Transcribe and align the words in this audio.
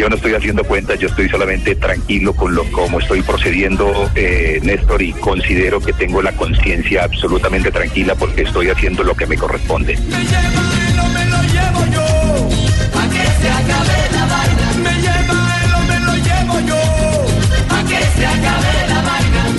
Yo 0.00 0.08
no 0.08 0.16
estoy 0.16 0.32
haciendo 0.32 0.64
cuentas, 0.64 0.98
yo 0.98 1.08
estoy 1.08 1.28
solamente 1.28 1.74
tranquilo 1.74 2.32
con 2.32 2.54
lo 2.54 2.64
como 2.72 3.00
estoy 3.00 3.20
procediendo, 3.20 4.10
eh, 4.14 4.58
Néstor, 4.62 5.02
y 5.02 5.12
considero 5.12 5.78
que 5.78 5.92
tengo 5.92 6.22
la 6.22 6.32
conciencia 6.32 7.04
absolutamente 7.04 7.70
tranquila 7.70 8.14
porque 8.14 8.40
estoy 8.40 8.70
haciendo 8.70 9.04
lo 9.04 9.14
que 9.14 9.26
me 9.26 9.36
corresponde. 9.36 9.98
Me 9.98 10.24
lleva 10.24 10.62
él 10.88 11.00
o 11.00 11.08
me 11.10 11.24
lo 11.26 11.42
llevo 11.42 11.84
yo. 11.92 12.48
Pa' 12.94 13.08
que 13.10 13.26
se 13.42 13.50
acabe 13.50 14.08
la 14.12 14.24
vaina. 14.24 14.72
Me 14.82 15.02
lleva 15.02 15.60
él 15.64 15.70
o 15.74 15.80
me 15.84 16.00
lo 16.00 16.14
llevo 16.14 16.60
yo. 16.66 17.66
Pa' 17.68 17.84
que 17.84 18.18
se 18.18 18.26
acabe. 18.26 18.69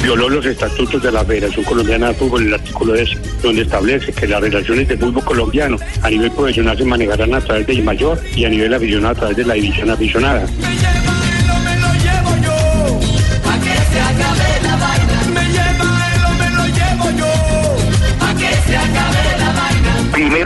Violó 0.02 0.30
los 0.30 0.45
estatutos 0.45 1.02
de 1.02 1.11
la 1.11 1.23
Federación 1.23 1.63
Colombiana 1.66 2.07
de 2.09 2.13
Fútbol, 2.16 2.47
el 2.47 2.53
artículo 2.53 2.94
10, 2.94 3.41
donde 3.41 3.61
establece 3.61 4.11
que 4.11 4.27
las 4.27 4.41
relaciones 4.41 4.88
de 4.88 4.97
fútbol 4.97 5.23
colombiano 5.23 5.77
a 6.02 6.09
nivel 6.09 6.31
profesional 6.31 6.77
se 6.77 6.85
manejarán 6.85 7.33
a 7.33 7.41
través 7.41 7.67
del 7.67 7.83
mayor 7.83 8.19
y 8.35 8.45
a 8.45 8.49
nivel 8.49 8.73
aficionado 8.73 9.13
a 9.13 9.16
través 9.16 9.38
de 9.38 9.45
la 9.45 9.53
división 9.53 9.89
aficionada. 9.89 10.45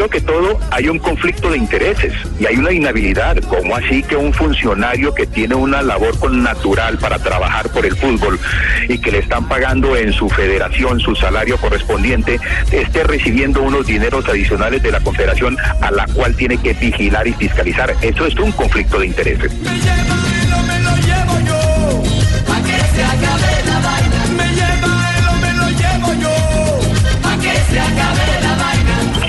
Que 0.09 0.21
todo, 0.21 0.59
hay 0.71 0.87
un 0.87 0.99
conflicto 0.99 1.49
de 1.49 1.57
intereses 1.57 2.13
y 2.39 2.45
hay 2.45 2.57
una 2.57 2.71
inhabilidad. 2.71 3.37
¿Cómo 3.49 3.75
así 3.75 4.03
que 4.03 4.15
un 4.15 4.33
funcionario 4.33 5.13
que 5.13 5.25
tiene 5.25 5.55
una 5.55 5.81
labor 5.81 6.17
con 6.19 6.43
natural 6.43 6.97
para 6.99 7.19
trabajar 7.19 7.69
por 7.69 7.85
el 7.85 7.95
fútbol 7.95 8.39
y 8.87 8.99
que 8.99 9.11
le 9.11 9.19
están 9.19 9.47
pagando 9.47 9.97
en 9.97 10.13
su 10.13 10.29
federación 10.29 10.99
su 10.99 11.15
salario 11.15 11.57
correspondiente, 11.57 12.39
esté 12.71 13.03
recibiendo 13.03 13.61
unos 13.61 13.87
dineros 13.87 14.27
adicionales 14.29 14.83
de 14.83 14.91
la 14.91 14.99
confederación 15.01 15.57
a 15.81 15.91
la 15.91 16.05
cual 16.07 16.35
tiene 16.35 16.57
que 16.57 16.73
vigilar 16.73 17.27
y 17.27 17.33
fiscalizar? 17.33 17.93
Eso 18.01 18.25
es 18.25 18.35
un 18.35 18.51
conflicto 18.51 18.99
de 18.99 19.07
intereses. 19.07 19.51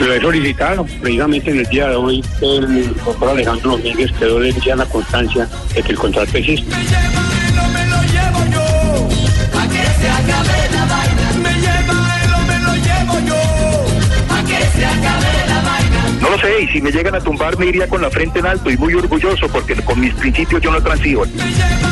Lo 0.07 0.15
he 0.15 0.21
solicitado 0.21 0.87
precisamente 1.01 1.51
en 1.51 1.59
el 1.59 1.67
día 1.67 1.89
de 1.89 1.97
hoy. 1.97 2.25
El 2.41 2.95
doctor 3.05 3.31
Alejandro 3.31 3.73
Domínguez 3.73 4.13
quedó 4.13 4.39
de 4.39 4.53
ya 4.65 4.77
la 4.77 4.87
constancia 4.87 5.49
de 5.75 5.83
que 5.83 5.93
el 5.93 5.99
contrato 5.99 6.39
existe. 6.39 6.65
Me 6.71 6.85
lleva 6.85 7.25
él 7.49 7.59
o 7.59 7.67
me 7.73 7.87
lo 7.87 8.03
llevo 8.03 8.41
yo. 8.53 9.09
Pa' 9.53 9.67
que 9.67 9.83
se 9.83 10.09
acabe 10.09 10.71
la 10.73 10.85
vaina. 10.85 11.33
Me 11.43 11.55
lleva 11.59 12.23
él 12.23 12.35
o 12.35 12.41
me 12.47 12.59
lo 12.61 12.75
llevo 12.77 13.15
yo. 13.27 13.41
Pa' 14.29 14.45
que 14.45 14.79
se 14.79 14.87
acabe 14.87 15.49
la 15.49 15.61
vaina. 15.63 16.19
No 16.21 16.31
lo 16.31 16.39
sé, 16.39 16.63
y 16.63 16.69
si 16.69 16.81
me 16.81 16.93
llegan 16.93 17.17
a 17.17 17.21
tumbar 17.21 17.59
me 17.59 17.67
iría 17.67 17.89
con 17.89 18.01
la 18.01 18.09
frente 18.09 18.39
en 18.39 18.47
alto 18.47 18.71
y 18.71 18.77
muy 18.77 18.95
orgulloso 18.95 19.49
porque 19.49 19.75
con 19.75 19.99
mis 19.99 20.15
principios 20.15 20.63
yo 20.63 20.71
no 20.71 20.81
transigo. 20.81 21.25
Me 21.27 21.86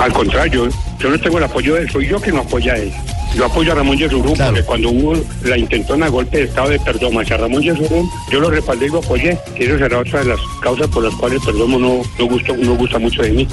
Al 0.00 0.14
contrario, 0.14 0.66
yo 0.98 1.10
no 1.10 1.20
tengo 1.20 1.36
el 1.36 1.44
apoyo 1.44 1.74
de 1.74 1.82
él, 1.82 1.90
soy 1.90 2.08
yo 2.08 2.18
que 2.18 2.32
no 2.32 2.40
apoya 2.40 2.72
a 2.72 2.76
él. 2.78 2.90
Yo 3.34 3.44
apoyo 3.44 3.70
a 3.72 3.74
Ramón 3.74 3.98
Yesurún 3.98 4.34
porque 4.34 4.62
cuando 4.62 4.88
hubo 4.88 5.14
la 5.44 5.58
intentona 5.58 6.08
golpe 6.08 6.38
de 6.38 6.44
estado 6.44 6.70
de 6.70 6.80
Perdomo 6.80 7.20
hacia 7.20 7.36
Ramón 7.36 7.62
Yesurún, 7.62 8.08
yo 8.32 8.40
lo 8.40 8.50
respaldé 8.50 8.86
y 8.86 8.88
lo 8.88 9.00
apoyé. 9.00 9.38
Y 9.58 9.64
eso 9.64 9.76
será 9.76 9.98
otra 9.98 10.20
de 10.20 10.30
las 10.30 10.40
causas 10.62 10.88
por 10.88 11.04
las 11.04 11.14
cuales 11.16 11.42
Perdomo 11.44 11.78
no, 11.78 12.00
no, 12.18 12.26
gusta, 12.26 12.54
no 12.54 12.74
gusta 12.76 12.98
mucho 12.98 13.20
de 13.20 13.30
mí. 13.30 13.48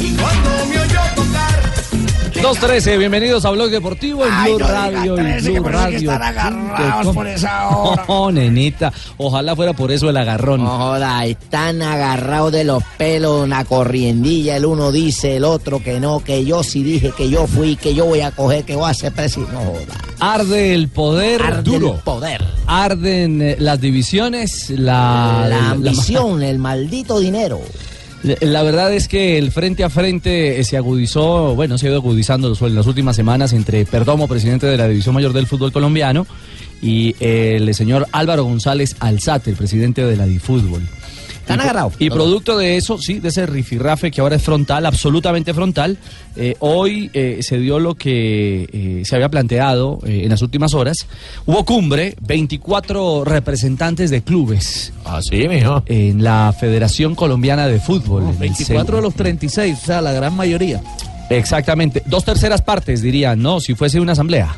2.13, 2.41 2.97
bienvenidos 2.99 3.45
a 3.45 3.49
Blog 3.49 3.69
Deportivo 3.69 4.25
en 4.25 4.31
Ay, 4.31 4.53
Blue 4.53 4.59
no 4.59 4.65
diga 4.67 4.81
Radio 4.91 5.13
y 5.13 5.17
13, 5.17 5.53
que 5.53 5.59
Blue 5.59 5.69
Radio. 5.69 5.97
están 6.11 6.21
agarrados 6.23 7.15
por 7.15 7.27
esa 7.27 7.69
hora. 7.69 8.05
No, 8.07 8.31
nenita, 8.31 8.93
ojalá 9.17 9.55
fuera 9.55 9.73
por 9.73 9.91
eso 9.91 10.09
el 10.09 10.17
agarrón. 10.17 10.63
No 10.63 10.69
joda, 10.77 11.25
están 11.25 11.81
agarrados 11.81 12.51
de 12.51 12.63
los 12.63 12.83
pelos, 12.97 13.43
una 13.43 13.65
corriendilla. 13.65 14.55
El 14.57 14.65
uno 14.65 14.91
dice, 14.91 15.37
el 15.37 15.43
otro 15.45 15.81
que 15.81 15.99
no, 15.99 16.19
que 16.23 16.45
yo 16.45 16.63
sí 16.63 16.83
dije, 16.83 17.11
que 17.17 17.29
yo 17.29 17.47
fui, 17.47 17.75
que 17.75 17.93
yo 17.95 18.05
voy 18.05 18.21
a 18.21 18.31
coger, 18.31 18.63
que 18.63 18.75
voy 18.75 18.85
a 18.85 18.89
hacer 18.89 19.11
presidente. 19.13 19.53
No 19.53 19.61
joda. 19.61 19.95
Arde 20.19 20.73
el 20.73 20.87
poder 20.89 21.41
Arde 21.41 21.63
duro. 21.63 21.95
el 21.95 22.01
poder. 22.01 22.43
Arden 22.67 23.41
eh, 23.41 23.55
las 23.59 23.79
divisiones, 23.81 24.69
la, 24.69 25.45
la 25.49 25.71
ambición, 25.71 26.43
el 26.43 26.59
maldito 26.59 27.19
dinero. 27.19 27.59
La, 28.23 28.63
verdad 28.63 28.93
es 28.93 29.07
que 29.07 29.37
el 29.37 29.51
frente 29.51 29.83
a 29.83 29.89
frente 29.89 30.59
eh, 30.59 30.63
se 30.63 30.75
agudizó, 30.75 31.55
bueno, 31.55 31.77
se 31.77 31.85
ha 31.85 31.89
ido 31.89 31.99
agudizando 31.99 32.53
en 32.59 32.75
las 32.75 32.87
últimas 32.87 33.15
semanas 33.15 33.53
entre 33.53 33.85
Perdomo, 33.85 34.27
presidente 34.27 34.65
de 34.65 34.75
la 34.75 34.87
División 34.87 35.13
Mayor 35.13 35.33
del 35.33 35.45
Fútbol 35.45 35.71
Colombiano, 35.71 36.25
y 36.81 37.15
el 37.19 37.73
señor 37.75 38.07
Álvaro 38.11 38.43
González 38.43 38.95
Alzate, 38.99 39.51
el 39.51 39.55
presidente 39.55 40.03
de 40.03 40.15
la 40.15 40.25
Difútbol. 40.25 40.87
Están 41.47 41.59
Y- 41.59 41.63
agarrados. 41.63 41.93
Y 41.97 42.09
producto 42.09 42.57
de 42.57 42.75
eso, 42.75 42.97
sí, 42.97 43.19
de 43.21 43.29
ese 43.29 43.45
rifirrafe 43.45 44.11
que 44.11 44.19
ahora 44.19 44.35
es 44.35 44.43
frontal, 44.43 44.85
absolutamente 44.85 45.53
frontal, 45.53 45.97
eh, 46.35 46.55
hoy 46.59 47.09
eh, 47.13 47.37
se 47.41 47.57
dio 47.57 47.79
lo 47.79 47.95
que 47.95 48.67
eh, 48.73 49.03
se 49.05 49.15
había 49.15 49.29
planteado 49.29 49.99
eh, 50.05 50.23
en 50.23 50.29
las 50.29 50.41
últimas 50.41 50.73
horas. 50.73 51.07
Hubo 51.45 51.63
cumbre, 51.63 52.15
24 52.19 53.23
representantes 53.23 54.09
de 54.09 54.21
clubes. 54.23 54.91
Ah, 55.05 55.21
sí, 55.21 55.47
mijo. 55.47 55.83
En 55.85 56.21
la 56.21 56.53
Federación 56.59 57.15
Colombiana 57.15 57.65
de 57.67 57.79
Fútbol. 57.79 58.23
el 58.29 58.35
24 58.35 58.97
de 58.97 59.01
los 59.01 59.13
36, 59.15 59.77
o 59.81 59.85
sea, 59.85 60.01
la 60.01 60.11
gran 60.11 60.35
mayoría. 60.35 60.81
Exactamente. 61.29 62.03
Dos 62.05 62.25
terceras 62.25 62.61
partes, 62.61 63.01
dirían, 63.01 63.41
¿no? 63.41 63.61
Si 63.61 63.73
fuese 63.73 64.01
una 64.01 64.11
asamblea. 64.11 64.53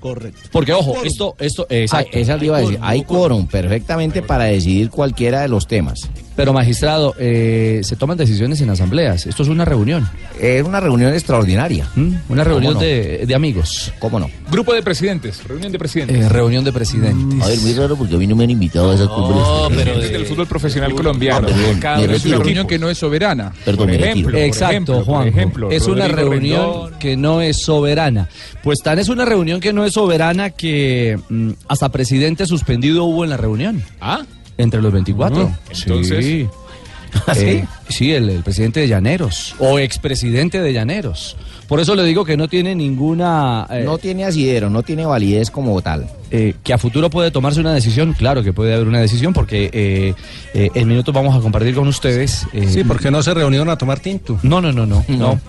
Correcto. 0.00 0.40
Porque, 0.50 0.72
ojo, 0.72 0.96
esto, 1.04 1.36
esto, 1.38 1.66
exacto. 1.68 2.12
Ah, 2.14 2.18
esa 2.18 2.36
le 2.36 2.46
iba 2.46 2.56
a 2.56 2.60
decir. 2.60 2.78
Hay 2.80 3.04
quórum 3.04 3.46
perfectamente 3.46 4.22
para 4.22 4.44
decidir 4.44 4.88
cualquiera 4.90 5.42
de 5.42 5.48
los 5.48 5.66
temas. 5.66 6.10
Pero, 6.40 6.54
magistrado, 6.54 7.14
eh, 7.18 7.80
se 7.82 7.96
toman 7.96 8.16
decisiones 8.16 8.62
en 8.62 8.70
asambleas. 8.70 9.26
Esto 9.26 9.42
es 9.42 9.50
una 9.50 9.66
reunión. 9.66 10.08
Es 10.40 10.64
una 10.64 10.80
reunión 10.80 11.12
extraordinaria. 11.12 11.86
¿Mm? 11.94 12.14
Una 12.30 12.44
reunión 12.44 12.74
no? 12.74 12.80
de, 12.80 13.26
de 13.26 13.34
amigos. 13.34 13.92
¿Cómo 13.98 14.18
no? 14.18 14.30
Grupo 14.50 14.72
de 14.72 14.82
presidentes, 14.82 15.44
reunión 15.44 15.70
de 15.70 15.78
presidentes. 15.78 16.16
Eh, 16.16 16.28
reunión 16.30 16.64
de 16.64 16.72
presidentes. 16.72 17.42
A 17.42 17.46
ver, 17.46 17.58
muy 17.58 17.74
raro 17.74 17.94
porque 17.94 18.14
a 18.14 18.18
mí 18.18 18.26
no 18.26 18.36
me 18.36 18.44
han 18.44 18.50
invitado 18.50 18.90
a 18.90 18.94
esa 18.94 19.06
cumbre. 19.06 19.38
Presidentes 19.68 20.12
del 20.12 20.24
fútbol 20.24 20.46
profesional 20.46 20.94
colombiano. 20.94 21.46
Ah, 21.50 21.96
perdón, 22.00 22.14
es 22.14 22.24
una 22.24 22.38
reunión 22.38 22.66
que 22.66 22.78
no 22.78 22.88
es 22.88 22.96
soberana. 22.96 23.52
Perdón, 23.62 23.88
por 23.88 23.94
ejemplo, 23.94 24.38
Exacto, 24.38 24.72
ejemplo, 24.72 25.04
Juan. 25.04 25.28
ejemplo, 25.28 25.70
es 25.70 25.86
una 25.86 26.08
reunión 26.08 26.70
Rendón. 26.84 26.98
que 26.98 27.16
no 27.18 27.42
es 27.42 27.60
soberana. 27.60 28.28
Pues 28.62 28.78
tan 28.82 28.98
es 28.98 29.10
una 29.10 29.26
reunión 29.26 29.60
que 29.60 29.74
no 29.74 29.84
es 29.84 29.92
soberana 29.92 30.48
que 30.48 31.18
mm, 31.28 31.50
hasta 31.68 31.90
presidente 31.90 32.46
suspendido 32.46 33.04
hubo 33.04 33.24
en 33.24 33.30
la 33.30 33.36
reunión. 33.36 33.82
Ah, 34.00 34.22
Entre 34.62 34.80
los 34.82 34.92
24. 34.92 35.44
Ujú. 35.44 35.54
Entonces- 35.70 36.24
Sí. 36.24 36.48
¿Ah, 37.26 37.34
sí? 37.34 37.40
Eh, 37.44 37.64
sí, 37.88 38.12
el, 38.12 38.30
el 38.30 38.42
presidente 38.44 38.78
de 38.78 38.86
Llaneros. 38.86 39.56
O 39.58 39.80
expresidente 39.80 40.60
de 40.60 40.72
Llaneros. 40.72 41.36
Por 41.66 41.80
eso 41.80 41.96
le 41.96 42.04
digo 42.04 42.24
que 42.24 42.36
no 42.36 42.46
tiene 42.46 42.74
ninguna. 42.76 43.66
eh, 43.68 43.82
No 43.84 43.98
tiene 43.98 44.24
asidero, 44.24 44.70
no 44.70 44.82
tiene 44.84 45.04
validez 45.06 45.50
como 45.50 45.80
tal. 45.82 46.06
eh, 46.30 46.54
que 46.62 46.72
a 46.72 46.78
futuro 46.78 47.10
puede 47.10 47.32
tomarse 47.32 47.58
una 47.58 47.74
decisión. 47.74 48.12
Claro 48.12 48.44
que 48.44 48.52
puede 48.52 48.74
haber 48.74 48.86
una 48.86 49.00
decisión 49.00 49.32
porque 49.32 49.70
eh, 49.72 50.14
eh, 50.54 50.70
en 50.74 50.86
minutos 50.88 51.12
vamos 51.12 51.34
a 51.36 51.40
compartir 51.40 51.74
con 51.74 51.88
ustedes. 51.88 52.46
eh, 52.52 52.68
Sí, 52.72 52.84
porque 52.84 53.10
no 53.10 53.20
se 53.24 53.34
reunieron 53.34 53.68
a 53.70 53.76
tomar 53.76 53.98
tinto. 53.98 54.38
No, 54.44 54.60
no, 54.60 54.70
no, 54.72 54.86
no. 54.86 55.04
no. 55.08 55.16
No. 55.16 55.40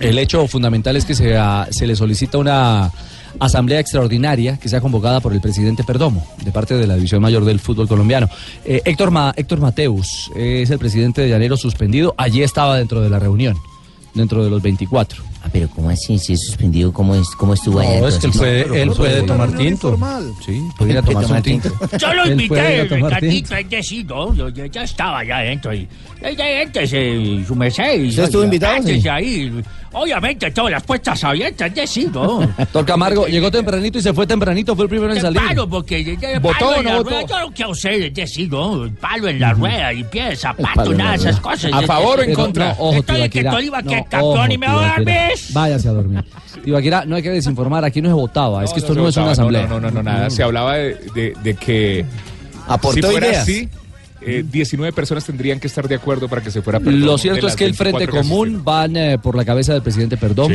El 0.00 0.18
hecho 0.18 0.46
fundamental 0.48 0.96
es 0.96 1.04
que 1.04 1.14
se, 1.14 1.36
ah, 1.36 1.68
se 1.70 1.86
le 1.86 1.94
solicita 1.94 2.36
una 2.38 2.90
asamblea 3.40 3.80
extraordinaria 3.80 4.56
que 4.56 4.68
sea 4.68 4.80
convocada 4.80 5.20
por 5.20 5.32
el 5.32 5.40
presidente 5.40 5.84
Perdomo, 5.84 6.26
de 6.42 6.52
parte 6.52 6.74
de 6.74 6.86
la 6.86 6.94
División 6.94 7.22
Mayor 7.22 7.44
del 7.44 7.60
Fútbol 7.60 7.88
Colombiano. 7.88 8.28
Eh, 8.64 8.82
Héctor, 8.84 9.12
Héctor 9.36 9.60
Mateus 9.60 10.30
eh, 10.36 10.62
es 10.62 10.70
el 10.70 10.78
presidente 10.78 11.22
de 11.22 11.28
Llanero 11.28 11.56
suspendido. 11.56 12.14
Allí 12.16 12.42
estaba 12.42 12.76
dentro 12.76 13.00
de 13.00 13.10
la 13.10 13.18
reunión, 13.18 13.56
dentro 14.14 14.44
de 14.44 14.50
los 14.50 14.62
24. 14.62 15.35
Ah, 15.46 15.50
pero 15.52 15.68
¿cómo 15.68 15.90
así? 15.90 16.18
Si 16.18 16.32
es 16.32 16.44
suspendido, 16.44 16.92
¿cómo, 16.92 17.14
es, 17.14 17.28
cómo 17.36 17.54
estuvo 17.54 17.78
allá? 17.78 18.00
No, 18.00 18.08
es 18.08 18.18
que 18.18 18.26
él 18.26 18.32
puede, 18.32 18.82
él 18.82 18.90
puede 18.90 19.22
tomar 19.22 19.56
tinto. 19.56 19.96
Sí, 20.44 20.60
puede 20.76 20.90
ir 20.92 20.98
a 20.98 21.02
tomarse 21.02 21.32
un 21.32 21.42
tinto. 21.42 21.70
Yo 21.98 22.14
lo 22.14 22.30
invité. 22.32 22.84
Ricardito, 22.84 23.54
es 23.54 23.70
decir, 23.70 24.06
no, 24.06 24.34
yo, 24.34 24.48
yo 24.48 24.66
ya 24.66 24.82
estaba 24.82 25.20
allá 25.20 25.38
adentro. 25.38 25.72
Y, 25.72 25.88
ella 26.22 26.62
éntese, 26.62 27.44
su 27.46 27.54
merced. 27.54 28.06
¿Usted 28.08 28.24
estuvo 28.24 28.42
invitado, 28.42 28.82
sí? 28.82 29.08
ahí. 29.08 29.62
Obviamente, 29.92 30.50
todas 30.50 30.72
las 30.72 30.82
puertas 30.82 31.22
abiertas, 31.24 31.68
es 31.68 31.74
decir, 31.74 32.10
no. 32.12 32.40
Don 32.72 32.84
Camargo 32.84 33.26
llegó 33.26 33.50
tempranito 33.50 33.98
y 33.98 34.02
se 34.02 34.12
fue 34.12 34.26
tempranito, 34.26 34.74
fue 34.74 34.84
el 34.84 34.88
primero 34.90 35.14
en 35.14 35.20
salir. 35.20 35.40
Palo, 35.40 35.68
porque 35.68 36.04
ya- 36.04 36.14
ya- 36.14 36.38
¿Votó 36.38 36.68
o 36.68 36.82
no 36.82 37.02
votó? 37.02 37.26
yo 37.26 37.40
lo 37.40 37.50
que 37.50 37.64
hacer 37.64 38.02
es 38.02 38.14
decir, 38.14 38.50
no, 38.50 38.90
palo 39.00 39.28
en 39.28 39.40
la 39.40 39.54
rueda 39.54 39.92
y 39.94 40.04
pie 40.04 40.30
de 40.30 40.36
zapato, 40.36 40.92
nada 40.92 41.12
de 41.12 41.16
esas 41.16 41.40
cosas. 41.40 41.72
¿A 41.72 41.82
favor 41.82 42.18
o 42.18 42.22
en 42.22 42.34
contra? 42.34 42.74
no, 42.74 42.80
Ojo, 42.80 42.98
Estoy 42.98 43.28
que. 43.30 43.44
Tolima 43.44 43.82
que 43.82 43.88
No, 43.88 43.96
es 43.96 44.06
campeón 44.08 44.52
y 44.52 44.58
me 44.58 44.66
voy 44.66 44.84
a 44.84 44.94
Tibaquirá. 44.96 45.28
Váyase 45.52 45.88
a 45.88 45.92
dormir. 45.92 46.24
Tibaquirá, 46.64 47.04
no 47.04 47.16
hay 47.16 47.22
que 47.22 47.30
desinformar, 47.30 47.84
aquí 47.84 48.00
no 48.02 48.08
se 48.08 48.14
votaba, 48.14 48.64
es 48.64 48.72
que 48.72 48.80
esto 48.80 48.94
se 48.94 49.00
no, 49.00 49.08
es 49.08 49.16
una 49.16 49.30
asamblea. 49.32 49.66
No, 49.66 49.80
no, 49.80 49.90
no, 49.90 49.90
no, 49.90 50.02
nada. 50.02 50.30
Se 50.30 50.42
hablaba 50.42 50.74
de, 50.76 50.94
de- 51.14 51.34
de 51.42 51.54
que 51.54 52.04
Aportó 52.68 53.06
si 53.08 53.12
fuera 53.12 53.28
ideas. 53.28 53.42
así, 53.42 53.68
eh, 54.22 54.44
19 54.50 54.92
personas 54.92 55.24
tendrían 55.24 55.60
que 55.60 55.66
estar 55.68 55.86
de 55.86 55.94
acuerdo 55.94 56.28
para 56.28 56.42
que 56.42 56.50
se 56.50 56.62
fuera 56.62 56.80
Perdomo, 56.80 57.06
Lo 57.06 57.18
cierto 57.18 57.46
es 57.46 57.54
que 57.56 57.64
el 57.66 57.74
Frente 57.74 57.98
24 57.98 58.22
que 58.22 58.28
Común 58.28 58.64
van 58.64 58.96
eh, 58.96 59.18
por 59.18 59.36
la 59.36 59.44
cabeza 59.44 59.72
del 59.72 59.82
presidente 59.82 60.16
Perdomo. 60.16 60.54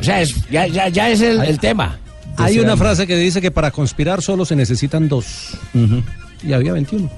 O 0.00 0.02
sea, 0.04 0.20
es- 0.20 0.48
ya, 0.50 0.66
ya, 0.66 0.88
ya 0.88 1.08
es 1.10 1.20
el, 1.20 1.40
el 1.40 1.58
tema. 1.60 1.98
Hay 2.36 2.58
una 2.58 2.76
frase 2.76 3.06
que 3.06 3.16
dice 3.16 3.40
que 3.40 3.50
para 3.50 3.70
conspirar 3.70 4.22
solo 4.22 4.44
se 4.44 4.56
necesitan 4.56 5.08
dos. 5.08 5.50
Y 6.42 6.52
había 6.52 6.72
21. 6.72 7.10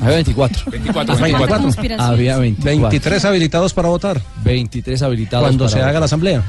Había 0.00 0.14
24. 0.16 0.70
24, 0.70 1.14
Ah, 1.14 1.18
24. 1.20 1.56
Había 1.98 2.38
24. 2.38 2.80
23 2.90 3.24
habilitados 3.24 3.74
para 3.74 3.88
votar. 3.88 4.20
23 4.44 5.02
habilitados. 5.02 5.44
Cuando 5.46 5.64
para 5.66 5.76
se 5.76 5.82
haga 5.82 5.98
la 6.00 6.06
asamblea. 6.06 6.42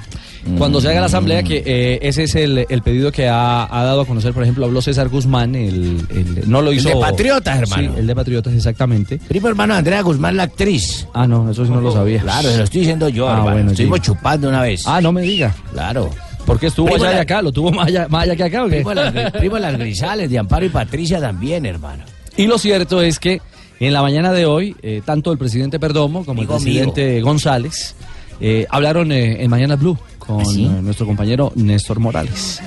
Cuando 0.57 0.81
se 0.81 0.89
haga 0.89 1.01
la 1.01 1.05
asamblea, 1.05 1.43
que 1.43 1.61
eh, 1.63 1.99
ese 2.01 2.23
es 2.23 2.33
el, 2.33 2.65
el 2.67 2.81
pedido 2.81 3.11
que 3.11 3.29
ha, 3.29 3.63
ha 3.69 3.83
dado 3.83 4.01
a 4.01 4.05
conocer, 4.07 4.33
por 4.33 4.41
ejemplo, 4.41 4.65
habló 4.65 4.81
César 4.81 5.07
Guzmán, 5.09 5.53
el, 5.53 6.01
el- 6.09 6.49
no 6.49 6.63
lo 6.63 6.71
El 6.71 6.77
hizo. 6.77 6.89
de 6.89 6.95
Patriotas, 6.95 7.59
hermano. 7.59 7.93
Sí, 7.93 7.99
el 7.99 8.07
de 8.07 8.15
Patriotas, 8.15 8.53
exactamente. 8.53 9.19
Primo 9.27 9.49
hermano 9.49 9.73
de 9.73 9.79
Andrea 9.79 10.01
Guzmán, 10.01 10.37
la 10.37 10.43
actriz. 10.43 11.05
Ah, 11.13 11.27
no, 11.27 11.51
eso 11.51 11.63
sí 11.65 11.71
no 11.71 11.79
lo 11.79 11.91
sabía. 11.91 12.21
Claro, 12.23 12.49
se 12.49 12.57
lo 12.57 12.63
estoy 12.63 12.79
diciendo 12.79 13.07
yo, 13.09 13.27
Ah, 13.29 13.33
hermano. 13.33 13.51
bueno, 13.51 13.71
Estuvimos 13.71 13.99
sí. 13.99 14.05
chupando 14.05 14.49
una 14.49 14.61
vez. 14.63 14.81
Ah, 14.87 14.99
no 14.99 15.11
me 15.11 15.21
diga. 15.21 15.53
Claro. 15.73 16.09
Porque 16.45 16.67
estuvo 16.67 16.87
Primo 16.87 17.03
allá 17.03 17.11
la- 17.11 17.15
de 17.17 17.21
acá, 17.21 17.41
lo 17.43 17.51
tuvo 17.51 17.71
más 17.71 17.87
allá, 17.87 18.07
más 18.09 18.23
allá 18.23 18.35
que 18.35 18.43
acá, 18.45 18.63
¿o 18.63 18.67
qué? 18.67 18.77
Primo 18.77 18.93
las, 18.95 19.31
primo 19.33 19.59
las 19.59 19.77
grisales 19.77 20.27
de 20.27 20.39
Amparo 20.39 20.65
y 20.65 20.69
Patricia 20.69 21.19
también, 21.19 21.67
hermano. 21.67 22.03
Y 22.37 22.47
lo 22.47 22.57
cierto 22.57 23.01
es 23.01 23.19
que 23.19 23.41
en 23.79 23.93
la 23.93 24.01
mañana 24.01 24.31
de 24.31 24.45
hoy, 24.45 24.75
eh, 24.81 25.01
tanto 25.03 25.31
el 25.31 25.37
presidente 25.37 25.79
Perdomo 25.79 26.23
como 26.25 26.41
Amigo 26.41 26.57
el 26.57 26.63
presidente 26.63 27.21
González 27.21 27.95
eh, 28.39 28.65
hablaron 28.69 29.11
eh, 29.11 29.43
en 29.43 29.49
Mañana 29.49 29.75
Blue 29.75 29.97
con 30.19 30.41
¿Ah, 30.41 30.45
sí? 30.45 30.65
eh, 30.65 30.81
nuestro 30.81 31.05
compañero 31.05 31.51
Néstor 31.55 31.99
Morales. 31.99 32.61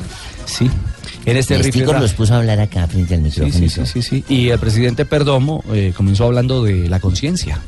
Sí. 0.45 0.71
En 1.27 1.37
este 1.37 1.57
rifirrafe. 1.57 2.01
los 2.01 2.13
puso 2.13 2.35
a 2.35 2.39
hablar 2.39 2.61
acá 2.61 2.87
frente 2.87 3.15
al 3.15 3.23
micrófono. 3.23 3.53
sí, 3.53 3.69
sí, 3.69 3.87
sí, 3.87 4.03
sí. 4.03 4.25
Y 4.29 4.49
el 4.51 4.59
presidente 4.59 5.05
Perdomo 5.07 5.65
eh, 5.73 5.93
comenzó 5.97 6.25
hablando 6.25 6.63
de 6.63 6.89
la 6.89 7.01
conciencia. 7.01 7.61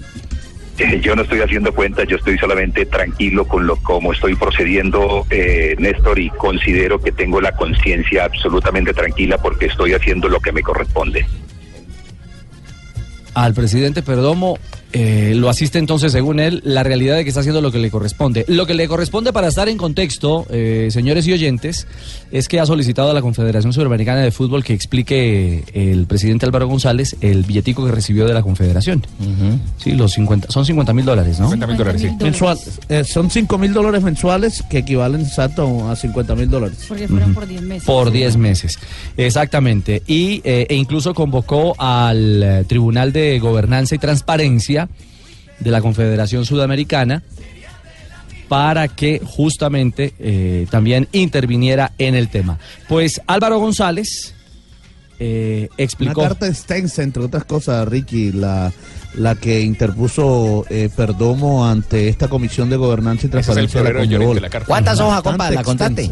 Eh, 0.78 1.00
yo 1.02 1.16
no 1.16 1.22
estoy 1.22 1.40
haciendo 1.40 1.72
cuentas, 1.72 2.06
yo 2.06 2.16
estoy 2.16 2.36
solamente 2.36 2.84
tranquilo 2.84 3.46
con 3.46 3.66
lo 3.66 3.76
como 3.76 4.12
estoy 4.12 4.34
procediendo, 4.34 5.26
eh, 5.30 5.74
Néstor, 5.78 6.18
y 6.18 6.28
considero 6.30 7.00
que 7.00 7.12
tengo 7.12 7.40
la 7.40 7.52
conciencia 7.52 8.24
absolutamente 8.26 8.92
tranquila 8.92 9.38
porque 9.38 9.66
estoy 9.66 9.94
haciendo 9.94 10.28
lo 10.28 10.38
que 10.38 10.52
me 10.52 10.62
corresponde. 10.62 11.24
Al 13.36 13.52
presidente 13.52 14.00
Perdomo 14.00 14.56
eh, 14.92 15.34
lo 15.36 15.48
asiste 15.48 15.78
entonces, 15.78 16.12
según 16.12 16.40
él, 16.40 16.62
la 16.64 16.82
realidad 16.82 17.16
de 17.16 17.24
que 17.24 17.30
está 17.30 17.40
haciendo 17.40 17.60
lo 17.60 17.72
que 17.72 17.78
le 17.78 17.90
corresponde. 17.90 18.44
Lo 18.48 18.66
que 18.66 18.74
le 18.74 18.88
corresponde 18.88 19.32
para 19.32 19.48
estar 19.48 19.68
en 19.68 19.76
contexto, 19.76 20.46
eh, 20.50 20.88
señores 20.90 21.26
y 21.26 21.32
oyentes, 21.32 21.86
es 22.30 22.48
que 22.48 22.60
ha 22.60 22.66
solicitado 22.66 23.10
a 23.10 23.14
la 23.14 23.22
Confederación 23.22 23.72
Sudamericana 23.72 24.20
de 24.20 24.30
Fútbol 24.30 24.64
que 24.64 24.72
explique 24.72 25.64
eh, 25.72 25.92
el 25.92 26.06
presidente 26.06 26.46
Álvaro 26.46 26.68
González 26.68 27.16
el 27.20 27.42
billetico 27.42 27.84
que 27.84 27.92
recibió 27.92 28.26
de 28.26 28.34
la 28.34 28.42
Confederación. 28.42 29.04
Sí, 29.78 29.92
los 29.92 30.12
50, 30.12 30.50
son 30.50 30.64
50 30.64 30.92
mil 30.92 31.04
dólares, 31.04 31.40
¿no? 31.40 31.46
50 31.46 31.66
mil 31.66 31.76
dólares, 31.76 32.02
sí. 32.02 32.10
Mensual, 32.20 32.58
eh, 32.88 33.04
son 33.04 33.30
5 33.30 33.58
mil 33.58 33.72
dólares 33.72 34.02
mensuales 34.02 34.62
que 34.68 34.78
equivalen 34.78 35.22
exacto 35.22 35.88
a 35.88 35.96
50 35.96 36.34
mil 36.34 36.50
dólares. 36.50 36.84
Porque 36.88 37.08
fueron 37.08 37.34
por 37.34 37.46
10 37.46 37.62
meses. 37.62 37.84
Por 37.84 38.10
10 38.10 38.36
meses, 38.36 38.78
exactamente. 39.16 40.02
Y, 40.06 40.40
eh, 40.44 40.66
e 40.68 40.74
incluso 40.74 41.14
convocó 41.14 41.74
al 41.78 42.64
Tribunal 42.66 43.12
de 43.12 43.38
Gobernanza 43.38 43.94
y 43.94 43.98
Transparencia 43.98 44.75
de 45.58 45.70
la 45.70 45.80
Confederación 45.80 46.44
Sudamericana 46.44 47.22
para 48.48 48.88
que 48.88 49.20
justamente 49.24 50.14
eh, 50.18 50.66
también 50.70 51.08
interviniera 51.12 51.92
en 51.98 52.14
el 52.14 52.28
tema. 52.28 52.58
Pues 52.88 53.20
Álvaro 53.26 53.58
González 53.58 54.34
eh, 55.18 55.68
explicó... 55.78 56.20
Una 56.20 56.28
carta 56.28 56.46
extensa, 56.46 57.02
entre 57.02 57.24
otras 57.24 57.44
cosas, 57.44 57.88
Ricky, 57.88 58.32
la, 58.32 58.72
la 59.14 59.34
que 59.34 59.62
interpuso 59.62 60.64
eh, 60.70 60.90
Perdomo 60.94 61.66
ante 61.66 62.08
esta 62.08 62.28
Comisión 62.28 62.70
de 62.70 62.76
Gobernanza 62.76 63.26
y 63.26 63.30
Ese 63.30 63.38
es 63.40 63.48
el 63.48 63.54
Transparencia 63.68 64.18
de 64.18 64.24
la 64.24 64.34
de 64.34 64.40
la 64.40 64.50
carta. 64.50 64.66
¿Cuántas 64.66 65.00
contaste? 65.64 66.10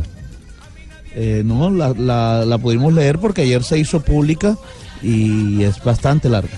Eh, 1.16 1.43
no, 1.44 1.70
la, 1.70 1.94
la, 1.96 2.44
la 2.44 2.58
pudimos 2.58 2.93
leer 2.93 3.20
porque 3.20 3.43
ayer 3.43 3.62
se 3.62 3.78
hizo 3.78 4.00
pública 4.00 4.56
y 5.02 5.62
es 5.62 5.81
bastante 5.84 6.28
larga. 6.28 6.56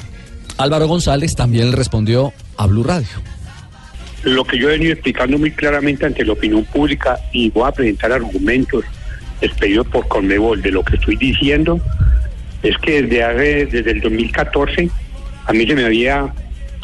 Álvaro 0.58 0.88
González 0.88 1.34
también 1.34 1.72
respondió 1.72 2.32
a 2.56 2.66
Blue 2.66 2.82
Radio. 2.82 3.08
Lo 4.24 4.44
que 4.44 4.58
yo 4.58 4.68
he 4.68 4.72
venido 4.72 4.92
explicando 4.92 5.38
muy 5.38 5.50
claramente 5.50 6.06
ante 6.06 6.24
la 6.24 6.32
opinión 6.32 6.64
pública 6.64 7.18
y 7.32 7.50
voy 7.50 7.68
a 7.68 7.72
presentar 7.72 8.12
argumentos 8.12 8.84
expedidos 9.40 9.86
por 9.88 10.08
Conmebol 10.08 10.62
de 10.62 10.70
lo 10.70 10.82
que 10.82 10.96
estoy 10.96 11.16
diciendo 11.16 11.78
es 12.62 12.76
que 12.78 13.02
desde, 13.02 13.66
desde 13.66 13.90
el 13.90 14.00
2014 14.00 14.90
a 15.44 15.52
mí 15.52 15.66
se 15.66 15.74
me 15.74 15.84
había 15.84 16.32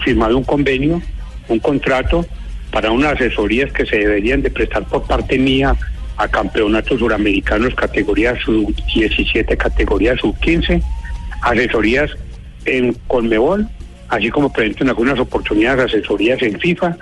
firmado 0.04 0.36
un 0.36 0.44
convenio, 0.44 1.02
un 1.48 1.58
contrato 1.58 2.26
para 2.70 2.90
unas 2.90 3.14
asesorías 3.14 3.72
que 3.72 3.86
se 3.86 3.96
deberían 3.96 4.42
de 4.42 4.50
prestar 4.50 4.84
por 4.84 5.04
parte 5.04 5.38
mía 5.38 5.74
a 6.18 6.28
campeonatos 6.28 6.98
suramericanos 6.98 7.74
categoría 7.74 8.36
sub 8.44 8.74
17, 8.94 9.56
categoría 9.56 10.16
sub 10.16 10.38
15, 10.40 10.82
asesorías 11.40 12.10
en 12.64 12.94
Conmebol, 13.06 13.68
así 14.08 14.30
como 14.30 14.52
presento 14.52 14.84
en 14.84 14.90
algunas 14.90 15.18
oportunidades 15.18 15.86
asesorías 15.86 16.42
en 16.42 16.58
FIFA. 16.58 16.96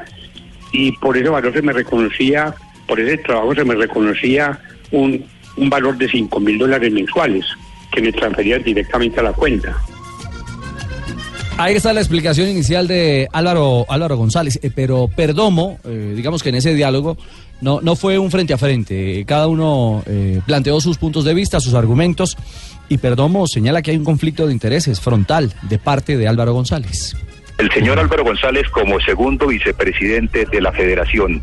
Y 0.73 0.93
por 0.93 1.17
ese 1.17 1.29
valor 1.29 1.53
se 1.53 1.63
me 1.63 1.73
reconocía, 1.73 2.55
por 2.87 3.01
ese 3.01 3.19
trabajo 3.19 3.55
se 3.55 3.65
me 3.65 3.75
reconocía 3.75 4.59
un, 4.93 5.25
un 5.57 5.71
valor 5.71 5.97
de 5.99 6.09
5 6.09 6.41
mil 6.41 6.59
dólares 6.59 6.93
mensuales 6.93 7.45
que 7.93 8.01
me 8.01 8.13
transferían 8.13 8.63
directamente 8.63 9.21
a 9.21 9.25
la 9.25 9.33
cuenta. 9.33 9.77
Ahí 11.61 11.75
está 11.75 11.93
la 11.93 12.01
explicación 12.01 12.49
inicial 12.49 12.89
de 12.89 13.29
Álvaro, 13.33 13.85
Álvaro 13.91 14.17
González, 14.17 14.59
eh, 14.63 14.71
pero 14.75 15.09
Perdomo, 15.15 15.79
eh, 15.85 16.15
digamos 16.17 16.43
que 16.43 16.49
en 16.49 16.55
ese 16.55 16.75
diálogo 16.75 17.19
no, 17.61 17.83
no 17.83 17.97
fue 17.97 18.19
un 18.19 18.31
frente 18.31 18.55
a 18.55 18.59
frente, 18.59 19.23
cada 19.27 19.47
uno 19.47 20.03
eh, 20.07 20.41
planteó 20.47 20.81
sus 20.81 20.97
puntos 20.97 21.25
de 21.25 21.35
vista, 21.35 21.61
sus 21.61 21.75
argumentos, 21.75 22.39
y 22.91 22.99
Perdomo 22.99 23.47
señala 23.47 23.81
que 23.81 23.93
hay 23.93 23.97
un 23.97 24.05
conflicto 24.05 24.47
de 24.47 24.53
intereses 24.53 25.01
frontal 25.01 25.55
de 25.63 25.79
parte 25.79 26.19
de 26.19 26.29
Álvaro 26.29 26.53
González. 26.53 27.17
El 27.61 27.71
señor 27.73 27.99
Álvaro 27.99 28.25
González 28.25 28.69
como 28.71 28.99
segundo 29.01 29.47
vicepresidente 29.49 30.47
de 30.47 30.61
la 30.63 30.73
federación, 30.73 31.43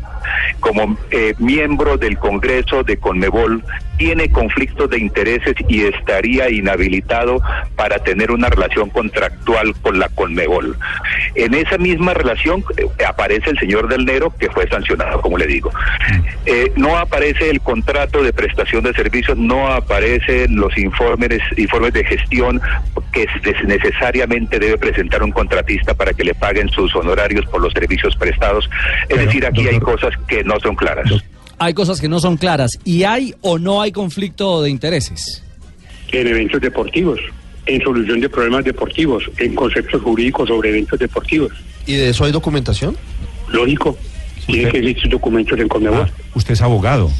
como 0.58 0.98
eh, 1.12 1.34
miembro 1.38 1.96
del 1.96 2.18
Congreso 2.18 2.82
de 2.82 2.96
Conmebol, 2.96 3.62
tiene 3.98 4.28
conflictos 4.30 4.90
de 4.90 4.98
intereses 4.98 5.54
y 5.68 5.84
estaría 5.84 6.50
inhabilitado 6.50 7.40
para 7.76 7.98
tener 8.00 8.30
una 8.30 8.48
relación 8.48 8.90
contractual 8.90 9.74
con 9.82 9.98
la 9.98 10.08
Conmebol. 10.08 10.76
En 11.34 11.54
esa 11.54 11.78
misma 11.78 12.14
relación 12.14 12.64
eh, 12.76 12.86
aparece 13.06 13.50
el 13.50 13.58
señor 13.58 13.88
Del 13.88 14.04
Nero, 14.04 14.32
que 14.38 14.50
fue 14.50 14.68
sancionado, 14.68 15.20
como 15.20 15.38
le 15.38 15.46
digo. 15.46 15.70
Eh, 16.46 16.72
no 16.76 16.96
aparece 16.96 17.48
el 17.50 17.60
contrato 17.60 18.22
de 18.22 18.32
prestación 18.32 18.82
de 18.84 18.92
servicios, 18.92 19.36
no 19.38 19.68
aparecen 19.68 20.56
los 20.56 20.76
informes, 20.78 21.40
informes 21.56 21.92
de 21.92 22.04
gestión 22.04 22.60
que 23.12 23.22
es- 23.24 23.64
necesariamente 23.64 24.58
debe 24.58 24.78
presentar 24.78 25.22
un 25.22 25.32
contratista 25.32 25.94
para 25.94 26.07
que 26.12 26.24
le 26.24 26.34
paguen 26.34 26.68
sus 26.70 26.94
honorarios 26.94 27.44
por 27.46 27.60
los 27.60 27.72
servicios 27.72 28.16
prestados. 28.16 28.68
Es 29.08 29.18
decir, 29.18 29.44
aquí 29.46 29.66
hay 29.66 29.78
cosas 29.80 30.12
que 30.26 30.44
no 30.44 30.58
son 30.60 30.74
claras. 30.74 31.10
Hay 31.58 31.74
cosas 31.74 32.00
que 32.00 32.08
no 32.08 32.20
son 32.20 32.36
claras, 32.36 32.78
y 32.84 33.02
hay 33.02 33.34
o 33.40 33.58
no 33.58 33.82
hay 33.82 33.90
conflicto 33.90 34.62
de 34.62 34.70
intereses. 34.70 35.42
en 36.12 36.26
eventos 36.26 36.60
deportivos, 36.60 37.20
en 37.66 37.82
solución 37.82 38.20
de 38.20 38.28
problemas 38.28 38.64
deportivos, 38.64 39.24
en 39.38 39.54
conceptos 39.54 40.00
jurídicos 40.00 40.48
sobre 40.48 40.70
eventos 40.70 40.98
deportivos. 40.98 41.52
¿Y 41.86 41.96
de 41.96 42.10
eso 42.10 42.24
hay 42.24 42.32
documentación? 42.32 42.96
Lógico. 43.48 43.98
Tiene 44.46 44.70
que 44.70 44.78
existir 44.78 45.10
documentos 45.10 45.58
en 45.58 45.68
Conmebol. 45.68 46.10
Usted 46.34 46.54
es 46.54 46.62
abogado. 46.62 47.10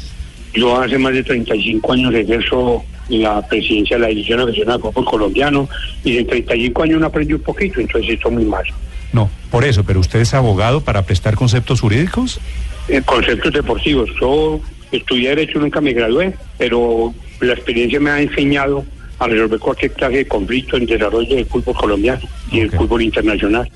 Yo 0.53 0.79
hace 0.79 0.97
más 0.97 1.13
de 1.13 1.23
35 1.23 1.93
años 1.93 2.13
ejerzo 2.13 2.83
la 3.09 3.45
presidencia 3.47 3.97
de 3.97 4.01
la 4.01 4.07
División 4.09 4.45
Nacional 4.45 4.77
de 4.77 4.83
Fútbol 4.83 5.05
Colombiano 5.05 5.69
y 6.03 6.17
en 6.17 6.27
35 6.27 6.83
años 6.83 6.97
uno 6.97 7.07
aprendí 7.07 7.33
un 7.33 7.41
poquito, 7.41 7.79
entonces 7.79 8.11
esto 8.13 8.29
muy 8.29 8.45
mal. 8.45 8.63
No, 9.11 9.29
por 9.49 9.65
eso, 9.65 9.83
pero 9.83 9.99
usted 9.99 10.19
es 10.19 10.33
abogado 10.33 10.81
para 10.81 11.03
prestar 11.03 11.35
conceptos 11.35 11.81
jurídicos. 11.81 12.39
En 12.87 13.03
conceptos 13.03 13.51
deportivos. 13.51 14.09
Yo 14.19 14.59
estudié 14.91 15.29
Derecho, 15.29 15.59
nunca 15.59 15.81
me 15.81 15.93
gradué, 15.93 16.33
pero 16.57 17.13
la 17.41 17.53
experiencia 17.53 17.99
me 17.99 18.11
ha 18.11 18.21
enseñado 18.21 18.85
a 19.17 19.27
resolver 19.27 19.59
cualquier 19.59 19.93
clase 19.93 20.17
de 20.17 20.27
conflicto 20.27 20.77
en 20.77 20.85
desarrollo 20.85 21.35
del 21.35 21.45
fútbol 21.45 21.75
colombiano 21.75 22.21
y 22.51 22.59
el 22.61 22.71
fútbol 22.71 23.01
internacional. 23.01 23.69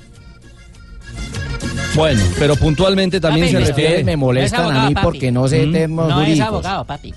Bueno, 1.94 2.22
pero 2.38 2.56
puntualmente 2.56 3.20
también 3.20 3.46
Papi, 3.46 3.52
se 3.56 3.60
me- 3.60 3.66
refiere. 3.68 4.04
me 4.04 4.16
molestan 4.16 4.70
Es 4.72 4.82
a 4.82 4.88
mí 4.88 4.94
papi. 4.94 5.04
porque 5.04 5.30
no 5.32 5.46
sé 5.48 5.66
¿Mm? 5.66 5.72
temas 5.72 6.08
No 6.08 6.20
es 6.20 6.26
jurídicos. 6.26 6.48
abogado, 6.48 6.84
papi. 6.84 7.14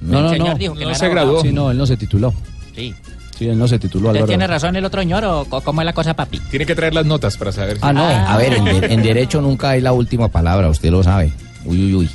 No, 0.00 0.18
El 0.18 0.24
no, 0.24 0.30
señor 0.30 0.48
no. 0.48 0.54
dijo 0.56 0.74
que 0.74 0.84
no 0.84 0.94
se 0.94 1.08
graduó. 1.08 1.40
Sí, 1.42 1.52
no, 1.52 1.70
él 1.70 1.78
no 1.78 1.86
se 1.86 1.96
tituló. 1.96 2.34
Sí. 2.74 2.94
Sí, 3.38 3.48
él 3.48 3.58
no 3.58 3.68
se 3.68 3.78
tituló, 3.78 4.08
¿Usted 4.08 4.16
Álvaro. 4.20 4.28
tiene 4.28 4.46
razón 4.46 4.76
el 4.76 4.84
otro 4.84 5.00
señor 5.02 5.24
o 5.24 5.44
co- 5.44 5.60
cómo 5.60 5.82
es 5.82 5.84
la 5.84 5.92
cosa, 5.92 6.14
papi? 6.14 6.38
Tiene 6.50 6.64
que 6.66 6.74
traer 6.74 6.94
las 6.94 7.04
notas 7.06 7.36
para 7.36 7.52
saber. 7.52 7.78
Ah, 7.82 7.92
no. 7.92 8.04
A 8.04 8.36
ver, 8.38 8.54
en, 8.54 8.64
de- 8.64 8.86
en 8.94 9.02
derecho 9.02 9.40
nunca 9.42 9.70
hay 9.70 9.80
la 9.82 9.92
última 9.92 10.28
palabra, 10.28 10.68
usted 10.70 10.90
lo 10.90 11.02
sabe. 11.02 11.32
Uy, 11.64 11.84
uy, 11.86 11.94
uy. 11.94 12.10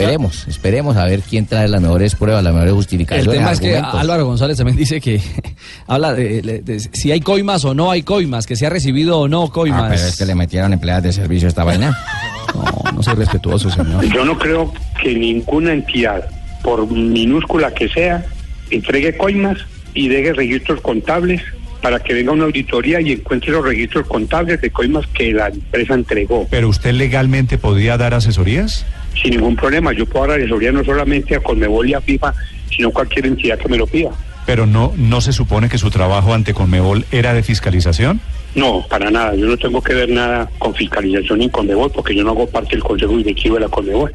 Esperemos, 0.00 0.48
esperemos 0.48 0.96
a 0.96 1.04
ver 1.04 1.20
quién 1.20 1.46
trae 1.46 1.68
las 1.68 1.80
mejores 1.80 2.14
pruebas, 2.14 2.42
las 2.42 2.52
mejores 2.52 2.70
El 2.70 2.76
justificaciones. 2.76 3.32
tema 3.38 3.52
es 3.52 3.60
que. 3.60 3.76
Álvaro 3.76 4.26
González 4.26 4.56
también 4.56 4.76
dice 4.76 5.00
que 5.00 5.20
habla 5.86 6.12
de, 6.14 6.42
de- 6.42 6.60
de 6.60 6.80
si 6.80 7.12
hay 7.12 7.20
coimas 7.20 7.64
o 7.64 7.74
no 7.74 7.90
hay 7.90 8.02
coimas, 8.02 8.46
que 8.46 8.56
si 8.56 8.64
ha 8.64 8.70
recibido 8.70 9.18
o 9.20 9.28
no 9.28 9.48
coimas. 9.50 9.82
Ah, 9.84 9.88
pero 9.94 10.02
es 10.08 10.16
que 10.16 10.26
le 10.26 10.34
metieron 10.34 10.72
empleadas 10.72 11.02
de 11.02 11.12
servicio 11.12 11.46
a 11.46 11.50
esta 11.50 11.64
vaina. 11.64 11.96
No, 12.52 12.92
no 12.96 13.02
soy 13.04 13.14
respetuoso, 13.14 13.70
señor. 13.70 14.04
Yo 14.12 14.24
no 14.24 14.36
creo 14.36 14.72
que 15.00 15.14
ninguna 15.14 15.72
entidad, 15.72 16.24
por 16.64 16.90
minúscula 16.90 17.72
que 17.72 17.88
sea, 17.88 18.24
entregue 18.70 19.16
coimas 19.16 19.58
y 19.94 20.08
deje 20.08 20.32
registros 20.32 20.80
contables 20.80 21.40
para 21.80 22.00
que 22.00 22.12
venga 22.12 22.32
una 22.32 22.44
auditoría 22.46 23.00
y 23.00 23.12
encuentre 23.12 23.52
los 23.52 23.64
registros 23.64 24.06
contables 24.08 24.60
de 24.60 24.70
coimas 24.70 25.06
que 25.14 25.32
la 25.32 25.46
empresa 25.46 25.94
entregó. 25.94 26.48
Pero 26.50 26.68
usted 26.68 26.92
legalmente 26.92 27.56
podría 27.56 27.96
dar 27.96 28.14
asesorías. 28.14 28.84
Sin 29.20 29.32
ningún 29.32 29.56
problema, 29.56 29.92
yo 29.92 30.06
puedo 30.06 30.26
dar 30.26 30.38
asesoría 30.40 30.72
no 30.72 30.84
solamente 30.84 31.34
a 31.36 31.40
Conmebol 31.40 31.88
y 31.88 31.94
a 31.94 32.00
FIFA, 32.00 32.34
sino 32.74 32.88
a 32.88 32.92
cualquier 32.92 33.26
entidad 33.26 33.58
que 33.58 33.68
me 33.68 33.76
lo 33.76 33.86
pida. 33.86 34.10
Pero 34.46 34.66
no, 34.66 34.92
no 34.96 35.20
se 35.20 35.32
supone 35.32 35.68
que 35.68 35.78
su 35.78 35.90
trabajo 35.90 36.32
ante 36.34 36.54
Conmebol 36.54 37.04
era 37.12 37.34
de 37.34 37.42
fiscalización. 37.42 38.20
No, 38.54 38.84
para 38.88 39.10
nada. 39.10 39.34
Yo 39.36 39.46
no 39.46 39.56
tengo 39.56 39.80
que 39.82 39.94
ver 39.94 40.08
nada 40.08 40.48
con 40.58 40.74
fiscalización 40.74 41.38
ni 41.38 41.48
con 41.50 41.66
Conmebol 41.66 41.90
porque 41.92 42.14
yo 42.16 42.24
no 42.24 42.30
hago 42.30 42.46
parte 42.48 42.70
del 42.70 42.82
Consejo 42.82 43.16
Directivo 43.16 43.54
de 43.56 43.60
la 43.60 43.68
Conmebol. 43.68 44.12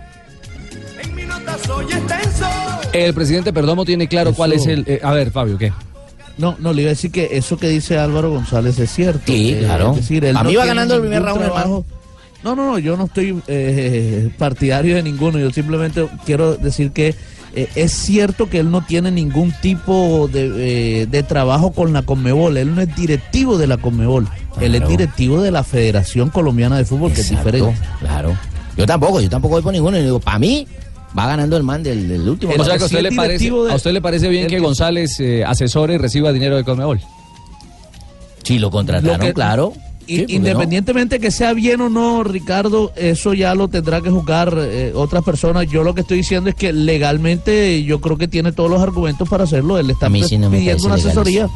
El 2.93 3.13
presidente 3.13 3.53
Perdomo 3.53 3.85
tiene 3.85 4.07
claro 4.07 4.33
cuál 4.33 4.53
es 4.53 4.65
el. 4.67 4.83
eh, 4.87 4.99
a 5.03 5.13
ver, 5.13 5.31
Fabio, 5.31 5.57
¿qué? 5.57 5.71
No, 6.37 6.55
no, 6.59 6.73
le 6.73 6.81
iba 6.81 6.89
a 6.89 6.93
decir 6.93 7.11
que 7.11 7.29
eso 7.31 7.57
que 7.57 7.69
dice 7.69 7.97
Álvaro 7.97 8.29
González 8.29 8.77
es 8.79 8.89
cierto. 8.91 9.21
Sí, 9.27 9.53
Eh, 9.53 9.59
claro. 9.59 9.91
es 9.91 9.97
decir, 9.97 10.25
él 10.25 10.35
A 10.35 10.43
no 10.43 10.49
mí 10.49 10.55
va 10.55 10.63
tiene 10.63 10.75
ganando 10.75 10.95
el 10.95 11.01
primer 11.01 11.21
round, 11.23 11.41
trabajo- 11.41 11.85
No, 12.45 12.55
no, 12.55 12.63
no, 12.71 12.79
yo 12.79 12.95
no 12.95 13.05
estoy 13.05 13.41
eh, 13.47 14.29
partidario 14.37 14.95
de 14.95 15.03
ninguno. 15.03 15.39
Yo 15.39 15.49
simplemente 15.51 16.07
quiero 16.25 16.55
decir 16.55 16.91
que 16.91 17.15
eh, 17.55 17.67
es 17.75 17.91
cierto 17.91 18.49
que 18.49 18.59
él 18.59 18.69
no 18.69 18.85
tiene 18.85 19.09
ningún 19.11 19.51
tipo 19.63 20.29
de, 20.31 21.01
eh, 21.01 21.05
de 21.07 21.23
trabajo 21.23 21.71
con 21.71 21.91
la 21.91 22.03
Conmebol. 22.03 22.55
Él 22.57 22.75
no 22.75 22.81
es 22.81 22.95
directivo 22.95 23.57
de 23.57 23.65
la 23.65 23.77
Conmebol. 23.77 24.27
Él 24.61 24.75
es 24.75 24.87
directivo 24.87 25.41
de 25.41 25.49
la 25.49 25.63
Federación 25.63 26.29
Colombiana 26.29 26.77
de 26.77 26.85
Fútbol, 26.85 27.11
que 27.13 27.21
es 27.21 27.29
diferente. 27.31 27.73
Claro. 27.99 28.37
Yo 28.77 28.85
tampoco, 28.85 29.19
yo 29.21 29.29
tampoco 29.29 29.55
voy 29.55 29.63
por 29.63 29.73
ninguno. 29.73 29.97
Y 29.97 30.03
digo, 30.03 30.19
para 30.19 30.37
mí, 30.37 30.67
va 31.17 31.25
ganando 31.25 31.57
el 31.57 31.63
man 31.63 31.81
del, 31.81 32.07
del 32.07 32.29
último. 32.29 32.53
O 32.57 32.63
sea, 32.63 32.77
que 32.77 32.83
a 32.83 32.85
usted, 32.85 33.01
le 33.01 33.11
parece, 33.11 33.33
directivo 33.45 33.65
de- 33.65 33.71
¿a 33.71 33.75
usted 33.75 33.91
le 33.91 34.01
parece 34.01 34.29
bien 34.29 34.43
el 34.43 34.49
que 34.51 34.59
González 34.59 35.19
eh, 35.19 35.43
asesore 35.43 35.95
y 35.95 35.97
reciba 35.97 36.31
dinero 36.31 36.57
de 36.57 36.63
Conmebol? 36.63 37.01
Si 38.43 38.59
lo 38.59 38.69
contrataron, 38.69 39.17
Lo 39.19 39.25
que- 39.25 39.33
claro. 39.33 39.73
I- 40.07 40.15
Sí, 40.15 40.19
¿por 40.21 40.27
qué 40.27 40.33
Independientemente 40.35 41.19
que 41.19 41.31
sea 41.31 41.53
bien 41.53 41.81
o 41.81 41.89
no, 41.89 42.23
Ricardo, 42.23 42.91
eso 42.95 43.33
ya 43.33 43.53
lo 43.55 43.67
tendrá 43.67 44.01
que 44.01 44.09
juzgar 44.09 44.53
eh, 44.57 44.91
otras 44.95 45.23
personas. 45.23 45.67
Yo 45.67 45.83
lo 45.83 45.93
que 45.95 46.01
estoy 46.01 46.17
diciendo 46.17 46.49
es 46.49 46.55
que 46.55 46.73
legalmente 46.73 47.83
yo 47.83 48.01
creo 48.01 48.17
que 48.17 48.27
tiene 48.27 48.51
todos 48.51 48.69
los 48.69 48.81
argumentos 48.81 49.27
para 49.29 49.43
hacerlo. 49.45 49.77
Él 49.77 49.89
está 49.89 50.07
sí 50.27 50.37
no 50.37 50.49
pidiendo 50.49 50.85
una 50.85 50.95
legal 50.97 51.11
asesoría. 51.11 51.49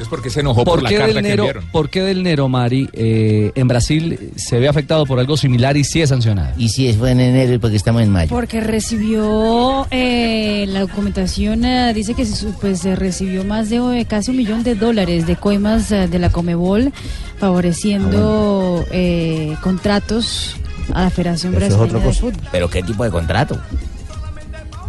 Es 0.00 0.08
porque 0.08 0.30
se 0.30 0.40
enojó 0.40 0.64
por, 0.64 0.74
¿Por 0.74 0.82
la 0.82 0.88
qué, 0.88 0.96
carta 0.96 1.06
del 1.14 1.16
que 1.22 1.22
Nero, 1.22 1.42
enviaron. 1.44 1.64
¿Por 1.70 1.88
qué 1.88 2.00
del 2.02 2.22
Nero, 2.24 2.48
Mari, 2.48 2.88
eh, 2.92 3.52
en 3.54 3.68
Brasil 3.68 4.32
se 4.36 4.58
ve 4.58 4.66
afectado 4.66 5.06
por 5.06 5.20
algo 5.20 5.36
similar 5.36 5.76
y 5.76 5.84
sí 5.84 6.00
es 6.02 6.08
sancionado? 6.08 6.54
Y 6.56 6.70
si 6.70 6.92
fue 6.94 7.12
en 7.12 7.20
enero 7.20 7.52
y 7.54 7.58
porque 7.58 7.76
estamos 7.76 8.02
en 8.02 8.10
mayo. 8.10 8.30
Porque 8.30 8.60
recibió 8.60 9.86
eh, 9.92 10.64
la 10.68 10.80
documentación, 10.80 11.64
eh, 11.64 11.92
dice 11.94 12.14
que 12.14 12.24
se- 12.26 12.46
pues, 12.60 12.80
se 12.80 12.96
recibió 12.96 13.44
más 13.44 13.70
de 13.70 13.76
eh, 14.00 14.04
casi 14.06 14.30
un 14.32 14.38
millón 14.38 14.64
de 14.64 14.74
dólares 14.74 15.26
de 15.26 15.36
coimas 15.36 15.92
eh, 15.92 16.08
de 16.08 16.18
la 16.18 16.30
Comebol, 16.30 16.92
favoreciendo 17.38 18.84
eh, 18.90 19.54
contratos 19.62 20.56
a 20.94 21.02
la 21.02 21.10
Federación 21.10 21.54
Eso 21.54 21.78
Brasileña 21.78 22.04
de. 22.06 22.12
Fútbol. 22.12 22.32
Pero 22.50 22.68
¿qué 22.68 22.82
tipo 22.82 23.04
de 23.04 23.10
contrato? 23.10 23.58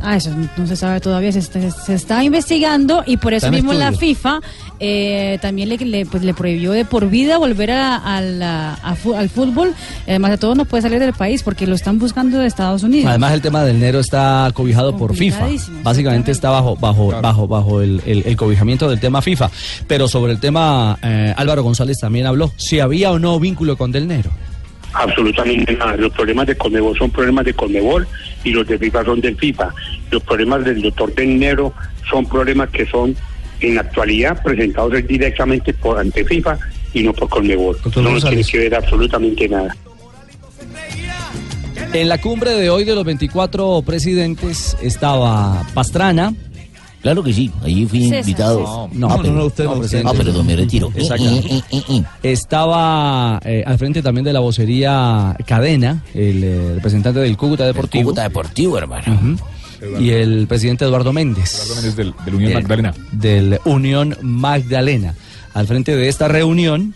Ah, 0.06 0.18
eso 0.18 0.30
no 0.58 0.68
se 0.68 0.76
sabe 0.76 1.00
todavía, 1.00 1.32
se 1.32 1.40
está, 1.40 1.72
se 1.72 1.94
está 1.94 2.24
investigando 2.24 3.04
y 3.06 3.16
por 3.18 3.34
eso 3.34 3.48
mismo 3.56 3.72
la. 3.80 3.92
FIFA 3.98 4.40
eh, 4.80 5.40
también 5.42 5.70
le, 5.70 5.78
le, 5.78 6.06
pues, 6.06 6.24
le 6.24 6.34
prohibió 6.34 6.72
de 6.74 6.84
por 6.84 7.10
vida 7.10 7.38
volver 7.38 7.72
a, 7.72 7.96
a 7.96 8.20
la- 8.22 8.74
a 8.74 8.96
fu- 8.96 9.14
al 9.16 9.30
fútbol. 9.30 9.74
Además 10.06 10.32
de 10.32 10.38
todo 10.38 10.56
no 10.56 10.66
puede 10.66 10.82
salir 10.84 11.00
del 11.00 11.14
país 11.14 11.42
porque 11.42 11.66
lo 11.68 11.76
están 11.76 12.00
buscando 12.00 12.38
de 12.40 12.48
Estados 12.48 12.84
Unidos. 12.84 13.08
Además 13.10 13.32
el 13.34 13.42
tema 13.42 13.64
del 13.64 13.80
Nero 13.80 14.00
está 14.02 14.52
cobijado 14.54 14.98
por 14.98 15.16
FIFA. 15.16 15.48
Básicamente 15.84 16.32
está 16.32 16.50
bajo 16.50 16.76
bajo 16.76 17.12
bajo 17.22 17.48
bajo 17.48 17.82
el, 17.82 18.02
el- 18.06 18.24
el 18.26 18.36
cobijamiento 18.36 18.90
del 18.90 19.00
tema 19.00 19.22
FIFA. 19.22 19.50
Pero 19.88 20.08
sobre 20.10 20.34
el 20.34 20.40
tema 20.40 20.98
eh, 21.02 21.34
Álvaro 21.38 21.64
González 21.64 21.98
también 22.00 22.26
habló 22.26 22.52
si 22.58 22.80
había 22.82 23.12
o 23.12 23.20
no 23.20 23.40
vínculo 23.40 23.78
con 23.78 23.92
Del 23.92 24.08
Nero. 24.08 24.32
Absolutamente 24.94 25.74
nada. 25.74 25.98
Los 25.98 26.14
problemas 26.14 26.48
de 26.48 26.56
Conmebol 26.56 26.98
son 26.98 27.12
problemas 27.12 27.46
de 27.46 27.54
Conmebol 27.54 28.08
y 28.44 28.52
los 28.52 28.68
de 28.68 28.78
FIFA 28.78 29.06
son 29.06 29.22
del 29.22 29.36
FIFA. 29.36 29.74
Los 30.12 30.24
problemas 30.24 30.64
del 30.64 30.82
doctor 30.82 31.14
del 31.16 31.40
Nero 31.40 31.74
son 32.10 32.28
problemas 32.28 32.70
que 32.70 32.86
son 32.86 33.16
en 33.60 33.76
la 33.76 33.82
actualidad 33.82 34.42
presentados 34.44 34.94
directamente 35.08 35.74
por 35.74 35.98
ante 35.98 36.24
FIFA 36.24 36.58
y 36.94 37.04
no 37.04 37.14
por 37.14 37.30
Conmebol. 37.30 37.78
Doctor 37.84 38.04
no 38.04 38.12
nos 38.12 38.24
tiene 38.24 38.44
que 38.44 38.58
ver 38.58 38.76
absolutamente 38.76 39.50
nada. 39.50 39.76
En 41.94 42.10
la 42.10 42.20
cumbre 42.20 42.52
de 42.52 42.70
hoy 42.70 42.86
de 42.86 42.96
los 42.96 43.06
24 43.06 43.84
presidentes 43.84 44.76
estaba 44.82 45.64
Pastrana. 45.74 46.34
Claro 47.04 47.22
que 47.22 47.34
sí, 47.34 47.52
ahí 47.62 47.86
fui 47.86 48.04
César. 48.06 48.20
invitado. 48.20 48.90
No, 48.94 49.10
no, 49.10 49.24
no, 49.24 49.46
usted 49.46 49.66
no, 49.66 49.78
presidente. 49.78 49.80
presidente. 49.80 50.10
Ah, 50.10 50.14
perdón, 50.24 50.46
me 50.48 50.56
retiro. 50.56 50.92
Eh, 50.96 51.62
eh, 51.70 51.84
eh. 51.90 52.04
Estaba 52.24 53.40
eh, 53.46 53.64
al 53.66 53.78
frente 53.78 54.02
también 54.02 54.24
de 54.26 54.32
la 54.34 54.40
vocería 54.40 55.36
Cadena, 55.46 56.02
el 56.14 56.44
eh, 56.44 56.72
representante 56.76 57.20
del 57.20 57.36
Cúcuta 57.38 57.66
Deportivo. 57.66 58.04
Cúcuta 58.06 58.24
Deportivo, 58.24 58.78
hermano. 58.78 59.38
Y 60.00 60.12
el 60.12 60.48
presidente 60.48 60.86
Eduardo 60.86 61.12
Méndez. 61.12 61.56
Eduardo 61.56 61.76
Méndez 61.76 61.96
del, 61.98 62.14
del 62.26 62.36
Unión 62.36 62.54
Del- 62.54 62.62
Magdalena. 62.64 62.94
Del 63.12 63.60
Unión 63.66 64.18
Magdalena. 64.22 65.14
Al 65.54 65.68
frente 65.68 65.96
de 65.96 66.08
esta 66.08 66.28
reunión 66.30 66.94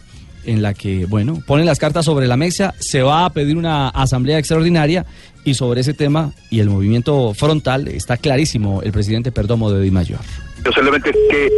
en 0.47 0.61
la 0.63 0.73
que, 0.73 1.05
bueno, 1.05 1.41
ponen 1.45 1.65
las 1.67 1.77
cartas 1.77 2.05
sobre 2.05 2.25
la 2.27 2.37
mesa, 2.37 2.73
se 2.79 3.03
va 3.03 3.25
a 3.25 3.29
pedir 3.31 3.55
una 3.57 3.89
asamblea 3.89 4.39
extraordinaria 4.39 5.05
y 5.45 5.53
sobre 5.53 5.81
ese 5.81 5.93
tema 5.93 6.31
y 6.49 6.59
el 6.59 6.69
movimiento 6.69 7.33
frontal 7.35 7.87
está 7.87 8.17
clarísimo 8.17 8.81
el 8.81 8.91
presidente 8.91 9.31
Perdomo 9.31 9.71
de 9.71 9.81
Di 9.81 9.91
Mayor. 9.91 10.19
Yo 10.65 10.71
solamente 10.71 11.11
que 11.29 11.49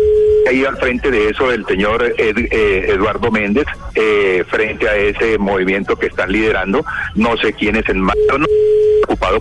ahí 0.50 0.66
al 0.66 0.78
frente 0.78 1.10
de 1.10 1.30
eso 1.30 1.52
el 1.52 1.66
señor 1.66 2.04
Ed- 2.18 2.48
eh, 2.52 2.86
Eduardo 2.90 3.32
Méndez, 3.32 3.66
eh, 3.96 4.44
frente 4.50 4.88
a 4.90 4.96
ese 4.96 5.38
movimiento 5.38 5.96
que 5.96 6.08
están 6.08 6.32
liderando, 6.32 6.84
no 7.16 7.38
sé 7.38 7.54
quién 7.54 7.76
es 7.78 7.88
el 7.90 7.98
más 7.98 8.16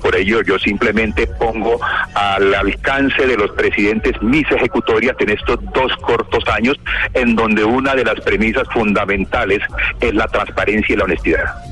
por 0.01 0.17
ello, 0.17 0.43
yo 0.43 0.59
simplemente 0.59 1.27
pongo 1.27 1.81
al 2.15 2.55
alcance 2.55 3.27
de 3.27 3.37
los 3.37 3.51
presidentes 3.53 4.21
mis 4.23 4.51
ejecutorias 4.51 5.17
en 5.21 5.31
estos 5.31 5.59
dos 5.73 5.97
cortos 5.97 6.45
años, 6.49 6.79
en 7.15 7.35
donde 7.35 7.65
una 7.65 7.95
de 7.95 8.05
las 8.05 8.21
premisas 8.21 8.69
fundamentales 8.73 9.61
es 10.01 10.15
la 10.15 10.27
transparencia 10.27 10.95
y 10.95 10.97
la 10.97 11.05
honestidad. 11.05 11.68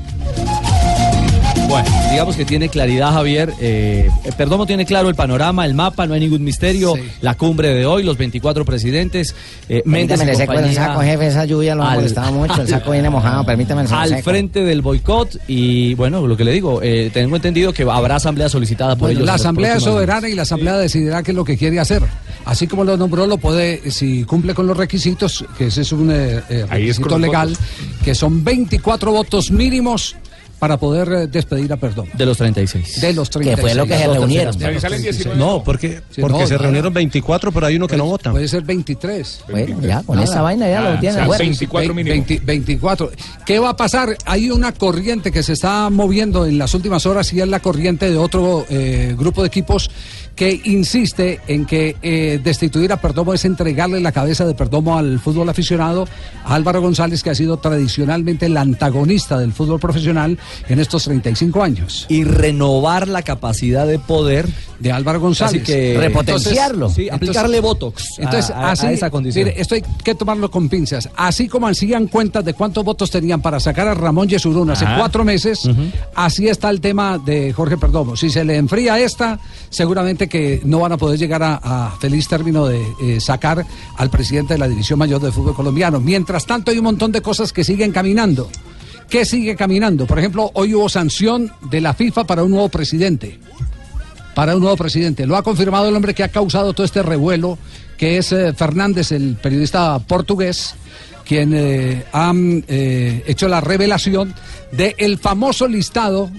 Bueno, 1.67 1.89
digamos 2.11 2.37
que 2.37 2.45
tiene 2.45 2.69
claridad 2.69 3.11
Javier. 3.11 3.53
Eh, 3.59 4.09
Perdomo 4.37 4.65
tiene 4.65 4.85
claro 4.85 5.09
el 5.09 5.15
panorama, 5.15 5.65
el 5.65 5.73
mapa, 5.73 6.07
no 6.07 6.13
hay 6.13 6.21
ningún 6.21 6.41
misterio. 6.41 6.93
La 7.19 7.35
cumbre 7.35 7.73
de 7.73 7.85
hoy, 7.85 8.03
los 8.03 8.17
24 8.17 8.63
presidentes. 8.63 9.35
Eh, 9.67 9.81
Méndez 9.85 10.23
le 10.25 10.33
seco 10.35 10.53
el 10.53 10.73
saco, 10.73 11.01
jefe, 11.01 11.27
esa 11.27 11.43
lluvia 11.43 11.75
lo 11.75 11.83
ha 11.83 11.91
al- 11.91 11.97
molestado 11.97 12.31
mucho, 12.31 12.61
el 12.61 12.69
saco 12.69 12.91
viene 12.93 13.09
mojado, 13.09 13.45
permítame 13.45 13.81
el 13.81 13.87
saco 13.89 14.01
Al 14.01 14.09
seco. 14.09 14.21
frente 14.29 14.63
del 14.63 14.81
boicot 14.81 15.37
y 15.47 15.93
bueno, 15.95 16.25
lo 16.25 16.37
que 16.37 16.45
le 16.45 16.53
digo, 16.53 16.79
eh, 16.81 17.11
tengo 17.13 17.35
entendido 17.35 17.73
que 17.73 17.83
habrá 17.83 18.15
asamblea 18.15 18.47
solicitada 18.47 18.95
por 18.95 19.07
Bueno, 19.09 19.19
ellos. 19.19 19.25
la 19.27 19.33
Asamblea 19.33 19.75
es 19.75 19.83
soberana 19.83 20.29
y 20.29 20.35
la 20.35 20.43
Asamblea 20.43 20.77
decidirá 20.77 21.21
qué 21.21 21.31
es 21.31 21.35
lo 21.35 21.43
que 21.43 21.57
quiere 21.57 21.79
hacer. 21.81 22.01
Así 22.45 22.65
como 22.67 22.85
lo 22.85 22.95
nombró, 22.95 23.27
lo 23.27 23.37
puede, 23.37 23.91
si 23.91 24.23
cumple 24.23 24.53
con 24.53 24.67
los 24.67 24.77
requisitos, 24.77 25.43
que 25.57 25.67
ese 25.67 25.81
es 25.81 25.91
un 25.91 26.11
eh, 26.11 26.41
eh, 26.49 26.65
requisito 26.69 27.19
legal, 27.19 27.57
que 28.05 28.15
son 28.15 28.41
24 28.45 29.11
votos 29.11 29.51
mínimos 29.51 30.15
para 30.59 30.77
poder 30.77 31.11
eh, 31.11 31.27
despedir 31.27 31.71
a 31.71 31.77
Perdomo. 31.77 32.09
De 32.13 32.25
los 32.25 32.37
36. 32.37 33.01
De 33.01 33.13
los 33.13 33.29
36. 33.29 33.61
fue 33.61 33.75
lo 33.75 33.85
que 33.85 33.97
se 33.97 34.07
reunieron. 34.07 34.57
terceras 34.57 34.75
Sí, 34.75 34.81
salen 34.81 35.01
partes. 35.01 35.17
19. 35.17 35.39
No, 35.39 35.63
porque, 35.63 36.01
Sí, 36.09 36.21
porque 36.21 36.39
no, 36.39 36.47
se 36.47 36.57
reunieron 36.57 36.93
24, 36.93 37.51
pero 37.51 37.65
hay 37.67 37.75
uno 37.75 37.87
que 37.87 37.97
no 37.97 38.05
vota. 38.05 38.31
Puede 38.31 38.47
ser 38.47 38.63
23. 38.63 39.43
Bueno, 39.49 39.81
ya, 39.81 40.01
con 40.03 40.15
Nada. 40.15 40.27
esa 40.27 40.41
vaina 40.41 40.67
ya 40.69 40.79
lo 40.81 40.89
Nada, 40.89 40.99
tienen. 40.99 41.19
sí, 41.21 41.25
bueno. 41.27 41.43
24 41.43 41.93
mínimo. 41.93 42.11
20 42.13 42.41
24. 42.43 43.11
¿Qué 43.45 43.59
va 43.59 43.69
a 43.69 43.75
pasar? 43.77 44.17
Hay 44.25 44.49
una 44.49 44.71
corriente 44.73 45.31
que 45.31 45.43
se 45.43 45.53
está 45.53 45.89
moviendo 45.89 46.45
en 46.45 46.57
las 46.57 46.73
últimas 46.73 47.05
horas 47.05 47.31
y 47.33 47.39
es 47.41 47.47
la 47.47 47.59
corriente 47.59 48.09
de 48.09 48.17
otro 48.17 48.65
eh, 48.69 49.15
grupo 49.17 49.41
de 49.41 49.47
equipos 49.47 49.89
que 50.37 50.61
insiste 50.65 51.41
en 51.47 51.65
que 51.65 51.95
eh, 52.03 52.39
destituir 52.41 52.93
a 52.93 53.01
Perdomo 53.01 53.33
es 53.33 53.43
entregarle 53.43 53.99
la 53.99 54.11
cabeza 54.11 54.45
de 54.45 54.53
Perdomo 54.53 54.95
al 54.97 55.19
fútbol 55.19 55.49
aficionado, 55.49 56.07
a 56.45 56.53
Álvaro 56.53 56.79
González, 56.79 57.23
que 57.23 57.31
ha 57.31 57.35
sido 57.35 57.57
tradicionalmente 57.57 58.45
el 58.45 58.55
antagonista 58.55 59.39
del 59.39 59.51
fútbol 59.51 59.79
profesional 59.79 60.37
en 60.69 60.79
estos 60.79 61.05
35 61.05 61.63
años. 61.63 62.05
Y 62.07 62.23
renovar 62.23 63.07
la 63.07 63.23
capacidad 63.23 63.87
de 63.87 63.97
poder 63.97 64.47
de 64.79 64.91
Álvaro 64.91 65.19
González. 65.19 65.63
Así 65.63 65.73
que 65.73 65.97
Repotenciarlo. 65.99 66.91
Sí, 66.91 67.09
aplicarle 67.09 67.57
Entonces- 67.57 67.61
botox 67.61 68.03
Entonces, 68.19 68.51
a, 68.51 68.59
a 68.67 68.71
así, 68.73 68.85
esa 68.87 69.09
condición. 69.09 69.45
mire, 69.47 69.59
esto 69.59 69.73
hay 69.73 69.81
que 70.03 70.13
tomarlo 70.13 70.51
con 70.51 70.69
pinzas. 70.69 71.09
Así 71.15 71.47
como 71.47 71.67
hacían 71.67 72.05
cuentas 72.07 72.45
de 72.45 72.53
cuántos 72.53 72.83
votos 72.85 73.09
tenían 73.09 73.41
para 73.41 73.59
sacar 73.59 73.87
a 73.87 73.95
Ramón 73.95 74.27
Yesurún 74.27 74.69
hace 74.69 74.85
cuatro 74.97 75.25
meses, 75.25 75.67
así 76.13 76.47
está 76.47 76.69
el 76.69 76.79
tema 76.79 77.17
de 77.17 77.51
Jorge 77.53 77.75
Perdomo. 77.77 78.15
Si 78.15 78.29
se 78.29 78.45
le 78.45 78.55
enfría 78.57 78.99
esta, 78.99 79.39
seguramente 79.71 80.26
que 80.27 80.61
no 80.63 80.79
van 80.79 80.91
a 80.91 80.97
poder 80.97 81.17
llegar 81.17 81.41
a, 81.43 81.95
feliz 81.99 82.27
término 82.27 82.65
de 82.65 82.81
eh, 83.01 83.19
sacar 83.19 83.65
al 83.95 84.09
presidente 84.09 84.53
de 84.53 84.59
la 84.59 84.67
División 84.67 84.99
Mayor 84.99 85.21
del 85.21 85.31
Fútbol 85.31 85.55
Colombiano. 85.55 85.99
Mientras 85.99 86.45
tanto, 86.45 86.71
hay 86.71 86.77
un 86.77 86.85
montón 86.85 87.11
de 87.11 87.21
cosas 87.21 87.53
que 87.53 87.63
siguen 87.63 87.91
caminando. 87.91 88.49
¿Qué 89.09 89.25
sigue 89.25 89.55
caminando? 89.55 90.05
Por 90.05 90.19
ejemplo, 90.19 90.51
hoy 90.53 90.75
hubo 90.75 90.89
sanción 90.89 91.51
de 91.69 91.81
la 91.81 91.93
FIFA 91.93 92.25
para 92.25 92.43
un 92.43 92.51
nuevo 92.51 92.69
presidente 92.69 93.39
para 94.35 94.53
un 94.53 94.61
nuevo 94.61 94.77
presidente. 94.77 95.25
Lo 95.25 95.35
ha 95.35 95.41
confirmado 95.41 95.89
el 95.89 95.95
hombre 95.95 96.13
que 96.13 96.23
ha 96.23 96.27
causado 96.27 96.71
todo 96.73 96.85
este 96.85 97.01
revuelo, 97.01 97.57
que 97.97 98.19
es 98.19 98.31
eh, 98.31 98.53
Fernández, 98.53 99.11
el 99.11 99.35
periodista 99.35 99.97
portugués, 99.97 100.75
quien 101.25 101.53
eh, 101.55 102.05
ha 102.13 102.31
hecho 102.67 103.47
la 103.47 103.61
revelación 103.61 104.35
del 104.71 105.17
famoso 105.17 105.67
listado 105.67 106.29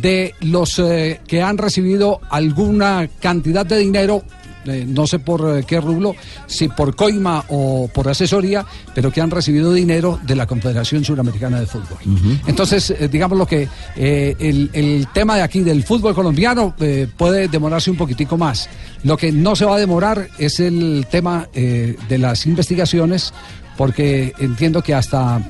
de 0.00 0.34
los 0.40 0.78
eh, 0.78 1.20
que 1.26 1.42
han 1.42 1.58
recibido 1.58 2.20
alguna 2.30 3.08
cantidad 3.20 3.64
de 3.66 3.78
dinero. 3.78 4.22
eh, 4.66 4.84
no 4.86 5.06
sé 5.06 5.18
por 5.20 5.58
eh, 5.58 5.64
qué 5.64 5.80
rublo, 5.80 6.14
si 6.46 6.68
por 6.68 6.96
coima 6.96 7.44
o 7.50 7.88
por 7.94 8.08
asesoría, 8.08 8.64
pero 8.94 9.12
que 9.12 9.20
han 9.20 9.30
recibido 9.30 9.72
dinero 9.72 10.18
de 10.26 10.34
la 10.34 10.46
Confederación 10.46 11.04
Suramericana 11.04 11.60
de 11.60 11.66
Fútbol. 11.66 11.98
Entonces, 12.46 12.90
eh, 12.90 13.08
digamos 13.08 13.38
lo 13.38 13.46
que 13.46 13.68
el, 13.96 14.70
el 14.72 15.06
tema 15.12 15.36
de 15.36 15.42
aquí 15.42 15.60
del 15.60 15.84
fútbol 15.84 16.14
colombiano 16.14 16.74
puede 17.16 17.48
demorarse 17.48 17.90
un 17.90 17.96
poquitico 17.96 18.36
más. 18.36 18.68
Lo 19.04 19.16
que 19.16 19.30
no 19.30 19.54
se 19.54 19.64
va 19.64 19.76
a 19.76 19.78
demorar 19.78 20.28
es 20.38 20.58
el 20.58 21.06
tema 21.10 21.48
de 21.54 22.18
las 22.18 22.46
investigaciones, 22.46 23.32
porque 23.76 24.32
entiendo 24.38 24.82
que 24.82 24.94
hasta 24.94 25.40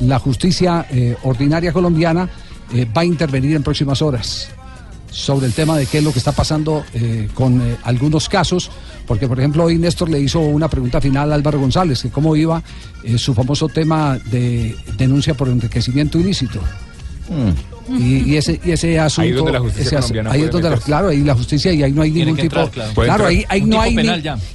la 0.00 0.18
justicia 0.18 0.86
ordinaria 1.22 1.72
colombiana 1.72 2.28
eh, 2.74 2.86
va 2.96 3.02
a 3.02 3.04
intervenir 3.04 3.54
en 3.56 3.62
próximas 3.62 4.00
horas 4.02 4.48
sobre 5.10 5.46
el 5.46 5.52
tema 5.52 5.76
de 5.76 5.84
qué 5.86 5.98
es 5.98 6.04
lo 6.04 6.10
que 6.12 6.18
está 6.18 6.32
pasando 6.32 6.84
eh, 6.94 7.28
con 7.34 7.60
eh, 7.60 7.76
algunos 7.84 8.28
casos, 8.30 8.70
porque 9.06 9.28
por 9.28 9.38
ejemplo 9.38 9.64
hoy 9.64 9.76
Néstor 9.76 10.08
le 10.08 10.18
hizo 10.18 10.40
una 10.40 10.68
pregunta 10.68 11.00
final 11.02 11.30
a 11.30 11.34
Álvaro 11.34 11.60
González, 11.60 12.00
que 12.00 12.08
cómo 12.10 12.34
iba 12.34 12.62
eh, 13.04 13.18
su 13.18 13.34
famoso 13.34 13.68
tema 13.68 14.18
de 14.30 14.74
denuncia 14.96 15.34
por 15.34 15.48
enriquecimiento 15.48 16.18
ilícito. 16.18 16.60
Y, 17.98 18.30
y 18.32 18.36
ese, 18.36 18.60
y 18.64 18.70
ese 18.70 18.98
asunto, 18.98 19.22
Ahí 19.22 19.32
donde 19.32 19.52
la 19.52 19.60
justicia 19.60 19.98
ese 19.98 20.20
ahí 20.30 20.42
es 20.42 20.50
donde 20.50 20.70
la- 20.70 20.76
claro, 20.78 21.08
ahí 21.08 21.22
la 21.22 21.34
justicia 21.34 21.72
y 21.72 21.82
ahí 21.82 21.92
no 21.92 22.02
hay 22.02 22.10
ningún 22.10 22.36
tipo, 22.36 22.60
entrar, 22.60 22.94
claro. 22.94 23.26
Ahí, 23.26 23.44
ahí 23.48 23.60
no 23.62 23.66
tipo 23.70 23.80
hay, 23.82 23.94
ni- 23.96 24.02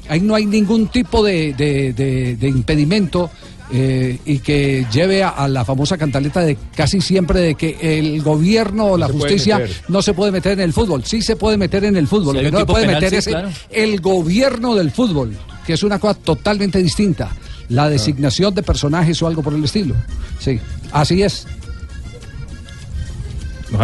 ahí 0.09 0.21
no 0.21 0.35
hay 0.35 0.45
ningún 0.45 0.87
tipo 0.87 1.23
de, 1.23 1.53
de- 1.53 1.93
de- 1.93 2.35
de 2.35 2.47
impedimento 2.49 3.29
eh, 3.71 4.17
y 4.25 4.39
que 4.39 4.85
lleve 4.91 5.23
a, 5.23 5.29
a 5.29 5.47
la 5.47 5.65
famosa 5.65 5.97
cantaleta 5.97 6.41
de 6.41 6.57
casi 6.75 7.01
siempre 7.01 7.39
de 7.41 7.55
que 7.55 7.77
el 7.99 8.21
gobierno 8.21 8.85
o 8.87 8.97
la 8.97 9.07
justicia 9.07 9.61
no 9.89 10.01
se 10.01 10.13
puede 10.13 10.31
meter 10.31 10.53
en 10.53 10.61
el 10.61 10.73
fútbol. 10.73 11.03
Sí 11.03 11.21
se 11.21 11.35
puede 11.35 11.57
meter 11.57 11.83
en 11.83 11.97
el 11.97 12.07
fútbol. 12.07 12.37
Si 12.37 12.43
Lo 12.43 12.49
que 12.49 12.51
no 12.51 12.59
se 12.59 12.65
puede 12.65 12.85
penal, 12.85 13.01
meter 13.01 13.21
sí, 13.21 13.29
es 13.29 13.35
claro. 13.35 13.49
el 13.71 13.99
gobierno 13.99 14.75
del 14.75 14.91
fútbol, 14.91 15.35
que 15.65 15.73
es 15.73 15.83
una 15.83 15.99
cosa 15.99 16.13
totalmente 16.19 16.81
distinta. 16.81 17.29
La 17.69 17.89
designación 17.89 18.55
de 18.55 18.63
personajes 18.63 19.21
o 19.21 19.27
algo 19.27 19.43
por 19.43 19.53
el 19.53 19.63
estilo. 19.63 19.93
Sí, 20.39 20.57
así 20.93 21.21
es. 21.21 21.45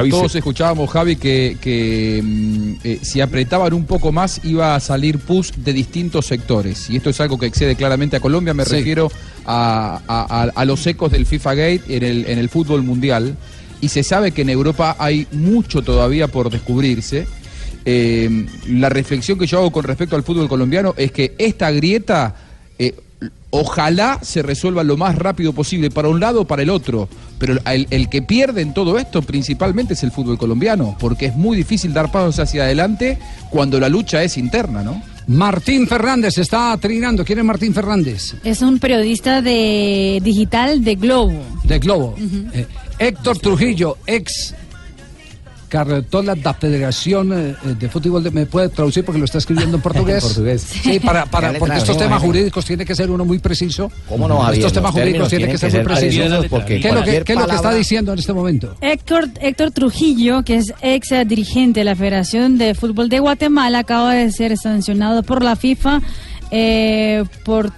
Todos 0.10 0.34
escuchábamos, 0.36 0.90
Javi, 0.90 1.16
que, 1.18 1.58
que, 1.60 2.22
mm, 2.24 2.74
eh, 2.84 3.00
si 3.02 3.20
apretaban 3.22 3.74
un 3.74 3.86
poco 3.86 4.12
más 4.12 4.40
iba 4.44 4.76
a 4.76 4.80
salir 4.80 5.20
pus 5.20 5.52
de 5.58 5.74
distintos 5.74 6.26
sectores. 6.26 6.90
Y 6.90 6.96
esto 6.98 7.10
es 7.10 7.20
algo 7.20 7.38
que 7.38 7.46
excede 7.48 7.76
claramente 7.76 8.16
a 8.16 8.20
Colombia. 8.20 8.54
Me 8.54 8.64
Sí. 8.66 8.76
refiero 8.76 9.12
a, 9.46 10.02
a- 10.08 10.44
a- 10.44 10.52
a 10.56 10.66
los 10.66 10.86
ecos 10.88 11.12
del 11.12 11.26
FIFA 11.26 11.56
Gate 11.56 11.82
en 11.90 12.04
el, 12.04 12.26
en 12.28 12.40
el 12.40 12.50
fútbol 12.50 12.84
mundial. 12.84 13.36
Y 13.82 13.90
se 13.90 14.04
sabe 14.04 14.32
que 14.32 14.44
en 14.44 14.50
Europa 14.50 14.96
hay 15.00 15.28
mucho 15.34 15.82
todavía 15.82 16.30
por 16.30 16.50
descubrirse. 16.50 17.28
Eh, 17.86 18.46
la 18.70 18.88
reflexión 18.88 19.38
que 19.38 19.46
yo 19.46 19.58
hago 19.60 19.72
con 19.72 19.84
respecto 19.84 20.16
al 20.16 20.24
fútbol 20.24 20.48
colombiano 20.48 20.94
es 20.96 21.12
que 21.12 21.36
esta 21.38 21.70
grieta 21.72 22.34
eh, 22.80 22.96
ojalá 23.50 24.20
se 24.22 24.42
resuelva 24.42 24.84
lo 24.84 24.98
más 24.98 25.16
rápido 25.16 25.54
posible 25.54 25.90
para 25.90 26.10
un 26.10 26.20
lado 26.20 26.42
o 26.42 26.46
para 26.46 26.64
el 26.64 26.70
otro. 26.70 27.08
Pero 27.38 27.60
el, 27.66 27.88
el 27.90 28.10
que 28.10 28.22
pierde 28.22 28.62
en 28.62 28.74
todo 28.74 28.98
esto 28.98 29.22
principalmente 29.22 29.94
es 29.94 30.04
el 30.04 30.12
fútbol 30.12 30.38
colombiano, 30.38 30.96
porque 31.00 31.28
es 31.28 31.36
muy 31.36 31.58
difícil 31.58 31.94
dar 31.94 32.12
pasos 32.12 32.40
hacia 32.40 32.64
adelante 32.64 33.18
cuando 33.50 33.80
la 33.80 33.90
lucha 33.90 34.24
es 34.24 34.38
interna, 34.38 34.84
¿no? 34.84 35.02
Martín 35.28 35.88
Fernández 35.88 36.38
está 36.38 36.76
trinando. 36.78 37.24
¿Quién 37.24 37.40
es 37.40 37.46
Martín 37.46 37.74
Fernández? 37.74 38.36
Es 38.44 38.62
un 38.62 38.80
periodista 38.80 39.42
de 39.42 40.20
digital 40.24 40.84
de 40.84 40.96
Globo. 40.96 41.42
De 41.64 41.80
Globo. 41.80 42.16
Eh, 42.54 42.68
Héctor 43.00 43.40
Trujillo, 43.40 43.98
ex 44.06 44.54
cartola 45.74 46.36
da 46.36 46.54
Federación 46.54 47.34
eh, 47.34 47.56
de 47.80 47.90
Fútbol. 47.90 48.22
de- 48.24 48.30
¿Me 48.30 48.46
puede 48.46 48.70
traducir 48.70 49.04
porque 49.04 49.18
lo 49.18 49.26
está 49.26 49.40
escribiendo 49.40 49.78
en 49.78 49.82
portugués? 49.88 50.22
En 50.24 50.30
portugués. 50.30 50.62
Sí, 50.62 51.00
para, 51.00 51.26
porque 51.26 51.78
estos 51.78 51.98
temas 51.98 52.22
jurídicos 52.22 52.64
tiene 52.64 52.86
que 52.86 52.94
ser 52.94 53.10
uno 53.10 53.26
muy 53.26 53.40
preciso. 53.40 53.92
¿Cómo 54.08 54.28
no, 54.28 54.38
Javier? 54.40 54.60
Estos 54.60 54.74
temas 54.74 54.92
jurídicos 54.92 55.30
tienen 55.30 55.50
que 55.50 55.58
ser 55.58 55.70
muy 55.70 55.72
que 55.72 55.78
ser 55.78 55.86
precisos. 55.86 56.28
precisos 56.30 56.46
porque 56.50 56.80
¿Qué 56.80 56.88
es 56.90 56.94
lo 56.94 57.00
que, 57.00 57.04
cualquier 57.06 57.24
qué 57.24 57.34
es 57.34 57.40
lo 57.40 57.48
que 57.48 57.56
está 57.56 57.74
diciendo 57.74 58.14
en 58.14 58.20
este 58.20 58.34
momento? 58.34 58.76
Héctor, 58.82 59.30
Héctor 59.42 59.72
Trujillo, 59.72 60.44
que 60.44 60.58
es 60.58 60.74
ex 60.82 61.12
eh, 61.12 61.26
dirigente 61.26 61.80
de 61.80 61.86
la 61.86 61.96
Federación 61.96 62.58
de 62.60 62.76
Fútbol 62.76 63.10
de 63.10 63.20
Guatemala, 63.20 63.80
acaba 63.80 64.14
de 64.14 64.32
ser 64.32 64.56
sancionado 64.58 65.24
por 65.24 65.44
la 65.44 65.56
FIFA 65.56 66.02
eh, 66.52 67.24
por, 67.44 67.72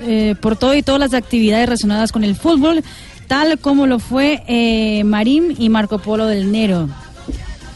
eh, 0.00 0.34
por 0.40 0.56
todo 0.56 0.74
y 0.74 0.82
todas 0.82 1.00
las 1.00 1.14
actividades 1.14 1.66
relacionadas 1.66 2.12
con 2.12 2.22
el 2.22 2.36
fútbol, 2.36 2.82
tal 3.28 3.58
como 3.58 3.86
lo 3.86 3.98
fue 3.98 4.42
eh, 4.46 5.04
Marín 5.04 5.54
y 5.58 5.68
Marco 5.70 5.98
Polo 6.00 6.26
del 6.26 6.52
Nero. 6.52 6.88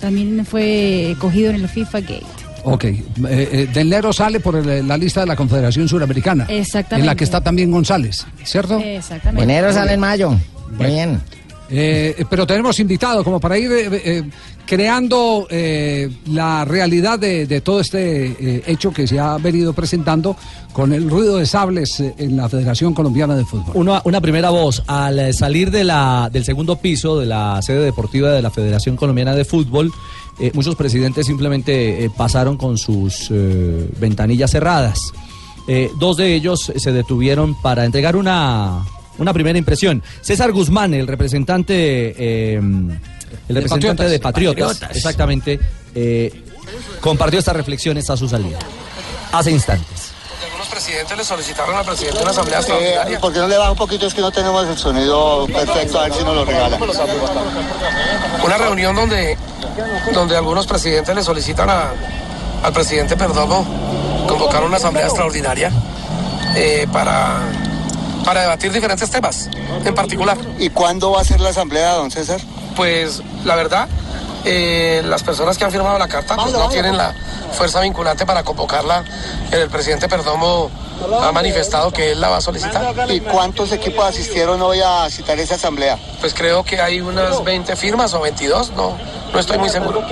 También 0.01 0.45
fue 0.47 1.17
cogido 1.19 1.51
en 1.51 1.57
el 1.57 1.69
FIFA 1.69 2.01
Gate. 2.01 2.27
Ok. 2.65 2.85
Eh, 2.85 2.99
eh, 3.29 3.69
Del 3.73 3.91
Nero 3.91 4.13
sale 4.13 4.41
por 4.41 4.57
el- 4.57 4.87
la 4.89 4.97
lista 4.97 5.21
de 5.21 5.27
la 5.27 5.37
Confederación 5.37 5.89
Suramericana. 5.89 6.47
Exactamente. 6.49 7.01
En 7.01 7.07
la 7.07 7.15
que 7.15 7.25
está 7.25 7.41
también 7.43 7.71
González, 7.71 8.27
¿cierto? 8.43 8.79
Exactamente. 8.79 9.43
Enero 9.45 9.73
sale 9.73 9.93
en 9.95 10.01
mayo. 10.01 10.31
Muy 10.79 10.87
bien. 10.87 11.21
Eh, 11.77 12.25
pero 12.31 12.47
tenemos 12.47 12.79
invitado 12.79 13.25
como 13.25 13.41
para 13.41 13.59
ir 13.59 13.73
eh, 13.73 13.89
eh, 13.93 14.23
creando 14.65 15.47
eh, 15.51 16.09
la 16.27 16.65
realidad 16.65 17.19
de, 17.19 17.61
todo 17.61 17.81
este 17.81 18.27
eh, 18.27 18.63
hecho 18.67 18.93
que 18.93 19.07
se 19.07 19.19
ha 19.19 19.37
venido 19.39 19.73
presentando 19.73 20.37
con 20.73 20.93
el 20.93 21.11
ruido 21.11 21.37
de 21.37 21.47
sables 21.47 22.01
eh, 22.01 22.15
en 22.19 22.37
la 22.37 22.49
Federación 22.49 22.95
Colombiana 22.95 23.37
de 23.37 23.45
Fútbol. 23.45 24.01
Una, 24.05 24.21
primera 24.21 24.51
voz. 24.51 24.83
Al 24.87 25.19
eh, 25.19 25.33
salir 25.33 25.71
del 25.71 26.45
segundo 26.45 26.77
piso 26.77 27.19
de 27.19 27.27
la 27.27 27.61
sede 27.63 27.85
deportiva 27.85 28.31
de 28.31 28.43
la 28.43 28.51
Federación 28.51 28.97
Colombiana 28.97 29.35
de 29.35 29.45
Fútbol, 29.45 29.93
eh, 30.39 30.51
muchos 30.55 30.75
presidentes 30.75 31.27
simplemente 31.27 32.05
eh, 32.05 32.11
pasaron 32.17 32.57
con 32.57 32.79
sus 32.79 33.29
eh, 33.31 33.89
ventanillas 33.99 34.51
cerradas. 34.51 35.01
Eh, 35.67 35.91
dos 35.99 36.17
de 36.19 36.35
ellos 36.35 36.73
se 36.77 36.93
detuvieron 36.93 37.55
para 37.63 37.85
entregar 37.85 38.17
una, 38.17 38.85
una 39.18 39.33
primera 39.33 39.59
impresión. 39.59 40.03
César 40.20 40.53
Guzmán, 40.53 40.94
el 40.94 41.07
representante, 41.07 41.74
eh, 42.18 42.55
el 42.57 43.55
representante 43.57 43.87
Patriotas. 44.05 44.11
de 44.11 44.18
Patriotas, 44.20 44.66
Patriotas. 44.74 44.96
exactamente, 44.96 45.61
eh, 45.94 46.42
compartió 47.00 47.38
estas 47.38 47.57
reflexiones 47.57 48.09
a 48.11 48.16
su 48.16 48.29
salida. 48.29 48.59
Hace 49.33 49.50
instantes. 49.50 50.12
Algunos 50.44 50.68
presidentes 50.68 51.16
le 51.16 51.24
solicitaron 51.24 51.74
al 51.77 51.85
presidente 51.85 52.20
una 52.22 52.31
asamblea 52.31 52.59
extraordinaria. 52.59 53.20
¿Por 53.20 53.33
qué 53.33 53.38
no 53.40 53.48
le 53.48 53.57
baja 53.57 53.70
un 53.72 53.77
poquito? 53.79 54.07
Es 54.07 54.14
que 54.14 54.20
no 54.20 54.31
tenemos 54.31 54.66
el 54.66 54.77
sonido 54.79 55.46
perfecto, 55.46 55.98
a 56.00 56.05
ver 56.05 56.12
si 56.14 56.22
nos 56.24 56.35
lo 56.35 56.44
regala. 56.44 56.79
Una 58.44 58.59
reunión 58.59 58.94
donde, 58.94 59.37
donde 60.12 60.37
algunos 60.37 60.66
presidentes 60.66 61.14
le 61.14 61.22
solicitan 61.22 61.68
a- 61.70 61.92
al 62.62 62.72
presidente 62.72 63.16
Perdomo 63.16 63.66
convocar 64.29 64.62
una 64.64 64.77
asamblea 64.77 65.07
extraordinaria 65.07 65.70
eh, 66.57 66.87
para, 66.92 67.40
para 68.25 68.43
debatir 68.43 68.73
diferentes 68.73 69.11
temas 69.11 69.49
en 69.85 69.95
particular. 69.95 70.37
¿Y 70.59 70.71
cuándo 70.71 71.13
va 71.13 71.21
a 71.21 71.25
ser 71.25 71.41
la 71.41 71.51
asamblea, 71.51 71.93
don 71.93 72.11
César? 72.11 72.41
pues 72.75 73.23
la 73.45 73.57
verdad, 73.57 73.89
eh, 74.45 75.03
las 75.05 75.23
personas 75.23 75.57
que 75.59 75.65
han 75.65 75.73
firmado 75.73 75.99
la 75.99 76.09
carta 76.09 76.37
pues, 76.37 76.53
no 76.53 76.69
tienen 76.69 76.97
la 76.97 77.15
fuerza 77.53 77.81
vinculante 77.81 78.27
para 78.27 78.43
convocarla. 78.43 79.05
El 79.51 79.69
presidente 79.69 80.09
Perdomo 80.09 80.71
ha 81.23 81.33
manifestado 81.33 81.91
que 81.91 82.13
él 82.13 82.21
la 82.21 82.29
va 82.29 82.39
a 82.39 82.41
solicitar. 82.41 82.95
¿Y 83.11 83.21
cuántos 83.21 83.73
equipos 83.73 84.05
asistieron 84.05 84.61
hoy 84.63 84.81
a 84.81 85.09
citar 85.11 85.39
esa 85.39 85.55
asamblea? 85.55 85.99
Pues 86.21 86.35
creo 86.35 86.65
que 86.65 86.81
hay 86.81 87.01
unas 87.01 87.43
20 87.43 87.77
firmas 87.77 88.15
o 88.15 88.21
22, 88.21 88.71
no, 88.73 88.97
no 89.33 89.39
estoy 89.39 89.59
muy 89.59 89.69
seguro. 89.69 90.03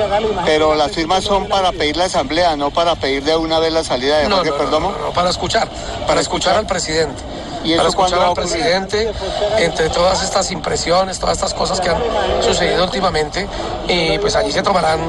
Pero 0.45 0.75
las 0.75 0.92
firmas 0.92 1.25
son 1.25 1.49
para 1.49 1.73
pedir 1.73 1.97
la 1.97 2.05
asamblea, 2.05 2.57
no 2.57 2.71
para 2.71 2.97
pedir 2.97 3.25
de 3.25 3.37
una 3.37 3.59
vez 3.59 3.73
la 3.73 3.85
salida 3.85 4.18
de 4.18 4.29
Jorge 4.29 4.51
no, 4.51 4.57
no, 4.57 4.62
Perdomo. 4.62 4.95
no, 5.01 5.12
para 5.12 5.31
escuchar, 5.31 5.68
para 6.07 6.21
escuchar 6.21 6.57
al 6.57 6.66
presidente. 6.66 7.23
¿Y 7.64 7.77
Para 7.77 7.90
escuchar 7.90 8.18
al 8.18 8.35
presidente 8.35 9.12
entre 9.59 9.88
todas 9.90 10.23
estas 10.25 10.51
impresiones, 10.51 11.21
todas 11.21 11.37
estas 11.37 11.55
cosas 11.55 11.81
que 11.81 11.90
han 11.90 12.03
sucedido 12.42 12.83
últimamente, 12.83 13.47
y 13.87 14.18
pues 14.22 14.37
allí 14.37 14.52
se 14.52 14.62
tomarán 14.62 15.00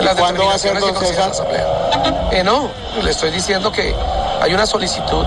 las 0.00 0.14
cuándo 0.14 0.46
va 0.46 0.54
a 0.54 0.58
ser, 0.58 0.80
la 0.80 1.26
asamblea. 1.26 1.66
Eh, 2.30 2.44
no, 2.44 2.70
le 3.02 3.10
estoy 3.10 3.32
diciendo 3.32 3.72
que 3.72 3.94
hay 4.40 4.54
una 4.54 4.64
solicitud, 4.64 5.24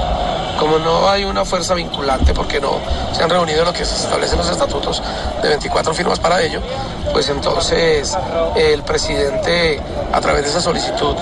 como 0.58 0.80
no 0.80 1.10
hay 1.10 1.26
una 1.26 1.44
fuerza 1.44 1.74
vinculante, 1.74 2.34
porque 2.34 2.62
no 2.62 2.80
se 3.12 3.22
han 3.22 3.30
reunido 3.30 3.66
lo 3.66 3.74
que 3.74 3.84
se 3.84 3.96
establece 3.96 4.34
en 4.34 4.40
los 4.40 4.50
estatutos 4.50 5.04
de 5.42 5.50
24 5.50 5.94
firmas 5.94 6.20
para 6.20 6.42
ello, 6.42 6.62
pues 7.12 7.28
entonces 7.28 8.18
el 8.56 8.82
presidente, 8.84 9.82
a 10.14 10.22
través 10.22 10.44
de 10.44 10.50
esa 10.50 10.62
solicitud, 10.62 11.16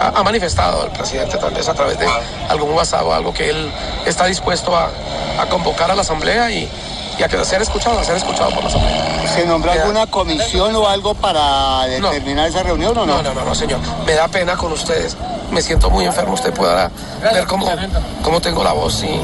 ha, 0.00 0.22
manifestado 0.24 0.82
al 0.82 0.90
presidente 0.90 1.38
tal 1.38 1.54
vez 1.54 1.68
a 1.68 1.74
través 1.74 1.98
de 1.98 2.06
algún 2.48 2.72
WhatsApp 2.72 3.06
o 3.06 3.14
algo 3.14 3.32
que 3.32 3.48
él 3.48 3.70
está 4.04 4.26
dispuesto 4.26 4.76
a, 4.76 4.90
a 5.38 5.46
convocar 5.48 5.90
a 5.90 5.94
la 5.94 6.02
asamblea 6.02 6.50
y, 6.50 6.68
y 7.18 7.22
a 7.22 7.44
ser 7.44 7.62
escuchado, 7.62 7.98
a 7.98 8.04
ser 8.04 8.16
escuchado 8.16 8.50
por 8.50 8.62
la 8.62 8.68
asamblea. 8.68 9.28
¿Se 9.34 9.46
nombró 9.46 9.72
alguna 9.72 10.06
comisión 10.06 10.74
o 10.76 10.88
algo 10.88 11.14
para 11.14 11.86
determinar 11.86 12.48
esa 12.48 12.62
reunión 12.62 12.96
o 12.96 13.06
no? 13.06 13.16
No, 13.16 13.22
no, 13.22 13.34
no, 13.34 13.44
no, 13.44 13.54
señor. 13.54 13.80
Me 14.06 14.14
da 14.14 14.28
pena 14.28 14.56
con 14.56 14.72
ustedes. 14.72 15.16
Me 15.50 15.62
siento 15.62 15.90
muy 15.90 16.04
enfermo. 16.04 16.34
Usted 16.34 16.52
podrá 16.52 16.90
ver 17.22 17.46
cómo, 17.46 17.66
cómo 18.22 18.40
tengo 18.40 18.64
la 18.64 18.72
voz 18.72 19.02
y... 19.04 19.20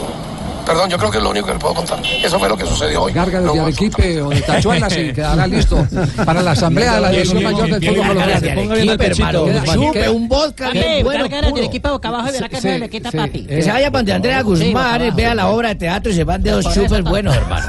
Perdón, 0.71 0.89
yo 0.89 0.99
creo 0.99 1.11
que 1.11 1.19
es 1.19 1.25
lo 1.25 1.31
único 1.31 1.47
que 1.49 1.53
le 1.55 1.59
puedo 1.59 1.75
contar. 1.75 1.99
Eso 2.23 2.39
fue 2.39 2.49
lo 2.49 2.57
que 2.57 2.65
sucedió 2.65 3.03
hoy. 3.03 3.13
Carga 3.13 3.41
No 3.41 3.53
de 3.53 3.59
más. 3.59 3.67
Arequipe 3.69 4.23
o 4.23 4.29
de 4.31 4.41
Tachuelas 4.41 4.97
y 4.99 5.13
quedará 5.13 5.47
listo 5.49 5.85
para 6.25 6.43
la 6.43 6.53
asamblea 6.53 6.95
de 6.95 7.01
la 7.01 7.11
División 7.11 7.43
Mayor 7.43 7.71
del 7.71 7.85
Fútbol 7.89 8.07
Colombiano. 8.07 8.55
Ponga 8.61 8.75
bien 8.77 8.89
el 8.91 8.99
pechito, 8.99 9.49
Chupe 9.75 10.09
un 10.09 10.29
vodka. 10.29 10.71
Que 10.71 11.03
bueno, 11.03 11.29
de 11.29 11.43
puro. 11.51 11.63
equipo 11.65 11.91
boca 11.91 12.09
abajo 12.09 12.29
y 12.29 12.33
verá 12.33 12.49
que 12.49 12.57
Sí, 12.57 12.63
se 12.63 12.79
le 12.79 12.89
quita 12.89 13.11
sí. 13.11 13.17
papi. 13.17 13.47
Que 13.47 13.63
se 13.63 13.71
vaya 13.73 13.91
para 13.91 13.99
donde 13.99 14.13
Andrea 14.13 14.43
Guzmán, 14.43 15.01
Sí, 15.01 15.11
vea 15.17 15.35
la 15.35 15.49
obra 15.49 15.71
de 15.71 15.75
teatro 15.75 16.13
y 16.13 16.15
se 16.15 16.23
van 16.23 16.41
de 16.41 16.53
dos 16.53 16.73
chupes 16.73 17.03
buenos, 17.03 17.35
hermano. 17.35 17.67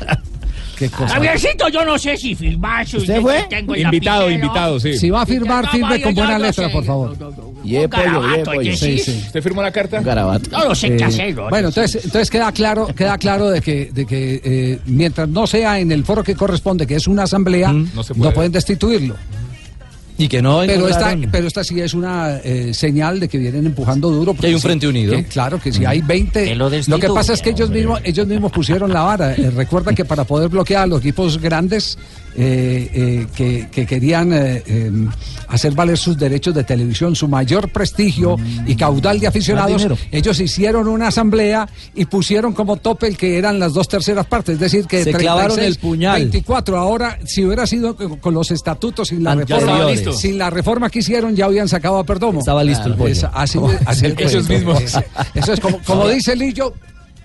Qué 0.76 0.88
cosa. 0.88 1.14
Javiercito, 1.14 1.68
yo 1.68 1.84
no 1.84 1.98
sé 1.98 2.16
si 2.16 2.34
firmar. 2.34 2.86
¿Usted 2.86 3.20
fue? 3.20 3.46
tengo 3.50 3.76
Invitado, 3.76 4.30
invitado, 4.30 4.80
sí. 4.80 4.96
Si 4.96 5.10
va 5.10 5.22
a 5.22 5.26
firmar, 5.26 5.68
firme 5.70 6.00
con 6.00 6.14
yo 6.14 6.22
buena 6.22 6.38
no 6.38 6.44
letra, 6.46 6.68
por 6.70 6.84
favor. 6.84 7.16
Y 7.64 7.76
es 7.76 7.88
pollo, 7.88 8.02
y 8.02 8.06
es 8.06 8.12
garabato, 8.12 8.52
pollo. 8.52 8.76
Sí, 8.76 8.98
sí. 8.98 9.22
¿Usted 9.26 9.42
firmó 9.42 9.62
la 9.62 9.70
carta? 9.70 10.00
Garabato. 10.00 10.50
No 10.50 10.68
lo 10.68 10.74
sé 10.74 10.96
qué 10.96 11.04
hacer. 11.04 11.34
¿no? 11.34 11.48
bueno, 11.50 11.68
entonces, 11.68 12.04
entonces 12.04 12.30
queda 12.30 12.52
claro, 12.52 12.86
queda 12.88 13.18
claro 13.18 13.50
de 13.50 13.60
que, 13.60 13.90
de 13.92 14.06
que 14.06 14.40
eh, 14.44 14.78
mientras 14.86 15.28
no 15.28 15.46
sea 15.46 15.78
en 15.78 15.92
el 15.92 16.04
foro 16.04 16.22
que 16.22 16.34
corresponde, 16.34 16.86
que 16.86 16.96
es 16.96 17.06
una 17.06 17.24
asamblea, 17.24 17.72
no, 17.72 18.02
no 18.16 18.32
pueden 18.32 18.52
destituirlo. 18.52 19.16
Y 20.20 20.28
que 20.28 20.42
no 20.42 20.60
Pero 20.66 20.86
esta, 20.86 21.16
pero 21.32 21.46
esta 21.46 21.64
sí 21.64 21.80
es 21.80 21.94
una 21.94 22.40
eh, 22.44 22.74
señal 22.74 23.18
de 23.20 23.26
que 23.26 23.38
vienen 23.38 23.64
empujando 23.64 24.10
duro. 24.10 24.34
porque 24.34 24.48
hay 24.48 24.54
un 24.54 24.60
sí, 24.60 24.66
frente 24.66 24.86
unido. 24.86 25.16
que 25.16 25.24
claro 25.24 25.58
que 25.58 25.72
si 25.72 25.86
hay 25.86 26.02
20. 26.02 26.44
Que 26.44 26.54
lo 26.54 26.68
Lo, 26.68 26.98
que 26.98 27.08
pasa 27.08 27.32
es 27.32 27.40
que 27.40 27.50
ellos 27.50 27.70
mismos, 27.70 28.02
ellos 28.04 28.26
mismos 28.26 28.52
pusieron 28.52 28.92
la 28.92 29.00
vara. 29.00 29.32
Eh, 29.32 29.50
recuerda 29.50 29.94
que 29.94 30.04
para 30.04 30.24
poder 30.24 30.50
bloquear 30.50 30.82
a 30.82 30.86
los 30.86 31.00
equipos 31.00 31.40
grandes 31.40 31.96
eh, 32.36 32.90
eh, 32.94 33.26
que, 33.34 33.68
que 33.70 33.86
querían 33.86 34.32
eh, 34.32 34.62
eh, 34.66 34.90
hacer 35.48 35.72
valer 35.74 35.98
sus 35.98 36.16
derechos 36.16 36.54
de 36.54 36.64
televisión, 36.64 37.16
su 37.16 37.28
mayor 37.28 37.70
prestigio 37.70 38.36
y 38.66 38.76
caudal 38.76 39.18
de 39.20 39.26
aficionados, 39.26 39.86
ellos 40.12 40.38
hicieron 40.40 40.88
una 40.88 41.08
asamblea 41.08 41.68
y 41.94 42.04
pusieron 42.06 42.52
como 42.52 42.76
tope 42.76 43.06
el 43.08 43.16
que 43.16 43.36
eran 43.38 43.58
las 43.58 43.72
dos 43.72 43.88
terceras 43.88 44.26
partes. 44.26 44.54
Es 44.54 44.60
decir, 44.60 44.86
que 44.86 45.04
Se 45.04 45.12
clavaron 45.12 45.56
36, 45.56 45.76
el 45.76 45.80
puñal. 45.80 46.20
24. 46.22 46.78
Ahora, 46.78 47.18
si 47.24 47.44
hubiera 47.44 47.66
sido 47.66 47.96
con 47.96 48.34
los 48.34 48.50
estatutos 48.50 49.08
sin 49.08 49.24
la 49.24 49.34
reforma, 49.34 50.12
sin 50.12 50.38
la 50.38 50.50
reforma 50.50 50.88
que 50.90 51.00
hicieron, 51.00 51.34
ya 51.34 51.46
habían 51.46 51.68
sacado 51.68 51.98
a 51.98 52.04
Perdomo. 52.04 52.40
Estaba 52.40 52.62
listo 52.64 52.88
el 52.88 52.94
pollo. 52.94 53.12
Es- 53.12 53.24
así, 53.32 53.58
así 53.86 54.06
el 54.06 54.14
Ellos 54.18 54.48
mismos. 54.48 54.80
Es- 54.80 54.96
Eso 55.34 55.52
es 55.52 55.60
como, 55.60 55.78
como 55.84 56.08
dice 56.08 56.36
Lillo. 56.36 56.72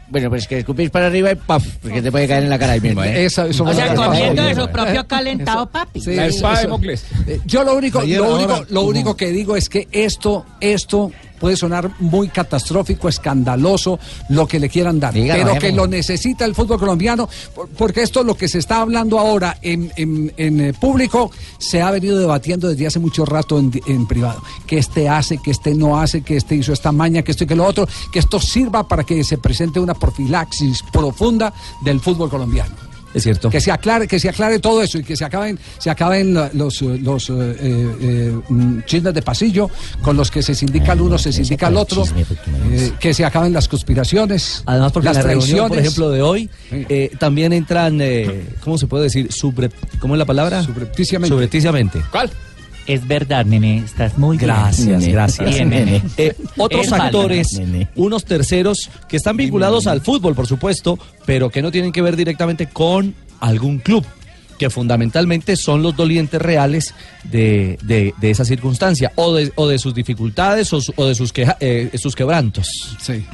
Bueno, 0.07 0.29
pues 0.29 0.47
que 0.47 0.59
escupís 0.59 0.91
para 0.91 1.07
arriba 1.07 1.31
y 1.31 1.35
paf, 1.35 1.65
porque 1.81 1.99
te 2.01 2.11
puede 2.11 2.27
caer 2.27 2.43
en 2.43 2.49
la 2.51 2.59
cara 2.59 2.73
ahí 2.73 2.81
mismo, 2.81 3.03
¿eh? 3.03 3.25
Eso, 3.25 3.45
eso 3.45 3.63
O 3.63 3.73
sea, 3.73 3.95
comiendo 3.95 4.43
de 4.43 4.53
su 4.53 4.67
propio 4.69 5.07
calentado, 5.07 5.65
papi. 5.67 5.99
Sí, 5.99 6.15
La 6.15 6.27
eso- 6.27 6.35
espada 6.37 6.61
de 6.61 6.67
Mocles. 6.67 7.05
Eh, 7.27 7.39
Yo 7.45 7.63
lo 7.63 7.75
único, 7.75 7.99
Ayer, 7.99 8.19
lo 8.19 8.25
ahora, 8.25 8.35
único, 8.45 8.65
lo 8.69 8.81
único 8.83 9.17
que 9.17 9.31
digo 9.31 9.55
es 9.55 9.67
que 9.67 9.87
esto, 9.91 10.45
esto 10.61 11.11
puede 11.39 11.55
sonar 11.57 11.91
muy 11.99 12.29
catastrófico, 12.29 13.09
escandaloso, 13.09 13.99
lo 14.29 14.47
que 14.47 14.59
le 14.59 14.69
quieran 14.69 14.99
dar, 14.99 15.13
Dígalo, 15.13 15.43
pero 15.45 15.59
que 15.59 15.71
lo 15.71 15.87
necesita 15.87 16.45
el 16.45 16.55
fútbol 16.55 16.79
colombiano, 16.79 17.27
por- 17.53 17.67
porque 17.69 18.01
esto 18.03 18.23
lo 18.23 18.35
que 18.35 18.47
se 18.47 18.59
está 18.59 18.81
hablando 18.81 19.19
ahora 19.19 19.57
en, 19.61 19.91
en- 19.95 20.33
en, 20.37 20.59
eh, 20.61 20.73
público 20.73 21.31
se 21.57 21.81
ha 21.81 21.91
venido 21.91 22.17
debatiendo 22.17 22.67
desde 22.69 22.87
hace 22.87 22.99
mucho 22.99 23.25
rato 23.25 23.59
en, 23.59 23.71
en 23.85 24.07
privado. 24.07 24.41
Que 24.65 24.77
este 24.77 25.09
hace, 25.09 25.37
que 25.37 25.51
este 25.51 25.73
no 25.75 25.99
hace, 25.99 26.21
que 26.21 26.37
este 26.37 26.55
hizo 26.55 26.73
esta 26.73 26.91
maña, 26.91 27.21
que 27.21 27.31
esto 27.31 27.43
y 27.43 27.47
que 27.47 27.55
lo 27.55 27.65
otro, 27.65 27.87
que 28.11 28.19
esto 28.19 28.39
sirva 28.39 28.87
para 28.87 29.03
que 29.03 29.23
se 29.23 29.37
presente 29.37 29.79
una 29.79 29.93
profilaxis 29.93 30.81
profunda 30.91 31.53
del 31.83 31.99
fútbol 31.99 32.29
colombiano. 32.29 32.73
Es 33.15 33.23
cierto. 33.23 33.49
Que 33.49 33.59
se 33.61 33.71
aclare, 33.71 34.07
que 34.07 34.19
se 34.19 34.29
aclare 34.29 34.59
todo 34.59 34.83
eso 34.83 34.97
y 34.99 35.03
que 35.03 35.15
se 35.15 35.23
acaben, 35.25 35.57
se 35.79 35.89
acaben 35.89 36.33
los, 36.53 36.81
eh, 36.81 36.99
los 37.01 37.29
eh, 37.29 37.33
eh, 37.59 38.39
mm, 38.49 38.81
chismes 38.85 39.13
de 39.13 39.21
pasillo 39.21 39.69
con 40.01 40.17
los 40.17 40.29
que 40.29 40.43
se 40.43 40.53
sindica 40.53 40.91
el 40.93 41.01
uno, 41.01 41.17
se 41.17 41.31
sindica 41.31 41.69
el 41.69 41.77
otro, 41.77 42.03
eh, 42.71 42.91
que 42.99 43.13
se 43.13 43.23
acaben 43.25 43.53
las 43.53 43.67
conspiraciones, 43.69 44.61
Además, 44.65 44.91
porque 44.91 45.05
las 45.07 45.17
en 45.17 45.23
la 45.23 45.29
reunión, 45.29 45.67
por 45.69 45.79
ejemplo, 45.79 46.09
de 46.11 46.21
hoy, 46.21 46.49
eh, 46.71 47.09
también 47.17 47.53
entran, 47.53 47.99
eh, 48.01 48.45
¿cómo 48.63 48.77
se 48.77 48.85
puede 48.87 49.05
decir? 49.05 49.29
Subre- 49.31 49.71
¿Cómo 49.99 50.15
es 50.15 50.19
la 50.19 50.25
palabra? 50.25 50.61
Subrepticiamente. 50.63 51.33
Subrepticiamente. 51.33 52.01
¿Cuál? 52.11 52.29
Es 52.87 53.07
verdad, 53.07 53.45
nene, 53.45 53.79
estás 53.79 54.17
muy 54.17 54.37
bien. 54.37 54.47
Gracias, 54.49 54.99
Nene. 54.99 55.11
gracias. 55.11 55.49
Bien, 55.49 55.69
nene. 55.69 56.03
Eh, 56.17 56.35
otros 56.57 56.85
Es 56.87 56.93
actores, 56.93 57.53
nene. 57.59 57.87
unos 57.95 58.25
terceros 58.25 58.89
que 59.07 59.17
están 59.17 59.37
vinculados 59.37 59.87
al 59.87 60.01
fútbol, 60.01 60.35
por 60.35 60.45
supuesto, 60.45 60.99
pero 61.25 61.49
que 61.49 61.61
no 61.63 61.71
tienen 61.71 61.91
que 61.91 62.01
ver 62.03 62.15
directamente 62.15 62.67
con 62.67 63.15
algún 63.39 63.79
club, 63.79 64.05
que 64.57 64.69
fundamentalmente 64.69 65.55
son 65.55 65.81
los 65.83 65.95
dolientes 65.95 66.41
reales 66.41 66.93
de, 67.23 67.77
de- 67.83 68.13
de 68.17 68.29
esa 68.31 68.45
circunstancia, 68.45 69.11
o 69.15 69.33
de, 69.33 69.51
o 69.55 69.67
de 69.67 69.77
sus 69.79 69.93
dificultades 69.93 70.71
o, 70.73 70.79
su- 70.81 70.93
o 70.95 71.05
de 71.05 71.15
sus, 71.15 71.33
queja- 71.33 71.57
eh, 71.59 71.89
sus 71.97 72.15
quebrantos. 72.15 72.95
Sí. 73.01 73.25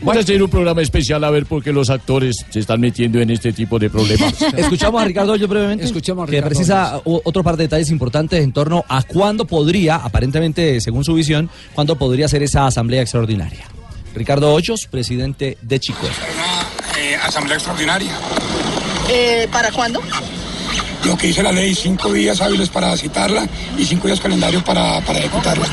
Vamos 0.00 0.18
a 0.18 0.20
hacer 0.20 0.42
un 0.42 0.50
programa 0.50 0.82
especial 0.82 1.24
a 1.24 1.30
ver 1.30 1.46
por 1.46 1.62
qué 1.64 1.72
los 1.72 1.88
actores 1.88 2.36
se 2.50 2.60
están 2.60 2.80
metiendo 2.80 3.18
en 3.20 3.30
este 3.30 3.52
tipo 3.52 3.78
de 3.78 3.88
problemas. 3.88 4.34
Escuchamos 4.56 5.00
a 5.00 5.04
Ricardo 5.06 5.32
Hoyos 5.32 5.48
brevemente. 5.48 5.84
Escuchemos 5.84 6.24
a 6.24 6.26
que 6.26 6.32
Ricardo 6.32 6.48
precisa 6.48 7.00
o- 7.04 7.22
otro 7.24 7.42
par 7.42 7.56
de 7.56 7.64
detalles 7.64 7.90
importantes 7.90 8.42
en 8.42 8.52
torno 8.52 8.84
a 8.88 9.02
cuándo 9.02 9.46
podría, 9.46 9.96
aparentemente 9.96 10.80
según 10.82 11.04
su 11.04 11.14
visión, 11.14 11.48
cuándo 11.74 11.96
podría 11.96 12.28
ser 12.28 12.42
esa 12.42 12.66
asamblea 12.66 13.00
extraordinaria. 13.02 13.64
Ricardo 14.14 14.52
Hoyos, 14.52 14.86
presidente 14.90 15.56
de 15.62 15.80
Chico. 15.80 16.06
eh, 16.98 17.16
asamblea 17.22 17.56
extraordinaria. 17.56 18.12
Eh, 19.10 19.46
¿Para 19.52 19.70
cuándo? 19.70 20.00
Lo 21.06 21.16
que 21.16 21.28
dice 21.28 21.42
la 21.42 21.52
ley, 21.52 21.74
cinco 21.74 22.12
días 22.12 22.40
hábiles 22.40 22.68
para 22.68 22.96
citarla 22.96 23.46
y 23.78 23.84
cinco 23.84 24.08
días 24.08 24.18
calendario 24.20 24.62
para, 24.64 25.00
para 25.02 25.20
ejecutarla. 25.20 25.64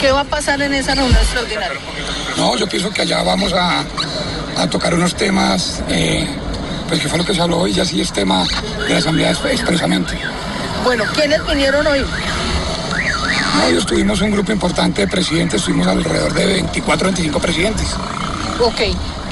¿Qué 0.00 0.12
va 0.12 0.20
a 0.20 0.24
pasar 0.24 0.60
en 0.62 0.72
esa 0.74 0.94
reunión 0.94 1.16
extraordinaria? 1.20 1.78
No, 2.36 2.56
yo 2.56 2.68
pienso 2.68 2.90
que 2.90 3.02
allá 3.02 3.22
vamos 3.22 3.52
a, 3.52 3.84
a 4.56 4.70
tocar 4.70 4.94
unos 4.94 5.14
temas, 5.16 5.82
eh, 5.88 6.26
pues 6.88 7.00
que 7.00 7.08
fue 7.08 7.18
lo 7.18 7.24
que 7.24 7.34
se 7.34 7.40
habló 7.40 7.58
hoy, 7.58 7.72
ya 7.72 7.84
sí 7.84 8.00
es 8.00 8.12
tema 8.12 8.44
de 8.86 8.92
la 8.92 8.98
asamblea 8.98 9.32
exp- 9.32 9.50
expresamente. 9.50 10.16
Bueno, 10.84 11.04
¿quiénes 11.14 11.44
vinieron 11.46 11.84
hoy? 11.86 12.00
No, 12.00 13.64
hoy 13.66 13.76
estuvimos 13.76 14.20
un 14.20 14.30
grupo 14.30 14.52
importante 14.52 15.00
de 15.02 15.08
presidentes, 15.08 15.60
estuvimos 15.60 15.86
alrededor 15.88 16.32
de 16.32 16.46
24, 16.46 17.08
25 17.08 17.40
presidentes. 17.40 17.88
Ok. 18.60 18.80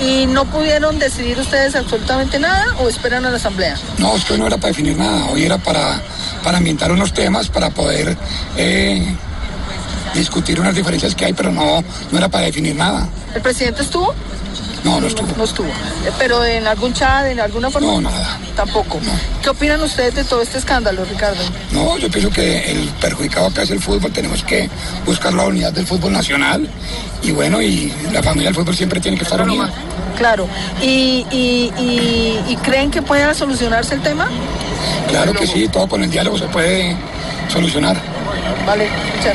¿Y 0.00 0.26
no 0.26 0.44
pudieron 0.46 0.98
decidir 0.98 1.38
ustedes 1.38 1.74
absolutamente 1.76 2.38
nada 2.38 2.76
o 2.80 2.88
esperan 2.88 3.24
a 3.26 3.30
la 3.30 3.36
asamblea? 3.36 3.76
No, 3.98 4.16
esto 4.16 4.36
no 4.36 4.46
era 4.46 4.56
para 4.56 4.68
definir 4.68 4.96
nada, 4.96 5.26
hoy 5.26 5.44
era 5.44 5.58
para, 5.58 6.00
para 6.42 6.58
ambientar 6.58 6.90
unos 6.90 7.12
temas, 7.12 7.48
para 7.48 7.70
poder 7.70 8.16
eh, 8.56 9.14
discutir 10.14 10.60
unas 10.60 10.74
diferencias 10.74 11.14
que 11.14 11.26
hay, 11.26 11.32
pero 11.32 11.52
no, 11.52 11.84
no 12.10 12.18
era 12.18 12.28
para 12.28 12.46
definir 12.46 12.74
nada. 12.74 13.08
¿El 13.34 13.42
presidente 13.42 13.82
estuvo? 13.82 14.14
No, 14.84 15.00
no 15.00 15.06
estuvo. 15.06 15.28
No 15.36 15.44
estuvo. 15.44 15.68
Pero 16.18 16.44
en 16.44 16.66
algún 16.66 16.92
chat, 16.92 17.26
en 17.26 17.40
alguna 17.40 17.70
forma. 17.70 17.88
No, 17.88 18.00
nada. 18.02 18.38
Tampoco. 18.54 19.00
¿Qué 19.42 19.48
opinan 19.48 19.80
ustedes 19.82 20.14
de 20.14 20.24
todo 20.24 20.42
este 20.42 20.58
escándalo, 20.58 21.04
Ricardo? 21.04 21.42
No, 21.72 21.96
yo 21.98 22.10
pienso 22.10 22.30
que 22.30 22.70
el 22.70 22.88
perjudicado 23.00 23.46
acá 23.46 23.62
es 23.62 23.70
el 23.70 23.80
fútbol, 23.80 24.12
tenemos 24.12 24.42
que 24.44 24.68
buscar 25.06 25.32
la 25.32 25.44
unidad 25.44 25.72
del 25.72 25.86
fútbol 25.86 26.12
nacional 26.12 26.68
y 27.22 27.30
bueno, 27.32 27.62
y 27.62 27.92
la 28.12 28.22
familia 28.22 28.48
del 28.50 28.54
fútbol 28.56 28.76
siempre 28.76 29.00
tiene 29.00 29.16
que 29.16 29.24
estar 29.24 29.40
unida. 29.40 29.70
Claro. 30.18 30.46
¿Y, 30.82 31.26
y, 31.30 31.72
y, 31.78 32.52
y 32.52 32.56
creen 32.58 32.90
que 32.90 33.00
pueda 33.02 33.34
solucionarse 33.34 33.94
el 33.94 34.02
tema? 34.02 34.28
Claro 35.08 35.32
que 35.32 35.46
sí, 35.46 35.66
todo 35.68 35.88
con 35.88 36.02
el 36.04 36.10
diálogo 36.10 36.38
se 36.38 36.46
puede 36.46 36.94
solucionar. 37.48 37.96
Vale, 38.66 38.88
muchas. 39.16 39.34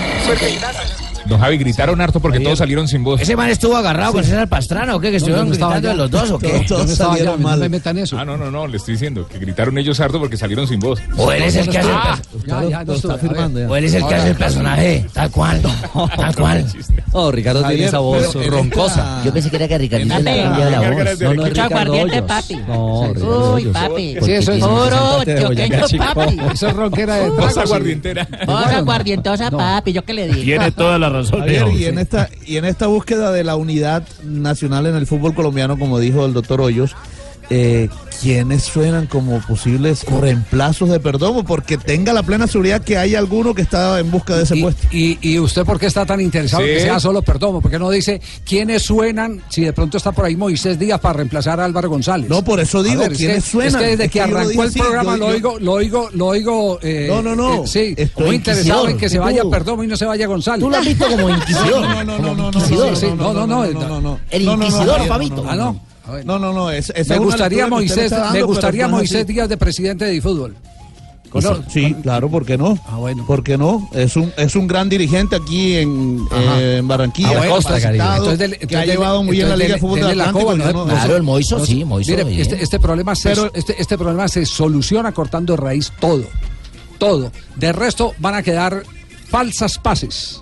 Gracias. 0.59 0.98
Don 1.25 1.39
Javi, 1.39 1.57
gritaron 1.57 1.99
harto 2.01 2.19
porque 2.19 2.39
todos 2.39 2.59
salieron 2.59 2.87
sin 2.87 3.03
voz. 3.03 3.21
¿Ese 3.21 3.35
man 3.35 3.49
estuvo 3.49 3.75
agarrado 3.75 4.13
con 4.13 4.23
César 4.23 4.47
Pastrana 4.47 4.95
o 4.95 4.99
qué? 4.99 5.11
¿Que 5.11 5.17
estuvieron 5.17 5.45
no 5.47 5.51
gritando 5.53 5.87
de 5.89 5.95
los 5.95 6.11
dos 6.11 6.31
o 6.31 6.39
qué? 6.39 6.65
Todos- 6.67 6.89
salieron 6.91 7.33
allá, 7.33 7.37
no 7.37 7.43
mal. 7.49 7.59
me 7.59 7.69
metan 7.69 7.97
eso. 7.97 8.17
Ah, 8.17 8.25
no, 8.25 8.37
no, 8.37 8.49
no, 8.51 8.67
le 8.67 8.77
estoy 8.77 8.93
diciendo 8.93 9.27
que 9.27 9.37
gritaron 9.39 9.77
ellos 9.77 9.99
harto 9.99 10.19
porque 10.19 10.37
salieron 10.37 10.67
sin 10.67 10.79
voz. 10.79 10.99
O 11.17 11.31
él 11.31 11.43
es 11.43 11.55
el 11.55 11.69
que 11.69 11.77
hace 11.79 11.89
el 11.89 11.95
Ah. 11.95 12.19
O 13.69 13.75
él 13.75 13.83
es 13.85 13.93
el 13.93 14.05
que 14.05 14.15
hace 14.15 14.29
el 14.29 14.35
personaje, 14.35 15.05
tal 15.13 15.31
cual, 15.31 15.61
tal 16.17 16.35
cual. 16.35 16.65
No, 17.13 17.31
Ricardo 17.31 17.63
tiene 17.67 17.85
esa 17.85 17.99
voz 17.99 18.33
roncosa. 18.47 19.21
Yo 19.23 19.33
pensé 19.33 19.49
que 19.49 19.55
era 19.57 19.67
que 19.67 19.77
Ricardo 19.77 20.05
le 20.05 20.41
cambiaba 20.41 20.69
la 20.69 20.79
voz. 20.79 21.19
No, 21.21 21.33
no, 21.33 21.45
Ricardo 21.45 22.27
papi. 22.27 22.55
No, 22.67 22.99
Uy, 23.53 23.65
papi. 23.65 24.17
Sí, 24.21 24.31
eso 24.33 24.51
es. 24.53 25.25
De 25.25 25.41
choqueño, 25.41 25.79
papi. 26.13 26.37
Eso 26.53 26.67
es 26.67 26.73
ronquera 26.75 27.15
de 27.15 27.29
Voz 27.29 27.57
aguardientera. 27.57 28.27
Voz 28.45 28.65
aguardientosa, 28.67 29.51
papi. 29.51 29.93
¿Yo 29.93 30.03
qué 30.03 30.13
le 30.13 30.27
digo? 30.27 30.43
Tiene 30.43 30.71
toda 30.71 30.97
la 30.99 31.09
razón, 31.09 31.18
Javier, 31.25 31.67
y 31.75 31.85
en 31.85 31.99
esta 31.99 32.29
y 32.45 32.57
en 32.57 32.65
esta 32.65 32.87
búsqueda 32.87 33.31
de 33.31 33.43
la 33.43 33.55
unidad 33.55 34.07
nacional 34.23 34.85
en 34.85 34.95
el 34.95 35.07
fútbol 35.07 35.33
colombiano, 35.33 35.77
como 35.77 35.99
dijo 35.99 36.25
el 36.25 36.33
doctor 36.33 36.61
Hoyos, 36.61 36.95
eh, 37.49 37.89
¿quiénes 38.21 38.63
suenan 38.63 39.07
como 39.07 39.39
posibles 39.41 40.03
reemplazos 40.05 40.89
de 40.89 40.99
Perdomo? 40.99 41.43
Porque 41.45 41.77
tenga 41.77 42.13
la 42.13 42.23
plena 42.23 42.47
seguridad 42.47 42.81
que 42.83 42.97
hay 42.97 43.15
alguno 43.15 43.53
que 43.53 43.61
está 43.61 43.99
en 43.99 44.11
busca 44.11 44.35
de 44.35 44.43
ese 44.43 44.55
puesto. 44.57 44.87
¿Y, 44.91 45.17
y 45.21 45.39
usted 45.39 45.63
por 45.65 45.79
qué 45.79 45.85
está 45.87 46.05
tan 46.05 46.19
interesado 46.21 46.63
Sí. 46.63 46.69
en 46.69 46.75
que 46.75 46.81
sea 46.83 46.99
solo 46.99 47.21
Perdomo? 47.21 47.61
¿Por 47.61 47.71
qué 47.71 47.79
no 47.79 47.89
dice 47.89 48.21
quiénes 48.45 48.83
suenan 48.83 49.41
si 49.49 49.61
de 49.63 49.73
pronto 49.73 49.97
está 49.97 50.11
por 50.11 50.25
ahí 50.25 50.35
Moisés 50.35 50.77
Díaz 50.79 50.99
para 50.99 51.13
reemplazar 51.13 51.59
a 51.59 51.65
Álvaro 51.65 51.89
González? 51.89 52.29
No, 52.29 52.43
por 52.43 52.59
eso 52.59 52.83
digo, 52.83 53.01
ver, 53.01 53.11
es 53.13 53.17
¿quiénes 53.17 53.43
que- 53.45 53.49
suenan? 53.51 53.75
Es 53.75 53.81
que 53.81 53.87
desde 53.91 54.05
Es 54.05 54.11
que 54.11 54.21
arrancó 54.21 54.63
el 54.63 54.69
así, 54.69 54.79
programa 54.79 55.11
yo- 55.13 55.17
lo 55.17 55.25
oigo, 55.27 55.59
lo 55.59 55.73
oigo, 55.73 56.09
lo 56.13 56.25
oigo. 56.27 56.79
eh, 56.81 57.05
No, 57.09 57.21
no, 57.21 57.35
no. 57.35 57.63
eh, 57.63 57.67
sí, 57.67 57.93
Estoy 57.97 58.25
muy 58.27 58.35
interesado 58.35 58.87
en 58.87 58.97
que 58.97 59.09
se 59.09 59.15
¿Y 59.15 59.19
vaya? 59.19 59.43
Perdomo 59.49 59.83
y 59.83 59.87
no 59.87 59.95
se 59.97 60.05
vaya 60.05 60.27
González. 60.27 60.59
Tú 60.63 60.69
lo 60.69 60.77
has 60.77 60.85
visto 60.85 61.07
como 61.07 61.29
inquisidor. 61.29 61.81
No, 61.81 62.03
no, 62.03 62.17
no, 62.19 62.35
no, 62.35 62.51
no, 62.51 62.51
no, 62.51 64.01
no. 64.01 64.19
Ah, 65.47 65.55
no 65.55 65.79
es 68.85 68.91
Moisés 68.97 69.23
así. 69.23 69.33
Díaz 69.33 69.49
de 69.49 69.57
presidente 69.57 70.05
de 70.05 70.21
fútbol. 70.21 70.55
No, 71.31 71.63
sí, 71.69 71.93
claro, 72.01 72.27
¿por 72.27 72.43
qué 72.43 72.57
no? 72.57 72.79
Ah, 72.87 72.95
bueno. 72.97 73.23
¿Por 73.27 73.43
qué 73.43 73.55
no? 73.55 73.87
Es 73.93 74.15
un, 74.15 74.33
es 74.35 74.55
un 74.55 74.67
gran 74.67 74.89
dirigente 74.89 75.35
aquí 75.35 75.75
en, 75.75 76.25
eh, 76.31 76.77
en 76.79 76.87
Barranquilla. 76.87 77.29
Ah, 77.29 77.37
bueno, 77.37 77.55
capacitado, 77.61 78.31
entonces 78.31 78.39
dele- 78.59 78.67
que 78.67 78.75
ha 78.75 78.85
llevado 78.85 79.21
muy 79.21 79.35
bien 79.35 79.47
la 79.49 79.55
Liga 79.55 79.75
de 79.75 79.79
Fútbol 79.79 79.99
dele 79.99 80.15
la 80.15 80.23
Atlántico. 80.29 80.51
coba, 80.53 80.57
¿no? 80.57 80.73
no- 80.73 80.85
No, 80.85 80.91
Claro, 80.91 81.15
el 81.17 81.21
Moiso 81.23 81.59
no, 81.59 81.65
sí, 81.67 81.85
Moiso. 81.85 82.09
Mire, 82.09 82.23
bien. 82.23 82.41
este, 82.41 82.63
este 82.63 82.79
problema 82.79 83.13
se, 83.15 83.29
Pero- 83.29 83.51
este, 83.53 83.79
este 83.79 83.95
problema 83.95 84.27
se 84.27 84.43
soluciona 84.47 85.11
cortando 85.11 85.53
de 85.53 85.57
raíz 85.61 85.91
todo. 85.99 86.23
Todo. 86.97 87.31
De 87.55 87.71
resto 87.73 88.13
van 88.17 88.33
a 88.33 88.41
quedar 88.41 88.81
falsas 89.29 89.77
pases. 89.77 90.41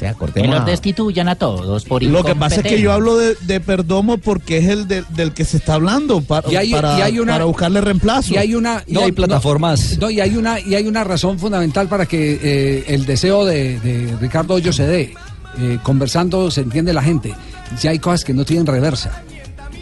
Ya, 0.00 0.14
Que 0.14 0.46
a- 0.46 0.60
destituyan 0.60 1.28
a 1.28 1.36
todos 1.36 1.84
por 1.84 2.02
Lo 2.02 2.22
que 2.22 2.34
pasa 2.34 2.56
es 2.56 2.62
que 2.62 2.80
yo 2.80 2.92
hablo 2.92 3.16
de, 3.16 3.34
de 3.42 3.60
Perdomo 3.60 4.18
porque 4.18 4.58
es 4.58 4.68
el 4.68 4.86
de- 4.86 5.04
del 5.10 5.32
que 5.32 5.44
se 5.46 5.56
está 5.56 5.74
hablando 5.74 6.20
para, 6.20 6.50
Y 6.52 6.56
hay- 6.56 6.70
para, 6.70 6.98
y 6.98 7.02
hay 7.02 7.18
una- 7.18 7.32
para 7.32 7.44
buscarle 7.46 7.80
reemplazo. 7.80 8.34
Y 8.34 8.36
hay 8.36 8.54
una 8.54 8.82
Y 8.86 8.98
hay 8.98 9.12
plataformas. 9.12 9.96
No, 9.98 10.10
y 10.10 10.20
hay 10.20 10.36
una 10.36 10.60
y 10.60 10.74
hay 10.74 10.86
una 10.86 11.02
razón 11.04 11.38
fundamental 11.38 11.88
para 11.88 12.04
que 12.06 12.38
eh, 12.42 12.84
el 12.88 13.06
deseo 13.06 13.44
de, 13.46 13.80
de 13.80 14.14
Ricardo 14.20 14.54
Hoyo 14.54 14.72
se 14.72 14.86
dé. 14.86 15.14
Eh, 15.58 15.78
conversando 15.82 16.50
se 16.50 16.60
entiende 16.60 16.92
la 16.92 17.02
gente. 17.02 17.34
Ya 17.80 17.90
hay 17.90 17.98
cosas 17.98 18.22
que 18.24 18.34
no 18.34 18.44
tienen 18.44 18.66
reversa. 18.66 19.22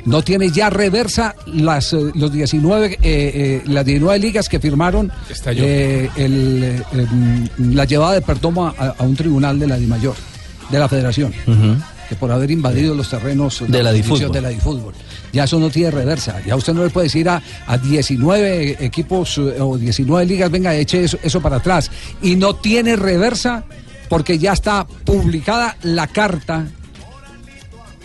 No 0.05 0.23
tiene 0.23 0.51
ya 0.51 0.69
reversa 0.71 1.35
las 1.47 1.93
eh, 1.93 2.11
los 2.15 2.33
19 2.33 2.87
eh, 2.87 2.99
eh, 3.03 3.63
las 3.67 3.85
19 3.85 4.19
ligas 4.19 4.49
que 4.49 4.61
firmaron 4.61 5.11
eh, 5.47 6.11
el, 6.17 6.83
em, 6.93 7.49
la 7.75 7.85
llevada 7.85 8.13
de 8.13 8.21
Perdomo 8.21 8.67
a, 8.67 8.95
a 8.99 9.03
un 9.03 9.17
tribunal 9.17 9.59
de 9.59 9.67
la 9.67 9.77
DIMAYOR, 9.77 10.15
de 10.71 10.79
la 10.79 10.89
Federación 10.89 11.33
que 12.09 12.17
por 12.17 12.31
haber 12.31 12.51
invadido 12.51 12.95
los 12.95 13.09
terrenos 13.09 13.65
De 13.67 13.83
la 13.83 13.91
difútbol. 13.91 14.31
de 14.31 14.41
la 14.43 14.51
difútbol. 14.51 14.93
Ya 15.33 15.45
eso 15.45 15.59
no 15.59 15.71
tiene 15.71 15.91
reversa. 15.91 16.39
Ya 16.47 16.55
usted 16.55 16.75
no 16.75 16.85
le 16.85 16.91
puede 16.91 17.07
decir 17.07 17.27
a, 17.31 17.43
a 17.67 17.79
19 17.79 18.77
equipos 18.85 19.39
o 19.39 19.79
19 19.79 20.27
ligas, 20.27 20.51
venga, 20.51 20.75
eche 20.77 21.03
eso, 21.05 21.19
eso 21.23 21.41
para 21.41 21.57
atrás. 21.57 21.91
Y 22.21 22.37
no 22.37 22.57
tiene 22.57 22.97
reversa 22.97 23.65
porque 24.11 24.39
ya 24.39 24.53
está 24.53 24.87
publicada 24.87 25.79
la 25.83 26.07
carta 26.07 26.67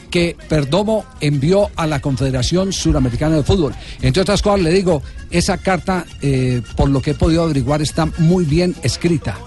que 0.09 0.35
Perdomo 0.47 1.05
envió 1.21 1.69
a 1.75 1.87
la 1.87 1.99
Confederación 2.01 2.73
Suramericana 2.73 3.35
de 3.35 3.43
Fútbol. 3.43 3.73
Entre 4.01 4.21
otras 4.21 4.41
cosas, 4.41 4.61
le 4.61 4.71
digo, 4.71 5.01
esa 5.29 5.57
carta, 5.57 6.05
eh, 6.21 6.61
por 6.75 6.89
lo 6.89 7.01
que 7.01 7.11
he 7.11 7.15
podido 7.15 7.43
averiguar, 7.43 7.81
está 7.81 8.07
muy 8.17 8.45
bien 8.45 8.75
escrita. 8.83 9.37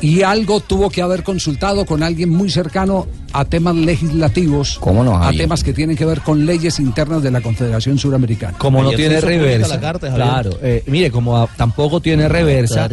Y 0.00 0.22
algo 0.22 0.58
tuvo 0.58 0.90
que 0.90 1.00
haber 1.00 1.22
consultado 1.22 1.86
con 1.86 2.02
alguien 2.02 2.28
muy 2.28 2.50
cercano 2.50 3.06
a 3.32 3.44
temas 3.44 3.76
legislativos, 3.76 4.76
¿Cómo 4.80 5.04
no, 5.04 5.16
a 5.16 5.30
temas 5.32 5.62
que 5.62 5.72
tienen 5.72 5.96
que 5.96 6.04
ver 6.04 6.22
con 6.22 6.44
leyes 6.44 6.80
internas 6.80 7.22
de 7.22 7.30
la 7.30 7.40
Confederación 7.40 7.98
Suramericana. 7.98 8.58
Como 8.58 8.82
no 8.82 8.90
tiene 8.90 9.20
reversa. 9.20 9.68
la 9.76 9.80
carta, 9.80 10.12
claro, 10.12 10.58
eh, 10.60 10.82
mire, 10.88 11.12
como 11.12 11.36
a- 11.38 11.46
tampoco 11.46 12.00
tiene 12.00 12.28
reversa 12.28 12.88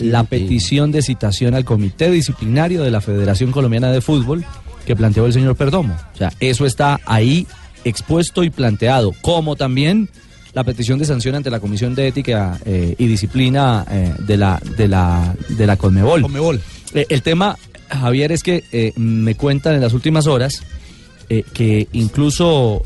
la 0.00 0.22
petición 0.22 0.92
de 0.92 1.02
citación 1.02 1.54
al 1.54 1.64
Comité 1.64 2.08
Disciplinario 2.08 2.84
de 2.84 2.92
la 2.92 3.00
Federación 3.00 3.50
Colombiana 3.50 3.90
de 3.90 4.00
Fútbol 4.00 4.44
que 4.88 4.96
planteó 4.96 5.26
el 5.26 5.32
señor 5.34 5.54
Perdomo. 5.54 5.94
O 6.14 6.16
sea, 6.16 6.32
eso 6.40 6.64
está 6.66 6.98
ahí 7.04 7.46
expuesto 7.84 8.42
y 8.42 8.48
planteado, 8.50 9.12
como 9.20 9.54
también 9.54 10.08
la 10.54 10.64
petición 10.64 10.98
de 10.98 11.04
sanción 11.04 11.34
ante 11.34 11.50
la 11.50 11.60
Comisión 11.60 11.94
de 11.94 12.08
Ética 12.08 12.58
eh, 12.64 12.94
y 12.98 13.06
Disciplina 13.06 13.84
eh, 13.90 14.14
de 14.18 14.36
la 14.38 14.60
de 14.78 14.88
la 14.88 15.34
de 15.50 15.66
la 15.66 15.76
Conmebol. 15.76 16.22
Conmebol. 16.22 16.60
Eh, 16.94 17.04
el 17.10 17.20
tema, 17.22 17.56
Javier, 17.90 18.32
es 18.32 18.42
que 18.42 18.92
me 18.96 19.34
cuentan 19.34 19.74
en 19.74 19.82
las 19.82 19.92
últimas 19.92 20.26
horas 20.26 20.62
que 21.52 21.86
incluso 21.92 22.82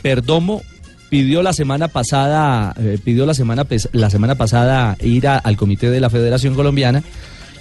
Perdomo 0.00 0.62
pidió 1.10 1.42
la 1.42 1.52
semana 1.52 1.88
pasada, 1.88 2.74
pidió 3.04 3.26
la 3.26 3.34
semana, 3.34 3.66
la 3.92 4.08
semana 4.10 4.34
pasada 4.36 4.96
ir 5.02 5.28
a- 5.28 5.36
al 5.38 5.56
comité 5.58 5.90
de 5.90 6.00
la 6.00 6.08
Federación 6.08 6.54
Colombiana. 6.54 7.02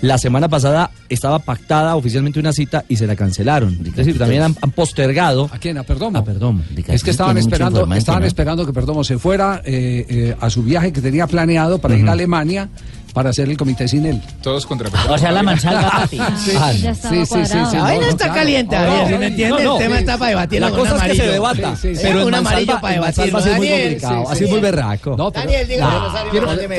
La 0.01 0.17
semana 0.17 0.47
pasada 0.47 0.91
estaba 1.09 1.39
pactada 1.39 1.95
oficialmente 1.95 2.39
una 2.39 2.53
cita 2.53 2.85
y 2.87 2.97
se 2.97 3.07
la 3.07 3.15
cancelaron. 3.15 3.77
Es 3.85 3.95
decir, 3.95 4.17
también 4.17 4.43
han, 4.43 4.55
han 4.61 4.71
postergado 4.71 5.49
¿A 5.51 5.57
quién? 5.57 5.77
¿A 5.77 5.83
Perdomo? 5.83 6.17
a 6.17 6.23
Perdomo. 6.23 6.63
Es 6.87 7.03
que 7.03 7.11
estaban 7.11 7.37
esperando, 7.37 7.91
estaban 7.95 8.23
esperando 8.23 8.65
que 8.65 8.73
Perdomo 8.73 9.03
se 9.03 9.17
fuera 9.17 9.61
eh, 9.65 10.05
eh, 10.07 10.35
a 10.39 10.49
su 10.49 10.63
viaje 10.63 10.93
que 10.93 11.01
tenía 11.01 11.27
planeado 11.27 11.79
para 11.79 11.95
ir 11.95 12.07
a 12.07 12.11
Alemania 12.11 12.69
para 13.13 13.31
hacer 13.31 13.49
el 13.49 13.57
comité 13.57 13.87
sin 13.87 14.05
él. 14.05 14.21
Todos 14.41 14.65
contra 14.65 14.89
O 15.09 15.17
sea, 15.17 15.31
la 15.31 15.41
mansalva, 15.43 15.89
papi. 16.01 16.17
Sí, 16.37 16.51
Ah, 16.57 16.71
sí, 16.73 16.87
sí, 16.93 17.25
sí, 17.25 17.45
sí, 17.45 17.55
La 17.75 17.81
vaina 17.83 18.07
está 18.09 18.17
claro. 18.25 18.33
caliente, 18.35 18.75
Javier. 18.75 19.01
no, 19.01 19.07
¿sí 19.07 19.13
me 19.17 19.25
entiende? 19.27 19.63
no, 19.63 19.63
no, 19.63 19.77
el 19.77 19.83
tema 19.83 19.95
sí. 19.95 19.99
está 20.01 20.17
para 20.17 20.29
debatirlo 20.29 20.69
La 20.69 20.75
cosa 20.75 20.95
es 20.97 21.03
que 21.11 21.15
se 21.17 21.27
debata, 21.27 21.75
Sí, 21.75 21.81
sí, 21.89 21.95
sí. 21.95 22.01
pero 22.03 22.25
Un 22.27 22.35
amarillo 22.35 22.79
para 22.81 22.93
en 22.95 23.01
debatirlo. 23.01 23.31
Mansalva 23.33 23.41
sí 23.41 23.49
es 23.49 23.57
muy 23.57 23.69
complicado, 23.81 24.15
sí, 24.25 24.27
así 24.31 24.37
sí, 24.39 24.43
es 24.45 24.49
muy 24.51 24.59
berraco. 24.59 25.15
No, 25.17 25.31
pero, 25.31 25.51
Daniel, 25.51 25.81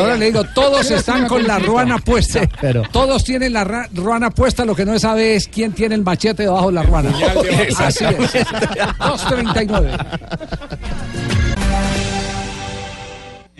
ahora 0.00 0.16
le 0.16 0.24
digo, 0.26 0.44
todos 0.54 0.90
están 0.90 1.26
con 1.28 1.46
la 1.46 1.58
ruana 1.58 1.98
puesta. 1.98 2.40
pero- 2.60 2.82
Todos 2.92 3.24
tienen 3.24 3.52
la 3.52 3.64
ruana 3.94 4.30
puesta, 4.30 4.64
lo 4.64 4.74
que 4.74 4.84
no 4.84 4.92
se 4.92 5.00
sabe 5.00 5.34
es 5.36 5.48
quién 5.48 5.72
tiene 5.72 5.94
el 5.96 6.02
machete 6.02 6.44
debajo 6.44 6.68
de 6.68 6.72
la 6.74 6.82
ruana. 6.82 7.10
Así 7.78 8.04
es. 8.04 8.16
239. 8.98 9.90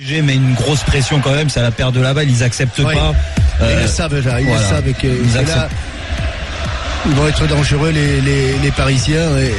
J'ai 0.01 0.23
mais 0.23 0.35
une 0.37 0.55
grosse 0.55 0.83
pression 0.85 1.21
quand 1.23 1.33
même, 1.35 1.49
c'est 1.51 1.61
à 1.61 1.65
la 1.65 1.71
perte 1.73 1.95
de 1.95 2.01
la 2.01 2.15
balle, 2.15 2.29
ils 2.31 2.43
acceptent 2.45 2.79
Oui. 2.79 2.95
pas. 2.95 3.13
Ils 3.61 3.65
Euh, 3.65 3.83
le 3.83 3.89
savent 3.89 4.15
déjà, 4.15 4.41
ils 4.41 4.47
voilà. 4.47 4.61
le 4.63 4.67
savent 4.69 4.89
et 4.89 4.93
que 4.95 5.07
Ils 5.09 5.37
et 5.37 5.45
là, 5.45 5.69
ils 7.07 7.13
vont 7.15 7.27
être 7.27 7.47
dangereux 7.49 7.91
les, 7.91 8.21
les, 8.21 8.59
les 8.59 8.71
Parisiens 8.71 9.37
et 9.39 9.53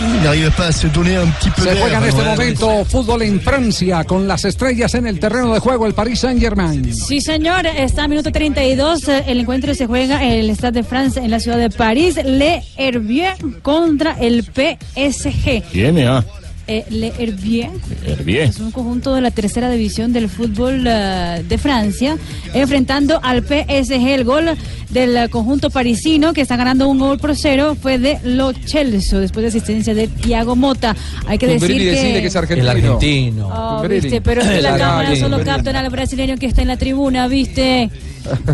ils 0.00 0.22
n'arrivent 0.24 0.50
pas 0.50 0.66
à 0.66 0.72
se 0.72 0.88
donner 0.88 1.14
un 1.16 1.26
petit 1.26 1.50
peu 1.50 1.62
Se 1.62 1.66
d'air. 1.68 1.76
juega 1.76 1.98
en 2.00 2.04
este 2.04 2.22
momento 2.22 2.84
fútbol 2.86 3.22
en 3.22 3.40
Francia 3.40 4.02
con 4.04 4.26
las 4.26 4.44
estrellas 4.44 4.94
en 4.94 5.06
el 5.06 5.20
terreno 5.20 5.52
de 5.54 5.60
juego 5.60 5.86
el 5.86 5.94
Paris 5.94 6.18
Saint 6.20 6.40
Germain. 6.40 6.92
Sí, 6.92 7.20
señor, 7.20 7.66
está 7.66 8.04
a 8.04 8.08
minuto 8.08 8.32
32. 8.32 9.06
eh, 9.08 9.24
El 9.28 9.40
encuentro 9.40 9.72
se 9.74 9.86
juega 9.86 10.22
en 10.24 10.32
el 10.32 10.50
Stade 10.50 10.80
de 10.80 10.84
France 10.84 11.20
en 11.20 11.30
la 11.30 11.38
ciudad 11.38 11.58
de 11.58 11.70
París. 11.70 12.16
Le 12.24 12.62
Herbier 12.76 13.34
contra 13.62 14.16
el 14.20 14.42
PSG. 14.42 15.62
Tiene, 15.70 16.06
ah. 16.08 16.24
Eh, 16.68 16.84
Le 16.90 17.12
Herbier. 17.18 17.70
Herbier. 18.06 18.42
Es 18.48 18.58
un 18.58 18.70
conjunto 18.70 19.14
de 19.14 19.20
la 19.20 19.30
tercera 19.30 19.70
división 19.70 20.12
del 20.12 20.28
fútbol 20.28 20.84
eh, 20.86 21.44
de 21.48 21.58
Francia, 21.58 22.16
enfrentando 22.54 23.20
al 23.22 23.42
PSG. 23.44 23.92
El 24.08 24.24
gol 24.24 24.50
del 24.90 25.28
conjunto 25.30 25.70
parisino, 25.70 26.32
que 26.32 26.40
está 26.40 26.56
ganando 26.56 26.88
un 26.88 26.98
gol 26.98 27.18
por 27.18 27.34
cero, 27.36 27.76
fue 27.80 27.98
de 27.98 28.18
Lo 28.24 28.52
Celso, 28.52 29.18
después 29.20 29.42
de 29.42 29.48
asistencia 29.48 29.94
de 29.94 30.08
Thiago 30.08 30.56
Mota. 30.56 30.94
Hay 31.26 31.38
que 31.38 31.46
decir 31.46 31.76
que... 31.78 32.20
que 32.20 32.26
es 32.26 32.36
argentino. 32.36 32.70
El 32.70 32.76
argentino. 32.76 33.48
Oh, 33.48 33.86
viste, 33.88 34.20
pero 34.20 34.40
es 34.42 34.48
que 34.48 34.62
la 34.62 34.74
El 34.74 34.78
cámara 34.80 35.16
solo 35.16 35.36
argentino. 35.36 35.56
captan 35.56 35.76
al 35.76 35.90
brasileño 35.90 36.36
que 36.36 36.46
está 36.46 36.62
en 36.62 36.68
la 36.68 36.76
tribuna, 36.76 37.26
viste. 37.28 37.90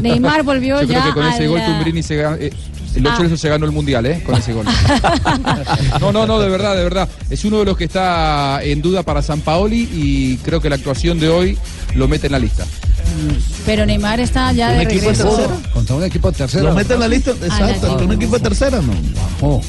Neymar 0.02 0.42
volvió 0.42 0.80
Yo 0.82 0.88
creo 0.88 1.00
ya 1.00 1.06
que 1.06 1.12
con 1.12 1.26
ese 1.26 1.44
a 1.44 1.48
gol 1.48 1.58
la- 1.58 1.66
Tumberini 1.66 2.02
se 2.02 2.16
gana, 2.16 2.36
eh, 2.94 3.00
Lo 3.00 3.10
Ah. 3.10 3.16
Celso 3.16 3.36
se 3.36 3.48
ganó 3.48 3.66
el 3.66 3.72
mundial, 3.72 4.06
¿eh? 4.06 4.22
Con 4.24 4.34
ese 4.36 4.52
gol. 4.52 4.66
No, 6.00 6.12
no, 6.12 6.26
no, 6.26 6.38
de 6.40 6.48
verdad, 6.48 6.76
de 6.76 6.82
verdad. 6.84 7.08
Es 7.30 7.44
uno 7.44 7.58
de 7.60 7.64
los 7.64 7.76
que 7.76 7.84
está 7.84 8.60
en 8.62 8.82
duda 8.82 9.02
para 9.02 9.22
San 9.22 9.40
Paoli 9.40 9.88
y 9.92 10.36
creo 10.38 10.60
que 10.60 10.68
la 10.68 10.76
actuación 10.76 11.18
de 11.20 11.28
hoy 11.28 11.58
lo 11.94 12.08
mete 12.08 12.26
en 12.26 12.32
la 12.32 12.38
lista. 12.38 12.64
Pero 13.66 13.84
Neymar 13.86 14.20
está 14.20 14.52
ya 14.52 14.70
¿Un 14.70 14.78
de 14.78 14.82
equipo 14.84 15.10
de 15.10 15.12
regreso. 15.12 15.36
tercera? 15.36 15.72
Contra 15.72 15.96
un 15.96 16.04
equipo 16.04 16.30
de 16.30 16.36
tercera. 16.38 16.62
¿Lo 16.64 16.74
mete 16.74 16.94
en 16.94 17.00
la 17.00 17.08
lista? 17.08 17.30
Exacto, 17.32 17.86
la 17.88 17.94
con 17.94 18.06
un 18.06 18.12
equipo 18.12 18.36
de 18.38 18.40
tercera, 18.42 18.80
¿no? 18.80 19.60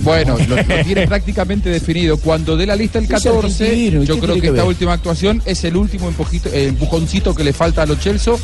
Bueno, 0.00 0.36
lo, 0.48 0.56
lo 0.56 0.84
tiene 0.84 1.06
prácticamente 1.06 1.68
definido. 1.70 2.16
Cuando 2.18 2.56
dé 2.56 2.66
la 2.66 2.76
lista 2.76 2.98
el 2.98 3.04
Es 3.04 3.10
14, 3.10 3.64
argentino, 3.64 4.02
yo 4.02 4.14
¿qué 4.16 4.20
creo 4.20 4.34
que 4.36 4.40
que 4.42 4.48
esta 4.48 4.64
última 4.64 4.92
actuación 4.92 5.42
es 5.44 5.64
el 5.64 5.76
último 5.76 6.10
empujito- 6.10 6.50
empujoncito 6.52 7.34
que 7.34 7.44
le 7.44 7.52
falta 7.52 7.82
a 7.82 7.86
Lo 7.86 7.96
Celso, 7.96 8.38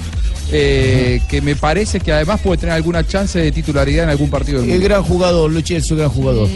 eh, 0.50 1.20
que 1.28 1.40
me 1.42 1.56
parece 1.56 2.00
que 2.00 2.12
además 2.12 2.40
puede 2.40 2.58
tener 2.58 2.74
alguna 2.74 3.06
chance 3.06 3.38
de 3.38 3.52
titularidad 3.52 4.04
en 4.04 4.10
algún 4.10 4.30
partido 4.30 4.60
del 4.60 4.70
El 4.70 4.76
mundo. 4.76 4.88
gran 4.88 5.02
jugador, 5.02 5.50
Luchi 5.50 5.74
es 5.74 5.90
un 5.90 5.98
gran 5.98 6.10
jugador. 6.10 6.48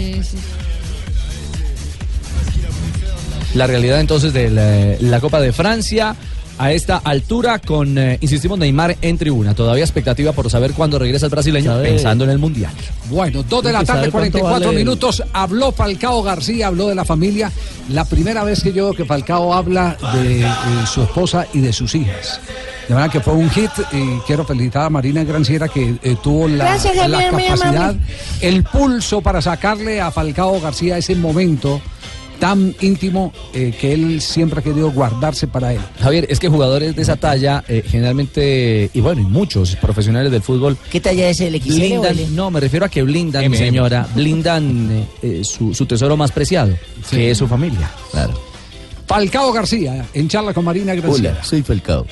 La 3.55 3.67
realidad 3.67 4.01
entonces 4.01 4.33
de 4.33 4.49
la, 4.51 4.97
la 5.01 5.21
Copa 5.21 5.41
de 5.41 5.53
Francia 5.53 6.17
a 6.59 6.71
esta 6.73 6.99
altura 6.99 7.59
con, 7.59 7.97
eh, 7.99 8.19
insistimos, 8.21 8.59
Neymar 8.59 8.97
en 9.03 9.19
tribuna. 9.19 9.55
Todavía 9.55 9.83
expectativa 9.85 10.33
por 10.33 10.49
saber 10.51 10.73
cuándo 10.73 10.99
regresa 10.99 11.27
el 11.27 11.31
brasileño 11.31 11.73
Sabe- 11.73 11.89
pensando 11.89 12.25
en 12.25 12.31
el 12.31 12.39
Mundial. 12.39 12.73
Bueno, 13.09 13.43
dos 13.43 13.65
de 13.65 13.73
la 13.73 13.79
tarde, 13.81 13.87
saber 14.01 14.11
cuánto 14.11 14.39
44 14.39 14.67
vale 14.69 14.79
el- 14.81 14.85
minutos. 14.85 15.23
Habló 15.33 15.73
Falcao 15.73 16.23
García, 16.23 16.69
habló 16.69 16.89
de 16.89 16.95
la 16.95 17.05
familia. 17.05 17.51
La 17.89 18.05
primera 18.05 18.45
vez 18.45 18.63
que 18.63 18.73
yo 18.73 18.85
veo 18.85 18.95
que 18.95 19.05
Falcao 19.05 19.53
habla 19.55 19.97
de 20.15 20.43
eh, 20.43 20.47
su 20.93 21.03
esposa 21.03 21.47
y 21.53 21.61
de 21.61 21.73
sus 21.73 21.95
hijas. 21.95 22.41
De 22.89 22.95
verdad 22.95 23.11
que 23.11 23.21
fue 23.21 23.35
un 23.35 23.49
hit 23.51 23.71
y 23.93 24.19
quiero 24.27 24.45
felicitar 24.45 24.87
a 24.87 24.91
Marina 24.91 25.23
Granciera 25.25 25.69
que 25.69 25.95
eh, 26.03 26.17
tuvo 26.23 26.49
la, 26.49 26.65
Gracias, 26.65 26.95
capacidad, 26.97 27.95
el 28.41 28.65
pulso 28.65 29.21
para 29.23 29.41
sacarle 29.41 30.01
a 30.01 30.11
Falcao 30.11 30.61
García 30.61 30.99
ese 30.99 31.15
momento 31.15 31.81
tan 32.43 32.75
íntimo 32.81 33.33
eh, 33.55 33.73
que 33.81 33.93
él 33.93 34.21
siempre 34.21 34.59
ha 34.59 34.63
querido 34.65 34.91
guardarse 34.91 35.47
para 35.47 35.73
él. 35.75 35.81
Javier, 36.01 36.27
es 36.29 36.41
que 36.41 36.49
jugadores 36.49 36.97
de 36.97 37.03
esa 37.03 37.15
talla, 37.15 37.63
eh, 37.69 37.85
generalmente, 37.87 38.91
y 38.93 39.01
bueno, 39.01 39.21
y 39.21 39.25
muchos 39.25 39.77
profesionales 39.77 40.33
del 40.33 40.43
fútbol. 40.43 40.77
¿Qué 40.91 41.01
talla 41.01 41.29
es 41.31 41.41
el 41.41 41.55
XL 41.63 41.73
Blindan, 41.77 42.19
el- 42.19 42.35
no, 42.35 42.51
me 42.51 42.59
refiero 42.59 42.85
a 42.85 42.89
que 42.89 43.01
blindan, 43.05 43.55
señora, 43.55 44.09
blindan 44.17 44.91
eh, 44.91 45.05
eh, 45.23 45.45
su, 45.45 45.73
su 45.73 45.87
tesoro 45.87 46.17
más 46.17 46.33
preciado, 46.33 46.77
que 47.09 47.31
es 47.31 47.39
su 47.39 47.47
familia. 47.47 47.89
Claro. 48.11 48.33
Falcao 49.07 49.53
García, 49.53 50.05
en 50.13 50.27
charla 50.29 50.53
con 50.53 50.65
Marina 50.65 50.97
Granciera. 50.97 51.35
Hola, 51.35 51.45
soy 51.45 51.63
Falcao. 51.63 52.05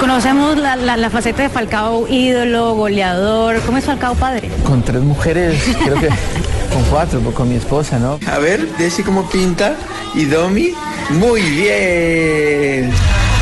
Conocemos 0.00 0.56
la, 0.56 0.76
la- 0.76 0.96
la 0.96 1.10
faceta 1.10 1.42
de 1.42 1.50
Falcao 1.50 2.08
ídolo, 2.08 2.74
goleador. 2.74 3.60
¿Cómo 3.66 3.76
es 3.78 3.84
Falcao 3.84 4.14
padre? 4.14 4.50
Con 4.64 4.82
tres 4.82 5.02
mujeres, 5.02 5.62
creo 5.84 6.00
que 6.00 6.08
con 6.08 6.82
cuatro, 6.90 7.20
con 7.34 7.48
mi 7.48 7.56
esposa, 7.56 7.98
¿no? 7.98 8.18
A 8.26 8.38
ver, 8.38 8.66
Desi 8.78 9.02
cómo 9.02 9.28
pinta. 9.28 9.74
Y 10.14 10.24
Domi, 10.24 10.72
muy 11.10 11.42
bien. 11.42 12.90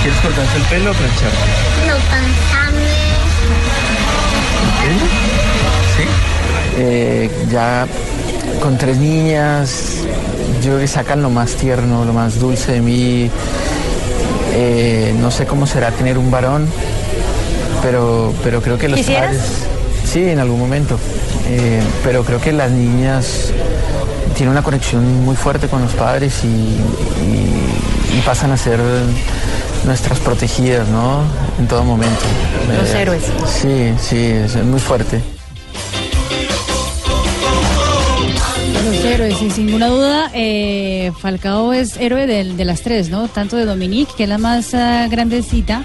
¿Quieres 0.02 0.20
cortarse 0.20 0.56
el 0.56 0.62
pelo 0.64 0.90
o 0.90 0.94
planchar? 0.94 1.30
No 1.86 1.94
pensame. 1.94 2.88
Sí. 5.96 6.02
Eh, 6.78 7.30
ya 7.50 7.86
con 8.60 8.76
tres 8.78 8.98
niñas, 8.98 9.94
yo 10.62 10.70
creo 10.70 10.78
que 10.80 10.88
sacan 10.88 11.22
lo 11.22 11.30
más 11.30 11.52
tierno, 11.54 12.04
lo 12.04 12.12
más 12.12 12.38
dulce 12.40 12.72
de 12.72 12.80
mí. 12.80 13.30
Eh, 14.60 15.14
no 15.20 15.30
sé 15.30 15.46
cómo 15.46 15.66
será 15.68 15.92
tener 15.92 16.18
un 16.18 16.32
varón, 16.32 16.66
pero, 17.80 18.34
pero 18.42 18.60
creo 18.60 18.76
que 18.76 18.88
los 18.88 18.98
¿Quisieras? 18.98 19.26
padres... 19.36 19.42
Sí, 20.04 20.28
en 20.28 20.40
algún 20.40 20.58
momento. 20.58 20.98
Eh, 21.48 21.80
pero 22.02 22.24
creo 22.24 22.40
que 22.40 22.50
las 22.52 22.70
niñas 22.72 23.50
tienen 24.34 24.50
una 24.52 24.62
conexión 24.62 25.24
muy 25.24 25.36
fuerte 25.36 25.68
con 25.68 25.82
los 25.82 25.92
padres 25.92 26.42
y, 26.44 26.46
y- 26.48 28.16
y 28.18 28.20
pasan 28.24 28.50
a 28.52 28.56
ser 28.56 28.80
nuestras 29.84 30.18
protegidas, 30.18 30.88
¿no? 30.88 31.20
En 31.58 31.68
todo 31.68 31.84
momento. 31.84 32.20
Los 32.80 32.88
Eh, 32.90 33.02
héroes. 33.02 33.22
Sí, 33.46 33.92
sí, 34.00 34.16
es 34.32 34.56
muy 34.64 34.80
fuerte. 34.80 35.20
Los 38.84 39.04
héroes, 39.04 39.34
y 39.42 39.50
sin 39.50 39.66
ninguna 39.66 39.88
duda, 39.88 40.30
eh, 40.34 41.12
Falcao 41.20 41.72
es 41.72 41.96
héroe 41.98 42.26
del- 42.26 42.56
de, 42.56 42.64
las 42.64 42.80
tres, 42.82 43.10
¿no? 43.10 43.28
Tanto 43.28 43.56
de 43.56 43.64
Dominique, 43.64 44.12
que 44.16 44.22
es 44.24 44.28
la 44.28 44.38
más 44.38 44.72
ah, 44.74 45.06
grandecita. 45.10 45.84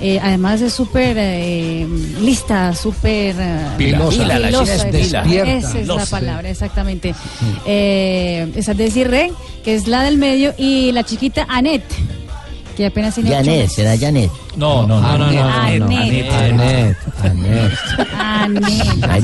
eh, 0.00 0.18
además 0.22 0.60
es 0.60 0.72
súper 0.72 1.16
eh, 1.18 1.86
lista, 2.20 2.74
súper 2.74 3.34
ah, 3.40 3.74
Pilosa. 3.78 4.10
Pila, 4.22 4.38
la 4.38 4.46
pilosa, 4.48 4.74
es 4.74 4.80
esa- 4.84 4.90
despierta. 5.22 5.52
Esa 5.52 5.68
es 5.68 5.74
la 5.74 5.80
Pilosa. 5.94 6.10
palabra, 6.10 6.50
exactamente. 6.50 7.14
Eh, 7.66 8.52
esa 8.56 8.74
Desiree, 8.74 9.32
que 9.64 9.74
es 9.74 9.86
la 9.88 10.02
del 10.02 10.18
medio, 10.18 10.52
y 10.58 10.92
la 10.92 11.04
chiquita 11.04 11.46
Annette, 11.48 11.84
que 12.74 12.86
apenas 12.86 13.14
tiene 13.14 13.30
Janet, 13.30 13.68
será 13.70 13.96
Janet. 13.98 14.30
No, 14.56 14.86
no, 14.86 15.00
no, 15.00 15.18
no, 15.18 15.26
no, 15.26 15.30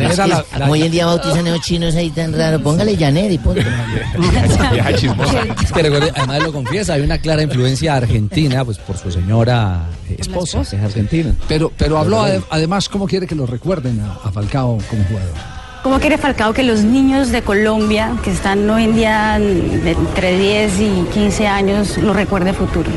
que 0.08 0.16
la- 0.26 0.44
la- 0.58 0.70
hoy 0.70 0.82
en 0.82 0.90
día 0.92 1.06
bautizan 1.06 1.46
a 1.46 1.50
los 1.50 1.60
chinos 1.60 1.94
ahí 1.94 2.10
tan 2.10 2.32
raro. 2.32 2.60
Póngale 2.62 2.96
Janet 2.96 3.32
y 3.32 3.38
ponte. 3.38 3.64
Es 5.62 5.72
que 5.72 5.82
recuerde, 5.82 6.12
además 6.14 6.42
lo 6.42 6.52
confiesa, 6.52 6.94
hay 6.94 7.02
una 7.02 7.18
clara 7.18 7.42
influencia 7.42 7.96
argentina, 7.96 8.64
pues 8.64 8.78
por 8.78 8.96
su 8.96 9.10
señora 9.10 9.86
eh, 10.08 10.16
esposa, 10.18 10.62
que 10.68 10.76
es 10.76 10.82
argentina. 10.82 11.34
Pero, 11.48 11.72
pero 11.76 11.98
habló 11.98 12.22
ade- 12.22 12.42
además 12.50 12.88
cómo 12.88 13.06
quiere 13.06 13.26
que 13.26 13.34
lo 13.34 13.46
recuerden 13.46 14.00
a, 14.00 14.12
a 14.28 14.32
Falcao 14.32 14.78
como 14.88 15.04
jugador. 15.04 15.59
¿Cómo 15.82 15.98
quiere 15.98 16.18
Falcao 16.18 16.52
que 16.52 16.62
los 16.62 16.82
niños 16.82 17.30
de 17.30 17.40
Colombia, 17.40 18.12
que 18.22 18.30
están 18.30 18.68
hoy 18.68 18.84
en 18.84 18.94
día 18.94 19.36
entre 19.36 20.36
10 20.36 20.80
y 20.80 21.06
15 21.10 21.46
años, 21.46 21.96
lo 21.96 22.12
recuerde 22.12 22.52
futuro? 22.52 22.90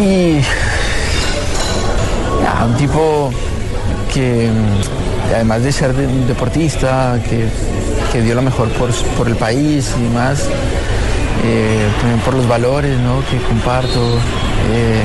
Y 0.00 0.38
ah, 2.46 2.66
un 2.66 2.76
tipo 2.76 3.32
que 4.12 4.48
mm, 4.48 5.34
además 5.34 5.64
de 5.64 5.72
ser 5.72 5.92
deportista, 5.92 7.18
que, 7.28 7.48
que 8.12 8.22
dio 8.22 8.36
lo 8.36 8.42
mejor 8.42 8.68
por, 8.74 8.94
por 9.16 9.26
el 9.26 9.34
país 9.34 9.92
y 9.98 10.04
demás, 10.04 10.48
eh, 11.44 11.88
también 12.00 12.20
por 12.20 12.34
los 12.34 12.46
valores 12.46 12.96
¿no? 13.00 13.24
que 13.28 13.38
comparto, 13.38 14.18
eh, 14.72 15.02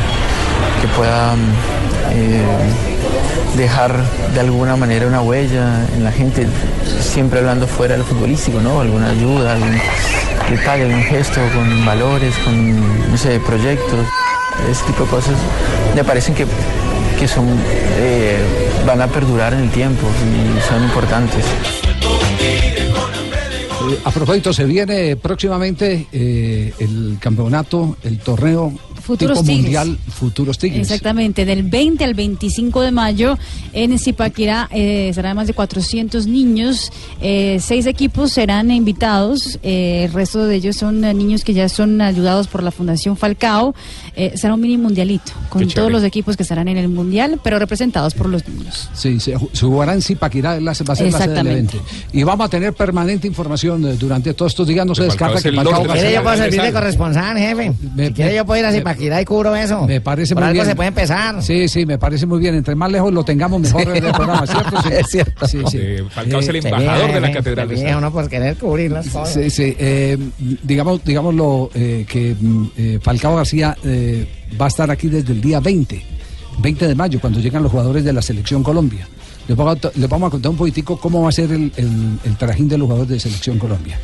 que 0.80 0.88
pueda 0.90 1.36
mm, 1.36 1.40
eh, 2.12 2.44
dejar 3.56 4.04
de 4.34 4.40
alguna 4.40 4.76
manera 4.76 5.08
una 5.08 5.22
huella 5.22 5.86
en 5.96 6.04
la 6.04 6.12
gente, 6.12 6.48
siempre 7.02 7.40
hablando 7.40 7.68
fuera 7.68 7.96
del 7.96 8.04
futbolístico, 8.04 8.62
¿no? 8.62 8.82
Alguna 8.82 9.10
ayuda, 9.10 9.54
algún 9.54 9.78
detalle, 10.50 10.84
algún 10.84 11.04
gesto 11.04 11.42
con 11.54 11.86
valores, 11.86 12.34
con, 12.46 13.12
no 13.12 13.18
sé, 13.18 13.40
proyectos, 13.40 14.06
ese 14.70 14.84
tipo 14.86 15.04
de 15.04 15.10
cosas 15.10 15.36
me 15.96 16.04
parecen 16.04 16.36
que, 16.36 16.46
que 17.20 17.28
son, 17.28 17.48
eh, 17.98 18.38
van 18.86 19.02
a 19.02 19.08
perdurar 19.08 19.54
en 19.54 19.62
el 19.62 19.72
tiempo 19.72 20.08
y 20.08 20.62
son 20.68 20.84
importantes. 20.84 21.46
Eh, 23.90 24.00
a 24.04 24.12
propósito, 24.12 24.54
se 24.54 24.66
viene 24.66 25.16
próximamente 25.16 26.08
eh, 26.12 26.74
el 26.80 27.18
campeonato, 27.20 27.98
el 28.04 28.20
torneo 28.20 28.74
Futuros 29.10 29.38
tipo 29.40 29.48
Tigres. 29.48 29.64
mundial 29.64 29.98
Futuros 30.10 30.58
Tigres. 30.58 30.82
Exactamente, 30.82 31.46
del 31.46 31.64
20 31.64 32.04
al 32.04 32.14
25 32.14 32.82
de 32.82 32.92
mayo 32.92 33.38
en 33.74 33.98
Zipaquirá 34.00 34.68
eh, 34.72 35.12
serán 35.14 35.36
más 35.36 35.48
de 35.48 35.54
400 35.54 36.28
niños, 36.28 36.92
eh, 37.22 37.58
seis 37.62 37.86
equipos 37.86 38.32
serán 38.32 38.72
invitados, 38.72 39.60
eh, 39.64 40.06
el 40.06 40.14
resto 40.14 40.46
de 40.46 40.56
ellos 40.56 40.76
son 40.76 41.04
eh, 41.04 41.14
niños 41.14 41.44
que 41.44 41.54
ya 41.54 41.68
son 41.70 42.02
ayudados 42.02 42.48
por 42.48 42.64
la 42.64 42.72
Fundación 42.72 43.18
Falcao, 43.18 43.74
eh, 44.16 44.34
será 44.36 44.54
un 44.54 44.62
mini 44.62 44.78
mundialito 44.78 45.32
con 45.50 45.62
Qué 45.62 45.66
todos 45.68 45.74
chévere. 45.76 45.94
los 45.94 46.04
equipos 46.04 46.38
que 46.38 46.44
estarán 46.44 46.68
en 46.68 46.78
el 46.78 46.90
mundial, 46.90 47.40
pero 47.44 47.60
representados 47.60 48.14
por 48.14 48.28
los 48.30 48.48
niños. 48.48 48.90
Sí, 48.94 49.20
se, 49.20 49.36
ju- 49.36 49.50
se 49.54 49.66
jugará 49.66 49.94
en 49.94 50.02
Zipaquirá, 50.02 50.60
la- 50.60 50.74
va 50.88 50.94
a 50.94 50.96
ser 50.96 51.12
la 51.12 51.20
sede 51.20 51.34
del 51.34 51.48
evento. 51.48 51.78
Y 52.14 52.24
vamos 52.24 52.46
a 52.46 52.50
tener 52.50 52.74
permanente 52.74 53.28
información 53.28 53.98
durante 53.98 54.34
todos 54.34 54.52
estos 54.52 54.68
días. 54.68 54.86
No 54.86 54.94
se 54.96 55.04
descarta 55.04 55.38
es 55.38 55.44
que 55.44 55.50
el 55.50 55.56
Falcao 55.56 55.74
norte 55.74 55.88
va 55.88 55.94
a 55.94 55.96
de 55.96 56.02
¿Quiere 56.02 56.10
ser- 56.10 56.20
yo 56.20 56.24
puedo 56.24 56.38
servir 56.38 56.62
de 56.62 56.72
corresponsal, 56.74 57.38
jefe? 57.38 57.74
Si 58.08 58.14
quiere 58.14 58.36
yo 58.36 58.46
puedo 58.46 58.60
ir 58.60 58.66
a 58.66 58.72
me, 58.72 58.78
Zipaquirá. 58.78 58.99
Tibaquirá 59.00 59.22
y 59.22 59.26
cubro 59.26 59.56
eso. 59.56 59.88
Me 59.88 60.02
parece 60.02 60.34
Por 60.36 60.44
muy 60.44 60.50
algo 60.50 60.62
bien. 60.62 60.66
se 60.68 60.76
puede 60.76 60.88
empezar. 60.90 61.42
Sí, 61.42 61.68
sí, 61.68 61.86
me 61.86 61.98
parece 61.98 62.26
muy 62.26 62.40
bien. 62.40 62.56
Entre 62.56 62.76
más 62.76 62.92
lejos 62.92 63.14
lo 63.14 63.24
tengamos, 63.24 63.62
mejor 63.62 63.84
Sí. 63.84 63.90
el 64.06 64.12
programa, 64.12 64.46
¿cierto? 64.46 64.82
Sí. 64.84 64.90
Es 64.92 65.08
cierto. 65.10 65.48
Sí, 65.48 65.60
sí. 65.72 65.78
Eh, 65.82 66.04
Falcao 66.10 66.40
es 66.42 66.48
el 66.50 66.56
embajador 66.58 67.14
de 67.14 67.20
la 67.22 67.32
catedral. 67.32 67.68
de 67.70 67.76
ríe 67.76 67.84
San- 67.86 67.98
uno 67.98 68.12
por 68.12 68.28
querer 68.30 68.58
cubrir 68.58 68.92
las 68.92 69.08
cosas. 69.08 69.34
Sí, 69.34 69.50
sí. 69.50 69.76
eh, 69.80 70.18
digamos, 70.64 71.04
digámoslo 71.04 71.70
eh, 71.74 72.06
que 72.08 72.36
mm, 72.40 72.66
eh, 72.78 73.00
Falcao 73.02 73.36
García 73.36 73.76
eh, 73.84 74.28
va 74.60 74.66
a 74.66 74.68
estar 74.70 74.92
aquí 74.92 75.08
desde 75.08 75.32
el 75.34 75.42
día 75.42 75.60
20, 75.60 76.04
20 76.60 76.88
de 76.88 76.96
mayo, 76.96 77.20
cuando 77.22 77.40
llegan 77.40 77.64
los 77.64 77.72
jugadores 77.72 78.04
de 78.04 78.14
la 78.14 78.22
Selección 78.22 78.64
Colombia. 78.64 79.08
Les 79.48 79.58
vamos 79.58 79.78
a, 79.84 79.92
les 79.98 80.10
vamos 80.10 80.28
a 80.28 80.32
contar 80.32 80.52
un 80.52 80.58
poquitico 80.58 81.00
cómo 81.00 81.24
va 81.24 81.30
a 81.30 81.32
ser 81.32 81.52
el, 81.52 81.72
el- 81.76 82.20
el 82.24 82.36
trajín 82.38 82.68
de 82.68 82.78
los 82.78 82.86
jugadores 82.86 83.10
de 83.10 83.20
Selección 83.20 83.58
Colombia. 83.58 83.98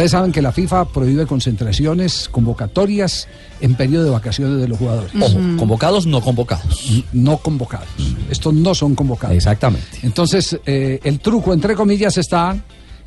Ustedes 0.00 0.12
saben 0.12 0.32
que 0.32 0.40
la 0.40 0.50
FIFA 0.50 0.86
prohíbe 0.86 1.26
concentraciones, 1.26 2.30
convocatorias 2.30 3.28
en 3.60 3.74
periodo 3.74 4.04
de 4.04 4.10
vacaciones 4.10 4.58
de 4.58 4.66
los 4.66 4.78
jugadores. 4.78 5.12
Ojo, 5.20 5.38
convocados, 5.58 6.06
no 6.06 6.22
convocados. 6.22 7.04
No 7.12 7.36
convocados. 7.36 7.86
Estos 8.30 8.54
no 8.54 8.74
son 8.74 8.94
convocados. 8.94 9.36
Exactamente. 9.36 9.86
Entonces, 10.00 10.58
eh, 10.64 11.00
el 11.04 11.20
truco, 11.20 11.52
entre 11.52 11.74
comillas, 11.74 12.16
está, 12.16 12.56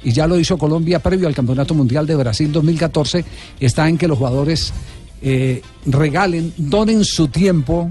y 0.04 0.12
ya 0.12 0.28
lo 0.28 0.38
hizo 0.38 0.56
Colombia 0.56 1.00
previo 1.00 1.28
al 1.28 1.34
Campeonato 1.34 1.74
Mundial 1.74 2.06
de 2.06 2.16
Brasil 2.16 2.52
2014, 2.52 3.26
está 3.60 3.90
en 3.90 3.98
que 3.98 4.08
los 4.08 4.20
jugadores 4.20 4.72
eh, 5.24 5.64
regalen, 5.88 6.54
donen 6.58 7.04
su 7.04 7.28
tiempo 7.28 7.90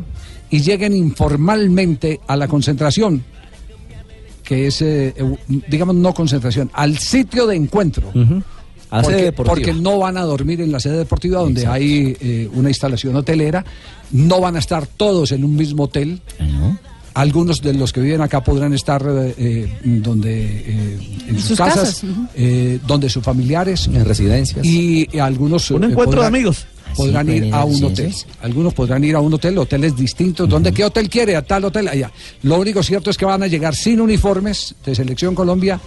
y 0.49 0.61
lleguen 0.61 0.95
informalmente 0.95 2.21
a 2.29 2.37
la 2.37 2.47
concentración, 2.47 3.25
que 4.45 4.69
es, 4.69 4.81
eh, 4.81 5.13
digamos, 5.49 5.97
no 5.97 6.15
concentración, 6.15 6.71
al 6.73 6.99
sitio 6.99 7.49
de 7.49 7.57
encuentro. 7.57 8.13
La 8.15 8.45
sede 9.01 9.03
Porque, 9.13 9.25
deportiva. 9.25 9.55
porque 9.55 9.73
no 9.75 9.99
van 9.99 10.17
a 10.19 10.23
dormir 10.23 10.61
en 10.61 10.71
la 10.73 10.79
sede 10.81 10.99
deportiva 10.99 11.41
donde 11.41 11.67
hay 11.67 12.17
eh, 12.21 12.49
una 12.53 12.69
instalación 12.69 13.17
hotelera, 13.17 13.65
no 14.11 14.41
van 14.41 14.57
a 14.57 14.59
estar 14.59 14.87
todos 14.87 15.33
en 15.33 15.45
un 15.45 15.57
mismo 15.57 15.85
hotel. 15.85 16.21
Algunos 17.15 17.61
de 17.61 17.75
los 17.75 17.93
que 17.93 18.01
viven 18.01 18.23
acá 18.23 18.43
podrán 18.43 18.73
estar 18.73 19.03
eh, 19.07 19.35
eh, 19.37 19.79
donde 20.03 20.45
eh, 20.45 20.99
en 21.29 21.35
sus, 21.39 21.49
sus 21.49 21.59
casas, 21.59 22.03
eh, 22.35 22.79
donde 22.87 23.11
sus 23.11 23.23
familiares, 23.23 23.87
en 23.87 24.03
residencias 24.05 24.65
y, 24.65 25.07
y 25.13 25.19
algunos 25.19 25.71
Un 25.73 25.85
encuentro 25.85 26.23
de 26.23 26.29
podrán- 26.29 26.35
amigos. 26.35 26.67
Podrán 26.97 27.29
ir 27.31 27.55
a 27.55 27.65
un 27.65 27.85
a 27.85 27.87
hotel. 27.87 28.15
Algunos 28.43 28.75
podrán 28.75 29.03
ir 29.05 29.15
a 29.15 29.21
un 29.21 29.33
hotel, 29.33 29.57
hoteles 29.59 29.97
distintos. 29.97 30.47
¿Dónde 30.49 30.73
qué 30.73 30.85
hotel 30.85 31.09
quiere? 31.09 31.37
A 31.37 31.43
tal 31.43 31.65
hotel 31.67 31.89
allá. 31.89 32.11
Lo 32.43 32.59
único 32.61 32.83
cierto 32.83 33.09
es 33.11 33.17
que 33.17 33.25
van 33.25 33.43
a 33.43 33.47
llegar 33.47 33.75
sin 33.75 33.99
uniformes 34.01 34.75
de 34.85 34.95
Selección 34.95 35.35
Colombia 35.35 35.81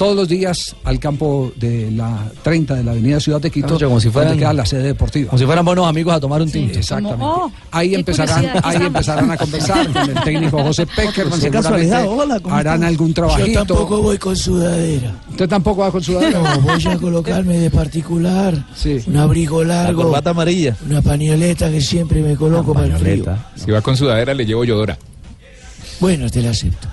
todos 0.00 0.16
los 0.16 0.28
días 0.28 0.74
al 0.84 0.98
campo 0.98 1.52
de 1.56 1.90
la 1.90 2.26
30 2.42 2.74
de 2.76 2.84
la 2.84 2.92
Avenida 2.92 3.20
Ciudad 3.20 3.38
de 3.38 3.50
Quito, 3.50 3.66
Claro, 3.66 3.88
como 3.88 4.00
si 4.00 4.08
fueran- 4.08 4.30
donde 4.30 4.40
queda 4.44 4.52
la 4.54 4.64
sede 4.64 4.82
deportiva. 4.84 5.28
Como 5.28 5.38
si 5.38 5.44
fueran 5.44 5.62
buenos 5.62 5.86
amigos 5.86 6.14
a 6.14 6.20
tomar 6.20 6.40
un 6.40 6.50
tinto. 6.50 6.78
Exactamente. 6.78 7.18
Como, 7.18 7.30
oh, 7.44 7.52
ahí 7.70 7.94
empezarán, 7.94 8.46
ahí 8.62 8.76
empezarán 8.80 9.30
a 9.30 9.36
conversar 9.36 9.86
con 9.92 10.08
el 10.08 10.20
técnico 10.24 10.62
José 10.64 10.86
Peckerman. 10.86 11.38
Qué 11.38 11.50
casualidad, 11.50 12.00
seguramente 12.00 12.22
hola, 12.32 12.40
¿cómo 12.40 12.54
harán 12.54 12.82
algún 12.82 13.12
trabajito. 13.12 13.46
Yo 13.46 13.52
tampoco 13.66 14.00
voy 14.00 14.16
con 14.16 14.34
sudadera. 14.36 15.20
¿Usted 15.32 15.48
tampoco 15.50 15.82
va 15.82 15.90
con 15.92 16.02
sudadera? 16.02 16.40
No, 16.40 16.60
voy 16.62 16.86
a 16.86 16.96
colocarme 16.96 17.58
de 17.58 17.70
particular 17.70 18.54
Sí. 18.74 19.02
un 19.06 19.18
abrigo 19.18 19.62
La 19.62 19.82
largo, 19.84 20.04
corbata 20.04 20.30
amarilla. 20.30 20.78
una 20.86 21.02
pañoleta 21.02 21.70
que 21.70 21.82
siempre 21.82 22.22
me 22.22 22.36
coloco 22.36 22.72
para 22.72 22.86
el 22.86 22.96
frío. 22.96 23.24
Si 23.54 23.70
va 23.70 23.82
con 23.82 23.98
sudadera, 23.98 24.32
le 24.32 24.46
llevo 24.46 24.64
yodora. 24.64 24.96
Bueno, 26.00 26.30
te 26.30 26.40
la 26.40 26.52
acepto. 26.52 26.88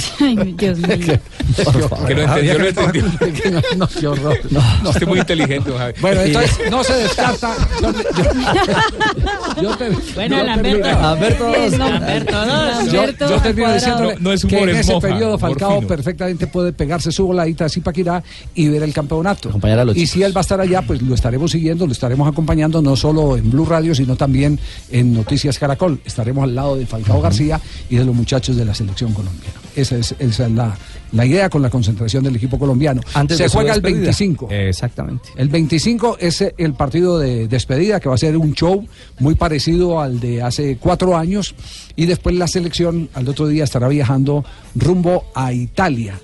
Ay, 0.20 0.54
Dios 0.58 0.78
mío. 0.78 0.96
Que 2.06 2.14
no 2.14 2.22
entendió, 2.22 2.58
no 2.58 2.66
entendió. 2.66 3.02
no, 3.52 3.60
no, 3.76 3.88
qué 3.88 4.06
horror. 4.06 4.38
No, 4.50 4.60
Usted 4.88 5.02
es 5.02 5.08
muy 5.08 5.18
inteligente, 5.18 5.70
Javi. 5.76 5.92
Bueno, 6.00 6.20
entonces 6.22 6.58
no 6.70 6.82
se 6.84 6.94
descarta. 6.94 7.54
Yo, 7.80 7.92
yo- 7.92 9.62
yo 9.62 9.76
te- 9.76 9.90
Bueno, 10.14 10.38
yo 10.38 10.44
Lamberto. 10.44 10.88
Lamberto 10.88 11.44
dos. 11.46 11.78
Lamberto 11.78 12.46
dos. 12.46 12.86
yo, 12.92 13.06
yo 13.28 13.40
termino 13.42 13.74
diciéndole 13.74 14.14
No, 14.14 14.20
no 14.20 14.32
es 14.32 14.44
humor, 14.44 14.58
que 14.58 14.62
en 14.64 14.70
es 14.70 14.80
ese 14.80 14.92
moja, 14.94 15.08
periodo 15.08 15.38
Falcao 15.38 15.80
perfectamente 15.86 16.46
puede 16.46 16.72
pegarse 16.72 17.12
su 17.12 17.26
voladita 17.26 17.66
así 17.66 17.80
Paquirá 17.80 18.22
y 18.54 18.68
ver 18.68 18.82
el 18.82 18.92
campeonato. 18.92 19.48
Acompañar 19.50 19.80
a 19.80 19.84
los 19.84 19.96
y 19.96 20.00
chicos. 20.00 20.12
si 20.12 20.22
él 20.22 20.34
va 20.36 20.40
a 20.40 20.42
estar 20.42 20.60
allá, 20.60 20.82
pues 20.82 21.02
lo 21.02 21.14
estaremos 21.14 21.50
siguiendo, 21.50 21.86
lo 21.86 21.92
estaremos 21.92 22.28
acompañando 22.28 22.80
no 22.82 22.96
solo 22.96 23.36
en 23.36 23.50
Blue 23.50 23.66
Radio, 23.66 23.94
sino 23.94 24.16
también 24.16 24.58
en 24.90 25.12
Noticias 25.14 25.58
Caracol. 25.58 26.00
Estaremos 26.04 26.44
al 26.44 26.54
lado 26.54 26.76
de 26.76 26.86
Falcao 26.86 27.20
García 27.20 27.60
y 27.90 27.96
de 27.96 28.04
los 28.04 28.14
muchachos 28.14 28.56
de 28.56 28.64
la 28.64 28.74
selección 28.74 29.12
colombiana. 29.12 29.58
Esa 29.74 29.96
es, 29.96 30.14
esa 30.18 30.46
es 30.46 30.52
la, 30.52 30.76
la 31.12 31.26
idea 31.26 31.48
con 31.48 31.62
la 31.62 31.70
concentración 31.70 32.24
del 32.24 32.36
equipo 32.36 32.58
colombiano. 32.58 33.00
Antes 33.14 33.38
Se 33.38 33.48
juega 33.48 33.74
el 33.74 33.82
despedida. 33.82 34.04
25. 34.06 34.48
Exactamente. 34.50 35.28
El 35.36 35.48
25 35.48 36.16
es 36.20 36.44
el 36.56 36.74
partido 36.74 37.18
de 37.18 37.48
despedida 37.48 38.00
que 38.00 38.08
va 38.08 38.14
a 38.14 38.18
ser 38.18 38.36
un 38.36 38.54
show 38.54 38.86
muy 39.18 39.34
parecido 39.34 40.00
al 40.00 40.20
de 40.20 40.42
hace 40.42 40.76
cuatro 40.78 41.16
años 41.16 41.54
y 41.96 42.06
después 42.06 42.34
la 42.36 42.48
selección 42.48 43.08
al 43.14 43.28
otro 43.28 43.46
día 43.46 43.64
estará 43.64 43.88
viajando 43.88 44.44
rumbo 44.74 45.24
a 45.34 45.52
Italia 45.52 46.18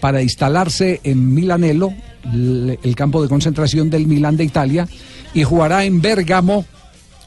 para 0.00 0.20
instalarse 0.20 1.00
en 1.04 1.32
Milanello, 1.32 1.90
el 2.24 2.94
campo 2.96 3.22
de 3.22 3.28
concentración 3.28 3.88
del 3.88 4.08
Milán 4.08 4.36
de 4.36 4.42
Italia 4.44 4.88
y 5.32 5.44
jugará 5.44 5.84
en 5.84 6.00
Bergamo, 6.00 6.64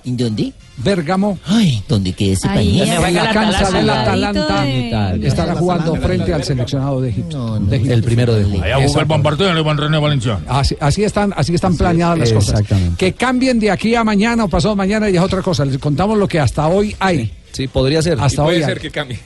¿En 0.05 0.17
dónde? 0.17 0.53
Bergamo, 0.77 1.39
Ay, 1.45 1.81
¿dónde 1.87 2.13
queda 2.13 2.33
ese 2.33 2.47
país? 2.47 2.81
en 2.83 3.13
la 3.15 3.31
cancha 3.31 3.71
del 3.71 3.89
Atalanta. 3.89 4.67
Italia. 4.69 5.27
Estará 5.27 5.55
jugando 5.55 5.95
frente 5.95 6.33
al 6.33 6.43
seleccionado 6.43 7.01
de 7.01 7.09
Egipto. 7.09 7.37
No, 7.37 7.59
no, 7.59 7.65
de 7.67 7.77
Egipto. 7.77 7.93
El 7.93 8.03
primero 8.03 8.35
de 8.35 8.43
julio. 8.43 8.63
Allá 8.63 8.85
jugó 8.87 8.99
el 8.99 9.05
bombardeo 9.05 9.57
Iván 9.57 9.77
René 9.77 9.97
Valencia. 9.97 10.39
Así, 10.47 10.75
así 10.79 11.03
están, 11.03 11.33
así 11.35 11.55
están 11.55 11.75
planeadas 11.77 12.19
las 12.19 12.33
cosas. 12.33 12.59
exactamente. 12.59 12.97
Que 12.97 13.13
cambien 13.13 13.59
de 13.59 13.71
aquí 13.71 13.95
a 13.95 14.03
mañana 14.03 14.43
o 14.43 14.47
pasado 14.47 14.75
mañana 14.75 15.09
y 15.09 15.15
es 15.15 15.21
otra 15.21 15.41
cosa. 15.41 15.65
Les 15.65 15.77
contamos 15.79 16.17
lo 16.17 16.27
que 16.27 16.39
hasta 16.39 16.67
hoy 16.67 16.95
hay. 16.99 17.31
Sí, 17.51 17.67
podría 17.67 18.01
ser. 18.01 18.19
Hasta 18.19 18.43
Puede 18.43 18.57
hoy 18.57 18.63
ser 18.63 18.73
hay. 18.77 18.81
que 18.81 18.91
cambie. 18.91 19.19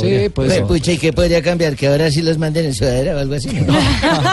Sí, 0.00 0.28
puede 0.28 0.50
ser. 0.50 0.64
Pucha, 0.64 0.92
¿y 0.92 0.98
qué 0.98 1.12
podría 1.12 1.42
cambiar? 1.42 1.76
¿Que 1.76 1.86
ahora 1.88 2.10
sí 2.10 2.22
los 2.22 2.38
manden 2.38 2.66
en 2.66 2.74
sudadera 2.74 3.16
o 3.16 3.18
algo 3.18 3.34
así? 3.34 3.48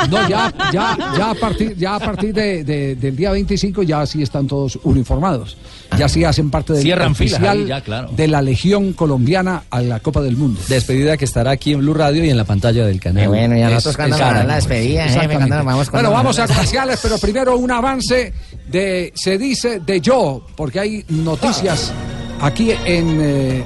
No, 0.09 0.29
ya, 0.29 0.53
ya, 0.71 0.97
ya 1.17 1.29
a 1.31 1.35
partir, 1.35 1.75
ya 1.77 1.95
a 1.95 1.99
partir 1.99 2.33
de, 2.33 2.63
de- 2.63 2.95
del 2.95 3.15
día 3.15 3.31
25 3.31 3.83
ya 3.83 4.05
sí 4.05 4.21
están 4.21 4.47
todos 4.47 4.77
uniformados. 4.83 5.57
Ya 5.97 6.09
sí 6.09 6.23
hacen 6.23 6.49
parte 6.49 6.73
del 6.73 6.81
Cierran 6.81 7.13
filas 7.15 7.33
oficial 7.33 7.57
ahí 7.59 7.65
ya, 7.67 7.81
claro. 7.81 8.09
de 8.15 8.27
la 8.27 8.41
Legión 8.41 8.93
Colombiana 8.93 9.63
a 9.69 9.79
la 9.81 9.99
Copa 9.99 10.21
del 10.21 10.35
Mundo. 10.37 10.59
Despedida 10.67 11.17
que 11.17 11.25
estará 11.25 11.51
aquí 11.51 11.73
en 11.73 11.79
Blue 11.79 11.93
Radio 11.93 12.25
y 12.25 12.29
en 12.31 12.37
la 12.37 12.45
pantalla 12.45 12.85
del 12.85 12.99
canal. 12.99 13.23
Eh, 13.25 13.27
bueno, 13.27 13.55
ya 13.55 13.69
nosotros 13.69 13.97
Caracol. 13.97 14.47
la 14.47 14.55
despedida, 14.55 15.05
nos 15.05 15.49
vamos 15.65 15.91
bueno, 15.91 16.09
vamos 16.11 16.39
a 16.39 16.47
comerciales, 16.47 16.99
pero 17.01 17.17
primero 17.19 17.57
un 17.57 17.69
avance 17.71 18.33
de 18.71 19.11
Se 19.15 19.37
dice 19.37 19.79
de 19.81 20.01
yo, 20.01 20.45
porque 20.55 20.79
hay 20.79 21.05
noticias 21.09 21.91
aquí 22.43 22.71
en 22.71 23.21
eh, 23.21 23.59
eh, 23.59 23.63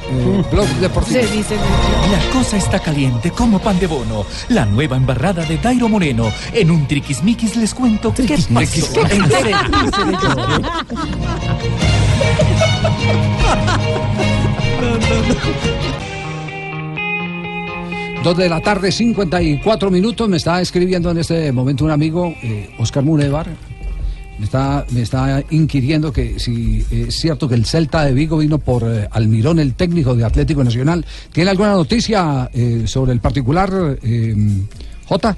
Blog 0.51 0.67
Deportivo. 0.79 1.19
Se 1.19 1.27
dice 1.27 1.55
mucho. 1.55 2.11
La 2.11 2.19
cosa 2.31 2.57
está 2.57 2.79
caliente 2.79 3.31
como 3.31 3.59
pan 3.59 3.79
de 3.79 3.87
bono. 3.87 4.25
La 4.49 4.65
nueva 4.65 4.97
embarrada 4.97 5.45
de 5.45 5.57
Dairo 5.57 5.89
Moreno. 5.89 6.31
En 6.53 6.69
un 6.71 6.87
triquismiquis 6.87 7.55
les 7.55 7.73
cuento 7.73 8.13
qué 8.13 8.37
pasó. 8.53 8.93
Dos 18.23 18.35
de 18.35 18.49
la 18.49 18.59
tarde, 18.61 18.91
54 18.91 19.89
minutos. 19.89 20.27
Me 20.27 20.37
está 20.37 20.61
escribiendo 20.61 21.11
en 21.11 21.19
este 21.19 21.51
momento 21.51 21.85
un 21.85 21.91
amigo, 21.91 22.33
eh, 22.43 22.69
Oscar 22.77 23.03
Munevar. 23.03 23.47
Me 24.39 24.45
está, 24.45 24.85
me 24.91 25.01
está 25.01 25.43
inquiriendo 25.49 26.13
que 26.13 26.39
si 26.39 26.85
es 26.91 27.15
cierto 27.15 27.47
que 27.49 27.55
el 27.55 27.65
Celta 27.65 28.05
de 28.05 28.13
Vigo 28.13 28.37
vino 28.37 28.59
por 28.59 28.83
eh, 28.83 29.07
Almirón, 29.11 29.59
el 29.59 29.73
técnico 29.73 30.15
de 30.15 30.25
Atlético 30.25 30.63
Nacional. 30.63 31.05
¿Tiene 31.31 31.49
alguna 31.49 31.71
noticia 31.71 32.49
eh, 32.53 32.83
sobre 32.85 33.13
el 33.13 33.19
particular, 33.19 33.97
eh, 34.03 34.35
Jota? 35.05 35.37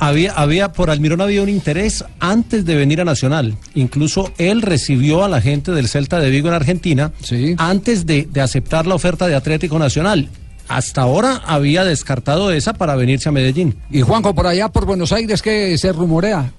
Había, 0.00 0.32
había, 0.32 0.72
por 0.72 0.90
Almirón 0.90 1.20
había 1.20 1.42
un 1.42 1.48
interés 1.48 2.04
antes 2.20 2.64
de 2.64 2.76
venir 2.76 3.00
a 3.00 3.04
Nacional. 3.04 3.56
Incluso 3.74 4.32
él 4.38 4.62
recibió 4.62 5.24
a 5.24 5.28
la 5.28 5.40
gente 5.40 5.72
del 5.72 5.88
Celta 5.88 6.20
de 6.20 6.30
Vigo 6.30 6.48
en 6.48 6.54
Argentina 6.54 7.12
antes 7.58 8.06
de, 8.06 8.28
de 8.30 8.40
aceptar 8.40 8.86
la 8.86 8.94
oferta 8.94 9.26
de 9.26 9.34
Atlético 9.34 9.78
Nacional. 9.78 10.28
Hasta 10.68 11.02
ahora 11.02 11.42
había 11.46 11.84
descartado 11.84 12.52
esa 12.52 12.74
para 12.74 12.94
venirse 12.94 13.28
a 13.28 13.32
Medellín. 13.32 13.74
Y 13.90 14.02
Juanjo, 14.02 14.34
por 14.34 14.46
allá, 14.46 14.68
por 14.68 14.84
Buenos 14.84 15.12
Aires, 15.12 15.42
¿qué 15.42 15.76
se 15.78 15.92
rumorea? 15.92 16.52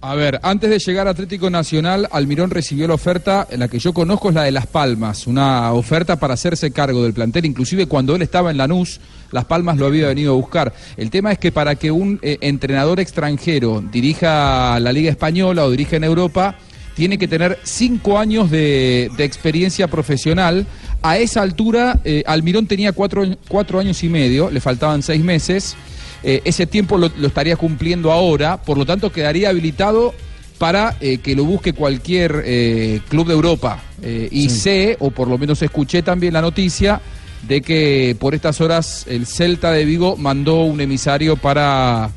A 0.00 0.14
ver, 0.14 0.38
antes 0.44 0.70
de 0.70 0.78
llegar 0.78 1.08
a 1.08 1.10
Atlético 1.10 1.50
Nacional, 1.50 2.08
Almirón 2.12 2.50
recibió 2.50 2.86
la 2.86 2.94
oferta, 2.94 3.48
la 3.56 3.66
que 3.66 3.80
yo 3.80 3.92
conozco 3.92 4.28
es 4.28 4.34
la 4.36 4.44
de 4.44 4.52
Las 4.52 4.68
Palmas, 4.68 5.26
una 5.26 5.72
oferta 5.72 6.20
para 6.20 6.34
hacerse 6.34 6.70
cargo 6.70 7.02
del 7.02 7.14
plantel, 7.14 7.46
inclusive 7.46 7.86
cuando 7.86 8.14
él 8.14 8.22
estaba 8.22 8.52
en 8.52 8.58
Lanús, 8.58 9.00
Las 9.32 9.46
Palmas 9.46 9.76
lo 9.76 9.86
había 9.86 10.06
venido 10.06 10.34
a 10.34 10.36
buscar. 10.36 10.72
El 10.96 11.10
tema 11.10 11.32
es 11.32 11.38
que 11.40 11.50
para 11.50 11.74
que 11.74 11.90
un 11.90 12.20
eh, 12.22 12.38
entrenador 12.42 13.00
extranjero 13.00 13.82
dirija 13.90 14.78
la 14.78 14.92
Liga 14.92 15.10
Española 15.10 15.64
o 15.64 15.70
dirija 15.72 15.96
en 15.96 16.04
Europa, 16.04 16.54
tiene 16.94 17.18
que 17.18 17.26
tener 17.26 17.58
cinco 17.64 18.20
años 18.20 18.52
de, 18.52 19.10
experiencia 19.18 19.88
profesional. 19.88 20.64
A 21.02 21.18
esa 21.18 21.42
altura, 21.42 21.98
eh, 22.04 22.22
Almirón 22.24 22.68
tenía 22.68 22.92
cuatro, 22.92 23.24
cuatro 23.48 23.80
años 23.80 24.04
y 24.04 24.08
medio, 24.08 24.48
le 24.48 24.60
faltaban 24.60 25.02
seis 25.02 25.24
meses. 25.24 25.76
Eh, 26.22 26.42
ese 26.44 26.66
tiempo 26.66 26.98
lo, 26.98 27.10
lo 27.16 27.28
estaría 27.28 27.56
cumpliendo 27.56 28.10
ahora, 28.12 28.60
por 28.62 28.76
lo 28.76 28.84
tanto 28.84 29.12
quedaría 29.12 29.50
habilitado 29.50 30.14
para 30.58 30.96
eh, 31.00 31.18
que 31.18 31.36
lo 31.36 31.44
busque 31.44 31.72
cualquier 31.72 32.42
eh, 32.44 33.00
club 33.08 33.28
de 33.28 33.34
Europa. 33.34 33.82
Y 34.30 34.48
sé, 34.50 34.96
o 35.00 35.10
por 35.10 35.26
lo 35.26 35.38
menos 35.38 35.60
escuché 35.60 36.02
también 36.02 36.32
la 36.32 36.40
noticia, 36.40 37.00
de 37.48 37.62
que 37.62 38.16
por 38.18 38.34
estas 38.34 38.60
horas 38.60 39.06
el 39.08 39.26
Celta 39.26 39.72
de 39.72 39.84
Vigo 39.84 40.16
mandó 40.16 40.62
un 40.62 40.80
emisario 40.80 41.36
para 41.36 42.10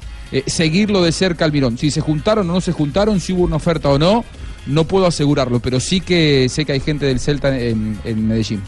seguirlo 0.45 1.01
de 1.01 1.11
cerca 1.11 1.43
al 1.45 1.51
Mirón. 1.51 1.79
Si 1.79 1.89
se 1.89 2.01
juntaron 2.01 2.49
o 2.49 2.53
no 2.53 2.61
se 2.61 2.71
juntaron, 2.71 3.19
si 3.19 3.33
hubo 3.33 3.43
una 3.43 3.55
oferta 3.55 3.89
o 3.89 3.97
no, 3.97 4.23
no 4.67 4.83
puedo 4.83 5.07
asegurarlo, 5.07 5.59
pero 5.59 5.79
sí 5.79 6.01
que 6.01 6.47
sé 6.49 6.65
que 6.65 6.73
hay 6.73 6.79
gente 6.79 7.07
del 7.07 7.19
Celta 7.19 7.57
en, 7.57 7.99
en 8.03 8.27
Medellín. 8.27 8.61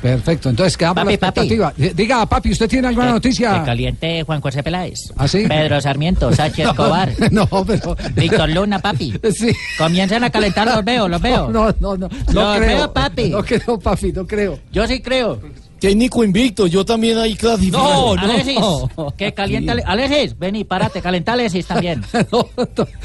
Perfecto, 0.00 0.48
entonces 0.50 0.76
quedamos 0.76 0.96
Papi, 0.96 1.06
la 1.08 1.14
expectativa. 1.14 1.72
Diga, 1.76 2.24
papi, 2.26 2.52
¿usted 2.52 2.68
tiene 2.68 2.88
alguna 2.88 3.08
Que 3.08 3.12
noticia? 3.14 3.64
caliente 3.64 4.22
Juan 4.22 4.40
José 4.40 4.62
Peláez. 4.62 4.98
¿Ah, 5.16 5.26
sí? 5.26 5.44
Pedro 5.48 5.80
Sarmiento, 5.80 6.32
Sánchez 6.34 6.66
No, 6.66 6.70
Escobar. 6.70 7.12
No, 7.32 7.46
pero. 7.66 7.96
Víctor 8.14 8.48
Luna, 8.50 8.78
papi. 8.78 9.14
Sí. 9.34 9.50
Comienzan 9.76 10.22
a 10.24 10.30
calentar, 10.30 10.66
los 10.68 10.84
veo, 10.84 11.08
los 11.08 11.20
veo. 11.20 11.48
No, 11.50 11.66
no, 11.80 11.96
no. 11.96 12.08
No 12.08 12.08
Los 12.32 12.56
creo. 12.58 12.76
veo, 12.78 12.92
papi. 12.92 13.28
No 13.30 13.42
creo, 13.44 13.78
papi, 13.78 14.12
no 14.12 14.26
creo. 14.26 14.58
Yo 14.72 14.86
sí 14.86 15.00
creo. 15.00 15.40
Técnico 15.80 16.24
invicto, 16.24 16.66
yo 16.66 16.84
también 16.84 17.18
ahí 17.18 17.36
clasifico. 17.36 18.14
Alexis, 18.18 18.58
que 19.16 19.32
calienta. 19.32 19.72
Ale- 19.72 19.84
Alexis, 19.86 20.36
vení, 20.38 20.64
párate, 20.64 21.00
calienta 21.00 21.34
Alexis 21.34 21.66
también. 21.66 22.02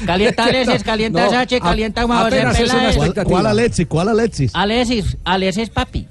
Calienta 0.04 0.44
Alexis, 0.44 0.82
calienta 0.82 1.24
No, 1.24 1.30
Sánchez, 1.30 1.60
a- 1.60 1.64
calienta 1.64 2.02
Juan 2.04 2.24
José 2.24 2.64
Peláez. 2.64 2.96
¿Cuál 3.24 3.46
Alexis? 3.46 3.86
¿Cuál 3.86 4.08
Alexis? 4.08 4.50
Alexis, 4.54 5.16
Alexis, 5.24 5.70
papi. 5.70 6.08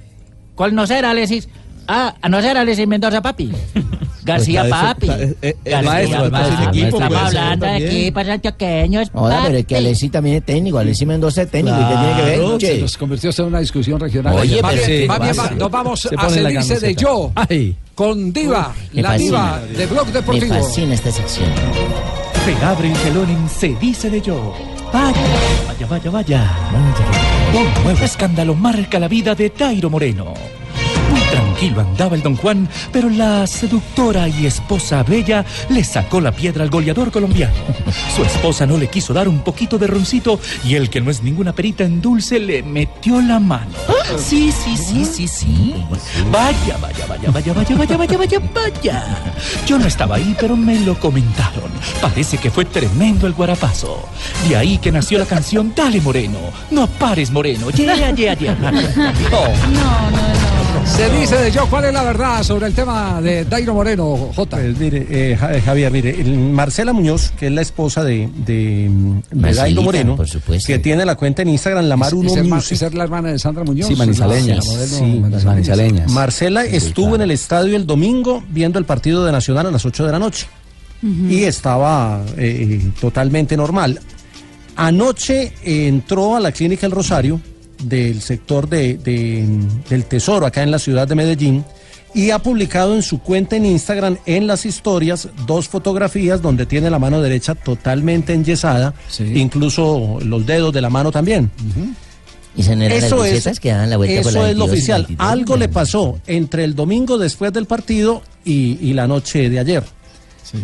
¿Cuál 0.56 0.76
no 0.76 0.86
será 0.88 1.12
Alexis? 1.12 1.48
Ah, 1.88 2.16
no 2.30 2.42
ser 2.42 2.58
Alexis 2.58 2.88
Mendoza, 2.88 3.22
papi. 3.22 3.52
García, 4.26 4.62
Pues 4.62 4.72
papi. 4.72 5.10
está- 5.10 5.22
eh, 5.22 5.58
el 5.66 5.72
García, 5.72 5.82
maestro, 5.92 6.26
está 6.28 6.46
sin 6.58 6.70
equipo, 6.70 6.86
Estamos 6.98 7.08
puede 7.20 7.30
ser 7.30 7.38
hablando 7.40 7.66
de 7.66 7.78
equipos 7.86 8.28
antioqueños, 8.30 9.12
Hola, 9.14 9.42
pero 9.46 9.58
es 9.58 9.66
que. 9.66 9.76
Alexis 9.76 10.12
también 10.12 10.36
es 10.38 10.44
técnico, 10.46 10.78
Alexis 10.78 11.08
Mendoza 11.08 11.42
es 11.42 11.52
técnico, 11.52 11.76
¿y 11.78 11.84
qué 11.84 11.96
tiene 11.98 12.16
que 12.16 12.22
ver? 12.22 12.36
Claro, 12.40 12.60
se 12.62 12.78
nos 12.80 12.98
convirtió 12.98 13.30
en 13.38 13.46
una 13.46 13.60
discusión 13.60 14.00
regional. 14.00 14.36
Oye, 14.36 14.60
pero 14.62 14.74
bien, 14.74 14.86
¿qué 15.02 15.08
más 15.08 15.20
bien, 15.20 15.36
pasa? 15.36 15.50
va- 15.50 15.56
nos 15.58 15.72
vamos 15.72 16.00
Se 16.00 16.16
a 16.16 16.22
pone 16.22 16.42
la 16.42 16.50
Se 16.64 16.74
dice 16.76 16.88
de 16.88 16.96
yo 16.96 17.32
con 17.96 18.32
Diva, 18.32 18.74
la 18.94 19.10
fascina. 19.10 19.18
Diva 19.18 19.62
de 19.78 19.86
Blog 19.88 20.08
Deportivo. 20.08 20.54
Me 20.54 20.62
fascina 20.62 20.94
esta 20.94 21.12
sección. 21.12 21.50
Se 22.46 22.66
abre 22.66 22.92
el 22.94 22.98
telón 23.00 23.30
en 23.30 23.50
Se 23.50 23.76
dice 23.76 24.10
de 24.10 24.22
yo. 24.22 24.54
Vaya, 24.94 25.18
vaya, 25.68 25.88
vaya, 25.88 26.12
vaya. 26.12 26.52
Un 27.54 27.84
nuevo 27.84 28.04
escándalo 28.04 28.56
marca 28.56 28.98
la 28.98 29.08
vida 29.08 29.36
de 29.36 29.52
Tairo 29.52 29.88
Moreno. 29.88 30.34
Tranquilo 31.34 31.82
andaba 31.82 32.16
el 32.16 32.22
don 32.22 32.36
Juan, 32.36 32.70
pero 32.92 33.10
la 33.10 33.48
seductora 33.48 34.28
y 34.28 34.46
esposa 34.46 35.02
bella 35.02 35.44
le 35.68 35.84
sacó 35.84 36.22
la 36.22 36.32
piedra 36.32 36.62
al 36.62 36.70
goleador 36.70 37.12
colombiano. 37.12 37.56
Su 38.16 38.22
esposa 38.24 38.68
no 38.68 38.78
le 38.78 38.88
quiso 38.88 39.16
dar 39.16 39.28
un 39.28 39.40
poquito 39.40 39.80
de 39.80 39.88
roncito 39.88 40.40
y 40.64 40.76
el 40.76 40.92
que 40.92 41.02
no 41.02 41.10
es 41.10 41.24
ninguna 41.24 41.52
perita 41.52 41.86
en 41.86 42.02
dulce 42.02 42.40
le 42.40 42.62
metió 42.62 43.20
la 43.20 43.40
mano. 43.40 43.72
Sí, 44.16 44.52
sí, 44.52 44.78
sí, 44.78 45.06
sí, 45.06 45.28
sí. 45.28 45.74
Vaya, 46.32 46.78
vaya, 46.80 47.08
vaya, 47.08 47.32
vaya, 47.32 47.54
vaya, 47.54 47.76
vaya, 47.78 47.98
vaya, 47.98 48.18
vaya, 48.18 48.40
vaya. 48.54 49.04
Yo 49.66 49.80
no 49.80 49.88
estaba 49.88 50.18
ahí, 50.18 50.36
pero 50.40 50.56
me 50.56 50.82
lo 50.82 51.00
comentaron. 51.00 51.72
Parece 52.00 52.38
que 52.38 52.52
fue 52.52 52.66
tremendo 52.66 53.26
el 53.26 53.34
guarapazo. 53.34 54.08
De 54.48 54.56
ahí 54.56 54.78
que 54.78 54.92
nació 54.92 55.18
la 55.18 55.26
canción 55.26 55.74
Dale 55.76 56.00
Moreno, 56.00 56.38
no 56.70 56.86
pares 56.86 57.32
Moreno. 57.32 57.72
Yeah, 57.72 58.12
yeah, 58.12 58.36
yeah. 58.36 58.56
Se 60.86 61.10
dice 61.10 61.36
de 61.38 61.52
yo, 61.52 61.66
¿cuál 61.70 61.86
es 61.86 61.94
la 61.94 62.04
verdad 62.04 62.44
sobre 62.44 62.68
el 62.68 62.74
tema 62.74 63.20
de 63.20 63.46
Dairo 63.46 63.74
Moreno, 63.74 64.30
J? 64.36 64.58
Pues 64.58 64.78
mire, 64.78 65.08
eh, 65.10 65.32
eh, 65.42 65.62
Javier, 65.66 65.92
mire, 65.92 66.22
el- 66.22 66.38
Marcela 66.38 66.94
Muñoz, 66.94 67.32
que 67.32 67.48
es 67.48 67.52
la 67.52 67.62
esposa 67.62 68.04
de, 68.04 68.30
de, 68.46 68.54
de 68.84 68.90
Marcelita, 69.36 69.62
Dairo 69.64 69.82
Moreno, 69.82 70.16
por 70.16 70.28
supuesto. 70.28 70.68
que 70.68 70.78
tiene 70.80 71.04
la 71.04 71.16
cuenta 71.16 71.42
en 71.42 71.50
Instagram, 71.50 71.86
la 71.86 71.98
Mar 71.98 72.10
¿Es, 72.10 72.14
Uno 72.14 72.36
es 72.36 72.44
Music. 72.48 72.74
es 72.74 72.80
ser 72.80 72.94
la 72.94 73.06
hermana 73.06 73.32
de 73.32 73.40
Sandra 73.40 73.64
Muñoz? 73.64 73.88
Sí. 73.88 73.96
La 73.96 74.06
modelo 74.06 74.62
Sí, 74.64 75.20
manizaleña. 75.20 75.46
manizaleñas. 75.46 76.12
Marcela 76.12 76.64
estuvo 76.64 77.16
en 77.16 77.22
el 77.22 77.32
estadio 77.32 77.76
el 77.76 77.88
domingo 77.88 78.44
viendo 78.50 78.78
el 78.78 78.86
partido 78.86 79.26
de 79.26 79.32
Nacional 79.32 79.66
a 79.68 79.72
las 79.72 79.86
8 79.86 80.06
de 80.06 80.12
la 80.12 80.20
noche 80.20 80.46
y 81.02 81.44
estaba 81.44 82.24
eh, 82.38 82.80
totalmente 83.02 83.58
normal. 83.58 84.00
Anoche 84.76 85.54
eh, 85.64 85.88
entró 85.88 86.36
a 86.36 86.40
la 86.40 86.52
clínica 86.52 86.86
El 86.86 86.92
Rosario 86.94 87.42
del 87.84 88.22
sector 88.22 88.68
de, 88.70 88.98
de- 88.98 89.48
del 89.90 90.06
Tesoro 90.06 90.46
acá 90.46 90.64
en 90.64 90.72
la 90.72 90.80
ciudad 90.80 91.08
de 91.08 91.16
Medellín 91.16 91.64
y 92.16 92.30
ha 92.30 92.40
publicado 92.40 92.94
en 92.96 93.02
su 93.02 93.20
cuenta 93.20 93.56
en 93.56 93.66
Instagram 93.66 94.18
en 94.28 94.46
las 94.46 94.66
historias 94.68 95.30
dos 95.48 95.68
fotografías 95.68 96.42
donde 96.44 96.66
tiene 96.68 96.90
la 96.92 97.00
mano 97.00 97.22
derecha 97.22 97.56
totalmente 97.56 98.34
enyesada, 98.34 98.94
incluso 99.20 100.20
los 100.24 100.46
dedos 100.46 100.72
de 100.74 100.82
la 100.82 100.90
mano 100.92 101.12
también. 101.12 101.50
Y 102.56 102.62
se 102.62 102.76
las 102.76 102.92
Eso 103.04 103.26
es, 103.26 103.60
que 103.60 103.72
dan 103.72 103.90
la 103.90 103.98
vuelta 103.98 104.22
por 104.22 104.30
eso 104.32 104.46
es 104.46 104.56
lo 104.56 104.68
22 104.68 104.68
y 104.68 104.72
oficial. 104.72 105.02
23. 105.08 105.30
Algo 105.32 105.58
le 105.58 105.70
pasó 105.70 106.20
entre 106.28 106.64
el 106.66 106.76
domingo 106.76 107.18
después 107.18 107.52
del 107.52 107.66
partido 107.66 108.22
y, 108.46 108.78
y 108.80 108.94
la 108.94 109.08
noche 109.08 109.50
de 109.50 109.58
ayer. 109.58 109.84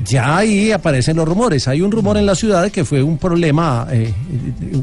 Ya 0.05 0.37
ahí 0.37 0.71
aparecen 0.71 1.17
los 1.17 1.27
rumores. 1.27 1.67
Hay 1.67 1.81
un 1.81 1.91
rumor 1.91 2.17
en 2.17 2.25
la 2.25 2.35
ciudad 2.35 2.63
de 2.63 2.71
que 2.71 2.85
fue 2.85 3.01
un 3.01 3.17
problema, 3.17 3.87
eh, 3.91 4.13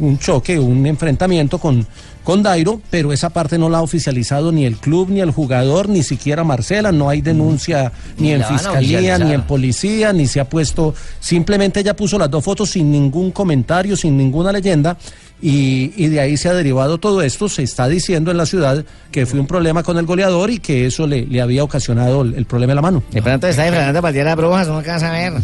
un 0.01 0.19
choque, 0.19 0.59
un 0.59 0.87
enfrentamiento 0.87 1.59
con, 1.59 1.87
con 2.25 2.43
Dairo, 2.43 2.81
pero 2.91 3.13
esa 3.13 3.31
parte 3.31 3.59
no 3.59 3.69
la 3.69 3.79
ha 3.79 3.83
oficializado 3.83 4.51
ni 4.53 4.65
el 4.65 4.77
club, 4.77 5.11
ni 5.11 5.21
el 5.21 5.31
jugador, 5.31 5.89
ni 5.89 6.03
siquiera 6.03 6.45
Marcela. 6.45 6.93
No 6.93 7.09
hay 7.09 7.21
denuncia 7.21 7.93
ni 8.19 8.29
Ni 8.29 8.33
en 8.33 8.45
fiscalía, 8.45 9.19
ni 9.19 9.33
en 9.33 9.43
policía, 9.43 10.13
ni 10.13 10.27
se 10.27 10.41
ha 10.41 10.49
puesto. 10.49 10.95
Simplemente 11.21 11.81
ella 11.81 11.95
puso 11.95 12.19
las 12.19 12.31
dos 12.31 12.43
fotos 12.43 12.71
sin 12.71 12.91
ningún 12.91 13.31
comentario, 13.31 13.97
sin 13.97 14.17
ninguna 14.17 14.51
leyenda. 14.51 14.97
Y, 15.43 15.93
y 15.97 16.09
de 16.09 16.19
ahí 16.21 16.37
se 16.39 16.49
ha 16.49 16.55
derivado 16.55 16.97
todo 16.99 17.21
esto. 17.21 17.49
Se 17.51 17.63
está 17.63 17.89
diciendo 17.89 18.31
en 18.31 18.39
la 18.39 18.47
ciudad 18.47 18.85
que 19.13 19.27
fue 19.27 19.39
un 19.39 19.47
problema 19.47 19.83
con 19.83 19.99
el 19.99 20.07
goleador 20.07 20.51
y 20.51 20.59
que 20.61 20.87
eso 20.87 21.07
le, 21.07 21.27
le 21.27 21.43
había 21.43 21.63
ocasionado 21.63 22.23
el, 22.23 22.35
el 22.35 22.47
problema 22.47 22.71
de 22.71 22.75
la 22.77 22.83
mano. 22.83 23.03
De 23.11 23.21
pronto 23.21 23.47
está 23.47 23.65
disfrazando 23.65 24.01
para 24.01 24.25
las 24.25 24.37
brujas, 24.37 24.67
no 24.69 24.79
alcanza 24.79 25.09
a 25.09 25.13
ver. 25.13 25.35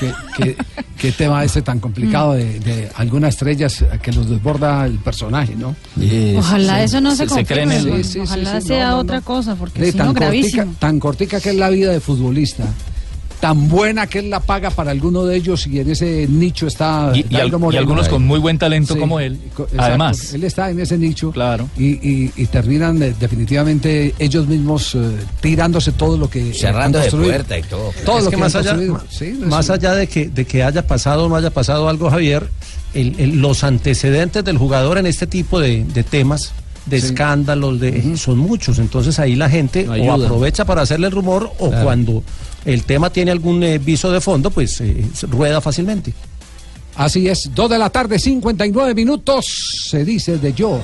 ¿Qué, 0.00 0.12
qué, 0.36 0.56
qué 0.98 1.12
tema 1.12 1.44
este 1.44 1.62
tan 1.62 1.78
complicado 1.78 2.32
de, 2.34 2.58
de 2.58 2.90
algunas 2.96 3.34
estrellas 3.34 3.84
que 4.02 4.10
nos 4.10 4.28
desborda 4.28 4.84
el 4.84 4.98
personaje, 4.98 5.54
¿no? 5.54 5.76
Ojalá 6.36 6.82
eso 6.82 7.00
no 7.00 7.14
se, 7.14 7.26
confirme. 7.26 7.80
bueno, 7.82 7.96
Sí, 7.98 8.04
sí, 8.04 8.18
Ojalá 8.18 8.56
sí, 8.56 8.62
sí, 8.62 8.68
sea 8.68 8.86
no, 8.86 8.90
no, 8.96 8.98
otra 8.98 9.16
no. 9.18 9.24
cosa, 9.24 9.54
porque 9.54 9.84
Sí, 9.86 9.92
si 9.92 9.98
no, 9.98 10.06
cortica, 10.06 10.24
gravísimo. 10.26 10.74
tan 10.80 10.98
cortica 10.98 11.40
que 11.40 11.50
es 11.50 11.56
la 11.56 11.70
vida 11.70 11.92
de 11.92 12.00
futbolista, 12.00 12.64
tan 13.40 13.68
buena 13.68 14.06
que 14.06 14.20
es 14.20 14.24
la 14.24 14.40
paga 14.40 14.70
para 14.70 14.90
alguno 14.90 15.24
de 15.24 15.36
ellos 15.36 15.66
y 15.66 15.78
en 15.78 15.90
ese 15.90 16.26
nicho 16.26 16.66
está 16.66 17.12
Y- 17.14 17.26
y 17.28 17.36
al- 17.36 17.52
algunos 17.76 18.08
con 18.08 18.24
muy 18.26 18.38
buen 18.38 18.56
talento 18.58 18.96
como 18.98 19.20
él, 19.20 19.38
co- 19.54 19.64
exacto, 19.64 19.82
además. 19.84 20.32
Él 20.34 20.44
está 20.44 20.70
en 20.70 20.80
ese 20.80 20.96
nicho. 20.96 21.30
Claro. 21.32 21.68
Y, 21.76 21.84
y- 22.08 22.32
y 22.34 22.46
terminan 22.46 23.02
eh, 23.02 23.14
definitivamente 23.20 24.14
ellos 24.18 24.46
mismos 24.48 24.94
eh, 24.94 25.16
tirándose 25.40 25.92
todo 25.92 26.16
lo 26.16 26.30
que. 26.30 26.54
Cerrando 26.54 26.98
de 26.98 27.10
puerta 27.10 27.58
y 27.58 27.62
todo. 27.62 27.92
Todo 28.04 28.18
Es 28.18 28.24
lo 28.24 28.30
que 28.30 28.36
que, 28.36 28.42
más 28.42 28.54
allá, 28.56 28.76
Sí, 29.10 29.36
no, 29.38 29.46
más 29.48 29.68
allá 29.70 29.94
de 29.94 30.06
que, 30.06 30.28
de 30.28 30.44
que 30.46 30.62
haya 30.62 30.86
pasado 30.86 31.26
o 31.26 31.28
no 31.28 31.36
haya 31.36 31.50
pasado 31.50 31.88
algo, 31.88 32.10
Javier, 32.10 32.48
el- 32.94 33.14
el- 33.20 33.40
los 33.40 33.64
antecedentes 33.64 34.44
del 34.44 34.56
jugador 34.58 34.96
en 34.98 35.06
este 35.06 35.26
tipo 35.26 35.60
de, 35.60 35.84
de 35.84 36.02
temas, 36.02 36.52
de 36.86 37.00
Sí. 37.00 37.08
escándalos, 37.08 37.80
de, 37.80 38.16
son 38.16 38.38
muchos. 38.38 38.78
Entonces 38.78 39.18
ahí 39.18 39.34
la 39.36 39.50
gente 39.50 39.84
No 39.84 39.92
o 39.94 40.12
aprovecha 40.24 40.64
para 40.64 40.82
hacerle 40.82 41.08
el 41.08 41.12
rumor 41.12 41.50
o 41.58 41.68
Claro. 41.68 41.84
cuando 41.84 42.22
el 42.66 42.82
tema 42.84 43.10
tiene 43.10 43.30
algún 43.30 43.62
eh, 43.62 43.78
viso 43.78 44.10
de 44.10 44.20
fondo, 44.20 44.50
pues 44.50 44.80
eh, 44.80 45.06
rueda 45.30 45.60
fácilmente. 45.60 46.12
Así 46.96 47.28
es, 47.28 47.50
2 47.54 47.70
de 47.70 47.78
la 47.78 47.90
tarde, 47.90 48.18
59 48.18 48.94
minutos, 48.94 49.86
se 49.90 50.04
dice 50.04 50.38
de 50.38 50.52
yo. 50.52 50.80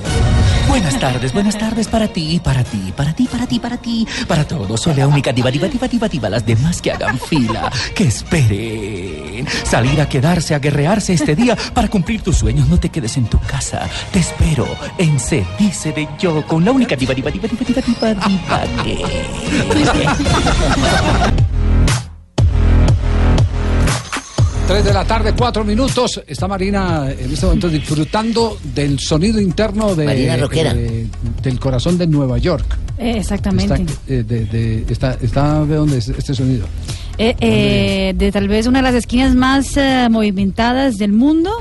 Buenas 0.67 0.97
tardes, 0.99 1.33
buenas 1.33 1.57
tardes 1.57 1.87
para 1.87 2.07
ti, 2.07 2.39
para 2.43 2.63
ti, 2.63 2.93
para 2.95 3.13
ti, 3.13 3.27
para 3.29 3.45
ti, 3.47 3.59
para 3.59 3.77
ti, 3.77 4.07
para 4.27 4.47
todos. 4.47 4.79
Soy 4.79 4.93
la 4.95 5.07
única 5.07 5.33
diva, 5.33 5.51
diva, 5.51 5.67
diva, 5.67 5.87
diva, 5.87 6.07
diva. 6.07 6.29
Las 6.29 6.45
demás 6.45 6.81
que 6.81 6.91
hagan 6.91 7.19
fila, 7.19 7.71
que 7.95 8.05
esperen. 8.05 9.45
Salir 9.65 9.99
a 10.01 10.07
quedarse, 10.07 10.55
a 10.55 10.59
guerrearse 10.59 11.13
este 11.13 11.35
día 11.35 11.57
para 11.73 11.87
cumplir 11.89 12.21
tus 12.21 12.37
sueños. 12.37 12.67
No 12.69 12.79
te 12.79 12.89
quedes 12.89 13.17
en 13.17 13.25
tu 13.25 13.39
casa. 13.39 13.89
Te 14.11 14.19
espero 14.19 14.67
en 14.97 15.19
Se 15.19 15.43
Dice 15.59 15.91
de 15.91 16.07
Yo 16.19 16.45
con 16.47 16.63
la 16.63 16.71
única 16.71 16.95
diva, 16.95 17.13
diva, 17.13 17.29
diva, 17.29 17.47
diva, 17.47 17.63
diva, 17.65 17.81
diva, 17.81 18.13
diva. 18.13 18.83
que- 18.83 19.03
3 24.67 24.85
de 24.85 24.93
la 24.93 25.03
tarde, 25.03 25.33
4 25.37 25.63
minutos. 25.65 26.21
Está 26.25 26.47
Marina 26.47 27.11
en 27.11 27.31
este 27.33 27.45
momento 27.45 27.67
disfrutando 27.69 28.57
del 28.73 28.97
sonido 28.99 29.39
interno 29.41 29.93
de, 29.93 30.05
eh, 30.77 31.07
del 31.41 31.59
corazón 31.59 31.97
de 31.97 32.07
Nueva 32.07 32.37
York. 32.37 32.65
Eh, 32.97 33.15
exactamente. 33.17 33.73
Está, 33.73 33.93
eh, 34.13 34.23
de, 34.23 34.45
de- 34.45 34.85
está, 34.89 35.17
está- 35.21 35.65
¿de 35.65 35.75
dónde 35.75 35.97
es 35.97 36.07
este 36.09 36.33
sonido? 36.33 36.65
Eh, 37.17 37.35
eh, 37.41 38.13
de 38.15 38.31
tal 38.31 38.47
vez 38.47 38.65
una 38.65 38.79
de 38.79 38.83
las 38.83 38.95
esquinas 38.95 39.35
más 39.35 39.75
eh, 39.75 40.07
movimentadas 40.09 40.95
del 40.97 41.11
mundo, 41.11 41.51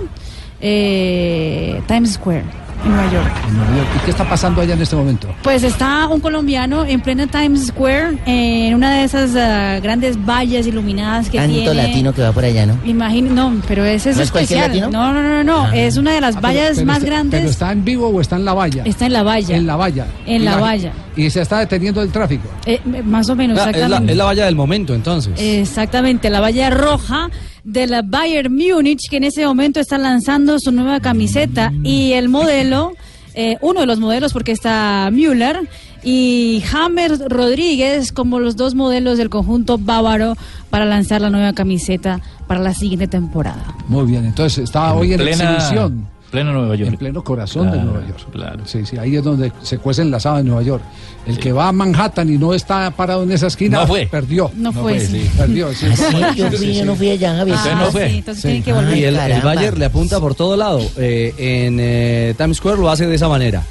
eh, 0.61 1.81
Times 1.89 2.13
Square. 2.13 2.45
En 2.85 2.91
Nueva 2.91 3.13
York. 3.13 3.33
En 3.49 3.57
Nueva 3.57 3.77
York. 3.77 3.89
¿Y 3.97 4.05
qué 4.05 4.11
está 4.11 4.29
pasando 4.29 4.61
allá 4.61 4.75
en 4.75 4.83
este 4.83 4.97
momento? 4.97 5.29
Pues 5.43 5.63
está 5.63 6.09
un 6.09 6.21
colombiano 6.21 6.85
en 6.85 7.01
plena 7.01 7.27
Times 7.27 7.67
Square, 7.69 8.19
en 8.27 8.75
una 8.75 8.93
de 8.95 9.05
esas 9.05 9.37
ah, 9.37 9.79
grandes 9.81 10.17
vallas 10.25 10.67
iluminadas 10.67 11.29
que 11.31 11.39
Tanto 11.39 11.55
tiene. 11.55 11.75
latino 11.75 12.13
que 12.13 12.23
va 12.23 12.33
por 12.33 12.45
allá, 12.45 12.67
¿no? 12.67 12.79
Imagino, 12.85 13.33
no, 13.33 13.61
pero 13.69 13.85
ese 13.85 14.11
es 14.11 14.17
¿No 14.17 14.23
es 14.23 14.29
especial. 14.29 14.69
latino? 14.69 14.91
No, 14.91 15.13
no, 15.13 15.23
no, 15.23 15.45
no, 15.45 15.63
Ah. 15.67 15.77
es 15.77 15.97
una 15.97 16.13
de 16.13 16.21
las 16.21 16.37
Ah, 16.37 16.41
pero- 16.41 16.55
vallas 16.55 16.73
pero 16.75 16.87
más 16.87 16.99
está- 16.99 17.07
grandes. 17.11 17.41
¿Pero 17.41 17.51
está 17.51 17.73
en 17.73 17.85
vivo 17.85 18.09
o 18.09 18.21
está 18.21 18.37
en 18.37 18.45
la 18.45 18.55
valla? 18.55 18.83
Está 18.85 19.07
en 19.07 19.13
la 19.13 19.23
valla. 19.23 19.57
En 19.57 19.67
la 19.67 19.77
valla. 19.77 20.07
En 20.27 20.43
Y 20.43 20.45
la 20.45 20.57
valla. 20.57 20.93
Y 21.17 21.31
se 21.31 21.43
está 21.43 21.59
deteniendo 21.61 22.03
el 22.03 22.11
tráfico. 22.11 22.49
Eh, 22.67 22.81
más 23.05 23.29
o 23.29 23.37
menos, 23.37 23.59
Ah, 23.59 23.63
es, 23.63 23.67
la, 23.67 23.71
exactamente. 23.83 24.13
es 24.13 24.19
la 24.19 24.25
valla 24.25 24.45
del 24.47 24.57
momento, 24.57 24.95
entonces. 24.95 25.33
Exactamente, 25.39 26.31
la 26.31 26.41
valla 26.41 26.71
roja 26.71 27.29
de 27.65 27.87
la 27.87 28.03
Bayern 28.03 28.53
Múnich, 28.55 29.09
que 29.09 29.17
en 29.19 29.25
ese 29.25 29.47
momento 29.47 29.81
está 29.81 29.99
lanzando 29.99 30.59
su 30.59 30.73
nueva 30.73 31.01
camiseta 31.01 31.73
y 31.85 32.13
el 32.13 32.29
modelo, 32.29 32.93
eh, 33.35 33.57
uno 33.61 33.81
de 33.81 33.87
los 33.87 33.99
modelos, 34.01 34.33
porque 34.33 34.53
está 34.53 35.09
Müller 35.13 35.61
y 36.03 36.63
James 36.67 37.21
Rodríguez 37.29 38.11
como 38.13 38.41
los 38.41 38.57
dos 38.57 38.75
modelos 38.75 39.19
del 39.19 39.31
conjunto 39.31 39.79
bávaro 39.79 40.37
para 40.71 40.85
lanzar 40.85 41.21
la 41.21 41.31
nueva 41.31 41.53
camiseta 41.53 42.21
para 42.49 42.61
la 42.61 42.75
siguiente 42.75 43.07
temporada. 43.07 43.65
Muy 43.89 44.07
bien, 44.07 44.25
entonces 44.25 44.65
está 44.65 44.91
En 44.91 44.99
hoy 44.99 45.13
en 45.13 45.21
plena- 45.21 45.55
exhibición. 45.55 46.12
Pleno 46.33 46.53
Nueva 46.55 46.75
York. 46.75 46.91
En 46.91 46.97
pleno 46.97 47.23
corazón 47.23 47.67
de 47.67 47.75
Claro, 47.75 47.91
Nueva 47.93 48.09
York. 48.09 48.63
Sí, 48.65 48.87
sí, 48.87 48.97
ahí 48.97 49.17
es 49.17 49.23
donde 49.23 49.53
se 49.63 49.77
cuece 49.77 50.01
enlazado 50.01 50.39
en 50.39 50.47
Nueva 50.47 50.63
York. 50.63 50.83
El 51.27 51.39
que 51.39 51.53
va 51.53 51.69
a 51.69 51.73
Manhattan 51.73 52.33
y 52.33 52.39
no 52.39 52.55
está 52.55 52.91
parado 52.91 53.23
en 53.23 53.33
esa 53.33 53.49
esquina, 53.49 53.81
No 53.81 53.87
fue. 53.87 54.07
perdió. 54.07 54.51
No 54.57 54.73
fue, 54.73 54.99
sí. 54.99 55.31
Perdió, 55.37 55.73
sí. 55.75 55.87
Ah, 55.91 56.33
sí, 56.33 56.39
yo 56.39 56.51
fui, 56.51 56.75
yo 56.75 56.85
no 56.87 56.97
fui 56.97 57.11
allá, 57.11 57.37
Javier. 57.37 57.57
Ah, 57.61 57.77
no 57.79 57.93
fue. 57.93 58.09
sí, 58.09 58.19
entonces 58.19 58.43
tienen 58.43 58.63
que 58.63 58.73
volver. 58.73 58.97
Y 58.97 59.05
el, 59.05 59.17
el. 59.17 59.43
Bayern 59.43 59.79
le 59.79 59.85
apunta 59.85 60.19
por 60.21 60.35
todo 60.35 60.57
lado. 60.57 60.81
Eh, 60.97 61.35
en 61.37 61.77
eh, 61.79 62.35
Times 62.39 62.57
Square 62.57 62.79
lo 62.81 62.91
hace 62.91 63.07
de 63.07 63.15
esa 63.15 63.29
manera. 63.29 63.63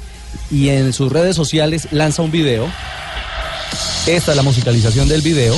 Y 0.50 0.68
en 0.68 0.92
sus 0.92 1.10
redes 1.10 1.34
sociales 1.34 1.88
lanza 1.90 2.22
un 2.22 2.30
video. 2.30 2.68
Esta 4.06 4.30
es 4.30 4.36
la 4.36 4.42
musicalización 4.42 5.08
del 5.08 5.20
video. 5.20 5.54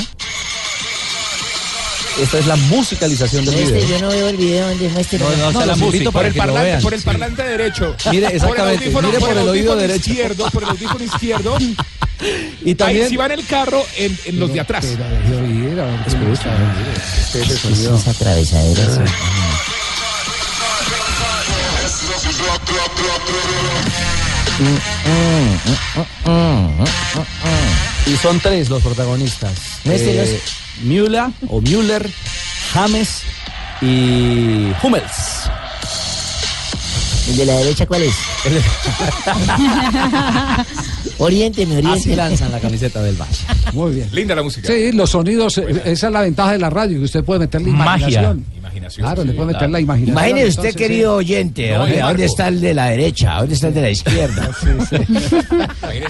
Esta 2.21 2.39
es 2.39 2.47
la 2.47 2.55
musicalización 2.57 3.45
del 3.45 3.55
Muestre, 3.57 3.81
video. 3.83 3.99
yo 3.99 4.05
no 4.05 4.09
veo 4.13 4.29
el 4.29 4.37
video 4.37 4.69
donde 4.69 4.89
muestre. 4.91 5.19
No, 5.19 5.31
no, 5.37 5.49
está 5.51 5.67
la 5.67 5.77
música. 5.77 6.11
Por 6.13 6.25
el 6.27 6.35
parlante, 6.35 6.63
vean. 6.65 6.83
por 6.83 6.95
el 6.95 7.01
Sí. 7.01 7.07
parlante 7.07 7.43
derecho. 7.43 7.97
Mire, 8.11 8.27
exactamente, 8.29 8.91
Por 8.91 9.05
el 9.05 9.09
audífono, 9.09 9.09
mire 9.09 9.21
por 9.21 9.31
el 9.31 9.49
oído 9.49 9.77
derecho. 9.77 10.11
izquierdo, 10.11 10.51
por 10.51 10.63
el 10.63 10.69
audífono 10.71 11.05
izquierdo. 11.05 11.59
Y 12.65 12.77
también. 12.77 13.03
Ahí 13.05 13.11
si 13.11 13.17
va 13.17 13.27
en 13.27 13.33
el 13.33 13.45
carro, 13.45 13.85
en, 13.99 14.17
en 14.27 14.39
los 14.41 14.53
de 14.53 14.61
atrás. 14.61 14.85
Y 28.07 28.17
son 28.17 28.39
tres 28.41 28.69
los 28.69 28.83
protagonistas. 28.83 29.53
Eh, 29.87 30.41
Müller 30.83 31.25
o 31.49 31.61
Müller, 31.61 32.09
James 32.73 33.23
y 33.81 34.73
Hummels. 34.83 35.49
¿El 37.31 37.37
de 37.39 37.47
la 37.47 37.55
derecha 37.57 37.87
cuál 37.87 38.03
es? 38.03 38.15
Oriénteme, 41.19 41.77
Así 41.79 41.87
oriénteme. 41.87 42.17
lanzan 42.17 42.53
la 42.53 42.61
camiseta 42.61 43.03
del 43.03 43.17
Valle. 43.17 43.39
Muy 43.73 43.95
bien. 43.95 44.09
Linda 44.13 44.35
la 44.35 44.43
música. 44.43 44.67
Sí, 44.69 44.93
los 44.93 45.11
sonidos, 45.11 45.57
eh, 45.59 45.83
esa 45.87 46.07
es 46.09 46.13
la 46.13 46.21
ventaja 46.23 46.53
de 46.53 46.59
la 46.59 46.71
radio, 46.71 46.99
que 46.99 47.05
usted 47.05 47.25
puede 47.25 47.41
meterle 47.41 47.71
Magia. 47.71 48.09
imaginación. 48.09 48.45
Imaginación. 48.75 49.07
Claro, 49.07 49.25
le 49.25 49.33
puede 49.33 49.47
meter 49.47 49.59
claro. 49.59 49.73
la 49.73 49.81
imaginación. 49.81 50.19
Imagine 50.19 50.49
usted, 50.49 50.65
entonces, 50.65 50.77
querido 50.77 51.15
oyente, 51.15 51.71
No, 51.73 51.87
¿dónde, 51.87 52.25
está 52.25 52.49
el 52.49 52.61
de 52.61 52.75
la 52.75 52.87
derecha? 52.87 53.37
¿Dónde 53.39 53.55
está 53.55 53.69
el 53.69 53.75
de 53.75 53.83
la 53.83 53.91
izquierda? 53.91 54.51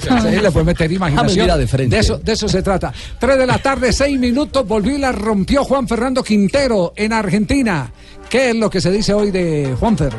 Sí, 0.05 0.41
le 0.41 0.51
puede 0.51 0.65
meter 0.65 0.91
imaginación. 0.91 1.45
mira 1.45 1.57
de 1.57 1.67
frente. 1.67 1.99
eso, 1.99 2.19
de 2.19 2.33
eso 2.33 2.49
se 2.49 2.63
trata. 2.63 2.93
Tres 3.19 3.39
de 3.39 3.47
la 3.47 3.59
tarde, 3.59 3.93
seis 3.93 4.19
minutos. 4.19 4.67
Volvió 4.67 4.95
y 4.97 4.99
la 4.99 5.13
rompió 5.13 5.65
Juan 5.65 5.87
Fernando 5.87 6.23
Quintero 6.23 6.93
en 6.97 7.13
Argentina. 7.13 7.91
¿Qué 8.29 8.51
es 8.51 8.57
lo 8.57 8.71
que 8.71 8.81
se 8.81 8.91
dice 8.91 9.13
hoy 9.13 9.31
de 9.31 9.75
Juanfer? 9.79 10.13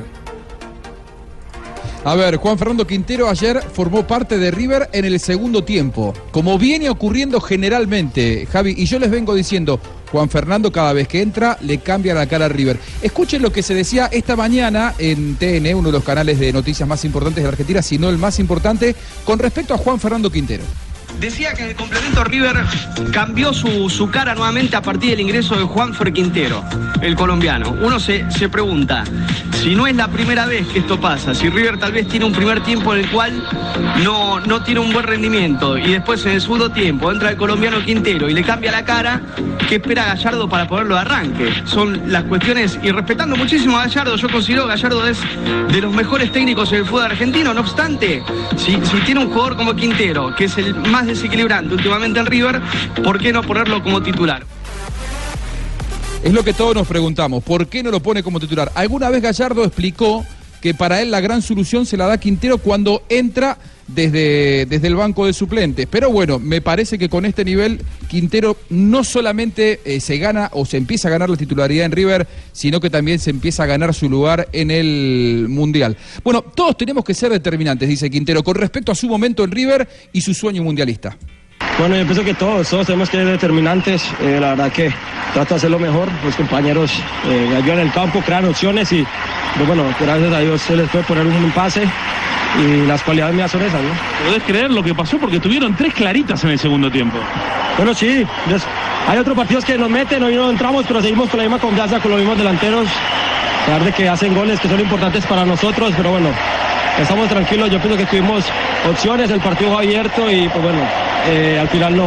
A 2.05 2.13
ver, 2.13 2.35
Juan 2.37 2.59
Fernando 2.59 2.85
Quintero 2.85 3.27
ayer 3.27 3.59
formó 3.73 4.05
parte 4.05 4.37
de 4.37 4.51
River 4.51 4.89
en 4.93 5.05
el 5.05 5.19
segundo 5.19 5.63
tiempo, 5.63 6.13
como 6.29 6.59
viene 6.59 6.87
ocurriendo 6.87 7.41
generalmente, 7.41 8.45
Javi, 8.45 8.75
y 8.77 8.85
yo 8.85 8.99
les 8.99 9.09
vengo 9.09 9.33
diciendo, 9.33 9.79
Juan 10.11 10.29
Fernando 10.29 10.71
cada 10.71 10.93
vez 10.93 11.07
que 11.07 11.23
entra 11.23 11.57
le 11.61 11.79
cambia 11.79 12.13
la 12.13 12.27
cara 12.27 12.45
a 12.45 12.49
River. 12.49 12.79
Escuchen 13.01 13.41
lo 13.41 13.51
que 13.51 13.63
se 13.63 13.73
decía 13.73 14.07
esta 14.11 14.35
mañana 14.35 14.93
en 14.99 15.35
TN, 15.37 15.73
uno 15.73 15.89
de 15.89 15.93
los 15.93 16.03
canales 16.03 16.39
de 16.39 16.53
noticias 16.53 16.87
más 16.87 17.03
importantes 17.05 17.43
de 17.43 17.49
Argentina, 17.49 17.81
si 17.81 17.97
no 17.97 18.07
el 18.09 18.19
más 18.19 18.37
importante, 18.37 18.95
con 19.25 19.39
respecto 19.39 19.73
a 19.73 19.79
Juan 19.79 19.99
Fernando 19.99 20.29
Quintero. 20.29 20.63
Decía 21.19 21.53
que 21.53 21.63
en 21.63 21.69
el 21.69 21.75
complemento 21.75 22.23
River 22.23 22.57
cambió 23.11 23.53
su, 23.53 23.89
su 23.89 24.09
cara 24.09 24.35
nuevamente 24.35 24.75
a 24.75 24.81
partir 24.81 25.11
del 25.11 25.21
ingreso 25.21 25.55
de 25.55 25.63
Juanfer 25.63 26.11
Quintero, 26.13 26.63
el 27.01 27.15
colombiano. 27.15 27.75
Uno 27.81 27.99
se, 27.99 28.29
se 28.29 28.49
pregunta, 28.49 29.03
si 29.53 29.75
no 29.75 29.87
es 29.87 29.95
la 29.95 30.07
primera 30.07 30.45
vez 30.45 30.67
que 30.67 30.79
esto 30.79 30.99
pasa, 30.99 31.33
si 31.33 31.49
River 31.49 31.79
tal 31.79 31.93
vez 31.93 32.07
tiene 32.07 32.25
un 32.25 32.33
primer 32.33 32.61
tiempo 32.61 32.93
en 32.93 33.01
el 33.01 33.09
cual 33.09 33.43
no, 34.03 34.39
no 34.41 34.61
tiene 34.61 34.81
un 34.81 34.91
buen 34.93 35.05
rendimiento 35.05 35.77
y 35.77 35.93
después 35.93 36.25
en 36.25 36.33
el 36.33 36.41
segundo 36.41 36.69
tiempo 36.69 37.11
entra 37.11 37.29
el 37.31 37.37
colombiano 37.37 37.83
Quintero 37.83 38.29
y 38.29 38.33
le 38.33 38.43
cambia 38.43 38.71
la 38.71 38.83
cara, 38.83 39.21
¿qué 39.67 39.75
espera 39.75 40.05
Gallardo 40.05 40.49
para 40.49 40.67
ponerlo 40.67 40.95
de 40.95 41.01
arranque? 41.01 41.53
Son 41.65 42.11
las 42.11 42.23
cuestiones, 42.25 42.77
y 42.83 42.91
respetando 42.91 43.35
muchísimo 43.35 43.77
a 43.77 43.85
Gallardo, 43.85 44.15
yo 44.17 44.29
considero 44.29 44.63
que 44.63 44.69
Gallardo 44.69 45.07
es 45.07 45.19
de 45.71 45.81
los 45.81 45.93
mejores 45.93 46.31
técnicos 46.31 46.71
en 46.73 46.79
el 46.79 46.85
fútbol 46.85 47.05
argentino, 47.05 47.53
no 47.53 47.61
obstante, 47.61 48.23
si, 48.57 48.73
si 48.83 48.97
tiene 49.05 49.21
un 49.21 49.31
jugador 49.31 49.55
como 49.55 49.75
Quintero, 49.75 50.35
que 50.35 50.45
es 50.45 50.57
el 50.57 50.75
más 50.75 51.04
desequilibrante 51.07 51.73
últimamente 51.73 52.19
en 52.19 52.25
River, 52.25 52.61
¿por 53.03 53.19
qué 53.19 53.31
no 53.31 53.41
ponerlo 53.43 53.83
como 53.83 54.01
titular? 54.01 54.45
Es 56.23 56.33
lo 56.33 56.43
que 56.43 56.53
todos 56.53 56.73
nos 56.73 56.87
preguntamos, 56.87 57.43
¿por 57.43 57.67
qué 57.67 57.83
no 57.83 57.91
lo 57.91 58.01
pone 58.01 58.23
como 58.23 58.39
titular? 58.39 58.71
Alguna 58.75 59.09
vez 59.09 59.21
Gallardo 59.21 59.63
explicó 59.63 60.25
que 60.61 60.73
para 60.73 61.01
él 61.01 61.11
la 61.11 61.21
gran 61.21 61.41
solución 61.41 61.85
se 61.85 61.97
la 61.97 62.07
da 62.07 62.17
Quintero 62.17 62.57
cuando 62.57 63.03
entra 63.09 63.57
desde, 63.87 64.65
desde 64.65 64.87
el 64.87 64.95
banco 64.95 65.25
de 65.25 65.33
suplentes. 65.33 65.87
Pero 65.89 66.09
bueno, 66.09 66.39
me 66.39 66.61
parece 66.61 66.97
que 66.97 67.09
con 67.09 67.25
este 67.25 67.45
nivel 67.45 67.81
Quintero 68.07 68.57
no 68.69 69.03
solamente 69.03 69.79
eh, 69.85 69.99
se 69.99 70.17
gana 70.17 70.49
o 70.53 70.65
se 70.65 70.77
empieza 70.77 71.07
a 71.07 71.11
ganar 71.11 71.29
la 71.29 71.37
titularidad 71.37 71.85
en 71.85 71.91
River, 71.91 72.27
sino 72.51 72.79
que 72.79 72.89
también 72.89 73.19
se 73.19 73.29
empieza 73.29 73.63
a 73.63 73.67
ganar 73.67 73.93
su 73.93 74.09
lugar 74.09 74.47
en 74.51 74.71
el 74.71 75.47
Mundial. 75.49 75.97
Bueno, 76.23 76.41
todos 76.41 76.77
tenemos 76.77 77.03
que 77.03 77.13
ser 77.13 77.31
determinantes, 77.31 77.87
dice 77.87 78.09
Quintero, 78.09 78.43
con 78.43 78.55
respecto 78.55 78.91
a 78.91 78.95
su 78.95 79.07
momento 79.07 79.43
en 79.43 79.51
River 79.51 79.87
y 80.13 80.21
su 80.21 80.33
sueño 80.33 80.63
mundialista. 80.63 81.17
Bueno, 81.77 81.97
yo 81.97 82.03
pienso 82.05 82.23
que 82.23 82.33
todos, 82.33 82.69
todos 82.69 82.85
tenemos 82.87 83.09
que 83.09 83.17
ser 83.17 83.27
determinantes. 83.27 84.09
Eh, 84.21 84.37
la 84.39 84.49
verdad 84.51 84.71
que 84.71 84.93
trato 85.33 85.55
de 85.55 85.57
hacerlo 85.57 85.77
mejor. 85.77 86.07
Los 86.23 86.35
compañeros 86.35 86.91
eh, 87.27 87.53
ayudan 87.57 87.79
en 87.79 87.87
el 87.87 87.91
campo, 87.91 88.21
crean 88.21 88.45
opciones 88.45 88.91
y, 88.93 89.05
pues 89.55 89.67
bueno, 89.67 89.83
gracias 89.99 90.33
a 90.33 90.39
Dios 90.39 90.61
se 90.61 90.75
les 90.77 90.89
puede 90.89 91.03
poner 91.03 91.25
un 91.27 91.51
pase 91.51 91.83
y 92.63 92.85
las 92.87 93.03
cualidades 93.03 93.35
mías 93.35 93.51
son 93.51 93.61
esas, 93.61 93.81
¿no? 93.81 93.89
¿Podés 94.25 94.43
creer 94.43 94.71
lo 94.71 94.81
que 94.81 94.95
pasó? 94.95 95.17
Porque 95.17 95.41
tuvieron 95.41 95.75
tres 95.75 95.93
claritas 95.93 96.41
en 96.45 96.51
el 96.51 96.59
segundo 96.59 96.89
tiempo. 96.89 97.17
Bueno, 97.75 97.93
sí, 97.93 98.25
des- 98.47 98.63
hay 99.09 99.17
otros 99.17 99.35
partidos 99.35 99.65
que 99.65 99.77
nos 99.77 99.89
meten, 99.89 100.23
hoy 100.23 100.35
no 100.35 100.49
entramos, 100.49 100.85
pero 100.87 101.01
seguimos 101.01 101.29
con 101.29 101.39
la 101.39 101.43
misma 101.43 101.59
confianza 101.59 101.99
con 101.99 102.11
los 102.11 102.19
mismos 102.21 102.37
delanteros. 102.37 102.87
A 102.87 103.65
pesar 103.65 103.83
de 103.83 103.91
que 103.91 104.07
hacen 104.07 104.33
goles 104.33 104.59
que 104.61 104.69
son 104.69 104.79
importantes 104.79 105.25
para 105.25 105.43
nosotros, 105.43 105.91
pero 105.97 106.11
bueno, 106.11 106.29
estamos 106.99 107.29
tranquilos. 107.29 107.69
Yo 107.69 107.79
pienso 107.79 107.97
que 107.97 108.05
tuvimos 108.05 108.45
opciones, 108.89 109.29
el 109.29 109.41
partido 109.41 109.77
abierto 109.77 110.29
y 110.31 110.47
pues 110.49 110.63
bueno, 110.63 110.81
eh, 111.27 111.59
al 111.59 111.69
final 111.69 111.99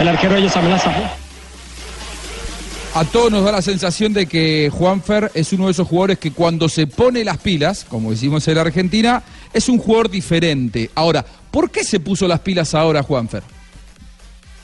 el 0.00 0.08
arquero 0.08 0.36
ellos 0.36 0.52
sacó. 0.52 1.20
A 2.92 3.04
todos 3.04 3.30
nos 3.30 3.44
da 3.44 3.52
la 3.52 3.62
sensación 3.62 4.12
de 4.12 4.26
que 4.26 4.68
Juanfer 4.72 5.30
es 5.34 5.52
uno 5.52 5.66
de 5.66 5.72
esos 5.72 5.86
jugadores 5.86 6.18
que 6.18 6.32
cuando 6.32 6.68
se 6.68 6.88
pone 6.88 7.22
las 7.22 7.38
pilas, 7.38 7.86
como 7.88 8.10
decimos 8.10 8.46
en 8.48 8.56
la 8.56 8.62
Argentina, 8.62 9.22
es 9.52 9.68
un 9.68 9.78
jugador 9.78 10.10
diferente. 10.10 10.90
Ahora, 10.96 11.24
¿por 11.52 11.70
qué 11.70 11.84
se 11.84 12.00
puso 12.00 12.26
las 12.26 12.40
pilas 12.40 12.74
ahora 12.74 13.04
Juanfer? 13.04 13.44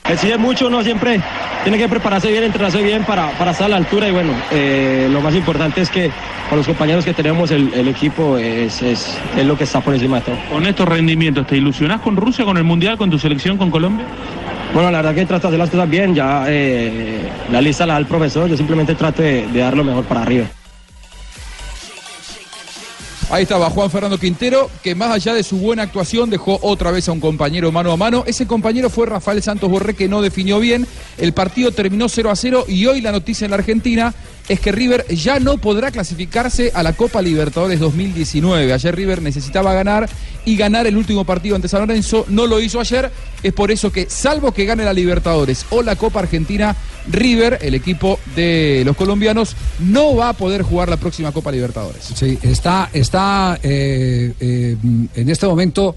Exige 0.08 0.38
mucho, 0.38 0.68
uno 0.68 0.84
siempre 0.84 1.20
tiene 1.64 1.78
que 1.78 1.88
prepararse 1.88 2.30
bien, 2.30 2.44
entrenarse 2.44 2.80
bien 2.80 3.02
para, 3.04 3.30
para 3.32 3.50
estar 3.50 3.66
a 3.66 3.68
la 3.70 3.76
altura 3.76 4.08
y 4.08 4.12
bueno, 4.12 4.32
eh, 4.52 5.08
lo 5.10 5.20
más 5.20 5.34
importante 5.34 5.80
es 5.80 5.90
que 5.90 6.10
con 6.48 6.58
los 6.58 6.66
compañeros 6.66 7.04
que 7.04 7.12
tenemos 7.12 7.50
el, 7.50 7.74
el 7.74 7.88
equipo 7.88 8.38
es, 8.38 8.82
es, 8.82 9.18
es 9.36 9.44
lo 9.44 9.58
que 9.58 9.64
está 9.64 9.80
por 9.80 9.94
encima 9.94 10.16
de 10.16 10.22
todo. 10.22 10.36
Con 10.48 10.64
estos 10.64 10.86
rendimientos, 10.88 11.44
¿te 11.48 11.56
ilusionás 11.56 12.00
con 12.02 12.14
Rusia, 12.14 12.44
con 12.44 12.56
el 12.56 12.62
Mundial, 12.62 12.96
con 12.96 13.10
tu 13.10 13.18
selección, 13.18 13.56
con 13.56 13.70
Colombia? 13.70 14.06
Bueno, 14.72 14.92
la 14.92 14.98
verdad 14.98 15.14
que 15.14 15.26
trato 15.26 15.48
de 15.48 15.54
hacer 15.54 15.58
las 15.58 15.70
cosas 15.70 15.90
bien, 15.90 16.14
ya 16.14 16.44
eh, 16.46 17.28
la 17.50 17.60
lista 17.60 17.84
la 17.84 17.94
da 17.94 17.98
el 17.98 18.06
profesor, 18.06 18.48
yo 18.48 18.56
simplemente 18.56 18.94
trato 18.94 19.22
de, 19.22 19.46
de 19.48 19.58
dar 19.58 19.76
lo 19.76 19.82
mejor 19.82 20.04
para 20.04 20.22
arriba. 20.22 20.46
Ahí 23.28 23.42
estaba 23.42 23.70
Juan 23.70 23.90
Fernando 23.90 24.18
Quintero, 24.18 24.70
que 24.84 24.94
más 24.94 25.10
allá 25.10 25.34
de 25.34 25.42
su 25.42 25.58
buena 25.58 25.82
actuación 25.82 26.30
dejó 26.30 26.60
otra 26.62 26.92
vez 26.92 27.08
a 27.08 27.12
un 27.12 27.18
compañero 27.18 27.72
mano 27.72 27.90
a 27.90 27.96
mano. 27.96 28.22
Ese 28.24 28.46
compañero 28.46 28.88
fue 28.88 29.06
Rafael 29.06 29.42
Santos 29.42 29.68
Borré, 29.68 29.94
que 29.94 30.08
no 30.08 30.22
definió 30.22 30.60
bien. 30.60 30.86
El 31.18 31.32
partido 31.32 31.72
terminó 31.72 32.08
0 32.08 32.30
a 32.30 32.36
0 32.36 32.66
y 32.68 32.86
hoy 32.86 33.00
la 33.00 33.10
noticia 33.10 33.44
en 33.44 33.50
la 33.50 33.56
Argentina 33.56 34.14
es 34.48 34.60
que 34.60 34.72
River 34.72 35.06
ya 35.08 35.40
no 35.40 35.58
podrá 35.58 35.90
clasificarse 35.90 36.70
a 36.74 36.82
la 36.82 36.92
Copa 36.92 37.20
Libertadores 37.22 37.80
2019. 37.80 38.72
Ayer 38.72 38.94
River 38.94 39.22
necesitaba 39.22 39.72
ganar 39.74 40.08
y 40.44 40.56
ganar 40.56 40.86
el 40.86 40.96
último 40.96 41.24
partido 41.24 41.56
ante 41.56 41.68
San 41.68 41.80
Lorenzo. 41.80 42.24
No 42.28 42.46
lo 42.46 42.60
hizo 42.60 42.80
ayer. 42.80 43.10
Es 43.42 43.52
por 43.52 43.70
eso 43.70 43.90
que, 43.90 44.08
salvo 44.08 44.52
que 44.52 44.64
gane 44.64 44.84
la 44.84 44.92
Libertadores 44.92 45.66
o 45.70 45.82
la 45.82 45.96
Copa 45.96 46.20
Argentina, 46.20 46.76
River, 47.08 47.58
el 47.62 47.74
equipo 47.74 48.18
de 48.34 48.82
los 48.84 48.96
colombianos, 48.96 49.56
no 49.80 50.14
va 50.14 50.30
a 50.30 50.32
poder 50.32 50.62
jugar 50.62 50.88
la 50.88 50.96
próxima 50.96 51.32
Copa 51.32 51.50
Libertadores. 51.50 52.04
Sí, 52.14 52.38
está, 52.42 52.90
está 52.92 53.58
eh, 53.62 54.32
eh, 54.38 54.76
en 55.14 55.28
este 55.28 55.46
momento 55.46 55.96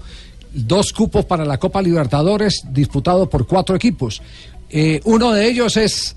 dos 0.52 0.92
cupos 0.92 1.24
para 1.24 1.44
la 1.44 1.58
Copa 1.58 1.80
Libertadores 1.80 2.64
disputados 2.70 3.28
por 3.28 3.46
cuatro 3.46 3.76
equipos. 3.76 4.20
Eh, 4.68 5.00
uno 5.04 5.32
de 5.32 5.48
ellos 5.48 5.76
es 5.76 6.16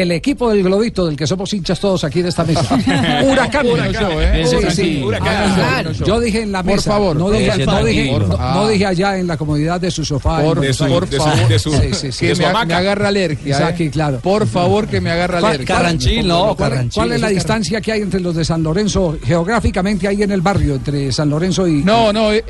el 0.00 0.10
equipo 0.12 0.50
del 0.50 0.62
Globito, 0.62 1.04
del 1.06 1.16
que 1.16 1.26
somos 1.26 1.52
hinchas 1.52 1.78
todos 1.78 2.02
aquí 2.04 2.22
de 2.22 2.30
esta 2.30 2.44
mesa. 2.44 2.62
Huracán. 3.24 3.66
Huracán, 3.66 4.12
¿eh? 4.12 4.32
Uy, 4.36 4.40
Ese 4.40 4.70
sí. 4.70 4.82
sí. 4.98 5.02
Huracán. 5.02 5.28
Ah, 5.28 5.80
Huracán. 5.84 6.04
Yo 6.06 6.20
dije 6.20 6.42
en 6.42 6.52
la 6.52 6.62
Por 6.62 6.72
mesa. 6.76 6.90
favor, 6.92 7.16
no 7.16 7.30
dije, 7.30 7.44
eh, 7.62 7.66
no 7.66 7.84
dije- 7.84 8.04
tranquilo. 8.08 8.26
no- 8.28 8.36
Ah. 8.38 8.52
no 8.56 8.68
dije 8.68 8.86
allá 8.86 9.18
en 9.18 9.26
la 9.26 9.36
comodidad 9.36 9.80
de 9.80 9.90
su 9.90 10.04
sofá. 10.04 10.40
Por, 10.40 10.56
por 10.60 10.74
favor, 10.74 11.06
sí. 11.08 12.26
que 12.26 12.34
me, 12.34 12.64
me 12.66 12.74
agarra 12.74 13.08
alergia. 13.08 13.58
¿eh? 13.58 13.64
aquí, 13.64 13.90
claro. 13.90 14.18
Por 14.20 14.46
favor, 14.46 14.86
que 14.88 15.00
me 15.00 15.10
agarra 15.10 15.40
¿Cuál- 15.40 15.54
alergia. 15.56 15.76
cuál- 15.76 16.56
¿Cuál, 16.56 16.88
cuál 16.94 17.12
es 17.12 17.20
la 17.20 17.28
distancia 17.28 17.80
que 17.80 17.92
hay 17.92 18.00
entre 18.02 18.20
los 18.20 18.34
de 18.34 18.44
San 18.44 18.62
Lorenzo 18.62 19.16
geográficamente 19.24 20.08
ahí 20.08 20.22
en 20.22 20.30
el 20.32 20.40
barrio, 20.40 20.74
entre 20.76 21.12
San 21.12 21.28
Lorenzo 21.30 21.66
y... 21.68 21.82
No, 21.84 22.12
no, 22.12 22.32
eh, 22.32 22.44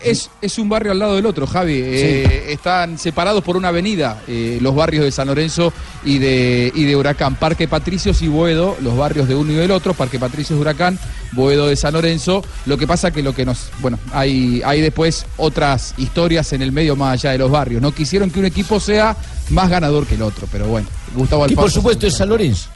es, 0.00 0.30
es 0.42 0.58
un 0.58 0.68
barrio 0.68 0.92
al 0.92 0.98
lado 0.98 1.16
del 1.16 1.26
otro, 1.26 1.46
Javi. 1.46 1.80
Eh, 1.82 2.52
están 2.52 2.98
separados 2.98 3.42
por 3.42 3.56
una 3.56 3.68
avenida 3.68 4.22
eh, 4.28 4.58
los 4.60 4.74
barrios 4.74 5.04
de 5.04 5.10
San 5.10 5.26
Lorenzo 5.28 5.72
y 6.04 6.18
de, 6.18 6.70
y 6.74 6.84
de 6.84 6.94
Huracán. 6.96 7.34
Parque 7.36 7.66
Patricios 7.66 8.20
y 8.22 8.28
Boedo, 8.28 8.76
los 8.82 8.96
barrios 8.96 9.26
de 9.28 9.34
uno 9.34 9.52
y 9.52 9.54
del 9.56 9.70
otro. 9.70 9.94
Parque 9.94 10.18
Patricios 10.18 10.56
de 10.58 10.60
Huracán, 10.60 10.98
Boedo 11.32 11.66
de 11.66 11.76
San 11.76 11.94
Lorenzo. 11.94 12.44
Lo 12.66 12.76
que 12.78 12.86
pasa 12.86 13.10
que 13.10 13.22
lo 13.22 13.34
que 13.34 13.44
nos. 13.44 13.70
Bueno, 13.80 13.98
hay, 14.12 14.62
hay 14.64 14.80
después 14.80 15.26
otras 15.38 15.94
historias 15.96 16.52
en 16.52 16.62
el 16.62 16.72
medio 16.72 16.94
más 16.96 17.14
allá 17.14 17.32
de 17.32 17.38
los 17.38 17.50
barrios. 17.50 17.80
No 17.82 17.92
quisieron 17.92 18.30
que 18.30 18.38
un 18.38 18.46
equipo 18.46 18.78
sea 18.80 19.16
más 19.50 19.68
ganador 19.70 20.06
que 20.06 20.14
el 20.16 20.22
otro, 20.22 20.46
pero 20.52 20.66
bueno. 20.66 20.86
Gustavo 21.14 21.46
Y 21.48 21.54
por 21.54 21.64
Alfonso- 21.64 21.74
supuesto 21.80 22.06
es 22.06 22.14
San 22.16 22.28
Lorenzo. 22.28 22.68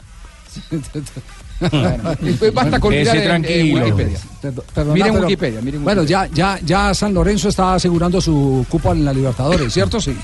Bueno, 1.69 2.15
después 2.21 2.53
basta 2.53 2.79
con 2.79 2.89
mirar 2.91 3.17
en- 3.17 3.45
en 3.45 3.73
Wikipedia. 3.75 4.19
Perdona, 4.41 4.93
Miren 4.93 5.13
pero- 5.13 5.23
Wikipedia, 5.25 5.61
miren 5.61 5.83
Bueno, 5.83 6.03
ya, 6.03 6.27
ya, 6.33 6.59
ya 6.65 6.93
San 6.93 7.13
Lorenzo 7.13 7.49
está 7.49 7.75
asegurando 7.75 8.19
su 8.19 8.65
cupo 8.69 8.91
en 8.91 9.05
la 9.05 9.13
Libertadores, 9.13 9.71
¿cierto? 9.71 10.01
Sí. 10.01 10.15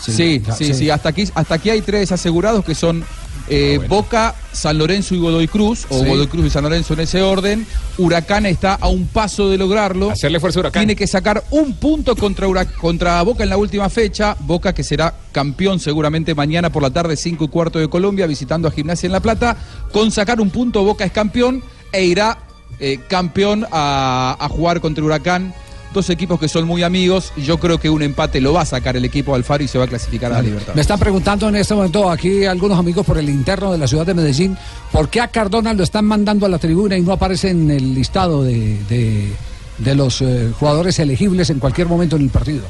Sí, 0.00 0.42
ya, 0.46 0.54
sí, 0.54 0.72
sí, 0.72 0.88
Hasta 0.88 1.10
aquí, 1.10 1.24
hasta 1.34 1.54
aquí 1.56 1.68
hay 1.68 1.82
tres 1.82 2.10
asegurados 2.10 2.64
que 2.64 2.74
son 2.74 3.04
eh, 3.50 3.80
Boca, 3.88 4.34
San 4.52 4.78
Lorenzo 4.78 5.14
y 5.14 5.18
Godoy 5.18 5.48
Cruz, 5.48 5.86
o 5.90 5.98
Sí. 6.02 6.06
Godoy 6.08 6.28
Cruz 6.28 6.46
y 6.46 6.50
San 6.50 6.62
Lorenzo 6.62 6.94
en 6.94 7.00
ese 7.00 7.20
orden. 7.20 7.66
Huracán 7.98 8.46
está 8.46 8.74
a 8.74 8.88
un 8.88 9.06
paso 9.08 9.50
de 9.50 9.58
lograrlo. 9.58 10.10
Hacerle 10.10 10.40
fuerza 10.40 10.58
a 10.58 10.60
Huracán. 10.60 10.80
Tiene 10.82 10.96
que 10.96 11.06
sacar 11.06 11.44
un 11.50 11.74
punto 11.74 12.14
contra, 12.16 12.46
contra 12.64 13.20
Boca 13.22 13.42
en 13.42 13.50
la 13.50 13.56
última 13.56 13.90
fecha. 13.90 14.36
Boca 14.40 14.72
que 14.72 14.84
será 14.84 15.12
campeón 15.32 15.80
seguramente 15.80 16.34
mañana 16.34 16.70
por 16.70 16.82
la 16.82 16.90
tarde, 16.90 17.16
5 17.16 17.44
y 17.44 17.48
cuarto 17.48 17.78
de 17.78 17.88
Colombia, 17.88 18.26
visitando 18.26 18.68
a 18.68 18.70
Gimnasia 18.70 19.06
en 19.06 19.12
La 19.12 19.20
Plata. 19.20 19.56
Con 19.92 20.10
sacar 20.12 20.40
un 20.40 20.50
punto, 20.50 20.84
Boca 20.84 21.04
es 21.04 21.12
campeón 21.12 21.62
e 21.92 22.04
irá 22.04 22.38
eh, 22.78 23.00
campeón 23.08 23.66
a, 23.70 24.36
a 24.38 24.48
jugar 24.48 24.80
contra 24.80 25.04
Huracán. 25.04 25.52
Dos 25.92 26.08
equipos 26.08 26.38
que 26.38 26.46
son 26.48 26.66
muy 26.68 26.82
amigos. 26.84 27.32
y 27.36 27.42
Yo 27.42 27.58
creo 27.58 27.78
que 27.78 27.90
un 27.90 28.02
empate 28.02 28.40
lo 28.40 28.52
va 28.52 28.62
a 28.62 28.66
sacar 28.66 28.96
el 28.96 29.04
equipo 29.04 29.34
Alfaro 29.34 29.64
y 29.64 29.68
se 29.68 29.76
va 29.76 29.84
a 29.84 29.88
clasificar 29.88 30.30
a 30.32 30.36
la 30.36 30.42
Libertad. 30.42 30.74
Me 30.74 30.80
están 30.82 31.00
preguntando 31.00 31.48
en 31.48 31.56
este 31.56 31.74
momento 31.74 32.08
aquí 32.08 32.44
algunos 32.44 32.78
amigos 32.78 33.04
por 33.04 33.18
el 33.18 33.28
interno 33.28 33.72
de 33.72 33.78
la 33.78 33.88
ciudad 33.88 34.06
de 34.06 34.14
Medellín, 34.14 34.56
¿por 34.92 35.08
qué 35.08 35.20
a 35.20 35.28
Cardona 35.28 35.74
lo 35.74 35.82
están 35.82 36.04
mandando 36.04 36.46
a 36.46 36.48
la 36.48 36.58
tribuna 36.58 36.96
y 36.96 37.02
no 37.02 37.12
aparece 37.12 37.50
en 37.50 37.70
el 37.70 37.94
listado 37.94 38.44
de, 38.44 38.78
de- 38.88 39.32
de 39.78 39.94
los 39.94 40.20
eh, 40.20 40.50
jugadores 40.60 40.98
elegibles 40.98 41.48
en 41.50 41.58
cualquier 41.58 41.88
momento 41.88 42.14
en 42.16 42.22
el 42.22 42.28
partido? 42.28 42.62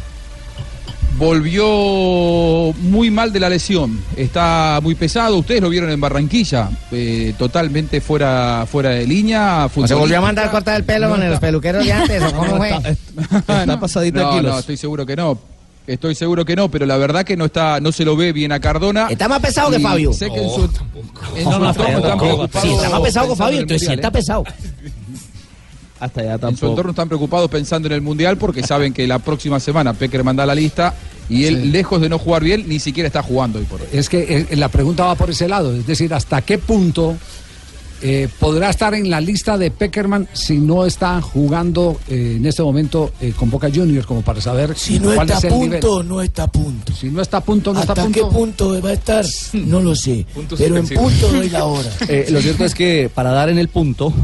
Volvió 1.18 2.72
muy 2.82 3.10
mal 3.10 3.32
de 3.32 3.40
la 3.40 3.48
lesión. 3.48 4.00
Está 4.16 4.80
muy 4.82 4.94
pesado. 4.94 5.36
Ustedes 5.36 5.60
lo 5.60 5.68
vieron 5.68 5.90
en 5.90 6.00
Barranquilla. 6.00 6.70
eh, 6.92 7.34
totalmente 7.38 8.00
fuera, 8.00 8.66
fuera 8.70 8.90
de 8.90 9.06
línea. 9.06 9.68
¿O 9.74 9.86
se 9.86 9.94
volvió 9.94 10.18
a 10.18 10.20
mandar 10.22 10.46
a 10.48 10.50
cortar 10.50 10.76
el 10.76 10.84
pelo 10.84 11.06
No 11.08 11.12
con 11.14 11.20
los 11.20 11.28
está- 11.34 11.40
peluqueros 11.46 11.84
de 11.84 11.92
antes? 11.92 12.22
¿O 12.22 12.32
cómo 12.36 12.56
fue? 12.56 12.70
Está 12.70 13.78
pasadito 13.80 14.18
de 14.18 14.24
no, 14.24 14.30
kilos. 14.32 14.52
No, 14.52 14.58
estoy 14.60 14.76
seguro 14.76 15.04
que 15.06 15.16
no. 15.16 15.38
Estoy 15.86 16.14
seguro 16.14 16.44
que 16.44 16.54
no, 16.54 16.70
pero 16.70 16.86
la 16.86 16.96
verdad 16.96 17.24
que 17.24 17.36
no 17.36 17.46
está, 17.46 17.80
no 17.80 17.90
se 17.90 18.04
lo 18.04 18.14
ve 18.16 18.32
bien 18.32 18.52
a 18.52 18.60
Cardona. 18.60 19.08
Está 19.10 19.28
más 19.28 19.40
pesado 19.40 19.70
que 19.70 19.80
Fabio. 19.80 20.12
Sé 20.12 20.30
que 20.30 20.42
en 20.42 20.48
su, 20.50 20.70
en 21.36 21.44
No, 21.44 21.58
no, 21.58 21.74
tampoco. 21.74 22.48
Sí, 22.62 22.72
está 22.74 22.90
más 22.90 23.00
pesado 23.00 23.28
que 23.30 23.36
Fabio, 23.36 23.60
entonces 23.60 23.88
sí 23.88 23.94
está 23.94 24.10
pesado. 24.10 24.44
Hasta 26.00 26.20
allá 26.22 26.38
En 26.48 26.56
su 26.56 26.66
entorno 26.66 26.90
están 26.90 27.08
preocupados 27.08 27.50
pensando 27.50 27.86
en 27.88 27.92
el 27.92 28.00
Mundial 28.00 28.36
porque 28.38 28.62
saben 28.62 28.92
que 28.92 29.06
la 29.06 29.18
próxima 29.18 29.60
semana 29.60 29.92
Pecker 29.92 30.24
manda 30.24 30.44
la 30.46 30.54
lista 30.54 30.94
y 31.28 31.44
él, 31.44 31.60
Sí. 31.62 31.68
lejos 31.68 32.00
de 32.00 32.08
no 32.08 32.18
jugar 32.18 32.42
bien, 32.42 32.64
ni 32.66 32.80
siquiera 32.80 33.06
está 33.06 33.22
jugando 33.22 33.58
hoy 33.58 33.66
por 33.66 33.80
hoy. 33.82 33.86
Es 33.92 34.08
que 34.08 34.46
eh, 34.50 34.56
la 34.56 34.68
pregunta 34.68 35.04
va 35.04 35.14
por 35.14 35.30
ese 35.30 35.46
lado, 35.46 35.74
es 35.76 35.86
decir, 35.86 36.12
¿hasta 36.14 36.42
qué 36.42 36.58
punto 36.58 37.16
eh, 38.02 38.28
podrá 38.38 38.70
estar 38.70 38.94
en 38.94 39.10
la 39.10 39.20
lista 39.20 39.58
de 39.58 39.70
Peckerman 39.70 40.26
si 40.32 40.56
no 40.56 40.86
está 40.86 41.20
jugando 41.20 42.00
eh, 42.08 42.36
en 42.38 42.46
este 42.46 42.62
momento 42.62 43.12
eh, 43.20 43.34
con 43.36 43.50
Boca 43.50 43.68
Juniors, 43.72 44.06
como 44.06 44.22
para 44.22 44.40
saber 44.40 44.74
Si 44.74 44.98
no 44.98 45.12
cuál 45.14 45.28
está 45.28 45.36
es 45.38 45.44
a 45.44 45.48
el 45.48 45.60
nivel? 45.60 45.80
punto, 45.80 46.02
no 46.02 46.22
está 46.22 46.42
a 46.44 46.46
punto. 46.50 46.94
Si 46.94 47.10
no 47.10 47.20
está 47.20 47.36
a 47.36 47.40
punto, 47.44 47.74
no 47.74 47.80
está 47.80 47.92
a 47.92 47.94
¿Hasta 47.94 48.04
punto. 48.04 48.18
qué 48.30 48.34
punto 48.34 48.82
va 48.82 48.88
a 48.88 48.92
estar? 48.94 49.26
No 49.52 49.80
lo 49.80 49.94
sé. 49.94 50.24
Puntos 50.34 50.58
Pero 50.58 50.78
en 50.78 50.88
punto 50.88 51.28
doy 51.28 51.50
la 51.50 51.64
hora. 51.66 51.90
Eh, 52.08 52.26
lo 52.30 52.40
cierto 52.40 52.64
es 52.64 52.74
que 52.74 53.10
para 53.14 53.32
dar 53.32 53.50
en 53.50 53.58
el 53.58 53.68
punto, 53.68 54.14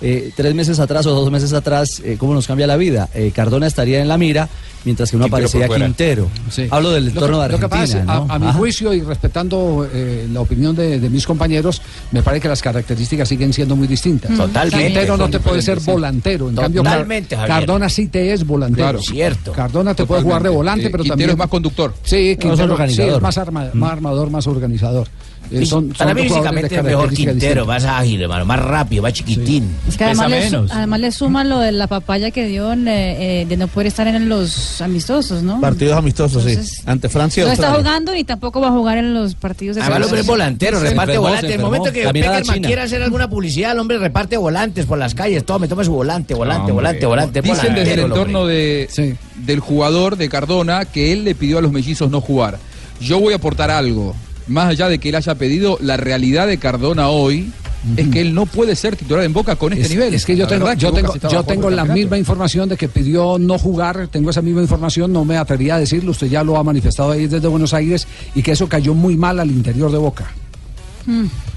eh, 0.00 0.32
tres 0.36 0.54
meses 0.54 0.78
atrás 0.80 1.06
o 1.06 1.10
dos 1.14 1.30
meses 1.30 1.52
atrás, 1.52 2.00
eh, 2.04 2.16
¿cómo 2.18 2.34
nos 2.34 2.46
cambia 2.46 2.66
la 2.66 2.76
vida? 2.76 3.08
Eh, 3.14 3.32
Cardona 3.34 3.66
estaría 3.66 4.00
en 4.02 4.08
la 4.08 4.18
mira, 4.18 4.48
mientras 4.84 5.10
que 5.10 5.16
no 5.16 5.24
Quintero 5.26 5.46
aparecía. 5.46 5.68
Quintero. 5.86 6.28
Sí. 6.50 6.66
Hablo 6.70 6.90
del 6.90 7.08
entorno 7.08 7.40
de 7.40 7.48
lo 7.48 7.58
que 7.58 7.68
pasa 7.68 7.82
Argentina. 7.98 8.26
a- 8.28 8.38
mi 8.38 8.46
Ajá. 8.48 8.58
juicio 8.58 8.92
y 8.92 9.00
respetando 9.00 9.88
eh, 9.92 10.28
la 10.32 10.40
opinión 10.40 10.74
de, 10.76 11.00
de 11.00 11.08
mis 11.10 11.26
compañeros, 11.26 11.80
me 12.12 12.22
parece 12.22 12.42
que 12.42 12.48
las 12.48 12.60
características 12.60 13.28
siguen 13.28 13.52
siendo 13.52 13.76
muy 13.76 13.86
distintas. 13.86 14.30
Mm. 14.32 14.36
Totalmente. 14.36 14.84
Quintero 14.86 15.16
no 15.16 15.30
te 15.30 15.40
puede 15.40 15.62
ser 15.62 15.80
volantero. 15.80 16.48
En 16.50 16.56
cambio, 16.56 16.82
Totalmente, 16.82 17.36
Car- 17.36 17.48
Javier. 17.48 17.58
Cardona 17.66 17.88
sí 17.88 18.08
te 18.08 18.32
es 18.32 18.44
volantero. 18.46 18.88
Claro. 18.88 19.00
Cierto. 19.02 19.52
Cardona 19.52 19.94
te 19.94 20.04
puede 20.04 20.22
jugar 20.22 20.42
de 20.42 20.48
volante, 20.50 20.86
Eh, 20.86 20.90
pero 20.90 21.02
Quintero 21.04 21.12
también. 21.12 21.30
es 21.30 21.36
más 21.38 21.48
conductor. 21.48 21.94
Sí, 22.02 22.14
No, 22.14 22.52
es 22.52 22.58
Quintero 22.60 22.88
sí, 22.88 23.02
es 23.02 23.20
más, 23.22 23.38
arma- 23.38 23.70
más 23.72 23.92
armador, 23.92 24.30
más 24.30 24.46
organizador. 24.46 25.08
Eh, 25.50 25.60
Y 25.62 25.66
son- 25.66 25.90
para 25.90 26.10
son 26.10 26.16
mí 26.16 26.22
físicamente 26.28 26.74
es 26.76 26.82
mejor 26.82 27.08
Quintero, 27.12 27.34
distintas. 27.62 27.66
más 27.66 27.84
ágil, 27.84 28.22
hermano, 28.22 28.44
más 28.46 28.58
rápido, 28.60 29.02
más 29.02 29.12
chiquitín. 29.12 29.68
Es 29.86 29.96
que 29.96 30.04
además 30.04 30.30
le, 30.30 30.48
su- 30.50 30.66
además 30.70 31.00
le 31.00 31.12
suma 31.12 31.44
lo 31.44 31.58
de 31.58 31.70
la 31.72 31.86
papaya 31.86 32.30
que 32.30 32.46
dio 32.46 32.72
en, 32.72 32.88
eh, 32.88 33.42
eh, 33.42 33.46
de 33.46 33.56
no 33.56 33.68
poder 33.68 33.88
estar 33.88 34.06
en 34.08 34.28
los 34.28 34.80
amistosos, 34.80 35.42
¿no? 35.42 35.60
Partidos 35.60 35.96
amistosos, 35.98 36.44
Entonces, 36.46 36.76
sí. 36.76 36.82
Ante 36.86 37.08
Francia 37.08 37.42
y 37.42 37.46
No 37.46 37.52
está 37.52 37.74
jugando 37.74 38.12
ni 38.14 38.24
tampoco 38.24 38.60
va 38.60 38.68
a 38.68 38.72
jugar 38.72 38.98
en 38.98 39.12
los 39.14 39.34
partidos 39.34 39.76
de 39.76 39.82
Además, 39.82 39.98
el 39.98 40.04
hombre 40.04 40.20
es 40.22 40.26
volantero, 40.26 40.78
Se 40.80 40.88
reparte 40.90 41.12
enfermó, 41.12 41.28
volante. 41.28 41.46
se 41.48 41.54
En 41.54 41.60
el 41.60 41.64
momento 41.66 41.92
que 41.92 42.08
Peckerman 42.08 42.62
quiera 42.62 42.82
hacer 42.84 43.02
alguna 43.02 43.28
publicidad, 43.28 43.72
el 43.72 43.78
hombre 43.78 43.98
reparte 43.98 44.36
volantes 44.36 44.86
por 44.86 44.98
las 44.98 45.14
calles. 45.14 45.44
Todo, 45.44 45.58
me 45.58 45.68
toma 45.68 45.84
su 45.84 45.92
volante, 45.92 46.34
volante, 46.34 46.72
volante, 46.72 47.06
volante. 47.06 47.42
Dicen 47.42 47.74
desde 47.74 47.94
el 47.94 48.00
entorno 48.00 48.46
de, 48.46 48.88
del 49.36 49.60
jugador 49.60 50.16
de 50.16 50.28
Cardona 50.28 50.84
que 50.86 51.12
él 51.12 51.24
le 51.24 51.34
pidió 51.34 51.58
a 51.58 51.60
los 51.60 51.70
mellizos 51.70 52.10
no 52.10 52.20
jugar. 52.20 52.58
Yo 53.00 53.20
voy 53.20 53.32
a 53.32 53.36
aportar 53.36 53.70
algo. 53.70 54.14
Más 54.46 54.68
allá 54.68 54.88
de 54.88 54.98
que 54.98 55.08
él 55.08 55.14
haya 55.14 55.34
pedido, 55.36 55.78
la 55.80 55.96
realidad 55.96 56.46
de 56.46 56.58
Cardona 56.58 57.08
hoy 57.08 57.50
es 57.96 58.08
que 58.08 58.20
él 58.22 58.34
no 58.34 58.46
puede 58.46 58.76
ser 58.76 58.96
titular 58.96 59.24
en 59.24 59.32
Boca 59.32 59.56
con 59.56 59.72
este 59.72 59.84
Es, 59.84 59.90
nivel. 59.90 60.14
es 60.14 60.24
que 60.24 60.36
yo 60.36 60.44
La 60.44 60.48
tengo, 60.48 60.64
verdad 60.66 60.78
yo 60.80 60.92
tengo, 60.92 61.14
yo 61.30 61.42
tengo 61.44 61.70
la 61.70 61.84
misma 61.84 62.16
información 62.16 62.68
de 62.68 62.76
que 62.76 62.88
pidió 62.88 63.38
no 63.38 63.58
jugar, 63.58 64.08
tengo 64.08 64.30
esa 64.30 64.40
misma 64.42 64.62
información, 64.62 65.12
no 65.12 65.24
me 65.24 65.36
atrevería 65.36 65.74
a 65.76 65.78
decirlo, 65.80 66.12
usted 66.12 66.28
ya 66.28 66.42
lo 66.42 66.56
ha 66.56 66.64
manifestado 66.64 67.10
ahí 67.12 67.26
desde 67.26 67.46
Buenos 67.48 67.74
Aires 67.74 68.06
y 68.34 68.42
que 68.42 68.52
eso 68.52 68.68
cayó 68.68 68.94
muy 68.94 69.16
mal 69.16 69.38
al 69.38 69.50
interior 69.50 69.90
de 69.92 69.98
Boca. 69.98 70.30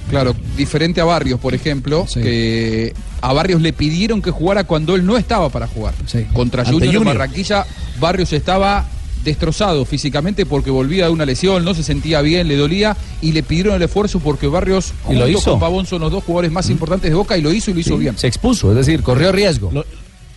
Claro, 0.10 0.36
diferente 0.58 1.00
a 1.02 1.06
Barrios, 1.06 1.40
por 1.40 1.54
ejemplo, 1.54 2.06
que 2.14 2.94
a 3.22 3.34
Barrios 3.34 3.62
le 3.62 3.72
pidieron 3.74 4.22
que 4.22 4.32
jugara 4.32 4.66
cuando 4.66 4.96
él 4.96 5.06
no 5.06 5.18
estaba 5.18 5.50
para 5.50 5.68
jugar. 5.68 5.94
Contra 6.34 6.62
Ante 6.64 6.74
Junior, 6.74 6.94
en 6.94 6.98
Junior. 7.00 7.18
Barranquilla, 7.18 7.66
Barrios 8.00 8.34
estaba 8.34 8.86
destrozado 9.24 9.86
físicamente 9.86 10.46
porque 10.46 10.70
volvía 10.72 11.06
de 11.06 11.12
una 11.12 11.26
lesión, 11.26 11.64
no 11.66 11.74
se 11.74 11.84
sentía 11.84 12.22
bien, 12.22 12.48
le 12.48 12.56
dolía 12.56 12.96
y 13.22 13.32
le 13.32 13.44
pidieron 13.44 13.76
el 13.76 13.82
esfuerzo 13.82 14.20
porque 14.20 14.48
Barrios 14.48 14.94
Y 15.10 15.14
lo 15.16 15.28
hizo. 15.28 15.52
con 15.52 15.60
Pavón 15.60 15.86
son 15.86 16.02
los 16.02 16.12
dos 16.12 16.24
jugadores 16.24 16.52
más 16.52 16.70
importantes 16.70 17.10
de 17.12 17.16
Boca 17.16 17.38
y 17.38 17.42
lo 17.42 17.52
hizo 17.54 17.72
y 17.72 17.74
lo 17.76 17.80
hizo 17.80 17.98
bien. 17.98 18.18
Se 18.18 18.28
expuso, 18.28 18.70
es 18.72 18.78
decir, 18.78 19.02
corrió 19.04 19.32
riesgo. 19.32 19.70
Lo, 19.72 19.86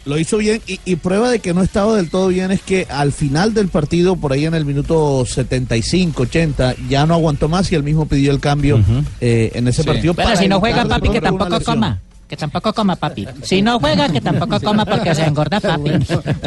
lo 0.06 0.18
hizo 0.18 0.38
bien 0.38 0.62
y, 0.66 0.80
y 0.84 0.96
prueba 0.96 1.30
de 1.30 1.40
que 1.40 1.52
no 1.52 1.62
estaba 1.62 1.94
del 1.96 2.08
todo 2.08 2.28
bien 2.28 2.50
es 2.50 2.62
que 2.62 2.86
al 2.88 3.12
final 3.12 3.52
del 3.54 3.68
partido, 3.68 4.16
por 4.16 4.32
ahí 4.32 4.46
en 4.46 4.54
el 4.54 4.64
minuto 4.64 5.24
75, 5.26 6.22
80, 6.22 6.74
ya 6.88 7.04
no 7.06 7.14
aguantó 7.14 7.48
más 7.48 7.70
y 7.70 7.74
él 7.74 7.82
mismo 7.82 8.06
pidió 8.06 8.32
el 8.32 8.40
cambio 8.40 8.80
eh, 9.20 9.52
en 9.54 9.68
ese 9.68 9.82
Sí. 9.82 9.88
partido. 9.88 10.14
Bueno, 10.14 10.30
para 10.30 10.40
si 10.40 10.48
no 10.48 10.58
juega 10.58 10.84
papi, 10.86 11.10
que 11.10 11.20
tampoco 11.20 11.60
coma. 11.60 12.00
Que 12.30 12.36
tampoco 12.36 12.72
coma 12.72 12.94
papi. 12.94 13.26
Si 13.42 13.60
no 13.60 13.80
juega, 13.80 14.08
que 14.08 14.20
tampoco 14.20 14.60
coma 14.60 14.84
porque 14.86 15.12
se 15.16 15.24
engorda 15.24 15.58
papi. 15.58 15.90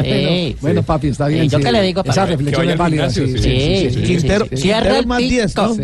Sí. 0.02 0.56
Bueno, 0.62 0.82
papi, 0.82 1.08
está 1.08 1.26
bien. 1.28 1.42
Sí, 1.42 1.48
¿Yo 1.50 1.58
sí. 1.58 1.64
qué 1.64 1.72
le 1.72 1.82
digo, 1.82 2.02
Esa 2.02 2.22
papi? 2.22 2.30
reflexión 2.36 2.70
es 2.70 2.76
válida. 2.78 3.10
Sí, 3.10 3.26
sí, 3.38 4.02
Quintero. 4.02 4.48
Quintero 4.48 4.94
es 4.96 5.06
más 5.06 5.18
10, 5.18 5.56
¿no? 5.56 5.74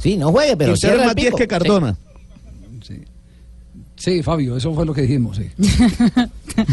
Sí. 0.00 0.16
No 0.16 0.32
juegue, 0.32 0.56
pero 0.56 0.72
Quintero 0.72 0.76
cierra 0.76 1.02
el 1.02 1.06
más 1.06 1.14
10 1.14 1.26
pico. 1.28 1.36
que 1.38 1.46
Cardona. 1.46 1.96
Sí, 3.94 4.22
Fabio, 4.24 4.56
eso 4.56 4.74
fue 4.74 4.84
lo 4.84 4.92
que 4.92 5.02
dijimos, 5.02 5.36
sí. 5.36 5.48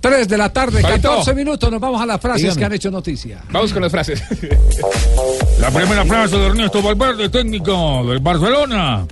3 0.00 0.28
de 0.28 0.36
la 0.38 0.52
tarde, 0.52 0.82
Fabito. 0.82 1.08
14 1.08 1.34
minutos, 1.34 1.70
nos 1.70 1.80
vamos 1.80 2.00
a 2.02 2.04
las 2.06 2.20
frases 2.20 2.42
Dígame. 2.42 2.58
que 2.58 2.64
han 2.66 2.72
hecho 2.74 2.90
noticia. 2.90 3.42
Vamos 3.50 3.72
con 3.72 3.80
las 3.82 3.90
frases. 3.90 4.22
La 5.60 5.70
primera 5.70 6.04
frase 6.04 6.36
de 6.36 6.46
Ernesto 6.46 6.82
Valverde, 6.82 7.30
técnico 7.30 8.04
del 8.06 8.18
Barcelona. 8.18 9.06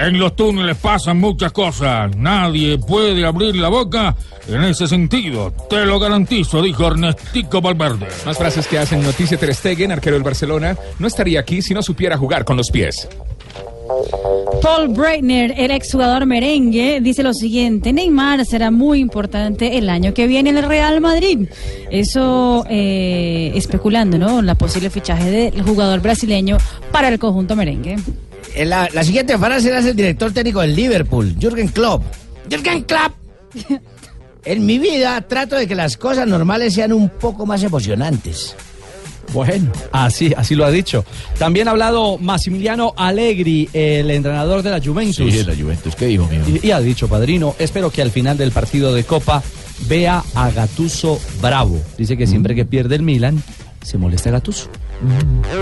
En 0.00 0.18
los 0.18 0.34
túneles 0.34 0.78
pasan 0.78 1.18
muchas 1.18 1.52
cosas. 1.52 2.16
Nadie 2.16 2.78
puede 2.78 3.22
abrir 3.26 3.54
la 3.56 3.68
boca 3.68 4.16
en 4.48 4.64
ese 4.64 4.88
sentido. 4.88 5.52
Te 5.68 5.84
lo 5.84 6.00
garantizo, 6.00 6.62
dijo 6.62 6.86
Ernestico 6.86 7.60
Valverde. 7.60 8.06
Más 8.24 8.38
frases 8.38 8.66
que 8.66 8.78
hacen 8.78 9.02
noticia 9.02 9.36
Ter 9.36 9.54
Stegen, 9.54 9.92
arquero 9.92 10.16
del 10.16 10.22
Barcelona, 10.22 10.74
no 10.98 11.06
estaría 11.06 11.40
aquí 11.40 11.60
si 11.60 11.74
no 11.74 11.82
supiera 11.82 12.16
jugar 12.16 12.46
con 12.46 12.56
los 12.56 12.70
pies. 12.70 13.06
Paul 14.62 14.88
Breitner, 14.88 15.52
el 15.56 15.70
exjugador 15.70 16.24
merengue, 16.24 17.00
dice 17.02 17.22
lo 17.22 17.34
siguiente: 17.34 17.92
Neymar 17.92 18.46
será 18.46 18.70
muy 18.70 19.00
importante 19.00 19.76
el 19.76 19.90
año 19.90 20.14
que 20.14 20.26
viene 20.26 20.48
en 20.48 20.56
el 20.56 20.64
Real 20.64 21.02
Madrid. 21.02 21.48
Eso 21.90 22.64
eh, 22.70 23.52
especulando, 23.54 24.16
¿no? 24.16 24.40
La 24.40 24.54
posible 24.54 24.88
fichaje 24.88 25.30
del 25.30 25.62
jugador 25.62 26.00
brasileño 26.00 26.56
para 26.90 27.08
el 27.08 27.18
conjunto 27.18 27.54
merengue. 27.54 27.96
Eh, 28.54 28.64
La, 28.64 28.88
la 28.92 29.04
siguiente 29.04 29.36
frase 29.38 29.70
la 29.70 29.78
hace 29.78 29.90
el 29.90 29.96
director 29.96 30.32
técnico 30.32 30.60
del 30.60 30.74
Liverpool, 30.74 31.34
Jürgen 31.38 31.68
Klopp. 31.68 32.02
Jürgen 32.50 32.82
Klopp. 32.84 33.12
En 34.42 34.64
mi 34.64 34.78
vida 34.78 35.20
trato 35.28 35.54
de 35.56 35.66
que 35.66 35.74
las 35.74 35.98
cosas 35.98 36.26
normales 36.26 36.72
sean 36.72 36.94
un 36.94 37.10
poco 37.10 37.44
más 37.44 37.62
emocionantes. 37.62 38.56
Bueno, 39.34 39.70
así, 39.92 40.32
así 40.34 40.54
lo 40.54 40.64
ha 40.64 40.70
dicho. 40.70 41.04
También 41.38 41.68
ha 41.68 41.72
hablado 41.72 42.16
Massimiliano 42.16 42.94
Allegri, 42.96 43.68
el 43.74 44.10
entrenador 44.10 44.62
de 44.62 44.70
la 44.70 44.80
Juventus. 44.80 45.16
Sí, 45.30 45.30
de 45.30 45.44
la 45.44 45.54
Juventus. 45.54 45.94
¿Qué 45.94 46.06
dijo, 46.06 46.26
mijo? 46.26 46.44
Y, 46.62 46.68
y 46.68 46.70
ha 46.70 46.80
dicho, 46.80 47.06
padrino, 47.06 47.54
espero 47.58 47.90
que 47.90 48.00
al 48.00 48.10
final 48.10 48.38
del 48.38 48.50
partido 48.50 48.94
de 48.94 49.04
Copa 49.04 49.42
vea 49.88 50.24
a 50.34 50.50
Gatuso 50.50 51.20
bravo. 51.42 51.78
Dice 51.98 52.16
que 52.16 52.26
siempre 52.26 52.54
que 52.54 52.64
pierde 52.64 52.96
el 52.96 53.02
Milan, 53.02 53.42
se 53.82 53.98
molesta 53.98 54.30
Gatuso. 54.30 54.70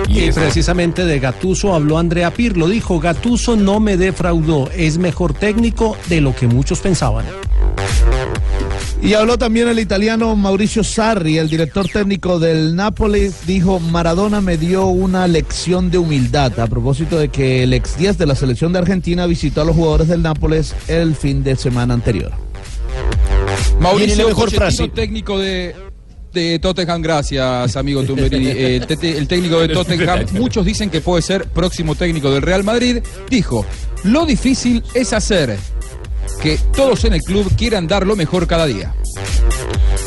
Y 0.09 0.30
precisamente 0.32 1.05
de 1.05 1.20
Gatuso 1.20 1.74
habló 1.74 1.99
Andrea 1.99 2.32
Pirlo. 2.32 2.68
Dijo, 2.68 3.01
Gatuso 3.01 3.57
no 3.57 3.80
me 3.80 3.97
defraudó, 3.97 4.70
es 4.76 4.99
mejor 4.99 5.34
técnico 5.34 5.97
de 6.09 6.20
lo 6.20 6.34
que 6.34 6.47
muchos 6.47 6.80
pensaban. 6.80 7.24
Y 9.01 9.14
habló 9.14 9.39
también 9.39 9.68
el 9.68 9.78
italiano 9.78 10.34
Mauricio 10.34 10.82
Sarri, 10.82 11.39
el 11.39 11.49
director 11.49 11.89
técnico 11.89 12.41
del 12.41 12.74
Napoli, 12.74 13.30
dijo, 13.47 13.78
Maradona 13.78 14.41
me 14.41 14.57
dio 14.57 14.86
una 14.86 15.28
lección 15.28 15.91
de 15.91 15.99
humildad 15.99 16.59
a 16.59 16.66
propósito 16.66 17.16
de 17.16 17.28
que 17.28 17.62
el 17.62 17.72
ex 17.74 17.97
10 17.97 18.18
de 18.18 18.26
la 18.26 18.34
selección 18.34 18.72
de 18.72 18.80
Argentina 18.80 19.26
visitó 19.26 19.62
a 19.62 19.64
los 19.64 19.76
jugadores 19.76 20.09
del 20.09 20.22
Nápoles 20.22 20.74
el 20.89 21.14
fin 21.14 21.45
de 21.45 21.55
semana 21.55 21.95
anterior. 21.95 22.32
Mauricio 23.80 24.30
Pochettino, 24.34 24.91
técnico 24.91 25.39
de, 25.39 25.76
de 26.33 26.59
Tottenham, 26.59 27.03
gracias 27.03 27.76
amigo 27.76 28.03
Tumberini. 28.03 28.49
Eh, 28.59 28.81
el, 29.03 29.29
técnico 29.29 29.61
de 29.61 29.68
Tottenham, 29.74 30.26
muchos 30.33 30.64
dicen 30.64 30.91
que 30.91 31.01
puede 31.01 31.22
ser 31.22 31.45
próximo 31.49 31.95
técnico 31.95 32.31
del 32.31 32.43
Real 32.43 32.64
Madrid, 32.64 32.99
dijo, 33.29 33.64
lo 34.05 34.26
difícil 34.26 34.83
es 34.95 35.12
hacer 35.12 35.57
que 36.43 36.59
todos 36.74 37.05
en 37.05 37.14
el 37.14 37.22
club 37.22 37.51
quieran 37.57 37.87
dar 37.87 38.07
lo 38.07 38.16
mejor 38.16 38.47
cada 38.47 38.66
día. 38.66 38.95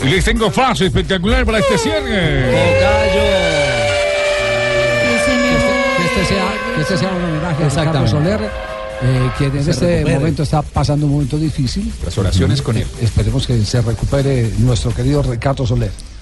Y 0.04 0.10
les 0.10 0.26
tengo 0.26 0.50
frase 0.50 0.88
espectacular 0.88 1.46
para 1.46 1.60
este 1.60 1.78
cierre. 1.78 2.50
Que 5.98 6.06
este 6.06 6.26
sea, 6.26 6.54
que 6.76 6.82
este 6.82 6.98
sea 6.98 7.10
un 7.14 7.24
homenaje 7.24 7.64
a 7.64 7.70
Ricardo 7.70 8.04
Exactamente. 8.06 8.12
Soler, 8.12 8.42
eh, 9.04 9.32
quien 9.38 9.58
en 9.58 9.64
Se 9.64 9.72
este 9.72 9.86
recupere. 9.98 10.20
momento 10.20 10.44
está 10.44 10.62
pasando 10.62 11.06
un 11.06 11.12
momento 11.14 11.38
difícil. 11.38 11.92
Las 12.04 12.18
oraciones 12.18 12.62
con 12.62 12.78
él. 12.78 12.86
Esperemos 13.02 13.46
que 13.46 13.64
se 13.64 13.82
recupere 13.82 14.52
nuestro 14.60 14.94
querido 14.94 15.22
Ricardo 15.24 15.66
Soler. 15.66 15.92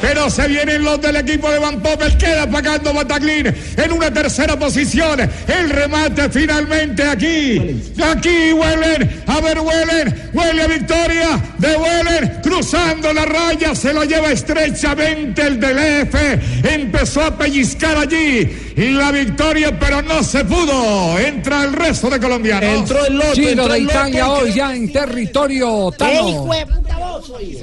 Pero 0.00 0.30
se 0.30 0.48
vienen 0.48 0.82
los 0.82 1.00
del 1.00 1.16
equipo 1.16 1.50
de 1.50 1.58
Van 1.58 1.80
Poppel. 1.80 2.16
Queda 2.16 2.48
pagando 2.48 2.92
Bataglín 2.92 3.54
en 3.76 3.92
una 3.92 4.10
tercera 4.12 4.58
posición. 4.58 5.20
El 5.20 5.70
remate 5.70 6.28
finalmente 6.30 7.02
aquí. 7.04 7.82
Aquí 8.02 8.52
huelen. 8.52 9.22
A 9.26 9.40
ver, 9.40 9.58
huelen. 9.60 10.30
Huele 10.32 10.62
a 10.62 10.66
victoria 10.66 11.40
de 11.58 11.76
Huelen. 11.76 12.40
Cruzando 12.42 13.12
la 13.12 13.24
raya. 13.24 13.74
Se 13.74 13.92
lo 13.92 14.04
lleva 14.04 14.32
estrechamente 14.32 15.42
el 15.46 15.60
del 15.60 15.78
F. 15.78 16.40
Empezó 16.64 17.22
a 17.22 17.36
pellizcar 17.36 17.96
allí. 17.98 18.72
La 18.76 19.10
victoria, 19.12 19.78
pero 19.78 20.00
no 20.02 20.22
se 20.22 20.44
pudo. 20.44 21.18
Entra 21.18 21.64
el 21.64 21.72
resto 21.74 22.08
de 22.08 22.18
colombianos. 22.18 22.70
Entró 22.80 23.04
el 23.04 23.20
Giro 23.34 23.68
de 23.68 23.78
Italia 23.80 24.28
hoy 24.30 24.52
ya 24.52 24.74
en 24.74 24.90
territorio 24.92 25.90
¡Qué 25.92 25.98
Tano. 25.98 26.28
hijo 26.28 26.54
de 26.54 26.66
puta 26.66 26.96
vos 26.98 27.26
soy! 27.26 27.58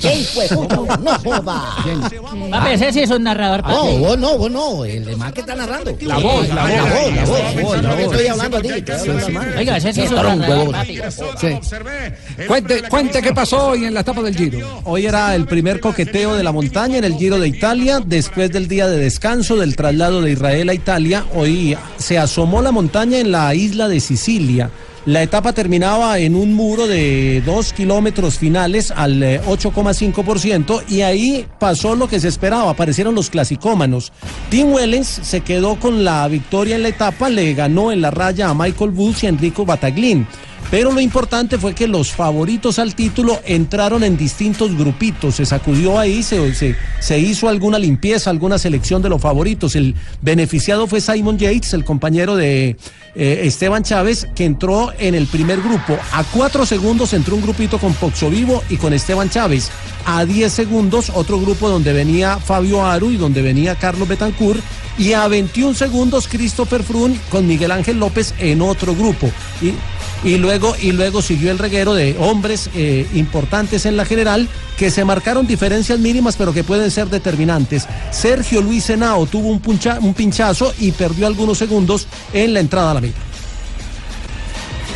¡Qué 0.00 0.14
hijo 0.14 0.40
de 0.40 0.48
puta! 0.48 0.96
¡No 0.96 1.18
joda! 1.18 1.67
Papi, 2.50 2.70
ese 2.72 2.92
sí 2.92 3.00
es 3.00 3.10
un 3.10 3.22
narrador. 3.22 3.62
No, 3.66 3.84
vos 3.98 4.18
no, 4.18 4.38
vos 4.38 4.50
no. 4.50 4.84
El 4.84 5.04
de 5.04 5.16
más 5.16 5.32
que 5.32 5.40
está 5.40 5.54
narrando. 5.54 5.96
La 6.00 6.18
voz, 6.18 6.48
la 6.48 6.62
voz. 6.62 6.70
La 6.72 6.82
voz, 6.82 7.14
la 7.14 7.24
voz. 7.24 7.40
La 7.54 7.62
voz, 7.62 7.76
Yo 7.76 7.82
la 7.82 7.82
no 7.82 7.96
te 7.96 8.04
voz. 8.04 8.12
estoy 8.14 8.26
hablando 8.28 8.56
a 8.56 8.62
ti. 8.62 8.68
Oiga, 9.58 9.76
ese 9.76 9.92
sí 9.92 10.00
es 10.02 10.10
un 10.10 10.16
narrador. 10.16 10.74
Cuente, 12.46 12.82
cuente 12.88 13.22
qué 13.22 13.32
pasó 13.32 13.68
hoy 13.68 13.84
en 13.84 13.94
la 13.94 14.00
etapa 14.00 14.22
del 14.22 14.36
Giro. 14.36 14.80
Hoy 14.84 15.06
era 15.06 15.34
el 15.34 15.46
primer 15.46 15.80
coqueteo 15.80 16.34
de 16.36 16.42
la 16.42 16.52
montaña 16.52 16.98
en 16.98 17.04
el 17.04 17.14
Giro 17.16 17.38
de 17.38 17.48
Italia, 17.48 18.00
después 18.04 18.50
del 18.50 18.68
día 18.68 18.86
de 18.88 18.98
descanso 18.98 19.56
del 19.56 19.76
traslado 19.76 20.20
de 20.22 20.32
Israel 20.32 20.68
a 20.68 20.74
Italia. 20.74 21.24
Hoy 21.34 21.76
se 21.98 22.18
asomó 22.18 22.62
la 22.62 22.72
montaña 22.72 23.18
en 23.18 23.30
la 23.32 23.54
isla 23.54 23.88
de 23.88 24.00
Sicilia. 24.00 24.70
La 25.08 25.22
etapa 25.22 25.54
terminaba 25.54 26.18
en 26.18 26.34
un 26.34 26.52
muro 26.52 26.86
de 26.86 27.42
dos 27.46 27.72
kilómetros 27.72 28.36
finales 28.36 28.90
al 28.90 29.22
eh, 29.22 29.40
8,5% 29.46 30.82
y 30.86 31.00
ahí 31.00 31.46
pasó 31.58 31.96
lo 31.96 32.08
que 32.08 32.20
se 32.20 32.28
esperaba, 32.28 32.72
aparecieron 32.72 33.14
los 33.14 33.30
clasicómanos. 33.30 34.12
Tim 34.50 34.70
Wellens 34.70 35.08
se 35.08 35.40
quedó 35.40 35.76
con 35.76 36.04
la 36.04 36.28
victoria 36.28 36.76
en 36.76 36.82
la 36.82 36.90
etapa, 36.90 37.30
le 37.30 37.54
ganó 37.54 37.90
en 37.90 38.02
la 38.02 38.10
raya 38.10 38.50
a 38.50 38.54
Michael 38.54 38.90
Woods 38.90 39.22
y 39.22 39.26
a 39.28 39.30
Enrico 39.30 39.64
Bataglin. 39.64 40.26
Pero 40.70 40.92
lo 40.92 41.00
importante 41.00 41.56
fue 41.56 41.74
que 41.74 41.88
los 41.88 42.12
favoritos 42.12 42.78
al 42.78 42.94
título 42.94 43.40
entraron 43.46 44.04
en 44.04 44.18
distintos 44.18 44.76
grupitos. 44.76 45.36
Se 45.36 45.46
sacudió 45.46 45.98
ahí, 45.98 46.22
se, 46.22 46.54
se- 47.00 47.18
hizo 47.18 47.48
alguna 47.48 47.78
limpieza, 47.78 48.28
alguna 48.28 48.58
selección 48.58 49.00
de 49.00 49.08
los 49.08 49.20
favoritos. 49.22 49.74
El 49.76 49.94
beneficiado 50.20 50.86
fue 50.86 51.00
Simon 51.00 51.38
Yates, 51.38 51.72
el 51.72 51.84
compañero 51.84 52.36
de 52.36 52.76
eh, 53.14 53.40
Esteban 53.44 53.82
Chávez, 53.82 54.28
que 54.34 54.44
entró 54.44 54.92
en 54.98 55.14
el 55.14 55.26
primer 55.26 55.62
grupo. 55.62 55.96
A 56.12 56.22
cuatro 56.24 56.66
segundos 56.66 57.14
entró 57.14 57.34
un 57.36 57.42
grupito 57.42 57.78
con 57.78 57.94
Poxo 57.94 58.28
Vivo 58.28 58.62
y 58.68 58.76
con 58.76 58.92
Esteban 58.92 59.30
Chávez. 59.30 59.70
A 60.04 60.26
10 60.26 60.52
segundos 60.52 61.10
otro 61.14 61.40
grupo 61.40 61.70
donde 61.70 61.94
venía 61.94 62.36
Fabio 62.38 62.84
Aru 62.84 63.10
y 63.10 63.16
donde 63.16 63.40
venía 63.40 63.74
Carlos 63.74 64.06
Betancourt. 64.06 64.60
Y 64.98 65.12
a 65.14 65.28
21 65.28 65.74
segundos 65.74 66.26
Christopher 66.28 66.82
Frun 66.82 67.18
con 67.30 67.46
Miguel 67.46 67.70
Ángel 67.70 67.98
López 68.00 68.34
en 68.38 68.60
otro 68.60 68.94
grupo. 68.96 69.30
Y 70.24 70.36
luego, 70.38 70.74
y 70.80 70.92
luego 70.92 71.22
siguió 71.22 71.50
el 71.50 71.58
reguero 71.58 71.94
de 71.94 72.16
hombres 72.18 72.70
eh, 72.74 73.06
importantes 73.14 73.86
en 73.86 73.96
la 73.96 74.04
general 74.04 74.48
que 74.76 74.90
se 74.90 75.04
marcaron 75.04 75.46
diferencias 75.46 75.98
mínimas 75.98 76.36
pero 76.36 76.52
que 76.52 76.64
pueden 76.64 76.90
ser 76.90 77.08
determinantes. 77.08 77.86
Sergio 78.10 78.60
Luis 78.62 78.88
Henao 78.90 79.26
tuvo 79.26 79.48
un, 79.48 79.60
puncha- 79.60 79.98
un 80.00 80.14
pinchazo 80.14 80.72
y 80.78 80.92
perdió 80.92 81.26
algunos 81.26 81.58
segundos 81.58 82.06
en 82.32 82.54
la 82.54 82.60
entrada 82.60 82.90
a 82.90 82.94
la 82.94 83.00
meta. 83.00 83.18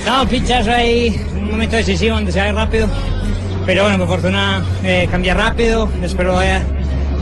No, 0.07 0.27
pinchazo 0.29 0.73
ahí, 0.73 1.25
un 1.33 1.51
momento 1.53 1.77
decisivo 1.77 2.17
donde 2.17 2.33
se 2.33 2.41
va 2.41 2.51
rápido. 2.53 2.89
Pero 3.65 3.85
bueno, 3.85 3.99
por 3.99 4.09
fortuna 4.09 4.65
eh, 4.83 5.07
cambia 5.11 5.35
rápido. 5.35 5.89
Espero 6.03 6.35
vaya, 6.35 6.65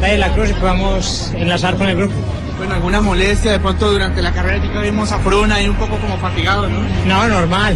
vaya 0.01 0.17
la 0.17 0.33
cruz 0.33 0.49
y 0.51 0.55
podamos 0.55 1.31
enlazar 1.35 1.77
con 1.77 1.89
el 1.89 1.97
grupo. 1.97 2.15
Bueno, 2.61 2.75
alguna 2.75 3.01
molestia 3.01 3.53
de 3.53 3.59
pronto 3.59 3.91
durante 3.91 4.21
la 4.21 4.35
carrera 4.35 4.61
que 4.61 4.79
vimos 4.81 5.11
a 5.13 5.19
Fruna 5.21 5.55
ahí 5.55 5.67
un 5.67 5.77
poco 5.77 5.99
como 5.99 6.19
fatigado, 6.19 6.69
¿no? 6.69 6.81
No, 7.07 7.27
normal. 7.27 7.75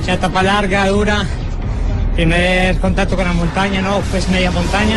O 0.00 0.02
sea, 0.02 0.14
etapa 0.14 0.42
larga, 0.42 0.88
dura. 0.88 1.26
Primer 2.14 2.78
contacto 2.78 3.16
con 3.16 3.26
la 3.26 3.34
montaña, 3.34 3.82
¿no? 3.82 4.00
Pues 4.10 4.26
media 4.30 4.50
montaña. 4.50 4.96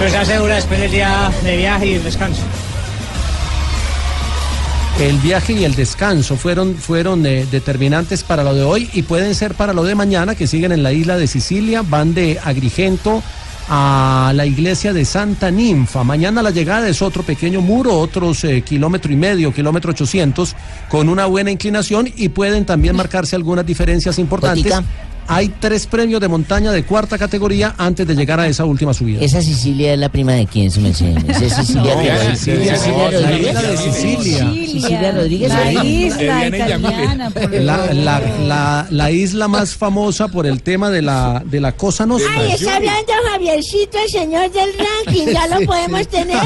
Pero 0.00 0.10
se 0.10 0.16
hace 0.16 0.36
dura 0.38 0.56
después 0.56 0.80
del 0.80 0.90
día 0.90 1.30
de 1.44 1.56
viaje 1.58 1.86
y 1.86 1.94
el 1.94 2.02
descanso. 2.02 2.42
El 4.98 5.16
viaje 5.18 5.52
y 5.52 5.64
el 5.64 5.76
descanso 5.76 6.34
fueron, 6.34 6.74
fueron 6.74 7.24
eh, 7.26 7.46
determinantes 7.48 8.24
para 8.24 8.42
lo 8.42 8.52
de 8.52 8.64
hoy 8.64 8.90
y 8.92 9.02
pueden 9.02 9.36
ser 9.36 9.54
para 9.54 9.72
lo 9.72 9.84
de 9.84 9.94
mañana, 9.94 10.34
que 10.34 10.48
siguen 10.48 10.72
en 10.72 10.82
la 10.82 10.92
isla 10.92 11.16
de 11.16 11.28
Sicilia, 11.28 11.82
van 11.82 12.14
de 12.14 12.40
Agrigento 12.42 13.22
a 13.72 14.32
la 14.34 14.44
iglesia 14.46 14.92
de 14.92 15.04
Santa 15.04 15.48
Ninfa. 15.52 16.02
Mañana 16.02 16.42
la 16.42 16.50
llegada 16.50 16.88
es 16.88 17.00
otro 17.02 17.22
pequeño 17.22 17.60
muro, 17.60 17.96
otros 17.96 18.42
eh, 18.42 18.62
kilómetro 18.62 19.12
y 19.12 19.16
medio, 19.16 19.54
kilómetro 19.54 19.92
ochocientos, 19.92 20.56
con 20.88 21.08
una 21.08 21.26
buena 21.26 21.52
inclinación 21.52 22.08
y 22.16 22.30
pueden 22.30 22.66
también 22.66 22.96
marcarse 22.96 23.36
algunas 23.36 23.64
diferencias 23.64 24.18
importantes. 24.18 24.74
Hay 25.32 25.48
tres 25.48 25.86
premios 25.86 26.20
de 26.20 26.28
montaña 26.28 26.72
de 26.72 26.82
cuarta 26.84 27.16
categoría 27.16 27.74
antes 27.78 28.06
de 28.06 28.14
llegar 28.14 28.40
a 28.40 28.46
esa 28.48 28.64
última 28.64 28.92
subida. 28.92 29.20
¿Esa 29.20 29.40
Sicilia 29.40 29.94
es 29.94 29.98
la 29.98 30.08
prima 30.08 30.32
de 30.32 30.46
quién, 30.46 30.70
su 30.70 30.80
merced? 30.80 31.16
¿Esa 31.28 31.44
es 31.46 31.54
Sicilia, 31.54 31.82
No, 31.94 32.00
Rodríguez? 32.00 32.38
Sicilia, 32.38 32.76
Sicilia 32.76 32.96
no, 32.98 33.10
la 33.10 33.28
Rodríguez. 33.30 33.48
isla 33.48 33.62
de 33.62 33.76
Sicilia. 33.76 34.50
Sicilia 34.50 35.12
Rodríguez. 35.12 35.48
La 35.52 35.84
isla 35.84 36.46
italiana. 36.48 37.30
por 37.30 37.52
La, 37.52 37.92
la- 37.94 38.20
la- 38.46 38.86
la 38.90 39.10
isla 39.10 39.46
más 39.48 39.74
famosa 39.74 40.28
por 40.28 40.46
el 40.46 40.62
tema 40.62 40.90
de 40.90 41.02
la, 41.02 41.42
de 41.44 41.60
la 41.60 41.72
cosa 41.72 42.06
nostra. 42.06 42.30
Ay, 42.36 42.52
está 42.52 42.76
hablando 42.76 43.12
Javiercito, 43.32 43.98
el 44.04 44.10
señor 44.10 44.50
del 44.50 44.70
ranking, 44.76 45.26
ya 45.32 45.46
lo 45.46 45.64
podemos 45.66 46.08
tener. 46.08 46.38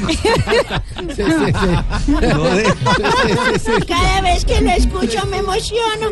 Cada 3.88 4.20
vez 4.22 4.44
que 4.44 4.60
lo 4.60 4.70
escucho 4.70 5.26
me 5.30 5.38
emociono. 5.38 6.10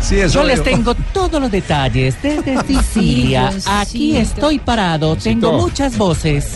Sí, 0.00 0.16
eso 0.20 0.40
Yo 0.42 0.46
les 0.46 0.62
tengo 0.62 0.94
todos 1.12 1.40
los 1.40 1.50
detalles 1.50 2.16
desde 2.22 2.62
Sicilia. 2.66 3.52
Aquí 3.66 4.16
estoy 4.16 4.58
parado, 4.58 5.16
tengo 5.16 5.52
muchas 5.52 5.96
voces. 5.96 6.52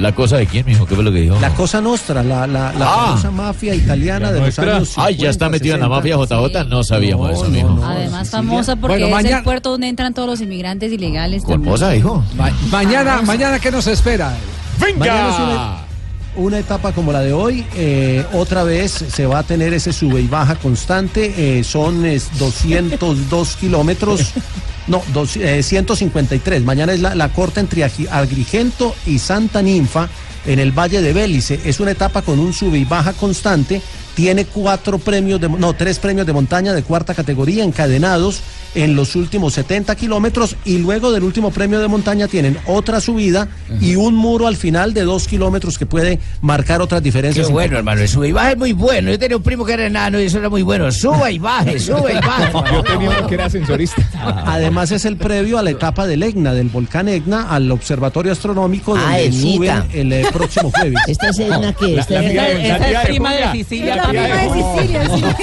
¿La 0.00 0.12
cosa 0.14 0.36
de 0.38 0.46
quién, 0.46 0.66
mijo? 0.66 0.84
¿Qué 0.86 0.94
fue 0.94 1.04
lo 1.04 1.12
que 1.12 1.20
dijo? 1.20 1.38
La 1.40 1.50
cosa 1.54 1.80
nostra, 1.80 2.22
la, 2.22 2.46
la, 2.46 2.72
la 2.72 2.86
Ah. 2.86 3.04
famosa 3.06 3.30
mafia 3.30 3.74
italiana 3.74 4.28
de 4.28 4.34
los 4.40 4.42
nuestra. 4.42 4.76
años 4.76 4.88
50, 4.88 5.06
Ay, 5.08 5.16
ya 5.16 5.30
está 5.30 5.48
metido 5.48 5.74
en 5.76 5.80
la 5.80 5.86
60. 6.00 6.16
mafia 6.16 6.48
JJ. 6.48 6.64
No 6.68 6.82
sabíamos 6.82 7.30
eso, 7.32 7.44
mijo. 7.50 7.78
Además 7.84 8.30
famosa 8.30 8.76
porque 8.76 8.94
Bueno, 8.94 9.06
es 9.06 9.12
mañana- 9.12 9.38
el 9.38 9.44
puerto 9.44 9.70
donde 9.70 9.88
entran 9.88 10.12
todos 10.14 10.28
los 10.28 10.40
inmigrantes 10.40 10.92
ilegales. 10.92 11.44
Moza, 11.46 11.94
hijo. 11.94 12.24
Ma- 12.36 12.50
mañana, 12.70 13.22
mañana, 13.22 13.58
¿qué 13.60 13.70
nos 13.70 13.86
espera? 13.86 14.34
Es 15.30 15.80
una, 16.36 16.58
etapa 16.58 16.92
como 16.92 17.12
la 17.12 17.20
de 17.20 17.32
hoy. 17.32 17.64
eh, 17.76 18.24
otra 18.32 18.64
vez 18.64 18.92
se 18.92 19.26
va 19.26 19.38
a 19.40 19.42
tener 19.44 19.72
ese 19.72 19.92
sube 19.92 20.20
y 20.20 20.26
baja 20.26 20.56
constante. 20.56 21.32
eh, 21.58 21.64
son 21.64 22.04
es, 22.04 22.28
202 22.38 23.56
kilómetros. 23.60 24.32
No, 24.86 25.02
dos- 25.12 25.36
eh, 25.36 25.62
153. 25.62 26.62
Mañana 26.62 26.92
es 26.92 27.00
la, 27.00 27.14
la 27.14 27.28
corta 27.30 27.60
entre 27.60 27.84
Agrigento 27.84 28.94
y 29.06 29.18
Santa 29.18 29.62
Ninfa 29.62 30.08
en 30.46 30.58
el 30.58 30.72
Valle 30.72 31.00
de 31.00 31.12
Bélice. 31.12 31.60
Es 31.64 31.80
una 31.80 31.92
etapa 31.92 32.22
con 32.22 32.38
un 32.38 32.52
sube 32.52 32.78
y 32.78 32.84
baja 32.84 33.12
constante. 33.12 33.80
Tiene 34.14 34.44
cuatro 34.44 34.98
premios, 34.98 35.40
de, 35.40 35.48
no, 35.48 35.72
tres 35.72 35.98
premios 35.98 36.26
de 36.26 36.32
montaña 36.32 36.72
de 36.74 36.82
cuarta 36.82 37.14
categoría 37.14 37.64
encadenados 37.64 38.40
en 38.74 38.96
los 38.96 39.14
últimos 39.16 39.54
70 39.54 39.94
kilómetros 39.96 40.56
y 40.64 40.78
luego 40.78 41.12
del 41.12 41.22
último 41.24 41.50
premio 41.50 41.80
de 41.80 41.88
montaña 41.88 42.28
tienen 42.28 42.58
otra 42.66 43.00
subida 43.00 43.48
y 43.80 43.96
un 43.96 44.14
muro 44.14 44.46
al 44.46 44.56
final 44.56 44.94
de 44.94 45.02
dos 45.02 45.28
kilómetros 45.28 45.78
que 45.78 45.86
puede 45.86 46.18
marcar 46.40 46.80
otras 46.82 47.02
diferencias. 47.02 47.46
Qué 47.46 47.52
bueno, 47.52 47.78
hermano, 47.78 48.00
el 48.02 48.08
sube 48.08 48.28
y 48.28 48.32
baje 48.32 48.52
es 48.52 48.58
muy 48.58 48.72
bueno. 48.72 49.10
Yo 49.10 49.18
tenía 49.18 49.36
un 49.36 49.42
primo 49.42 49.64
que 49.64 49.72
era 49.74 49.86
enano 49.86 50.20
y 50.20 50.24
eso 50.24 50.38
era 50.38 50.48
muy 50.48 50.62
bueno. 50.62 50.90
Suba 50.92 51.30
y 51.30 51.38
baje, 51.38 51.78
sube 51.78 52.12
y 52.12 52.26
baje. 52.26 52.52
Yo 52.72 52.82
tenía 52.82 53.10
uno 53.10 53.26
que 53.26 53.34
era 53.34 53.46
ascensorista. 53.46 54.02
Además 54.46 54.90
es 54.90 55.04
el 55.04 55.16
previo 55.16 55.58
a 55.58 55.62
la 55.62 55.70
etapa 55.70 56.06
del 56.06 56.22
EGNA, 56.22 56.54
del 56.54 56.68
volcán 56.68 57.08
EGNA, 57.08 57.50
al 57.50 57.70
observatorio 57.70 58.32
astronómico 58.32 58.94
Ah, 58.96 59.18
donde 59.18 59.32
suben 59.32 59.82
el 59.92 60.12
eh, 60.12 60.26
próximo 60.32 60.70
jueves. 60.70 60.98
¿Esta 61.06 61.28
es 61.28 61.38
Edna 61.38 61.72
qué? 61.78 61.88
La- 61.88 62.00
¿Esta 62.00 62.14
la 62.14 62.28
es 62.28 62.34
la 62.34 62.48
es 62.50 62.90
de 63.02 63.06
prima 63.08 63.32
de. 63.34 63.52
Sicilia. 63.52 63.96
La 63.96 64.08
prima 64.08 64.26
de 64.26 64.50
Sicilia. 64.78 65.36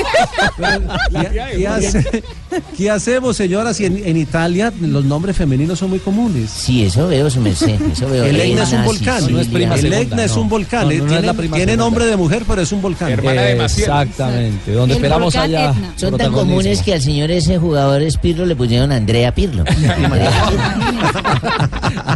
¿Qué, 2.78 2.90
hace- 2.90 3.21
señoras? 3.34 3.78
Si 3.78 3.86
en, 3.86 4.02
en 4.06 4.18
Italia 4.18 4.74
los 4.82 5.06
nombres 5.06 5.36
femeninos 5.38 5.80
son 5.80 5.90
muy 5.92 6.00
comunes. 6.00 6.50
Sí, 6.50 6.84
eso 6.84 7.08
veo, 7.08 7.30
su 7.30 7.40
merced. 7.42 7.80
Eso 7.92 8.10
veo. 8.10 8.26
El 8.26 8.40
EGNA 8.40 8.64
es 8.64 8.72
un 8.74 8.86
volcán. 8.86 9.18
Sicilia. 9.20 9.36
No 9.36 9.42
es 9.42 9.48
prima 9.48 9.76
el 9.76 9.94
EGNA 9.94 10.24
es 10.24 10.36
un 10.36 10.50
volcán. 10.50 10.88
No, 10.88 10.94
no, 10.94 10.98
no 10.98 11.04
es 11.04 11.10
tiene 11.10 11.28
la 11.28 11.34
prima 11.34 11.56
tiene 11.58 11.72
segunda. 11.74 11.86
nombre 11.86 12.06
de 12.06 12.18
mujer, 12.18 12.44
pero 12.48 12.62
es 12.62 12.72
un 12.72 12.82
volcán. 12.82 13.12
Exactamente. 13.12 14.72
Donde 14.74 14.96
El 14.96 14.98
esperamos 14.98 15.36
allá. 15.36 15.72
Etna. 15.72 15.94
Son 15.96 16.18
tan 16.18 16.32
comunes 16.32 16.82
que 16.82 16.94
al 16.94 17.02
señor 17.02 17.32
ese 17.32 17.58
jugador 17.58 18.02
Espirlo 18.02 18.46
le 18.46 18.56
pusieron 18.56 18.92
Andrea 18.92 19.34
Pirlo. 19.34 19.64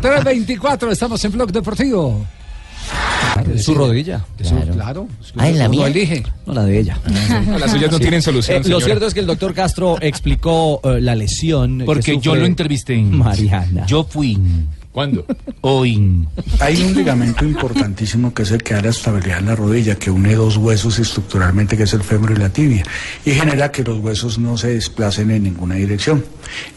324, 0.01 0.91
estamos 0.91 1.23
en 1.25 1.31
Blog 1.31 1.51
Deportivo. 1.51 2.25
Es 3.55 3.63
su 3.65 3.73
rodilla. 3.75 4.25
Claro. 4.37 4.73
claro. 4.73 5.07
Ah, 5.37 5.49
¿en 5.49 5.57
la 5.59 5.65
Lo 5.65 5.69
mía? 5.71 5.87
elige. 5.87 6.23
No, 6.45 6.53
la 6.53 6.63
de 6.65 6.79
ella. 6.79 6.99
No, 7.47 7.57
las 7.59 7.71
suyas 7.71 7.91
no 7.91 7.99
tienen 7.99 8.21
solución, 8.21 8.63
Eh, 8.65 8.69
lo 8.69 8.79
cierto 8.79 9.05
es 9.07 9.13
que 9.13 9.19
el 9.19 9.27
doctor 9.27 9.53
Castro 9.53 9.97
explicó 10.01 10.79
eh, 10.83 11.01
la 11.01 11.15
lesión. 11.15 11.79
que 11.79 11.85
Porque 11.85 12.17
yo 12.19 12.35
lo 12.35 12.45
entrevisté. 12.45 12.97
Mariana. 12.97 13.85
Yo 13.85 14.03
fui. 14.03 14.37
¿Cuándo? 14.91 15.25
Hoy. 15.61 16.25
Hay 16.61 16.81
un 16.81 16.93
ligamento 16.95 17.43
importantísimo 17.43 18.33
que 18.33 18.43
es 18.43 18.51
el 18.51 18.63
que 18.63 18.75
da 18.75 18.81
la 18.81 18.89
estabilidad 18.91 19.39
en 19.39 19.47
la 19.47 19.55
rodilla, 19.55 19.95
que 19.95 20.09
une 20.09 20.35
dos 20.35 20.55
huesos 20.55 20.99
estructuralmente, 20.99 21.75
que 21.75 21.83
es 21.83 21.93
el 21.93 22.01
fémur 22.01 22.31
y 22.31 22.35
la 22.37 22.47
tibia, 22.49 22.83
y 23.25 23.31
genera 23.31 23.71
que 23.71 23.83
los 23.83 23.99
huesos 23.99 24.39
no 24.39 24.57
se 24.57 24.69
desplacen 24.69 25.31
en 25.31 25.43
ninguna 25.43 25.75
dirección. 25.75 26.23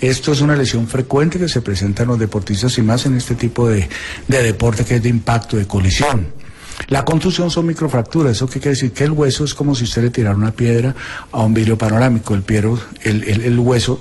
Esto 0.00 0.32
es 0.32 0.40
una 0.40 0.56
lesión 0.56 0.88
frecuente 0.88 1.38
que 1.38 1.48
se 1.48 1.60
presenta 1.62 2.02
en 2.02 2.08
los 2.08 2.18
deportistas 2.18 2.76
y 2.78 2.82
más 2.82 3.06
en 3.06 3.16
este 3.16 3.36
tipo 3.36 3.68
de, 3.68 3.88
de 4.26 4.42
deporte 4.42 4.84
que 4.84 4.96
es 4.96 5.02
de 5.02 5.10
impacto, 5.10 5.56
de 5.56 5.66
colisión. 5.68 6.26
La 6.88 7.04
contusión 7.04 7.50
son 7.50 7.66
microfracturas, 7.66 8.32
eso 8.32 8.46
qué 8.46 8.60
quiere 8.60 8.70
decir 8.70 8.92
que 8.92 9.04
el 9.04 9.12
hueso 9.12 9.44
es 9.44 9.54
como 9.54 9.74
si 9.74 9.84
usted 9.84 10.02
le 10.02 10.10
tirara 10.10 10.34
una 10.36 10.52
piedra 10.52 10.94
a 11.32 11.42
un 11.42 11.52
vidrio 11.52 11.76
panorámico, 11.76 12.34
el, 12.34 12.44
el, 13.24 13.58
hueso 13.58 14.00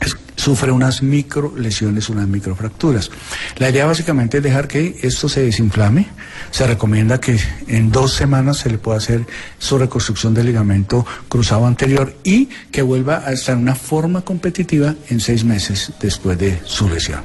es- 0.00 0.16
sufre 0.34 0.72
unas 0.72 1.00
micro 1.02 1.54
lesiones, 1.56 2.08
unas 2.08 2.26
microfracturas. 2.26 3.10
La 3.58 3.70
idea 3.70 3.86
básicamente 3.86 4.38
es 4.38 4.42
dejar 4.42 4.66
que 4.66 4.96
esto 5.02 5.28
se 5.28 5.42
desinflame. 5.42 6.08
Se 6.50 6.66
recomienda 6.66 7.20
que 7.20 7.38
en 7.68 7.90
dos 7.92 8.14
semanas 8.14 8.58
se 8.58 8.70
le 8.70 8.78
pueda 8.78 8.98
hacer 8.98 9.24
su 9.58 9.78
reconstrucción 9.78 10.34
del 10.34 10.46
ligamento 10.46 11.04
cruzado 11.28 11.66
anterior 11.66 12.16
y 12.24 12.46
que 12.72 12.82
vuelva 12.82 13.22
a 13.26 13.32
estar 13.32 13.54
en 13.56 13.62
una 13.62 13.74
forma 13.76 14.22
competitiva 14.22 14.94
en 15.08 15.20
seis 15.20 15.44
meses 15.44 15.92
después 16.00 16.36
de 16.38 16.58
su 16.64 16.88
lesión. 16.88 17.20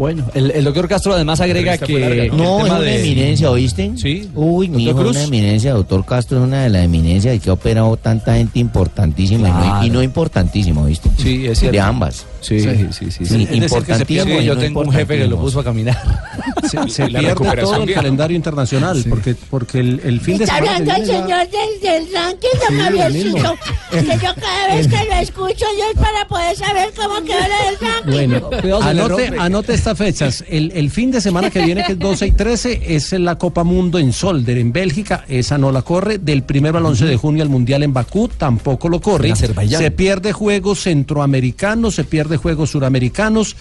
Bueno, 0.02 0.26
el, 0.34 0.50
el 0.50 0.64
doctor 0.64 0.88
Castro 0.88 1.14
además 1.14 1.40
agrega 1.42 1.76
Esta 1.76 1.86
que. 1.86 2.32
No, 2.34 2.66
es 2.66 2.72
una 2.72 2.80
de- 2.80 3.00
eminencia, 3.02 3.52
¿oíste? 3.52 3.92
Sí. 3.98 4.28
Uy, 4.34 4.68
mi 4.68 4.86
hijo, 4.86 4.98
Cruz? 4.98 5.12
una 5.12 5.22
eminencia, 5.26 5.74
doctor 5.74 6.04
Castro 6.04 6.40
es 6.40 6.44
una 6.44 6.64
de 6.64 6.70
las 6.70 6.86
eminencias 6.86 7.36
y 7.36 7.40
que 7.40 7.52
ha 7.52 7.54
operado 7.54 7.96
tanta 7.98 8.34
gente 8.34 8.58
importantísima 8.58 9.48
y 9.48 9.52
no- 9.52 9.86
y, 9.86 9.90
no, 9.92 10.02
importantísima, 10.02 10.82
¿oíste? 10.82 11.12
Sí, 11.20 11.46
es 11.46 11.60
cierto. 11.60 11.74
De 11.74 11.80
ambas. 11.82 12.26
Sí, 12.42 12.60
sí, 12.60 12.88
sí. 12.92 13.12
sí, 13.12 13.26
Sí, 13.28 13.48
importantísimo. 13.52 14.42
Yo 14.42 14.56
no 14.56 14.62
tengo 14.62 14.82
un 14.82 14.92
jefe 14.92 15.20
que 15.20 15.28
lo 15.28 15.38
puso 15.40 15.60
a 15.60 15.64
caminar. 15.64 15.96
Se, 16.68 16.90
se 16.90 17.10
La 17.10 17.20
pierde 17.20 17.36
todo 17.62 17.76
el 17.76 17.86
bien. 17.86 17.96
calendario 17.96 18.36
internacional, 18.38 19.04
porque, 19.10 19.36
porque 19.50 19.80
el, 19.80 20.00
el 20.04 20.22
fin 20.22 20.38
de 20.38 20.46
Está 20.46 20.58
semana. 20.58 20.84
que 20.86 20.92
hablando 20.92 21.02
el 21.02 21.08
señor 21.22 21.48
del, 21.50 21.82
del 21.82 22.14
ranking, 22.14 22.48
don 22.70 22.80
Javiercito. 22.80 23.56
Que 23.92 24.26
yo 24.26 24.36
cada 24.36 24.76
vez 24.76 24.88
que 24.88 24.96
lo 25.06 25.14
escucho 25.16 25.66
yo 25.78 25.84
es 25.94 26.00
para 26.00 26.28
poder 26.28 26.56
saber 26.56 26.94
cómo 26.96 27.16
quedó 27.24 27.40
la 27.40 27.66
del 27.66 27.78
ranking. 27.82 28.40
Bueno, 28.62 28.82
anote, 28.84 29.32
anote 29.38 29.74
fechas. 29.98 30.44
El, 30.48 30.72
el 30.72 30.90
fin 30.90 31.12
de 31.12 31.22
semana 31.22 31.50
que 31.50 31.64
viene, 31.64 31.84
que 31.84 31.94
es 31.94 32.00
12 32.00 32.28
y 32.28 32.32
13, 32.32 32.82
es 32.96 33.12
la 33.14 33.38
Copa 33.38 33.64
Mundo 33.64 34.00
en 34.00 34.14
Solder, 34.14 34.58
en 34.58 34.72
Bélgica. 34.72 35.26
Esa 35.28 35.58
no 35.58 35.72
la 35.72 35.82
corre. 35.82 36.18
Del 36.18 36.44
primero 36.44 36.78
al 36.78 36.86
11 36.86 37.06
de 37.06 37.18
junio 37.18 37.44
al 37.44 37.50
Mundial 37.50 37.84
en 37.84 37.94
Bakú, 37.94 38.28
tampoco 38.28 38.90
lo 38.90 39.02
corre. 39.02 39.28
En 39.28 39.34
Azerbaiyán. 39.34 39.82
Se 39.82 39.92
pierde 39.92 40.34
juegos 40.34 40.82
centroamericanos, 40.84 41.96
se 41.96 42.04
pierde 42.04 42.38
juegos 42.38 42.72
suramericanos. 42.72 43.56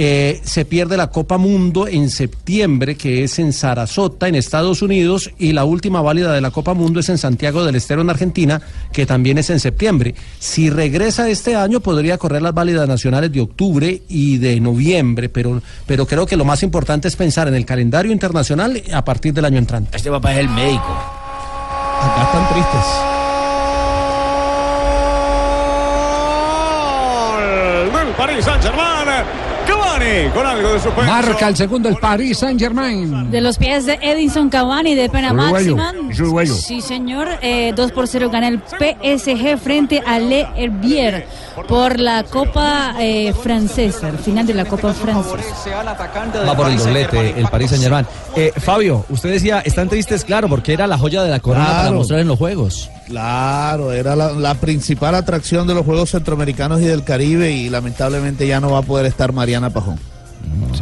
Eh, 0.00 0.40
se 0.44 0.64
pierde 0.64 0.96
la 0.96 1.10
Copa 1.10 1.38
Mundo 1.38 1.88
en 1.88 2.08
septiembre, 2.08 2.96
que 2.96 3.24
es 3.24 3.40
en 3.40 3.52
Sarasota, 3.52 4.28
en 4.28 4.36
Estados 4.36 4.80
Unidos, 4.80 5.32
y 5.40 5.52
la 5.52 5.64
última 5.64 6.00
válida 6.00 6.32
de 6.32 6.40
la 6.40 6.52
Copa 6.52 6.72
Mundo 6.72 7.00
es 7.00 7.08
en 7.08 7.18
Santiago 7.18 7.64
del 7.64 7.74
Estero, 7.74 8.02
en 8.02 8.10
Argentina, 8.10 8.62
que 8.92 9.06
también 9.06 9.38
es 9.38 9.50
en 9.50 9.58
septiembre. 9.58 10.14
Si 10.38 10.70
regresa 10.70 11.28
este 11.28 11.56
año, 11.56 11.80
podría 11.80 12.16
correr 12.16 12.42
las 12.42 12.54
válidas 12.54 12.86
nacionales 12.86 13.32
de 13.32 13.40
octubre 13.40 14.02
y 14.08 14.38
de 14.38 14.60
noviembre, 14.60 15.28
pero, 15.28 15.60
pero 15.84 16.06
creo 16.06 16.26
que 16.26 16.36
lo 16.36 16.44
más 16.44 16.62
importante 16.62 17.08
es 17.08 17.16
pensar 17.16 17.48
en 17.48 17.54
el 17.54 17.66
calendario 17.66 18.12
internacional 18.12 18.80
a 18.92 19.04
partir 19.04 19.34
del 19.34 19.46
año 19.46 19.58
entrante. 19.58 19.96
Este 19.96 20.12
papá 20.12 20.32
es 20.32 20.38
el 20.38 20.48
médico. 20.48 20.96
Acá 22.00 22.22
están 22.22 22.48
tristes. 22.54 23.18
del 27.98 28.14
Paris 28.14 28.44
Saint-Germain. 28.44 28.87
Cavani 30.08 30.30
con 30.30 30.46
algo 30.46 30.72
de 30.72 30.80
suspenso. 30.80 31.10
Marca 31.12 31.48
el 31.48 31.56
segundo 31.56 31.88
el 31.88 31.96
Paris 31.96 32.38
Saint 32.38 32.60
Germain. 32.60 33.30
De 33.30 33.40
los 33.40 33.58
pies 33.58 33.86
de 33.86 33.98
Edinson 34.00 34.48
Cavani 34.48 34.94
de 34.94 35.08
pena 35.08 35.32
Uruguayo, 35.32 35.76
máxima. 35.76 36.14
uruguayo. 36.22 36.54
Sí, 36.54 36.80
señor. 36.80 37.28
Eh, 37.42 37.72
2 37.76 37.92
por 37.92 38.06
0 38.06 38.30
gana 38.30 38.48
el 38.48 38.60
PSG 38.60 39.58
frente 39.58 40.02
a 40.06 40.18
Le 40.18 40.46
Herbier 40.56 41.26
por 41.68 41.98
la 41.98 42.24
Copa 42.24 42.94
eh, 43.00 43.32
Francesa, 43.42 44.08
el 44.08 44.18
final 44.18 44.46
de 44.46 44.54
la 44.54 44.64
Copa 44.64 44.92
Francesa. 44.92 45.82
Va 46.46 46.56
por 46.56 46.70
el 46.70 46.78
doblete, 46.78 47.34
el 47.38 47.46
Paris 47.48 47.70
Saint 47.70 47.82
Germain. 47.84 48.06
Eh, 48.36 48.52
Fabio, 48.56 49.04
usted 49.08 49.30
decía, 49.30 49.60
están 49.64 49.88
tristes, 49.88 50.24
claro, 50.24 50.48
porque 50.48 50.72
era 50.72 50.86
la 50.86 50.98
joya 50.98 51.22
de 51.22 51.30
la 51.30 51.40
corona 51.40 51.66
para 51.66 51.92
mostrar 51.92 52.20
en 52.20 52.28
los 52.28 52.38
juegos. 52.38 52.90
Claro, 53.06 53.92
era 53.92 54.14
la, 54.14 54.32
la 54.32 54.54
principal 54.54 55.14
atracción 55.14 55.66
de 55.66 55.72
los 55.74 55.84
Juegos 55.86 56.10
Centroamericanos 56.10 56.80
y 56.82 56.84
del 56.84 57.04
Caribe 57.04 57.50
y 57.52 57.70
lamentablemente 57.70 58.46
ya 58.46 58.60
no 58.60 58.70
va 58.70 58.80
a 58.80 58.82
poder 58.82 59.06
estar 59.06 59.32
Mariana 59.32 59.70
Pajón. 59.70 59.97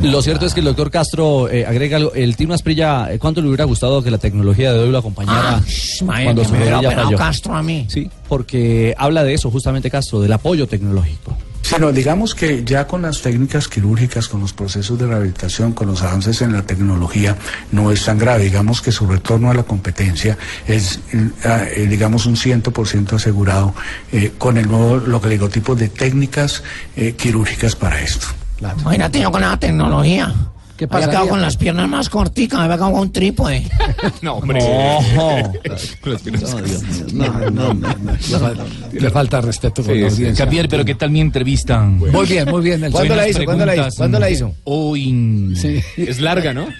Lo 0.03 0.23
cierto 0.23 0.47
es 0.47 0.55
que 0.55 0.61
el 0.61 0.67
doctor 0.67 0.91
Castro 0.91 1.49
eh, 1.49 1.64
agrega 1.67 1.97
algo. 1.97 2.12
El 2.14 2.37
Tino 2.37 2.55
Asprilla, 2.55 3.12
eh, 3.12 3.19
¿cuánto 3.19 3.41
le 3.41 3.49
hubiera 3.49 3.64
gustado 3.64 4.03
que 4.03 4.11
la 4.11 4.19
tecnología 4.19 4.73
de 4.73 4.81
hoy 4.81 4.91
lo 4.91 4.99
acompañara 4.99 5.57
Ah, 5.59 6.21
cuando 6.25 6.45
su 6.45 6.55
falló? 6.55 7.17
Castro 7.17 7.55
a 7.55 7.62
mí. 7.62 7.87
Sí, 7.89 8.11
porque 8.29 8.95
habla 8.99 9.25
de 9.25 9.35
eso 9.35 9.51
justamente 9.51 9.91
Castro, 9.91 10.21
del 10.21 10.33
apoyo 10.33 10.67
tecnológico. 10.67 11.37
Sino 11.62 11.91
digamos 11.91 12.37
que 12.37 12.62
ya 12.64 12.87
con 12.87 13.03
las 13.03 13.23
técnicas 13.23 13.67
quirúrgicas, 13.67 14.29
con 14.29 14.41
los 14.41 14.53
procesos 14.53 14.97
de 15.01 15.07
rehabilitación, 15.09 15.73
con 15.73 15.89
los 15.89 16.01
avances 16.01 16.41
en 16.43 16.53
la 16.53 16.62
tecnología, 16.62 17.37
no 17.73 17.91
es 17.91 18.05
tan 18.05 18.19
grave. 18.19 18.45
Digamos 18.45 18.81
que 18.81 18.93
su 18.93 19.05
retorno 19.05 19.51
a 19.51 19.55
la 19.55 19.64
competencia 19.64 20.39
es, 20.69 21.01
eh, 21.12 21.29
eh, 21.77 21.87
digamos, 21.91 22.25
un 22.27 22.37
100% 22.37 23.14
asegurado 23.17 23.75
eh, 24.12 24.33
con 24.39 24.59
el 24.59 24.69
nuevo, 24.69 24.99
lo 24.99 25.21
que 25.21 25.27
le 25.27 25.35
digo, 25.35 25.49
tipo 25.49 25.75
de 25.75 25.89
técnicas 25.89 26.62
eh, 26.95 27.14
quirúrgicas 27.19 27.75
para 27.75 28.01
esto. 28.01 28.29
Imagínate 28.61 29.20
yo 29.20 29.30
con 29.30 29.40
la 29.42 29.57
tecnología. 29.57 30.32
¿Qué 30.77 30.87
Me 30.87 30.97
había 30.97 31.07
pasaría? 31.07 31.11
quedado 31.11 31.29
con 31.29 31.43
las 31.43 31.57
piernas 31.57 31.89
más 31.89 32.09
corticas, 32.09 32.59
me 32.59 32.64
había 32.66 32.77
quedado 32.77 32.93
con 32.93 33.01
un 33.03 33.12
trípode. 33.12 33.62
No, 34.22 34.35
hombre. 34.35 34.61
No, 37.12 37.27
no, 37.51 37.74
no, 37.74 37.74
no. 37.74 37.95
Le 38.93 39.11
falta 39.11 39.41
respeto 39.41 39.83
con 39.83 40.01
la 40.01 40.07
audiencia. 40.09 40.45
Javier, 40.45 40.68
pero 40.68 40.85
¿qué 40.85 40.95
tal 40.95 41.11
mi 41.11 41.20
entrevista? 41.20 41.81
Muy 41.83 42.27
bien, 42.27 42.49
muy 42.49 42.62
bien. 42.62 42.91
¿Cuándo 42.91 43.14
la 43.16 43.29
hizo? 43.29 43.45
¿Cuándo 43.45 43.66
la 43.66 43.77
hizo? 43.77 43.97
¿Cuándo 43.97 44.18
la 44.18 44.31
hizo? 44.31 44.55
Hoy. 44.64 45.55
Es 45.97 46.20
larga, 46.20 46.53
¿no? 46.53 46.66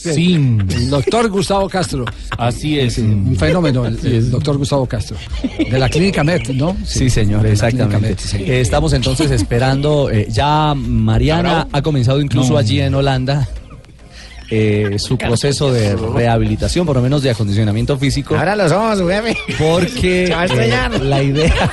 Sí. 0.00 0.34
El 0.34 0.90
doctor 0.90 1.28
Gustavo 1.30 1.68
Castro. 1.68 2.04
Así 2.38 2.78
es. 2.78 2.98
Un 2.98 3.36
fenómeno, 3.36 3.86
el, 3.86 3.98
el 4.04 4.30
doctor 4.30 4.56
Gustavo 4.58 4.86
Castro. 4.86 5.16
De 5.70 5.78
la 5.78 5.88
clínica 5.88 6.24
Met, 6.24 6.48
¿no? 6.50 6.76
Sí, 6.84 7.10
señor, 7.10 7.46
exactamente. 7.46 8.16
Eh, 8.34 8.60
estamos 8.60 8.92
entonces 8.92 9.30
esperando, 9.30 10.10
eh, 10.10 10.26
ya 10.30 10.74
Mariana 10.74 11.68
ha 11.72 11.82
comenzado 11.82 12.20
incluso 12.20 12.52
No. 12.54 12.58
allí 12.58 12.80
en 12.80 12.94
Holanda 12.94 13.39
eh, 14.50 14.96
su 14.98 15.16
proceso 15.16 15.72
de 15.72 15.94
rehabilitación, 15.96 16.84
por 16.86 16.96
lo 16.96 17.02
menos 17.02 17.22
de 17.22 17.30
acondicionamiento 17.30 17.96
físico. 17.98 18.36
Ahora 18.36 18.56
los 18.56 18.72
ojos, 18.72 19.00
jefe. 19.08 19.36
Porque 19.58 20.26
Se 20.28 20.34
va 20.34 20.40
a 20.42 20.44
estrellar. 20.46 20.94
eh, 20.94 20.98
la 20.98 21.22
idea... 21.22 21.70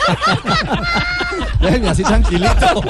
Déjeme 1.62 1.90
así 1.90 2.04
tranquilito. 2.04 2.82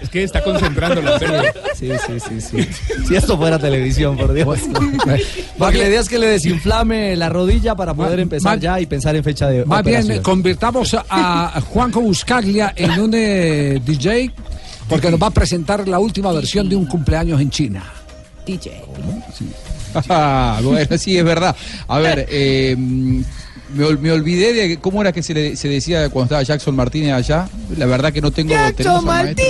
Es 0.00 0.08
que 0.08 0.22
está 0.22 0.42
concentrándolo, 0.42 1.12
en 1.14 1.18
serio. 1.18 1.42
Sí, 1.74 1.90
sí, 2.06 2.20
sí, 2.20 2.40
sí. 2.40 2.68
Si 3.06 3.14
esto 3.16 3.36
fuera 3.36 3.58
televisión, 3.58 4.16
por 4.16 4.32
Dios. 4.32 4.60
Porque 5.58 5.78
la 5.78 5.88
idea 5.88 6.00
es 6.00 6.08
que 6.08 6.18
le 6.18 6.28
desinflame 6.28 7.14
la 7.16 7.28
rodilla 7.28 7.74
para 7.74 7.92
poder 7.92 8.20
empezar 8.20 8.58
ya 8.58 8.80
y 8.80 8.86
pensar 8.86 9.14
en 9.14 9.22
fecha 9.24 9.48
de 9.48 9.64
Más 9.66 9.82
bien, 9.84 9.98
operación. 10.00 10.22
convirtamos 10.24 10.96
a 11.08 11.60
Juanjo 11.68 12.00
Buscaglia 12.00 12.72
en 12.76 12.98
un 12.98 13.12
eh, 13.14 13.78
DJ 13.84 14.30
porque 14.88 15.10
nos 15.10 15.20
va 15.22 15.26
a 15.26 15.30
presentar 15.30 15.86
la 15.86 15.98
última 15.98 16.32
versión 16.32 16.68
de 16.68 16.76
un 16.76 16.86
cumpleaños 16.86 17.40
en 17.42 17.50
China. 17.50 17.82
DJ. 18.46 18.82
Ah, 20.08 20.60
bueno, 20.62 20.98
sí, 20.98 21.16
es 21.16 21.24
verdad. 21.24 21.54
A 21.88 21.98
ver, 21.98 22.26
eh, 22.30 22.74
me, 22.76 23.84
ol- 23.84 23.98
me 23.98 24.10
olvidé 24.12 24.52
de 24.52 24.78
cómo 24.78 25.00
era 25.00 25.12
que 25.12 25.22
se, 25.22 25.34
le- 25.34 25.56
se 25.56 25.68
decía 25.68 26.08
cuando 26.10 26.26
estaba 26.26 26.42
Jackson 26.42 26.74
Martínez 26.74 27.12
allá. 27.12 27.48
La 27.76 27.86
verdad 27.86 28.12
que 28.12 28.20
no 28.20 28.30
tengo. 28.30 28.50
al 28.54 28.74
maestro- 29.04 29.44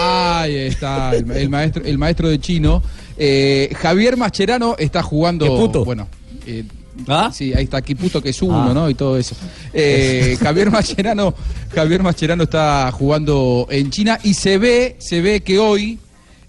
Ahí 0.00 0.56
está, 0.56 1.14
el, 1.14 1.30
el 1.30 1.48
maestro, 1.48 1.84
el 1.84 1.98
maestro 1.98 2.28
de 2.28 2.38
chino. 2.40 2.82
Eh, 3.16 3.70
Javier 3.80 4.16
Mascherano 4.16 4.76
está 4.78 5.02
jugando. 5.02 5.44
¿Qué 5.44 5.50
puto? 5.52 5.84
Bueno. 5.84 6.08
eh, 6.46 6.64
¿Ah? 7.08 7.30
Sí, 7.34 7.52
ahí 7.54 7.64
está, 7.64 7.82
qué 7.82 7.96
puto 7.96 8.22
que 8.22 8.30
es 8.30 8.40
uno, 8.42 8.70
Ah. 8.70 8.74
¿no? 8.74 8.88
Y 8.90 8.94
todo 8.94 9.18
eso. 9.18 9.34
Eh, 9.72 10.36
Javier 10.42 10.70
Mascherano, 10.70 11.34
Javier 11.74 12.02
Mascherano 12.02 12.44
está 12.44 12.90
jugando 12.92 13.66
en 13.70 13.90
China 13.90 14.18
y 14.22 14.34
se 14.34 14.58
ve, 14.58 14.96
se 15.00 15.20
ve 15.20 15.40
que 15.42 15.58
hoy 15.58 15.98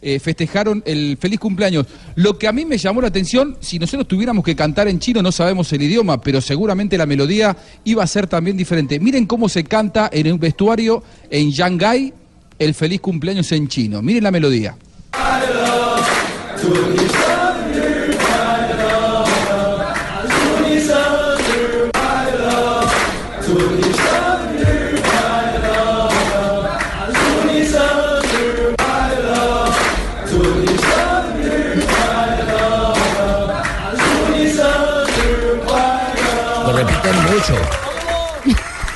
eh, 0.07 0.19
festejaron 0.19 0.83
el 0.85 1.17
feliz 1.19 1.39
cumpleaños. 1.39 1.87
Lo 2.13 2.37
que 2.37 2.47
a 2.47 2.51
mí 2.51 2.63
me 2.63 2.77
llamó 2.77 3.01
la 3.01 3.07
atención, 3.07 3.57
si 3.59 3.79
nosotros 3.79 4.07
tuviéramos 4.07 4.45
que 4.45 4.55
cantar 4.55 4.87
en 4.87 4.99
chino, 4.99 5.23
no 5.23 5.31
sabemos 5.31 5.73
el 5.73 5.81
idioma, 5.81 6.21
pero 6.21 6.41
seguramente 6.41 6.95
la 6.95 7.07
melodía 7.07 7.57
iba 7.85 8.03
a 8.03 8.07
ser 8.07 8.27
también 8.27 8.55
diferente. 8.55 8.99
Miren 8.99 9.25
cómo 9.25 9.49
se 9.49 9.63
canta 9.63 10.07
en 10.13 10.31
un 10.31 10.39
vestuario 10.39 11.03
en 11.31 11.49
Shanghái 11.49 12.13
el 12.59 12.75
feliz 12.75 13.01
cumpleaños 13.01 13.51
en 13.51 13.67
chino. 13.67 14.03
Miren 14.03 14.25
la 14.25 14.31
melodía. 14.31 14.77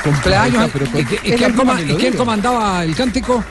Cumpleaños. 0.03 0.69
Pero 0.71 0.85
con- 0.91 1.01
¿Y, 1.01 1.05
qué- 1.05 1.19
y 1.23 1.31
es 1.31 1.39
la 1.41 1.47
quién, 1.47 1.49
misma 1.51 1.57
coma- 1.57 1.73
y 1.81 1.85
melodía. 1.85 1.99
quién 2.09 2.17
comandaba 2.17 2.83
el 2.83 2.95
cántico? 2.95 3.43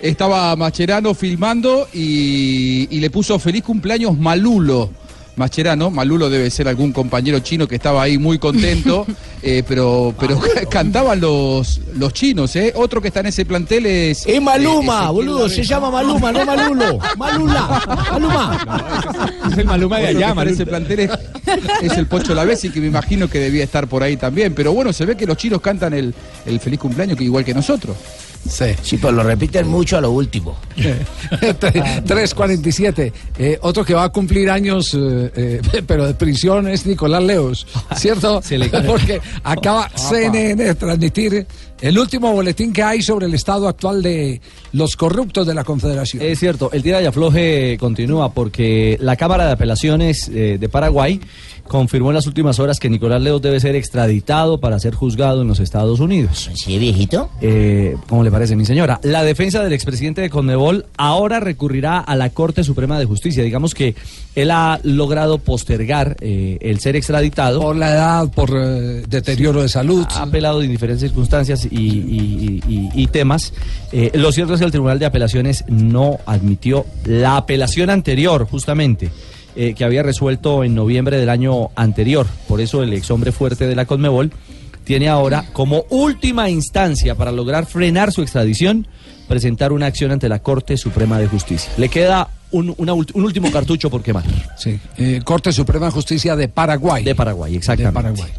Estaba 0.00 0.54
Macherano 0.54 1.12
filmando 1.12 1.88
y, 1.92 2.86
y 2.90 3.00
le 3.00 3.10
puso 3.10 3.38
feliz 3.38 3.64
cumpleaños 3.64 4.16
Malulo. 4.16 4.90
Macherano, 5.38 5.90
Malulo 5.90 6.28
debe 6.28 6.50
ser 6.50 6.68
algún 6.68 6.92
compañero 6.92 7.38
chino 7.40 7.68
que 7.68 7.76
estaba 7.76 8.02
ahí 8.02 8.18
muy 8.18 8.38
contento, 8.38 9.06
eh, 9.42 9.62
pero, 9.66 10.14
pero 10.18 10.40
cantaban 10.68 11.20
los, 11.20 11.80
los 11.94 12.12
chinos, 12.12 12.54
¿eh? 12.56 12.72
Otro 12.74 13.00
que 13.00 13.08
está 13.08 13.20
en 13.20 13.26
ese 13.26 13.44
plantel 13.44 13.86
es... 13.86 14.26
Es 14.26 14.42
Maluma, 14.42 14.94
Ezequiel 14.94 15.12
boludo, 15.12 15.48
se 15.48 15.62
llama 15.62 15.90
Maluma, 15.90 16.32
no 16.32 16.44
Malulo. 16.44 16.98
Malula, 17.16 18.06
Maluma. 18.12 19.36
Es 19.50 19.58
el 19.58 19.64
Maluma 19.64 19.98
de 19.98 20.06
allá, 20.08 20.34
en 20.36 20.48
ese 20.48 20.66
plantel 20.66 21.00
es, 21.00 21.10
es 21.82 21.92
el 21.96 22.06
Pocho 22.06 22.34
Lavesi, 22.34 22.70
que 22.70 22.80
me 22.80 22.88
imagino 22.88 23.28
que 23.28 23.38
debía 23.38 23.64
estar 23.64 23.86
por 23.86 24.02
ahí 24.02 24.16
también. 24.16 24.54
Pero 24.54 24.72
bueno, 24.72 24.92
se 24.92 25.06
ve 25.06 25.16
que 25.16 25.26
los 25.26 25.36
chinos 25.36 25.60
cantan 25.60 25.94
el, 25.94 26.12
el 26.46 26.60
feliz 26.60 26.80
cumpleaños 26.80 27.16
que 27.16 27.24
igual 27.24 27.44
que 27.44 27.54
nosotros. 27.54 27.96
Sí. 28.48 28.66
Sí, 28.82 28.98
pero 28.98 29.12
lo 29.12 29.22
repiten 29.22 29.68
mucho 29.68 29.96
a 29.98 30.00
lo 30.00 30.10
último. 30.10 30.56
347. 32.06 33.12
Eh, 33.38 33.58
otro 33.62 33.84
que 33.84 33.94
va 33.94 34.04
a 34.04 34.08
cumplir 34.10 34.50
años, 34.50 34.94
eh, 34.94 35.30
eh, 35.34 35.60
pero 35.86 36.06
de 36.06 36.14
prisión, 36.14 36.68
es 36.68 36.86
Nicolás 36.86 37.22
Leos, 37.22 37.66
¿cierto? 37.96 38.40
Le- 38.50 38.68
Porque 38.86 39.20
acaba 39.44 39.88
CNN 39.94 40.62
de 40.64 40.74
transmitir 40.74 41.46
el 41.80 41.98
último 41.98 42.32
boletín 42.32 42.72
que 42.72 42.82
hay 42.82 43.02
sobre 43.02 43.26
el 43.26 43.34
estado 43.34 43.68
actual 43.68 44.02
de 44.02 44.40
los 44.72 44.96
corruptos 44.96 45.46
de 45.46 45.54
la 45.54 45.62
Confederación. 45.64 46.22
Es 46.22 46.40
cierto, 46.40 46.70
el 46.72 46.82
tira 46.82 47.00
y 47.00 47.06
afloje 47.06 47.76
continúa 47.78 48.32
porque 48.32 48.96
la 49.00 49.16
Cámara 49.16 49.46
de 49.46 49.52
Apelaciones 49.52 50.28
eh, 50.28 50.56
de 50.58 50.68
Paraguay 50.68 51.20
confirmó 51.68 52.10
en 52.10 52.14
las 52.16 52.26
últimas 52.26 52.58
horas 52.58 52.80
que 52.80 52.88
Nicolás 52.90 53.22
Leos 53.22 53.40
debe 53.40 53.60
ser 53.60 53.76
extraditado 53.76 54.58
para 54.58 54.78
ser 54.80 54.94
juzgado 54.94 55.42
en 55.42 55.48
los 55.48 55.60
Estados 55.60 56.00
Unidos. 56.00 56.50
¿Sí, 56.54 56.78
viejito? 56.78 57.30
Eh, 57.40 57.96
¿Cómo 58.08 58.24
le 58.24 58.30
parece, 58.30 58.56
mi 58.56 58.64
señora? 58.64 58.98
La 59.02 59.22
defensa 59.22 59.62
del 59.62 59.72
expresidente 59.72 60.20
de 60.20 60.30
Conmebol 60.30 60.86
ahora 60.96 61.38
recurrirá 61.40 61.98
a 61.98 62.16
la 62.16 62.30
Corte 62.30 62.64
Suprema 62.64 62.98
de 62.98 63.04
Justicia. 63.04 63.42
Digamos 63.44 63.74
que 63.74 63.94
él 64.34 64.50
ha 64.50 64.80
logrado 64.82 65.38
postergar 65.38 66.16
eh, 66.20 66.58
el 66.60 66.80
ser 66.80 66.96
extraditado. 66.96 67.60
Por 67.60 67.76
la 67.76 67.90
edad, 67.90 68.28
por 68.32 68.50
eh, 68.54 69.04
deterioro 69.08 69.62
de 69.62 69.68
salud. 69.68 70.06
Ha 70.10 70.22
apelado 70.22 70.62
en 70.62 70.70
diferentes 70.70 71.02
circunstancias 71.02 71.66
y, 71.70 71.76
y- 71.76 72.62
y- 72.66 72.72
y- 72.74 72.90
y 73.02 73.06
temas. 73.08 73.52
Eh, 73.92 74.10
lo 74.14 74.32
cierto 74.32 74.54
es 74.54 74.60
que 74.60 74.64
el 74.66 74.70
Tribunal 74.72 74.98
de 74.98 75.06
Apelaciones 75.06 75.64
no 75.68 76.18
admitió 76.26 76.86
la 77.04 77.36
apelación 77.36 77.90
anterior, 77.90 78.46
justamente, 78.50 79.10
eh, 79.60 79.74
que 79.74 79.84
había 79.84 80.04
resuelto 80.04 80.62
en 80.62 80.74
noviembre 80.74 81.18
del 81.18 81.28
año 81.28 81.70
anterior. 81.74 82.28
Por 82.46 82.60
eso 82.60 82.82
el 82.84 82.92
ex 82.92 83.10
hombre 83.10 83.32
fuerte 83.32 83.66
de 83.66 83.74
la 83.74 83.86
Conmebol 83.86 84.30
tiene 84.84 85.08
ahora 85.08 85.46
como 85.52 85.84
última 85.90 86.48
instancia 86.48 87.16
para 87.16 87.32
lograr 87.32 87.66
frenar 87.66 88.12
su 88.12 88.22
extradición 88.22 88.86
presentar 89.28 89.72
una 89.72 89.86
acción 89.86 90.10
ante 90.10 90.28
la 90.28 90.38
Corte 90.40 90.76
Suprema 90.76 91.18
de 91.18 91.26
Justicia. 91.26 91.70
Le 91.76 91.88
queda 91.88 92.28
un, 92.50 92.74
una 92.78 92.94
un 92.94 93.06
último 93.14 93.50
cartucho 93.52 93.90
por 93.90 94.02
quemar. 94.02 94.24
Sí, 94.56 94.78
eh, 94.96 95.20
Corte 95.22 95.52
Suprema 95.52 95.86
de 95.86 95.92
Justicia 95.92 96.34
de 96.34 96.48
Paraguay. 96.48 97.04
De 97.04 97.14
Paraguay, 97.14 97.54
exactamente. 97.54 97.98
De 97.98 98.02
Paraguay. 98.02 98.32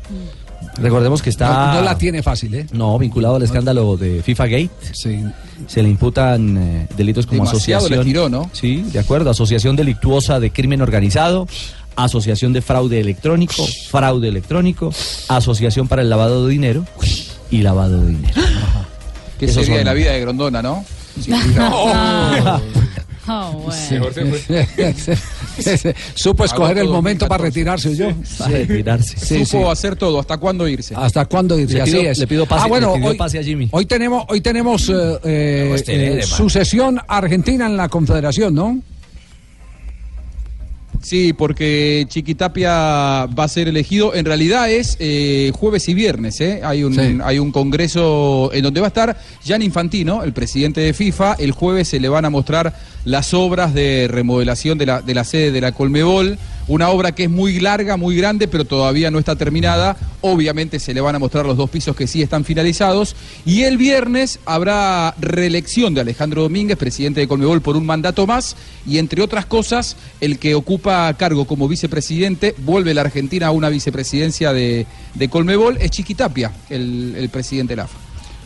Recordemos 0.82 1.22
que 1.22 1.30
está... 1.30 1.68
No, 1.68 1.74
no 1.76 1.82
la 1.82 1.98
tiene 1.98 2.24
fácil, 2.24 2.54
¿eh? 2.56 2.66
No, 2.72 2.98
vinculado 2.98 3.36
al 3.36 3.44
escándalo 3.44 3.98
de 3.98 4.22
FIFA 4.24 4.46
Gate. 4.48 4.70
Sí. 4.94 5.24
Se 5.68 5.84
le 5.84 5.90
imputan 5.90 6.58
eh, 6.58 6.88
delitos 6.96 7.26
como 7.26 7.44
Demasiado 7.44 7.80
asociación. 7.86 8.00
le 8.00 8.06
tiró, 8.06 8.30
¿no? 8.30 8.50
Sí, 8.54 8.84
de 8.92 9.00
acuerdo. 9.00 9.30
Asociación 9.30 9.76
delictuosa 9.76 10.40
de 10.40 10.52
crimen 10.52 10.82
organizado, 10.82 11.48
asociación 11.96 12.54
de 12.54 12.62
fraude 12.62 13.00
electrónico, 13.00 13.66
fraude 13.90 14.28
electrónico, 14.30 14.94
asociación 15.28 15.88
para 15.88 16.02
el 16.02 16.10
lavado 16.10 16.46
de 16.46 16.52
dinero 16.52 16.86
y 17.52 17.62
lavado 17.62 18.00
de 18.02 18.08
dinero. 18.12 18.34
Que 19.38 19.46
Esos 19.46 19.56
sería 19.66 19.70
son- 19.70 19.78
de 19.80 19.84
la 19.86 19.94
vida 19.94 20.12
de 20.12 20.20
Grondona, 20.22 20.62
¿no? 20.62 20.86
Sí, 21.20 21.32
Ah, 21.58 22.62
bueno. 23.54 23.74
Mejor 23.92 24.14
se 24.14 24.26
fue. 24.26 25.18
Supo 26.16 26.46
escoger 26.46 26.78
el 26.80 26.88
momento 26.90 27.28
para 27.28 27.44
2014. 27.46 27.90
retirarse, 27.90 27.96
yo. 27.96 28.38
Para 28.38 28.58
retirarse. 28.58 29.18
Sí, 29.18 29.46
Supo 29.46 29.66
sí. 29.66 29.72
hacer 29.72 29.96
todo, 29.96 30.20
hasta 30.20 30.38
cuándo 30.38 30.68
irse. 30.68 30.94
¿Hasta 30.96 31.26
cuándo 31.26 31.58
irse? 31.60 31.76
Le 31.76 31.82
Así 31.82 31.92
pido- 31.92 32.02
es. 32.12 32.18
le 32.18 32.28
pido 32.28 32.46
pase- 32.46 32.64
ah, 32.66 32.68
bueno, 32.68 32.94
hoy, 32.94 33.16
pase 33.18 33.40
a 33.40 33.44
Jimmy. 33.44 33.68
hoy 33.72 33.86
tenemos, 33.86 34.26
hoy 34.30 34.42
tenemos 34.42 34.90
eh, 34.90 34.94
eh, 35.24 35.72
este 35.76 36.20
eh, 36.20 36.24
sucesión 36.24 37.00
argentina 37.08 37.66
en 37.66 37.78
la 37.78 37.90
Confederación, 37.90 38.54
¿no? 38.56 38.80
Sí, 41.02 41.34
porque 41.34 42.06
Chiquitapia 42.10 43.26
va 43.28 43.44
a 43.44 43.48
ser 43.48 43.68
elegido. 43.68 44.14
En 44.14 44.26
realidad 44.26 44.70
es 44.70 44.98
eh, 45.00 45.52
jueves 45.56 45.88
y 45.88 45.94
viernes. 45.94 46.40
¿eh? 46.42 46.62
Hay, 46.64 46.84
un, 46.84 46.94
Sí. 46.94 47.18
hay 47.24 47.40
un 47.40 47.52
congreso 47.52 48.52
en 48.54 48.64
donde 48.64 48.82
va 48.82 48.88
a 48.88 48.90
estar 48.90 49.18
Jan 49.46 49.62
Infantino, 49.62 50.24
el 50.24 50.34
presidente 50.34 50.82
de 50.82 50.94
FIFA. 50.94 51.36
El 51.40 51.52
jueves 51.52 51.88
se 51.88 52.00
le 52.00 52.10
van 52.10 52.26
a 52.26 52.30
mostrar 52.30 52.76
las 53.06 53.34
obras 53.34 53.74
de 53.74 54.08
remodelación 54.10 54.78
de 54.78 54.86
la, 54.86 55.02
de 55.02 55.14
la 55.14 55.24
sede 55.24 55.52
de 55.52 55.62
la 55.62 55.72
Colmebol. 55.72 56.38
Una 56.70 56.90
obra 56.90 57.14
que 57.14 57.24
es 57.24 57.30
muy 57.32 57.60
larga, 57.60 57.98
muy 57.98 58.16
grande, 58.16 58.48
pero 58.48 58.64
todavía 58.64 59.10
no 59.10 59.18
está 59.18 59.36
terminada. 59.36 59.98
Obviamente 60.22 60.80
se 60.80 60.94
le 60.94 61.02
van 61.02 61.16
a 61.16 61.20
mostrar 61.20 61.46
los 61.48 61.58
dos 61.58 61.68
pisos 61.70 61.96
que 61.96 62.06
sí 62.06 62.22
están 62.22 62.46
finalizados. 62.46 63.16
Y 63.44 63.64
el 63.64 63.76
viernes 63.78 64.40
habrá 64.46 65.16
reelección 65.20 65.96
de 65.96 66.02
Alejandro 66.02 66.44
Domínguez, 66.44 66.78
presidente 66.78 67.22
de 67.22 67.28
Colmebol, 67.28 67.62
por 67.62 67.76
un 67.76 67.88
mandato 67.88 68.28
más. 68.28 68.56
Y 68.86 69.00
entre 69.00 69.24
otras 69.24 69.48
cosas, 69.48 69.96
el 70.22 70.38
que 70.38 70.54
ocupa 70.54 71.12
cargo 71.16 71.46
como 71.46 71.68
vicepresidente, 71.68 72.54
vuelve 72.60 72.94
la 72.94 73.02
Argentina 73.02 73.48
a 73.48 73.52
una 73.52 73.70
vicepresidencia 73.70 74.54
de, 74.54 74.86
de 75.16 75.28
Colmebol, 75.28 75.78
es 75.82 75.90
Chiquitapia, 75.90 76.52
el, 76.70 77.16
el 77.18 77.30
presidente 77.30 77.76
de. 77.76 77.84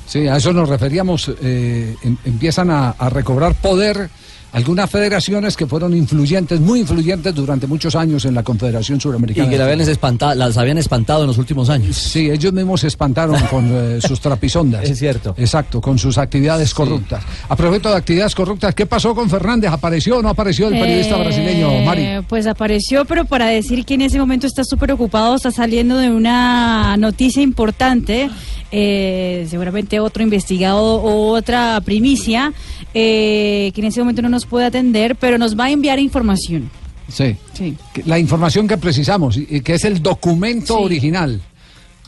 Sí, 0.07 0.27
a 0.27 0.37
eso 0.37 0.53
nos 0.53 0.69
referíamos. 0.69 1.29
eh, 1.41 1.95
em- 2.03 2.17
empiezan 2.23 2.71
a 2.71 2.93
recobrar 3.09 3.53
poder 3.55 4.09
algunas 4.53 4.89
federaciones 4.89 5.57
que 5.57 5.65
fueron 5.67 5.95
influyentes, 5.97 6.59
muy 6.59 6.79
influyentes 6.81 7.33
durante 7.35 7.67
muchos 7.67 7.95
años 7.95 8.23
en 8.25 8.35
la 8.35 8.43
Confederación 8.43 8.99
Y 8.99 9.01
Suramericana. 9.01 9.49
que 9.49 9.55
de 9.55 9.57
la 9.57 9.65
habían 9.71 9.81
espantado, 9.81 10.35
las 10.35 10.57
habían 10.57 10.77
espantado 10.77 11.21
en 11.21 11.27
los 11.27 11.37
últimos 11.39 11.69
años. 11.69 11.95
Sí, 11.97 12.29
ellos 12.29 12.53
mismos 12.53 12.81
se 12.81 12.87
espantaron 12.87 13.39
con 13.49 13.67
eh, 13.71 13.99
sus 13.99 14.19
trapisondas. 14.19 14.87
Es 14.89 14.99
cierto. 14.99 15.33
Exacto, 15.37 15.81
con 15.81 15.97
sus 15.99 16.17
actividades 16.17 16.73
corruptas. 16.73 17.23
A 17.49 17.55
propósito 17.55 17.89
de 17.89 17.95
actividades 17.97 18.35
corruptas, 18.35 18.73
¿qué 18.75 18.85
pasó 18.85 19.13
con 19.15 19.29
Fernández? 19.29 19.71
¿Apareció 19.71 20.17
o 20.17 20.21
no 20.21 20.29
apareció 20.29 20.67
el 20.67 20.79
periodista 20.79 21.17
Eh, 21.17 21.19
brasileño, 21.23 21.83
Mari? 21.83 22.07
Pues 22.29 22.45
apareció, 22.47 23.05
pero 23.05 23.25
para 23.25 23.47
decir 23.47 23.83
que 23.85 23.95
en 23.95 24.01
ese 24.01 24.19
momento 24.19 24.45
está 24.47 24.63
súper 24.63 24.91
ocupado, 24.91 25.35
está 25.35 25.51
saliendo 25.51 25.97
de 25.97 26.11
una 26.11 26.95
noticia 26.97 27.41
importante, 27.41 28.29
eh, 28.71 29.47
seguramente 29.49 29.99
otro 29.99 30.21
investigado 30.23 30.95
o 30.95 31.31
otra 31.33 31.81
primicia, 31.81 32.53
eh, 32.93 33.71
que 33.73 33.81
en 33.81 33.87
ese 33.87 33.99
momento 34.01 34.21
no 34.21 34.29
nos 34.29 34.45
puede 34.45 34.65
atender, 34.65 35.15
pero 35.15 35.37
nos 35.37 35.57
va 35.57 35.65
a 35.65 35.71
enviar 35.71 35.99
información. 35.99 36.69
Sí. 37.07 37.35
Sí. 37.53 37.75
La 38.05 38.17
información 38.19 38.67
que 38.67 38.77
precisamos, 38.77 39.37
que 39.63 39.73
es 39.73 39.83
el 39.85 40.01
documento 40.01 40.77
Sí. 40.77 40.83
original. 40.83 41.41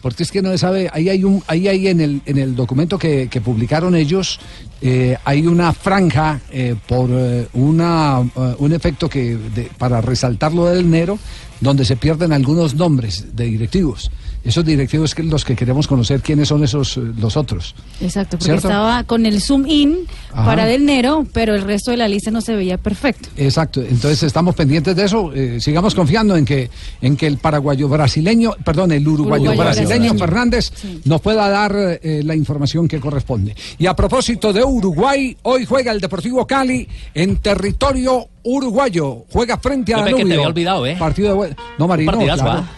Porque 0.02 0.22
es 0.22 0.32
que 0.32 0.44
no 0.44 0.52
se 0.52 0.60
sabe, 0.60 0.88
ahí 0.94 1.10
hay 1.10 1.24
un, 1.24 1.44
ahí 1.48 1.68
hay 1.68 1.88
en 1.88 1.99
el, 1.99 2.22
en 2.28 2.38
el 2.38 2.56
documento 2.56 2.99
que, 2.99 3.28
que 3.28 3.41
publicaron 3.41 3.95
ellos, 3.95 4.40
eh, 4.80 5.18
hay 5.26 5.48
una 5.48 5.74
franja 5.74 6.41
eh, 6.52 6.76
por 6.88 7.10
eh, 7.12 7.48
una, 7.53 8.20
eh, 8.36 8.56
un 8.60 8.72
efecto 8.74 9.10
que 9.10 9.36
de- 9.36 9.70
para 9.80 10.02
resaltar 10.02 10.53
lo 10.53 10.66
del 10.66 10.91
Nero, 10.91 11.18
donde 11.60 11.86
se 11.86 11.95
pierden 11.98 12.34
algunos 12.34 12.76
nombres 12.76 13.36
de 13.36 13.45
directivos. 13.45 14.12
Esos 14.45 14.63
directivos 14.63 15.13
que 15.15 15.23
los 15.23 15.43
que 15.43 15.55
queremos 15.55 15.88
conocer 15.88 16.22
quiénes 16.22 16.47
son 16.47 16.63
esos 16.63 16.97
eh, 16.97 17.01
los 17.19 17.35
otros. 17.35 17.76
Exacto, 17.99 18.38
porque 18.38 18.45
¿Cierto? 18.45 18.67
estaba 18.67 19.03
con 19.03 19.26
el 19.26 19.41
zoom 19.41 19.65
in 19.67 19.97
Ajá. 20.31 20.45
para 20.45 20.65
del 20.65 20.85
Nero, 20.85 21.26
pero 21.34 21.55
el 21.55 21.63
resto 21.63 21.91
de 21.91 21.97
la 21.97 22.07
lista 22.07 22.30
no 22.31 22.41
se 22.41 22.55
veía 22.55 22.77
perfecto. 22.77 23.27
Exacto, 23.38 23.81
entonces 23.81 24.22
estamos 24.23 24.53
pendientes 24.55 24.95
de 24.95 25.03
eso, 25.03 25.34
eh, 25.34 25.59
sigamos 25.59 25.95
confiando 25.95 26.38
en 26.38 26.45
que 26.45 26.69
en 27.01 27.17
que 27.17 27.26
el 27.27 27.38
paraguayo 27.39 27.89
brasileño, 27.89 28.51
perdón, 28.63 28.91
el 28.91 29.07
uruguayo, 29.07 29.45
Uruguayo 29.49 29.59
brasileño 29.63 30.13
brasileño. 30.13 30.19
Fernández 30.19 30.72
nos 31.05 31.22
pueda 31.22 31.49
dar 31.49 31.76
eh, 31.76 32.22
la 32.23 32.35
información 32.35 32.88
que 32.88 32.99
corresponde. 32.99 33.55
Y 33.80 33.88
a 33.88 33.95
propósito 33.95 34.53
de 34.53 34.63
Uruguay, 34.63 35.35
hoy 35.41 35.65
juega 35.65 35.91
el 35.91 35.99
Deportivo 35.99 36.45
Cali 36.45 36.88
en 37.13 37.38
territorio 37.38 38.27
uruguayo, 38.43 39.23
juega 39.31 39.57
frente 39.57 39.93
a 39.93 39.97
pensé 39.97 40.09
que 40.11 40.15
te 40.17 40.17
Danubio. 40.19 40.35
había 40.35 40.47
olvidado, 40.47 40.85
¿eh? 40.85 40.95
Partido 40.99 41.41
de. 41.41 41.55
No, 41.80 41.88
Marino, 41.88 42.11
Un 42.11 42.17
partidazo, 42.17 42.43
claro. 42.43 42.59
¿ah? 42.59 42.69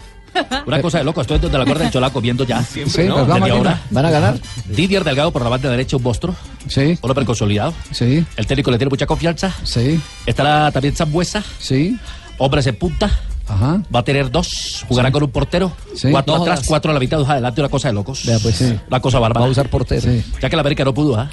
Una 0.66 0.80
cosa 0.82 0.98
de 0.98 1.04
loco, 1.04 1.20
estoy 1.20 1.38
desde 1.38 1.56
la 1.58 1.64
cuerda 1.64 1.84
del 1.84 1.92
Cholaco 1.92 2.20
viendo 2.20 2.44
ya. 2.44 2.62
Siempre, 2.62 3.06
¿no? 3.08 3.16
¿verdad, 3.16 3.26
Desde 3.34 3.40
Marina? 3.40 3.56
ahora. 3.58 3.82
¿Van 3.90 4.06
a 4.06 4.10
ganar? 4.10 4.38
Didier 4.66 5.04
Delgado 5.04 5.30
por 5.32 5.42
la 5.42 5.48
banda 5.48 5.70
derecha, 5.70 5.96
un 5.96 6.02
monstruo. 6.02 6.34
Sí. 6.68 6.98
Un 7.00 7.10
hombre 7.10 7.24
consolidado. 7.24 7.74
Sí. 7.90 8.24
El 8.36 8.46
técnico 8.46 8.70
le 8.70 8.78
tiene 8.78 8.90
mucha 8.90 9.06
confianza. 9.06 9.52
Sí. 9.64 10.00
Estará 10.26 10.70
también 10.72 10.94
Zambuesa. 10.94 11.42
Sí. 11.58 11.96
Hombres 12.38 12.66
en 12.66 12.76
punta. 12.76 13.10
Ajá. 13.48 13.82
Va 13.94 14.00
a 14.00 14.04
tener 14.04 14.30
dos. 14.30 14.84
Jugará 14.88 15.08
Sí. 15.08 15.12
con 15.12 15.22
un 15.22 15.30
portero. 15.30 15.72
Sí. 15.94 16.10
Cuatro 16.10 16.36
No 16.36 16.42
atrás, 16.42 16.62
cuatro 16.66 16.90
a 16.90 16.94
la 16.94 17.00
mitad, 17.00 17.16
dos 17.18 17.28
adelante. 17.28 17.60
Una 17.62 17.70
cosa 17.70 17.88
de 17.88 17.94
locos. 17.94 18.24
Vea, 18.26 18.38
pues, 18.38 18.56
sí. 18.56 18.78
Una 18.88 19.00
cosa 19.00 19.18
bárbara. 19.18 19.40
Va 19.40 19.46
a 19.46 19.50
usar 19.50 19.68
portero. 19.70 20.02
Sí. 20.02 20.22
Ya 20.42 20.50
que 20.50 20.56
la 20.56 20.60
América 20.60 20.84
no 20.84 20.92
pudo, 20.92 21.16
¿ah? 21.18 21.30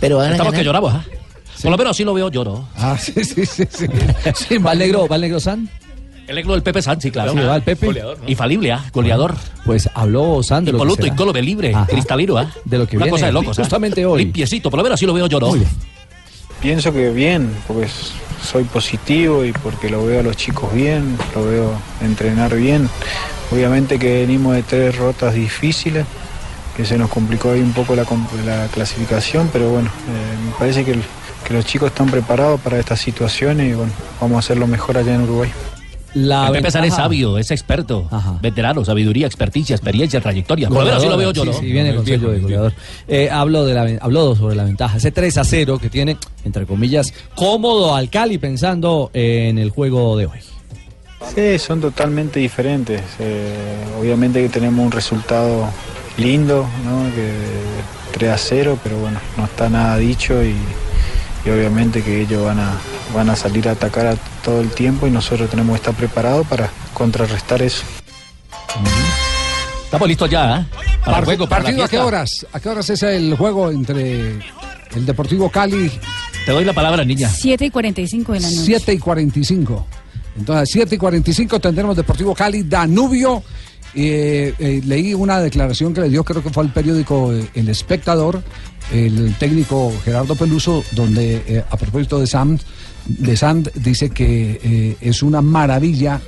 Pero 0.00 0.18
van 0.18 0.28
a 0.28 0.30
Estamos 0.32 0.52
ganar. 0.52 0.60
que 0.60 0.64
lloramos, 0.64 0.94
¿ah? 0.94 1.04
Por 1.62 1.70
lo 1.72 1.76
menos 1.78 1.90
así 1.90 2.04
lo 2.04 2.14
veo, 2.14 2.30
lloro. 2.30 2.68
Ah, 2.76 2.96
sí, 3.00 3.12
sí, 3.24 3.44
sí. 3.46 3.64
sí. 3.68 3.86
Sí, 4.48 4.58
¿Va 4.58 4.72
el 4.74 4.78
negro, 4.78 5.08
va 5.08 5.16
el 5.16 5.22
negro 5.22 5.40
San? 5.40 5.68
El 6.28 6.36
negro 6.36 6.52
del 6.52 6.62
Pepe 6.62 6.82
Sánchez, 6.82 7.10
claro. 7.10 7.32
Sí, 7.32 7.38
va 7.38 7.56
el 7.56 7.62
Pepe. 7.62 7.86
Goleador, 7.86 8.18
¿no? 8.20 8.28
Infalible, 8.28 8.70
¿ah? 8.72 8.84
Goleador. 8.92 9.34
Pues 9.64 9.88
habló 9.94 10.42
San 10.42 10.64
de 10.64 10.72
lo 10.72 10.78
que 10.78 10.82
Impoluto, 10.82 11.02
será. 11.02 11.14
incólume, 11.14 11.42
libre, 11.42 11.74
Ajá. 11.74 11.86
cristalino, 11.86 12.36
¿ah? 12.36 12.52
De 12.66 12.78
lo 12.78 12.86
que 12.86 12.96
Una 12.96 13.06
viene 13.06 13.12
cosa 13.16 13.26
de 13.26 13.32
locos, 13.32 13.58
¿ah? 13.58 13.62
justamente 13.62 14.04
hoy. 14.04 14.24
Limpiecito, 14.24 14.70
por 14.70 14.76
lo 14.78 14.84
menos 14.84 14.98
así 14.98 15.06
lo 15.06 15.14
veo 15.14 15.26
yo, 15.26 15.40
¿no? 15.40 15.52
Pienso 16.60 16.92
que 16.92 17.10
bien, 17.10 17.50
porque 17.66 17.88
soy 18.44 18.64
positivo 18.64 19.44
y 19.44 19.52
porque 19.52 19.88
lo 19.88 20.04
veo 20.04 20.20
a 20.20 20.22
los 20.22 20.36
chicos 20.36 20.72
bien, 20.74 21.16
lo 21.34 21.44
veo 21.46 21.72
entrenar 22.02 22.54
bien. 22.56 22.88
Obviamente 23.50 23.98
que 23.98 24.20
venimos 24.20 24.54
de 24.54 24.62
tres 24.64 24.96
rotas 24.96 25.32
difíciles, 25.34 26.04
que 26.76 26.84
se 26.84 26.98
nos 26.98 27.08
complicó 27.10 27.52
ahí 27.52 27.60
un 27.60 27.72
poco 27.72 27.94
la, 27.96 28.04
clasificación, 28.72 29.48
pero 29.52 29.70
bueno, 29.70 29.88
eh, 29.88 30.44
me 30.46 30.50
parece 30.58 30.84
que, 30.84 30.92
el- 30.92 31.02
que 31.46 31.54
los 31.54 31.64
chicos 31.64 31.88
están 31.88 32.10
preparados 32.10 32.60
para 32.60 32.78
estas 32.78 33.00
situaciones 33.00 33.70
y 33.70 33.74
bueno, 33.74 33.92
vamos 34.20 34.36
a 34.36 34.38
hacer 34.40 34.58
lo 34.58 34.66
mejor 34.66 34.98
allá 34.98 35.14
en 35.14 35.22
Uruguay. 35.22 35.50
La 36.14 36.46
el 36.46 36.52
Pepe 36.54 36.70
San 36.70 36.84
es 36.84 36.90
ventaja- 36.90 37.02
sabio, 37.02 37.36
es 37.38 37.50
experto, 37.50 38.08
veterano, 38.40 38.84
sabiduría, 38.84 39.26
experticia, 39.26 39.76
experiencia, 39.76 40.20
trayectoria. 40.20 40.68
Por 40.68 40.78
lo 40.78 40.84
menos 40.84 40.98
así 40.98 41.08
lo 41.08 41.16
veo 41.18 41.32
yo, 41.32 41.42
Sí, 41.42 41.48
¿no? 41.50 41.58
sí, 41.58 41.66
viene 41.66 41.90
El 41.90 41.98
viejo, 41.98 42.06
sello 42.22 42.30
de 42.32 42.38
goleador. 42.40 42.72
Eh, 43.06 43.28
hablo, 43.30 43.64
de 43.66 43.74
la, 43.74 43.98
habló 44.00 44.34
sobre 44.34 44.56
la 44.56 44.64
ventaja. 44.64 44.96
Ese 44.96 45.10
3 45.12 45.36
a 45.38 45.44
0 45.44 45.78
que 45.78 45.90
tiene, 45.90 46.16
entre 46.44 46.64
comillas, 46.66 47.12
cómodo 47.34 47.94
al 47.94 48.08
Cali 48.08 48.38
pensando 48.38 49.10
en 49.12 49.58
el 49.58 49.70
juego 49.70 50.16
de 50.16 50.26
hoy. 50.26 50.38
Sí, 51.34 51.58
son 51.58 51.80
totalmente 51.80 52.40
diferentes. 52.40 53.02
Eh, 53.18 53.54
obviamente 54.00 54.40
que 54.42 54.48
tenemos 54.48 54.84
un 54.84 54.90
resultado 54.92 55.68
lindo, 56.16 56.66
¿no? 56.84 57.14
Que 57.14 57.32
3 58.12 58.30
a 58.30 58.38
0, 58.38 58.78
pero 58.82 58.98
bueno, 58.98 59.20
no 59.36 59.44
está 59.44 59.68
nada 59.68 59.98
dicho 59.98 60.42
y, 60.42 60.54
y 61.44 61.50
obviamente 61.50 62.02
que 62.02 62.20
ellos 62.22 62.44
van 62.44 62.58
a, 62.58 62.72
van 63.14 63.30
a 63.30 63.36
salir 63.36 63.68
a 63.68 63.72
atacar 63.72 64.06
a 64.06 64.16
todo 64.44 64.60
el 64.60 64.70
tiempo 64.70 65.06
y 65.06 65.10
nosotros 65.10 65.48
tenemos 65.50 65.74
que 65.74 65.76
estar 65.76 65.94
preparados 65.94 66.46
para 66.46 66.70
contrarrestar 66.94 67.62
eso. 67.62 67.84
Estamos 69.84 70.08
listos 70.08 70.28
ya, 70.28 70.60
¿eh? 70.60 70.66
Para 71.04 71.18
el 71.18 71.24
juego, 71.24 71.48
para 71.48 71.62
la 71.62 71.68
¿Partido 71.68 71.84
a 71.84 71.88
qué 71.88 71.98
horas? 71.98 72.46
¿A 72.52 72.60
qué 72.60 72.68
horas 72.68 72.90
es 72.90 73.02
el 73.02 73.34
juego 73.36 73.70
entre 73.70 74.32
el 74.32 75.06
Deportivo 75.06 75.50
Cali? 75.50 75.90
Te 76.44 76.52
doy 76.52 76.64
la 76.64 76.72
palabra, 76.72 77.04
niña. 77.04 77.30
7 77.30 77.66
y 77.66 77.70
45 77.70 78.32
de 78.32 78.40
la 78.40 78.50
noche. 78.50 78.62
7 78.64 78.92
y 78.92 78.98
45. 78.98 79.86
Entonces, 80.38 80.68
7 80.72 80.94
y 80.94 80.98
45 80.98 81.60
tendremos 81.60 81.96
Deportivo 81.96 82.34
Cali, 82.34 82.62
Danubio. 82.64 83.42
Eh, 83.94 84.54
eh, 84.58 84.80
leí 84.84 85.14
una 85.14 85.40
declaración 85.40 85.94
que 85.94 86.02
le 86.02 86.10
dio, 86.10 86.24
creo 86.24 86.42
que 86.42 86.50
fue 86.50 86.62
al 86.62 86.72
periódico 86.72 87.32
eh, 87.32 87.48
El 87.54 87.68
Espectador, 87.68 88.42
el 88.92 89.34
técnico 89.38 89.92
Gerardo 90.04 90.34
Peluso, 90.34 90.84
donde 90.92 91.42
eh, 91.46 91.64
a 91.68 91.76
propósito 91.76 92.18
de 92.18 92.26
Sand, 92.26 92.60
de 93.06 93.36
Sand 93.36 93.72
dice 93.74 94.10
que 94.10 94.96
es 95.00 95.22
una 95.22 95.40
maravilla 95.40 96.20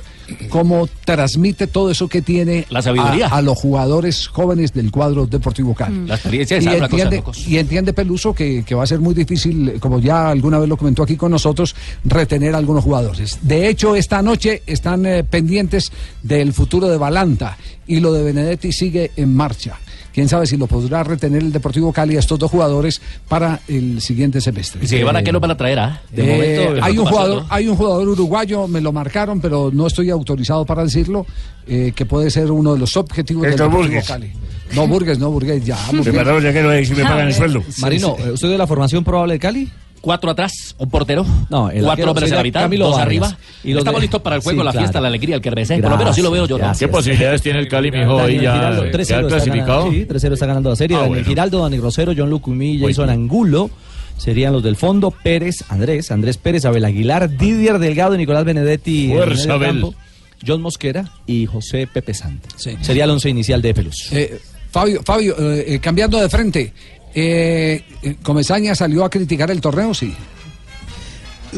cómo 0.48 0.88
transmite 1.04 1.66
todo 1.66 1.90
eso 1.90 2.08
que 2.08 2.22
tiene 2.22 2.66
La 2.70 2.82
sabiduría. 2.82 3.28
a, 3.28 3.36
a 3.36 3.42
los 3.42 3.58
jugadores 3.58 4.28
jóvenes 4.28 4.72
del 4.72 4.90
cuadro 4.90 5.26
Deportivo 5.26 5.74
Cali. 5.74 5.94
Mm. 6.00 6.06
La 6.08 6.14
experiencia 6.14 6.56
y 6.56 6.60
es 6.60 6.64
cosa 6.64 6.76
de 6.78 6.84
entiende, 6.84 7.16
locos. 7.16 7.48
y 7.48 7.58
entiende 7.58 7.92
Peluso 7.92 8.34
que, 8.34 8.64
que 8.64 8.74
va 8.74 8.84
a 8.84 8.86
ser 8.86 9.00
muy 9.00 9.14
difícil, 9.14 9.74
como 9.80 9.98
ya 10.00 10.30
alguna 10.30 10.58
vez 10.58 10.68
lo 10.68 10.76
comentó 10.76 11.02
aquí 11.02 11.16
con 11.16 11.30
nosotros, 11.30 11.74
retener 12.04 12.54
a 12.54 12.58
algunos 12.58 12.84
jugadores. 12.84 13.38
De 13.42 13.68
hecho, 13.68 13.94
esta 13.96 14.22
noche 14.22 14.62
están 14.66 15.06
eh, 15.06 15.24
pendientes 15.24 15.92
del 16.22 16.52
futuro 16.52 16.88
de 16.88 16.96
Balanta 16.98 17.56
y 17.86 18.00
lo 18.00 18.12
de 18.12 18.22
Benedetti 18.22 18.72
sigue 18.72 19.10
en 19.16 19.34
marcha. 19.34 19.78
Quién 20.12 20.28
sabe 20.28 20.46
si 20.46 20.56
lo 20.56 20.66
podrá 20.66 21.04
retener 21.04 21.42
el 21.42 21.52
Deportivo 21.52 21.92
Cali 21.92 22.16
a 22.16 22.20
estos 22.20 22.38
dos 22.38 22.50
jugadores 22.50 23.00
para 23.28 23.60
el 23.68 24.00
siguiente 24.00 24.40
semestre. 24.40 24.84
Y 24.84 24.88
si 24.88 25.02
van 25.02 25.16
a 25.16 25.20
Eh, 25.20 25.24
qué 25.24 25.32
lo 25.32 25.40
van 25.40 25.52
a 25.52 25.56
traer, 25.56 25.78
¿ah? 25.78 26.00
De 26.10 26.22
eh, 26.22 26.60
momento, 26.66 26.84
hay 26.84 26.98
un 26.98 27.06
jugador, 27.06 27.44
hay 27.48 27.68
un 27.68 27.76
jugador 27.76 28.08
uruguayo, 28.08 28.66
me 28.66 28.80
lo 28.80 28.92
marcaron, 28.92 29.40
pero 29.40 29.70
no 29.72 29.86
estoy 29.86 30.10
autorizado 30.10 30.64
para 30.64 30.82
decirlo, 30.82 31.26
eh, 31.66 31.92
que 31.94 32.06
puede 32.06 32.30
ser 32.30 32.50
uno 32.50 32.72
de 32.74 32.80
los 32.80 32.96
objetivos 32.96 33.42
del 33.42 33.52
Deportivo 33.52 33.82
Burgues. 33.82 34.06
Cali. 34.06 34.32
No 34.74 34.86
Burgues, 34.86 35.18
no 35.18 35.30
Burgues, 35.30 35.64
ya. 35.64 35.76
Burgues. 35.86 36.08
Preparado 36.08 36.40
ya 36.40 36.52
que 36.52 36.62
no 36.62 36.70
hay, 36.70 36.84
si 36.84 36.94
me 36.94 37.02
pagan 37.02 37.26
el 37.26 37.34
sueldo. 37.34 37.62
Marino. 37.78 38.16
¿usted 38.32 38.48
de 38.48 38.58
la 38.58 38.66
formación 38.66 39.04
probable 39.04 39.34
de 39.34 39.40
Cali? 39.40 39.68
Cuatro 40.00 40.30
atrás, 40.30 40.74
un 40.78 40.88
portero. 40.88 41.26
No, 41.50 41.68
el 41.70 41.84
Cuatro 41.84 42.08
hombres 42.10 42.22
de 42.22 42.28
sería 42.28 42.38
la 42.38 42.42
mitad, 42.42 42.60
Camilo 42.62 42.86
dos 42.86 42.96
Vargas. 42.96 43.06
arriba. 43.06 43.38
Y 43.62 43.72
los 43.72 43.80
Estamos 43.80 44.00
de- 44.00 44.04
listos 44.04 44.22
para 44.22 44.36
el 44.36 44.42
juego, 44.42 44.60
Sí, 44.60 44.64
la 44.64 44.70
claro. 44.72 44.84
fiesta, 44.86 45.00
la 45.00 45.08
alegría, 45.08 45.34
el 45.36 45.42
que 45.42 45.50
regrese. 45.50 45.78
Por 45.78 45.90
lo 45.90 45.96
menos 45.98 46.12
así 46.12 46.22
lo 46.22 46.30
veo 46.30 46.46
yo. 46.46 46.56
¿no? 46.58 46.72
¿Qué 46.78 46.88
posibilidades 46.88 47.42
tiene 47.42 47.58
el 47.58 47.68
Cali, 47.68 47.90
mijo, 47.90 48.14
hoy 48.14 48.40
ya 48.40 48.54
Giraldo, 48.54 48.82
de 48.82 48.90
3-0 48.92 49.06
quedar 49.06 49.24
está 49.24 49.28
clasificado? 49.44 49.78
ganando- 49.84 49.92
Sí, 50.00 50.06
3-0 50.06 50.34
está 50.34 50.46
ganando 50.46 50.70
la 50.70 50.76
serie. 50.76 50.96
Ah, 50.96 51.00
Daniel 51.00 51.18
bueno. 51.18 51.28
Giraldo, 51.28 51.62
Dani 51.62 51.76
Rosero, 51.78 52.12
John 52.16 52.30
Lucumí, 52.30 52.80
Jason 52.80 53.10
Angulo. 53.10 53.70
Serían 54.16 54.52
los 54.54 54.62
del 54.62 54.76
fondo, 54.76 55.10
Pérez, 55.10 55.64
Andrés, 55.68 56.10
Andrés 56.10 56.36
Pérez, 56.38 56.64
Abel 56.64 56.84
Aguilar, 56.84 57.28
Didier 57.36 57.78
Delgado, 57.78 58.16
Nicolás 58.16 58.44
Benedetti, 58.44 59.10
en 59.12 59.16
Fuerza, 59.18 59.52
Abel. 59.54 59.68
campo, 59.68 59.94
John 60.46 60.60
Mosquera 60.62 61.10
y 61.26 61.44
José 61.46 61.86
Pepe 61.86 62.14
Santa. 62.14 62.48
Sería 62.56 63.04
el 63.04 63.10
once 63.10 63.28
inicial 63.28 63.60
de 63.62 63.74
Pelus. 63.74 64.08
Eh, 64.12 64.38
Fabio, 64.70 65.00
Fabio 65.04 65.34
eh, 65.38 65.64
eh, 65.74 65.78
cambiando 65.80 66.18
de 66.20 66.28
frente, 66.28 66.72
eh, 67.14 67.84
Comesaña 68.22 68.74
salió 68.74 69.04
a 69.04 69.10
criticar 69.10 69.50
el 69.50 69.60
torneo, 69.60 69.94
sí. 69.94 70.14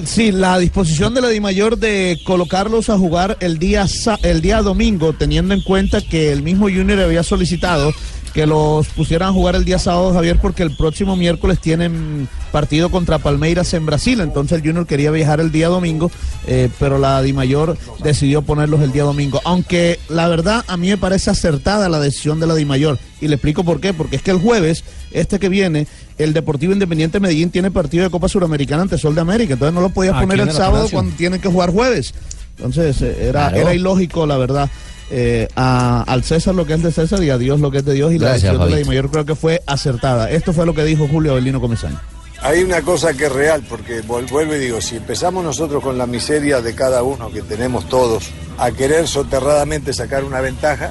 Sí, 0.06 0.32
la 0.32 0.58
disposición 0.58 1.12
de 1.12 1.20
la 1.20 1.28
DIMAYOR 1.28 1.76
de 1.76 2.18
colocarlos 2.24 2.88
a 2.88 2.96
jugar 2.96 3.36
el 3.40 3.58
día, 3.58 3.84
el 4.22 4.40
día 4.40 4.62
domingo, 4.62 5.12
teniendo 5.12 5.52
en 5.52 5.60
cuenta 5.60 6.00
que 6.00 6.32
el 6.32 6.42
mismo 6.42 6.64
Junior 6.64 6.98
había 7.00 7.22
solicitado 7.22 7.92
que 8.34 8.46
los 8.46 8.88
pusieran 8.88 9.28
a 9.28 9.32
jugar 9.32 9.54
el 9.56 9.64
día 9.64 9.78
sábado, 9.78 10.12
Javier, 10.14 10.38
porque 10.40 10.62
el 10.62 10.74
próximo 10.74 11.16
miércoles 11.16 11.58
tienen 11.60 12.28
partido 12.50 12.90
contra 12.90 13.18
Palmeiras 13.18 13.74
en 13.74 13.84
Brasil. 13.84 14.20
Entonces 14.20 14.58
el 14.58 14.66
Junior 14.66 14.86
quería 14.86 15.10
viajar 15.10 15.40
el 15.40 15.52
día 15.52 15.68
domingo, 15.68 16.10
eh, 16.46 16.70
pero 16.78 16.98
la 16.98 17.20
DIMAYOR 17.20 17.76
decidió 18.02 18.42
ponerlos 18.42 18.80
el 18.80 18.92
día 18.92 19.04
domingo. 19.04 19.40
Aunque 19.44 19.98
la 20.08 20.28
verdad 20.28 20.64
a 20.66 20.76
mí 20.76 20.88
me 20.88 20.96
parece 20.98 21.30
acertada 21.30 21.88
la 21.88 22.00
decisión 22.00 22.40
de 22.40 22.46
la 22.46 22.54
DIMAYOR. 22.54 22.98
Y 23.20 23.28
le 23.28 23.34
explico 23.34 23.64
por 23.64 23.80
qué. 23.80 23.92
Porque 23.92 24.16
es 24.16 24.22
que 24.22 24.30
el 24.32 24.38
jueves, 24.38 24.82
este 25.12 25.38
que 25.38 25.48
viene, 25.48 25.86
el 26.18 26.32
Deportivo 26.32 26.72
Independiente 26.72 27.20
Medellín 27.20 27.50
tiene 27.50 27.70
partido 27.70 28.04
de 28.04 28.10
Copa 28.10 28.28
Suramericana 28.28 28.82
ante 28.82 28.98
Sol 28.98 29.14
de 29.14 29.20
América. 29.20 29.52
Entonces 29.52 29.74
no 29.74 29.80
lo 29.80 29.90
podía 29.90 30.12
Aquí 30.16 30.26
poner 30.26 30.40
el 30.40 30.52
sábado 30.52 30.88
cuando 30.90 31.14
tienen 31.16 31.40
que 31.40 31.48
jugar 31.48 31.70
jueves. 31.70 32.14
Entonces 32.56 33.00
eh, 33.02 33.16
era, 33.28 33.48
Claro. 33.48 33.56
era 33.56 33.74
ilógico, 33.74 34.26
la 34.26 34.36
verdad. 34.38 34.70
Eh, 35.10 35.48
a- 35.56 36.02
al 36.06 36.22
César 36.24 36.54
lo 36.54 36.64
que 36.66 36.74
es 36.74 36.82
de 36.82 36.92
César 36.92 37.22
y 37.22 37.30
a 37.30 37.38
Dios 37.38 37.60
lo 37.60 37.70
que 37.70 37.78
es 37.78 37.84
de 37.84 37.94
Dios. 37.94 38.12
Y 38.12 38.18
la 38.18 38.32
decisión 38.34 38.58
de 38.64 38.70
la. 38.70 38.76
DIMAYOR 38.78 39.10
creo 39.10 39.24
que 39.26 39.34
fue 39.34 39.62
acertada. 39.66 40.30
Esto 40.30 40.52
fue 40.52 40.64
lo 40.66 40.74
que 40.74 40.84
dijo 40.84 41.06
Julio 41.08 41.32
Avelino 41.32 41.60
Comesaña. 41.60 42.00
Hay 42.44 42.62
una 42.64 42.82
cosa 42.82 43.14
que 43.14 43.26
es 43.26 43.32
real, 43.32 43.62
porque 43.68 44.00
vuelvo 44.00 44.54
y 44.54 44.58
digo, 44.58 44.80
si 44.80 44.96
empezamos 44.96 45.44
nosotros 45.44 45.80
con 45.82 45.96
la 45.96 46.06
miseria 46.06 46.60
de 46.60 46.74
cada 46.74 47.04
uno 47.04 47.30
que 47.30 47.40
tenemos 47.42 47.88
todos, 47.88 48.30
a 48.58 48.72
querer 48.72 49.06
soterradamente 49.06 49.92
sacar 49.92 50.24
una 50.24 50.40
ventaja, 50.40 50.90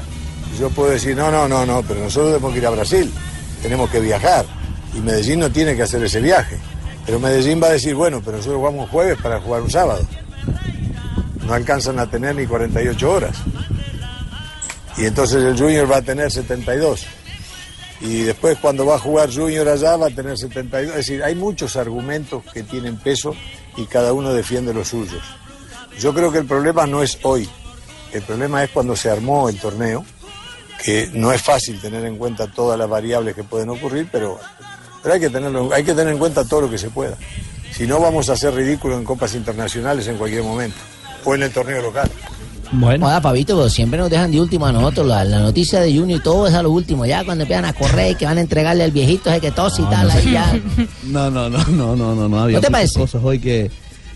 yo 0.58 0.70
puedo 0.70 0.92
decir, 0.92 1.14
no, 1.16 1.30
no, 1.30 1.50
no, 1.50 1.66
no, 1.66 1.82
pero 1.86 2.00
nosotros 2.00 2.32
tenemos 2.34 2.54
que 2.54 2.60
ir 2.60 2.68
a 2.68 2.70
Brasil, 2.70 3.12
tenemos 3.62 3.90
que 3.90 4.00
viajar, 4.00 4.46
y 4.96 5.00
Medellín 5.02 5.40
no 5.40 5.50
tiene 5.52 5.76
que 5.76 5.84
hacer 5.84 6.02
ese 6.04 6.22
viaje. 6.22 6.58
Pero 7.06 7.20
Medellín 7.20 7.62
va 7.62 7.68
a 7.68 7.72
decir, 7.72 7.96
bueno, 7.96 8.22
pero 8.24 8.38
nosotros 8.38 8.62
vamos 8.62 8.90
jueves 8.90 9.18
para 9.22 9.42
jugar 9.42 9.62
un 9.62 9.70
sábado. 9.72 10.08
No 11.46 11.54
alcanzan 11.54 12.00
a 12.00 12.10
tener 12.10 12.36
ni 12.36 12.46
48 12.46 13.12
horas. 13.12 13.36
Y 14.97 15.05
entonces 15.05 15.43
el 15.43 15.57
Junior 15.57 15.89
va 15.89 15.97
a 15.97 16.01
tener 16.01 16.31
72 16.31 17.05
y 18.01 18.23
después 18.23 18.57
cuando 18.57 18.85
va 18.85 18.95
a 18.95 18.99
jugar 18.99 19.34
Junior 19.34 19.68
allá 19.69 19.95
va 19.95 20.07
a 20.07 20.09
tener 20.09 20.38
72. 20.38 20.89
Es 20.91 21.07
decir, 21.07 21.23
hay 21.23 21.35
muchos 21.35 21.76
argumentos 21.76 22.43
que 22.51 22.63
tienen 22.63 22.97
peso 22.97 23.35
y 23.77 23.85
cada 23.85 24.11
uno 24.13 24.34
defiende 24.34 24.73
los 24.73 24.89
suyos. 24.89 25.22
Yo 25.99 26.13
creo 26.13 26.31
que 26.31 26.39
el 26.39 26.45
problema 26.45 26.88
no 26.88 27.03
es 27.03 27.19
hoy, 27.22 27.47
el 28.11 28.23
problema 28.23 28.63
es 28.63 28.72
cuando 28.72 28.95
se 28.95 29.09
armó 29.09 29.49
el 29.49 29.59
torneo, 29.59 30.03
que 30.84 31.11
no 31.13 31.31
es 31.31 31.41
fácil 31.41 31.80
tener 31.80 32.03
en 32.05 32.18
cuenta 32.18 32.47
todas 32.47 32.77
las 32.77 32.89
variables 32.89 33.35
que 33.35 33.43
pueden 33.43 33.69
ocurrir, 33.69 34.09
pero, 34.11 34.39
pero 35.03 35.13
hay, 35.13 35.19
que 35.19 35.30
tenerlo, 35.30 35.72
hay 35.72 35.84
que 35.84 35.93
tener 35.93 36.13
en 36.13 36.19
cuenta 36.19 36.43
todo 36.43 36.61
lo 36.61 36.69
que 36.72 36.80
se 36.80 36.89
pueda. 36.89 37.18
Si 37.72 37.85
no 37.85 37.99
vamos 37.99 38.30
a 38.30 38.34
hacer 38.34 38.53
ridículo 38.53 38.97
en 38.97 39.03
copas 39.03 39.35
internacionales 39.35 40.07
en 40.07 40.18
cualquier 40.18 40.43
momento, 40.43 40.77
o 41.23 41.35
en 41.35 41.43
el 41.43 41.51
torneo 41.51 41.84
local. 41.84 42.09
Bueno. 42.72 43.22
Fabito, 43.22 43.56
pero 43.57 43.69
siempre 43.69 43.99
nos 43.99 44.10
dejan 44.10 44.31
de 44.31 44.39
último 44.39 44.65
a 44.65 44.72
nosotros. 44.72 45.06
La, 45.07 45.23
la 45.23 45.39
noticia 45.39 45.80
de 45.81 45.95
Junior 45.95 46.19
y 46.19 46.23
todo 46.23 46.48
es 46.48 46.53
a 46.53 46.64
lo 46.64 46.72
último. 46.72 47.06
Ya 47.06 47.23
cuando 47.23 47.43
empiezan 47.43 47.65
a 47.65 47.73
correr 47.73 48.11
y 48.11 48.15
que 48.15 48.26
van 48.26 48.38
a 48.38 48.41
entregarle 48.41 48.84
al 48.84 48.91
viejito 48.91 49.30
ese 49.30 49.41
que 49.41 49.52
tos 49.52 49.77
y 49.80 49.84
tal, 49.84 50.10
ahí 50.10 50.31
ya. 50.31 50.60
No, 51.03 51.30
no, 51.30 51.49
no, 51.49 51.64
no, 51.65 51.95
no, 51.95 52.15
no, 52.15 52.30
no. 52.30 52.39
Había 52.39 52.57
¿No 52.57 52.61
te 52.61 52.68
muchas 52.68 52.72
parece? 52.72 52.99
cosas 52.99 53.22
hoy 53.23 53.39
que. 53.39 53.69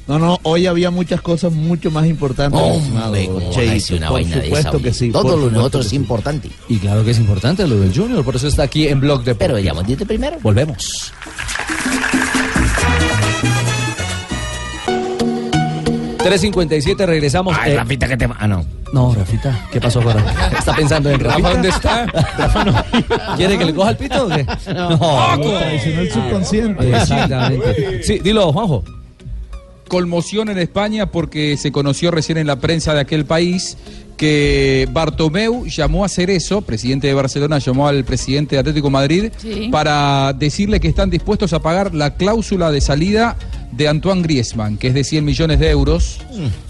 No, 0.08 0.20
no, 0.20 0.40
hoy 0.44 0.68
había 0.68 0.92
muchas 0.92 1.20
cosas 1.20 1.52
mucho 1.52 1.90
más 1.90 2.06
importantes. 2.06 2.62
Hombre, 2.62 2.78
estimado 2.78 3.16
¿cómo 3.26 3.40
Cheito, 3.40 3.58
vas 3.58 3.58
a 3.58 3.74
decir 3.74 3.98
una 3.98 4.08
por 4.08 4.14
vaina 4.22 4.36
de 4.36 4.44
supuesto 4.44 4.70
esa, 4.78 4.84
que 4.84 4.94
sí. 4.94 5.12
Todo 5.12 5.36
lo 5.38 5.46
de 5.48 5.52
nosotros 5.52 5.86
es 5.86 5.90
sí. 5.90 5.96
importante. 5.96 6.50
Y 6.70 6.78
claro 6.78 7.04
que 7.04 7.12
es 7.12 7.18
importante 7.20 7.68
lo 7.68 7.80
del 7.80 7.92
Junior, 7.94 8.24
por 8.24 8.36
eso 8.36 8.48
está 8.48 8.64
aquí 8.64 8.88
en 8.88 9.00
Blog 9.00 9.24
de 9.24 9.34
Pero 9.34 9.58
ya 9.58 9.74
dijiste 9.74 10.06
primero. 10.06 10.38
Volvemos. 10.42 11.12
3.57, 16.26 17.06
regresamos. 17.06 17.56
Ay, 17.60 17.74
Eh, 17.74 17.76
Rafita, 17.76 18.08
que 18.08 18.18
te... 18.18 18.28
Ah, 18.40 18.48
no. 18.48 18.66
No, 18.94 19.14
Rafita, 19.14 19.68
¿qué 19.72 19.80
pasó 19.80 20.02
Rafa? 20.02 20.58
¿Está 20.58 20.76
pensando 20.76 21.10
en 21.10 21.20
Rafita? 21.20 21.38
Rafa, 21.50 21.54
¿dónde 21.54 21.70
está? 21.70 22.06
Rafa 22.38 22.64
no. 22.64 22.74
¿Quiere 23.38 23.58
que 23.58 23.66
le 23.66 23.74
coja 23.74 23.92
el 23.92 23.98
pito 23.98 24.26
o 24.26 24.30
qué? 24.30 24.44
No, 24.74 25.40
Traicionó 25.60 26.02
el 26.02 26.12
subconsciente. 26.12 26.90
Exactamente. 26.96 28.04
Sí, 28.04 28.20
dilo, 28.20 28.52
Juanjo. 28.52 28.84
conmoción 29.88 30.50
en 30.50 30.58
España 30.58 31.08
porque 31.12 31.58
se 31.58 31.72
conoció 31.72 32.10
recién 32.12 32.38
en 32.38 32.48
la 32.48 32.56
prensa 32.58 32.94
de 32.94 33.02
aquel 33.02 33.26
país 33.26 33.78
que 34.18 34.88
Bartomeu 34.92 35.66
llamó 35.68 36.06
a 36.06 36.10
Cerezo, 36.10 36.62
presidente 36.62 37.08
de 37.08 37.14
Barcelona, 37.14 37.60
llamó 37.60 37.88
al 37.88 38.04
presidente 38.04 38.56
de 38.56 38.60
Atlético 38.60 38.88
de 38.88 38.92
Madrid 38.94 39.32
Sí. 39.38 39.70
para 39.72 40.34
decirle 40.34 40.80
que 40.80 40.88
están 40.88 41.10
dispuestos 41.10 41.54
a 41.54 41.60
pagar 41.60 41.94
la 41.94 42.16
cláusula 42.16 42.72
de 42.72 42.82
salida 42.82 43.36
de 43.72 43.90
Antoine 43.90 44.22
Griezmann, 44.22 44.78
que 44.78 44.88
es 44.88 44.94
de 44.94 45.04
100 45.04 45.26
millones 45.26 45.60
de 45.60 45.70
euros. 45.70 46.20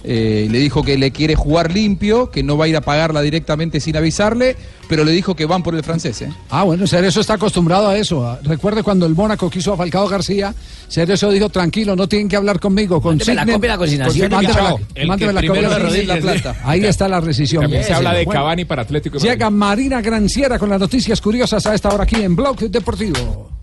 Eh, 0.04 0.48
le 0.50 0.58
dijo 0.60 0.82
que 0.84 0.98
le 0.98 1.12
quiere 1.12 1.36
jugar 1.36 1.72
limpio, 1.72 2.32
que 2.32 2.42
no 2.42 2.58
va 2.58 2.66
a 2.66 2.68
ir 2.68 2.76
a 2.78 2.82
pagarla 2.82 3.22
directamente 3.22 3.80
sin 3.80 3.96
avisarle, 3.96 4.56
pero 4.90 5.04
le 5.04 5.12
dijo 5.12 5.36
que 5.36 5.46
van 5.46 5.62
por 5.62 5.76
el 5.76 5.84
francés. 5.84 6.24
¿eh? 6.24 6.30
Ah, 6.50 6.64
bueno, 6.64 6.88
Cerezo 6.88 7.22
está 7.22 7.36
acostumbrado 7.36 7.90
a 7.90 7.98
eso. 7.98 8.26
Ah, 8.28 8.40
Recuerde 8.44 8.82
cuando 8.82 9.06
el 9.06 9.14
Mónaco 9.14 9.52
quiso 9.52 9.74
a 9.74 9.78
Falcao 9.78 10.08
García, 10.08 10.56
Cerezo 10.90 11.30
dijo, 11.30 11.50
tranquilo, 11.50 11.96
no 11.96 12.08
tienen 12.10 12.28
que 12.28 12.38
hablar 12.38 12.60
conmigo. 12.60 13.00
Mándeme 13.00 13.36
la 13.36 13.42
copia 13.46 13.60
de 13.60 13.68
la 13.68 13.78
consignación, 13.78 14.30
Con- 14.30 14.44
mándeme 14.44 14.62
la- 14.64 15.06
mándeme 15.08 15.34
la 15.34 15.40
primero 15.42 15.62
copia 15.62 15.70
de 15.70 15.76
arrodilla, 15.76 16.16
la 16.16 16.22
plata. 16.22 16.56
Ahí 16.64 16.86
está 16.86 17.08
la 17.08 17.18
También 17.62 17.84
se 17.84 17.94
habla 17.94 18.14
de. 18.14 18.26
Cavani 18.26 18.66
para 18.66 18.82
Atlético. 18.84 19.18
Llega 19.18 19.50
Marina 19.50 20.02
Granciera 20.02 20.60
con 20.60 20.70
las 20.70 20.80
noticias 20.80 21.22
curiosas 21.22 21.66
a 21.66 21.74
esta 21.76 21.90
hora 21.90 22.04
aquí 22.04 22.22
en 22.22 22.36
Blog 22.36 22.58
Deportivo. 22.70 23.55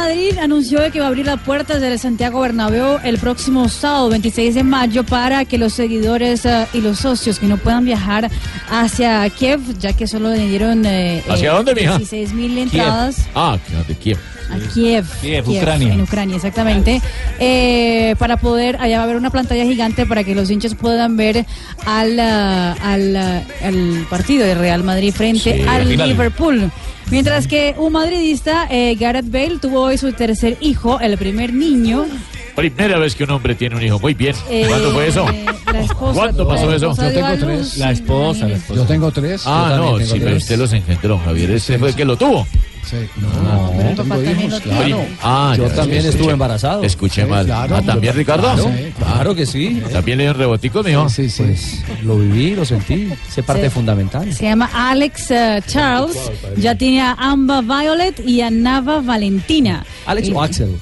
Madrid 0.00 0.38
anunció 0.38 0.80
de 0.80 0.90
que 0.90 0.98
va 0.98 1.04
a 1.04 1.08
abrir 1.08 1.26
las 1.26 1.38
puertas 1.42 1.78
del 1.82 1.98
Santiago 1.98 2.40
Bernabéu 2.40 2.98
el 3.04 3.18
próximo 3.18 3.68
sábado 3.68 4.08
26 4.08 4.54
de 4.54 4.62
mayo 4.62 5.04
para 5.04 5.44
que 5.44 5.58
los 5.58 5.74
seguidores 5.74 6.46
eh, 6.46 6.66
y 6.72 6.80
los 6.80 7.00
socios 7.00 7.38
que 7.38 7.44
no 7.44 7.58
puedan 7.58 7.84
viajar 7.84 8.30
hacia 8.70 9.28
Kiev, 9.28 9.60
ya 9.78 9.92
que 9.92 10.06
solo 10.06 10.30
le 10.30 10.48
dieron 10.48 10.86
eh, 10.86 11.22
¿Hacia 11.28 11.50
eh, 11.50 11.54
dónde, 11.54 11.74
mija? 11.74 11.98
16 11.98 12.32
mil 12.32 12.56
entradas. 12.56 13.28
Ah, 13.34 13.58
de 13.86 13.94
Kiev. 13.94 14.18
A 14.50 14.72
Kiev. 14.72 15.04
Kiev, 15.20 15.48
Ucrania. 15.48 15.92
En 15.92 16.00
Ucrania, 16.00 16.36
exactamente. 16.36 17.02
Eh, 17.38 18.16
para 18.18 18.38
poder, 18.38 18.78
allá 18.80 18.96
va 18.96 19.02
a 19.02 19.04
haber 19.04 19.16
una 19.16 19.30
pantalla 19.30 19.64
gigante 19.64 20.06
para 20.06 20.24
que 20.24 20.34
los 20.34 20.50
hinchas 20.50 20.74
puedan 20.74 21.18
ver 21.18 21.44
al, 21.84 22.18
ah, 22.18 22.72
al, 22.82 23.16
al 23.16 24.06
partido 24.08 24.46
de 24.46 24.54
Real 24.54 24.82
Madrid 24.82 25.12
frente 25.12 25.56
Sí, 25.56 25.62
al. 25.68 25.86
Liverpool. 26.08 26.70
Mientras 27.10 27.46
que 27.48 27.74
un 27.76 27.92
madridista, 27.92 28.66
eh, 28.70 28.94
Gareth 28.98 29.30
Bale, 29.30 29.58
tuvo 29.60 29.80
hoy 29.82 29.98
su 29.98 30.12
tercer 30.12 30.56
hijo, 30.60 31.00
el 31.00 31.18
primer 31.18 31.52
niño. 31.52 32.06
Primera 32.54 32.98
vez 32.98 33.14
que 33.14 33.24
un 33.24 33.30
hombre 33.30 33.54
tiene 33.54 33.76
un 33.76 33.82
hijo. 33.82 33.98
Muy 33.98 34.14
bien. 34.14 34.34
eh, 34.48 34.64
¿Cuándo 34.68 34.92
fue 34.92 35.08
eso? 35.08 35.26
eh, 35.28 35.44
la 35.72 35.80
esposa- 35.80 36.14
¿Cuándo 36.20 36.46
pasó 36.48 36.70
la 36.70 36.76
eso? 36.76 36.94
Yo 36.94 37.12
tengo 37.12 37.26
a 37.26 37.36
tres. 37.36 37.78
La 37.78 37.90
esposa, 37.90 38.46
la 38.48 38.56
esposa. 38.56 38.80
Yo 38.80 38.86
tengo 38.86 39.10
tres. 39.10 39.42
Ah, 39.46 39.74
no, 39.76 39.98
sí, 39.98 40.18
pero 40.22 40.36
usted 40.36 40.58
los 40.58 40.72
engendró, 40.72 41.18
Javier. 41.18 41.50
Ese 41.52 41.78
fue 41.78 41.88
el 41.88 41.94
que 41.96 42.04
lo 42.04 42.16
tuvo. 42.16 42.46
Sí, 42.84 42.96
no, 43.16 43.28
no, 43.42 43.70
el 43.80 43.94
papá 43.94 43.94
tengo 43.94 44.04
también 44.14 44.40
hijos, 44.40 44.52
lo 44.52 44.60
tiene. 44.60 44.78
claro. 44.86 45.04
Ah, 45.22 45.54
Yo 45.56 45.68
ya, 45.68 45.74
también 45.74 46.02
sí, 46.02 46.08
estuve 46.08 46.22
escuché- 46.24 46.32
embarazado. 46.32 46.82
Escuché 46.82 47.22
Sí, 47.24 47.28
mal. 47.30 47.46
claro. 47.46 47.76
ah, 47.76 47.82
¿también, 47.82 48.14
Ricardo? 48.16 48.52
Claro, 48.54 48.70
claro 48.98 49.34
que 49.34 49.46
sí. 49.46 49.82
¿También 49.92 50.18
le 50.18 50.24
dio 50.24 50.32
un 50.32 50.38
rebotico, 50.38 50.82
mijo? 50.82 51.08
Sí, 51.08 51.30
sí. 51.30 51.42
Pues 51.44 51.82
lo 52.02 52.18
viví, 52.18 52.56
lo 52.56 52.64
sentí. 52.64 53.08
Ese 53.28 53.42
parte 53.42 53.64
Sí. 53.64 53.70
fundamental. 53.70 54.32
Se 54.32 54.44
llama 54.44 54.70
Alex 54.72 55.30
eh, 55.30 55.62
Charles. 55.66 56.16
Ya 56.56 56.74
tiene 56.74 57.00
a 57.02 57.12
Amba 57.12 57.60
Violet 57.60 58.20
y 58.26 58.40
a 58.40 58.50
Nava 58.50 59.00
Valentina. 59.00 59.84
¿Alex 60.06 60.28
Y- 60.28 60.32
o 60.32 60.42
Axel? 60.42 60.76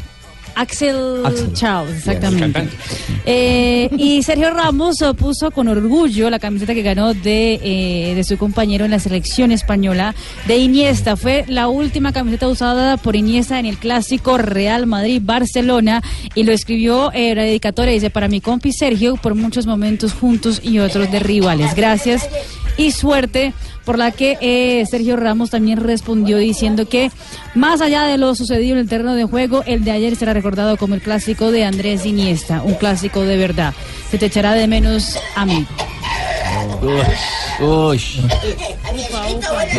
Axel, 0.58 1.24
Axel. 1.24 1.52
Charles, 1.52 1.96
exactamente. 1.98 2.68
Eh, 3.24 3.88
y 3.96 4.22
Sergio 4.24 4.50
Ramos 4.50 4.96
puso 5.16 5.52
con 5.52 5.68
orgullo 5.68 6.30
la 6.30 6.40
camiseta 6.40 6.74
que 6.74 6.82
ganó 6.82 7.14
de, 7.14 7.60
eh, 7.62 8.14
de 8.16 8.24
su 8.24 8.36
compañero 8.38 8.84
en 8.84 8.90
la 8.90 8.98
selección 8.98 9.52
española 9.52 10.16
de 10.48 10.56
Iniesta. 10.56 11.16
Fue 11.16 11.44
la 11.46 11.68
última 11.68 12.12
camiseta 12.12 12.48
usada 12.48 12.96
por 12.96 13.14
Iniesta 13.14 13.60
en 13.60 13.66
el 13.66 13.78
clásico 13.78 14.36
Real 14.36 14.86
Madrid-Barcelona 14.86 16.02
y 16.34 16.42
lo 16.42 16.52
escribió 16.52 17.12
eh, 17.12 17.34
la 17.36 17.42
dedicatoria. 17.42 17.92
Dice, 17.92 18.10
para 18.10 18.26
mi 18.26 18.40
compi 18.40 18.72
Sergio, 18.72 19.16
por 19.16 19.36
muchos 19.36 19.66
momentos 19.66 20.12
juntos 20.12 20.60
y 20.64 20.80
otros 20.80 21.10
de 21.12 21.20
rivales. 21.20 21.74
Gracias. 21.76 22.28
Y 22.78 22.92
suerte, 22.92 23.52
por 23.84 23.98
la 23.98 24.12
que 24.12 24.38
eh, 24.40 24.86
Sergio 24.86 25.16
Ramos 25.16 25.50
también 25.50 25.80
respondió 25.80 26.38
diciendo 26.38 26.88
que 26.88 27.10
más 27.54 27.80
allá 27.80 28.04
de 28.04 28.16
lo 28.16 28.34
sucedido 28.34 28.74
en 28.74 28.78
el 28.78 28.88
terreno 28.88 29.14
de 29.14 29.24
juego, 29.24 29.62
el 29.66 29.84
de 29.84 29.90
ayer 29.90 30.16
será 30.16 30.32
recordado 30.32 30.76
como 30.78 30.94
el 30.94 31.02
clásico 31.02 31.50
de 31.50 31.64
Andrés 31.64 32.06
Iniesta, 32.06 32.62
un 32.62 32.74
clásico 32.74 33.22
de 33.22 33.36
verdad. 33.36 33.74
Se 34.10 34.16
te 34.16 34.26
echará 34.26 34.54
de 34.54 34.68
menos 34.68 35.18
a 35.34 35.44
mí. 35.44 35.66
Uy. 37.60 38.00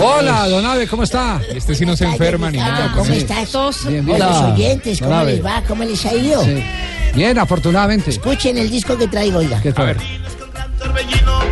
Hola, 0.02 0.48
don 0.50 0.66
Abe, 0.66 0.86
¿cómo 0.86 1.04
está? 1.04 1.42
Este 1.54 1.74
sí 1.74 1.86
no 1.86 1.96
se 1.96 2.04
enferma 2.06 2.52
ni 2.52 2.58
nada. 2.58 2.92
¿Cómo 2.96 3.12
estás? 3.14 3.88
Bien, 3.88 4.06
Hola, 4.10 4.18
bien. 4.18 4.20
los 4.20 4.54
oyentes, 4.54 5.00
¿cómo 5.00 5.24
les 5.24 5.46
va? 5.46 5.64
¿Cómo 5.66 5.84
les 5.86 6.06
ha 6.06 6.14
ido? 6.14 6.44
Sí. 6.44 6.64
Bien, 7.16 7.40
afortunadamente. 7.40 8.10
Escuchen 8.10 8.58
el 8.58 8.70
disco 8.70 8.98
que 8.98 9.08
traigo, 9.08 9.40
oiga. 9.40 9.62
¿Qué 9.62 9.72
tal? 9.72 9.96
todos 10.80 10.94
los 11.26 11.49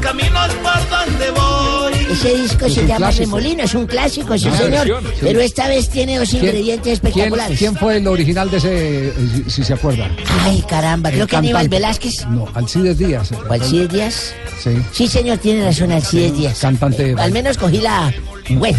caminos 0.00 0.48
por 0.62 0.88
donde 0.90 1.30
voy. 1.30 1.92
Ese 2.12 2.34
disco 2.36 2.66
Es 2.66 2.74
se 2.74 2.80
llama 2.82 2.96
clásico. 2.96 3.24
Remolino, 3.36 3.62
es 3.64 3.74
un 3.74 3.86
clásico, 3.86 4.36
sí 4.36 4.44
señor. 4.50 4.70
versión, 4.70 5.04
sí. 5.04 5.18
Pero 5.20 5.40
esta 5.40 5.68
vez 5.68 5.88
tiene 5.88 6.18
dos 6.18 6.28
¿Quién- 6.30 6.44
ingredientes 6.44 6.82
¿Quién, 7.00 7.08
espectaculares. 7.10 7.58
quién 7.58 7.76
fue 7.76 7.96
el 7.98 8.06
original 8.08 8.50
de 8.50 8.56
ese, 8.56 9.08
eh, 9.08 9.12
si, 9.44 9.50
si 9.50 9.64
se 9.64 9.74
acuerda? 9.74 10.08
Ay, 10.42 10.64
caramba, 10.68 11.10
creo 11.10 11.22
El 11.24 11.28
que 11.28 11.36
Aníbal. 11.36 11.68
Velázquez. 11.68 12.26
No, 12.26 12.48
Alcides 12.54 12.98
Díaz. 12.98 13.30
¿O 13.32 13.52
Alcides 13.52 13.88
Díaz? 13.90 14.34
Sí. 14.62 14.70
Sí, 14.92 15.06
señor, 15.08 15.38
tiene 15.38 15.64
razón, 15.64 15.92
Alcides 15.92 16.36
Díaz. 16.36 16.58
Cantante. 16.58 17.14
Al 17.16 17.30
menos 17.32 17.56
cogí 17.56 17.78
la... 17.78 18.12
Bueno, 18.50 18.78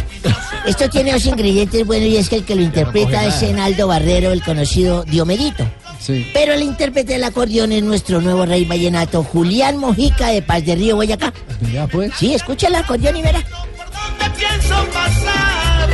esto 0.66 0.90
tiene 0.90 1.14
dos 1.14 1.26
ingredientes 1.26 1.86
buenos 1.86 2.10
y 2.10 2.18
es 2.18 2.28
que 2.28 2.36
el 2.38 2.44
que 2.44 2.56
lo 2.56 2.62
interpreta 2.62 3.26
es 3.26 3.42
Enaldo 3.42 3.88
Barrero, 3.88 4.34
el 4.34 4.44
conocido 4.44 5.06
Diomedito. 5.06 5.66
Sí. 6.02 6.28
Pero 6.34 6.54
el 6.54 6.64
intérprete 6.64 7.14
del 7.14 7.24
acordeón 7.24 7.72
es 7.72 7.84
nuestro 7.84 8.22
nuevo 8.22 8.46
rey 8.46 8.66
vallenato, 8.66 9.24
Julián 9.24 9.78
Mojica 9.78 10.30
de 10.30 10.42
Paz 10.42 10.66
de 10.66 10.76
Río, 10.76 10.96
Boyacá. 10.96 11.32
Ya 11.72 11.86
pues. 11.88 12.12
Sí, 12.18 12.34
escucha 12.34 12.68
el 12.68 12.76
acordeón 12.76 13.18
y 13.18 13.22
verá. 13.22 13.40
¿Dónde 13.40 14.38
pienso 14.38 14.76
pasar? 14.92 15.90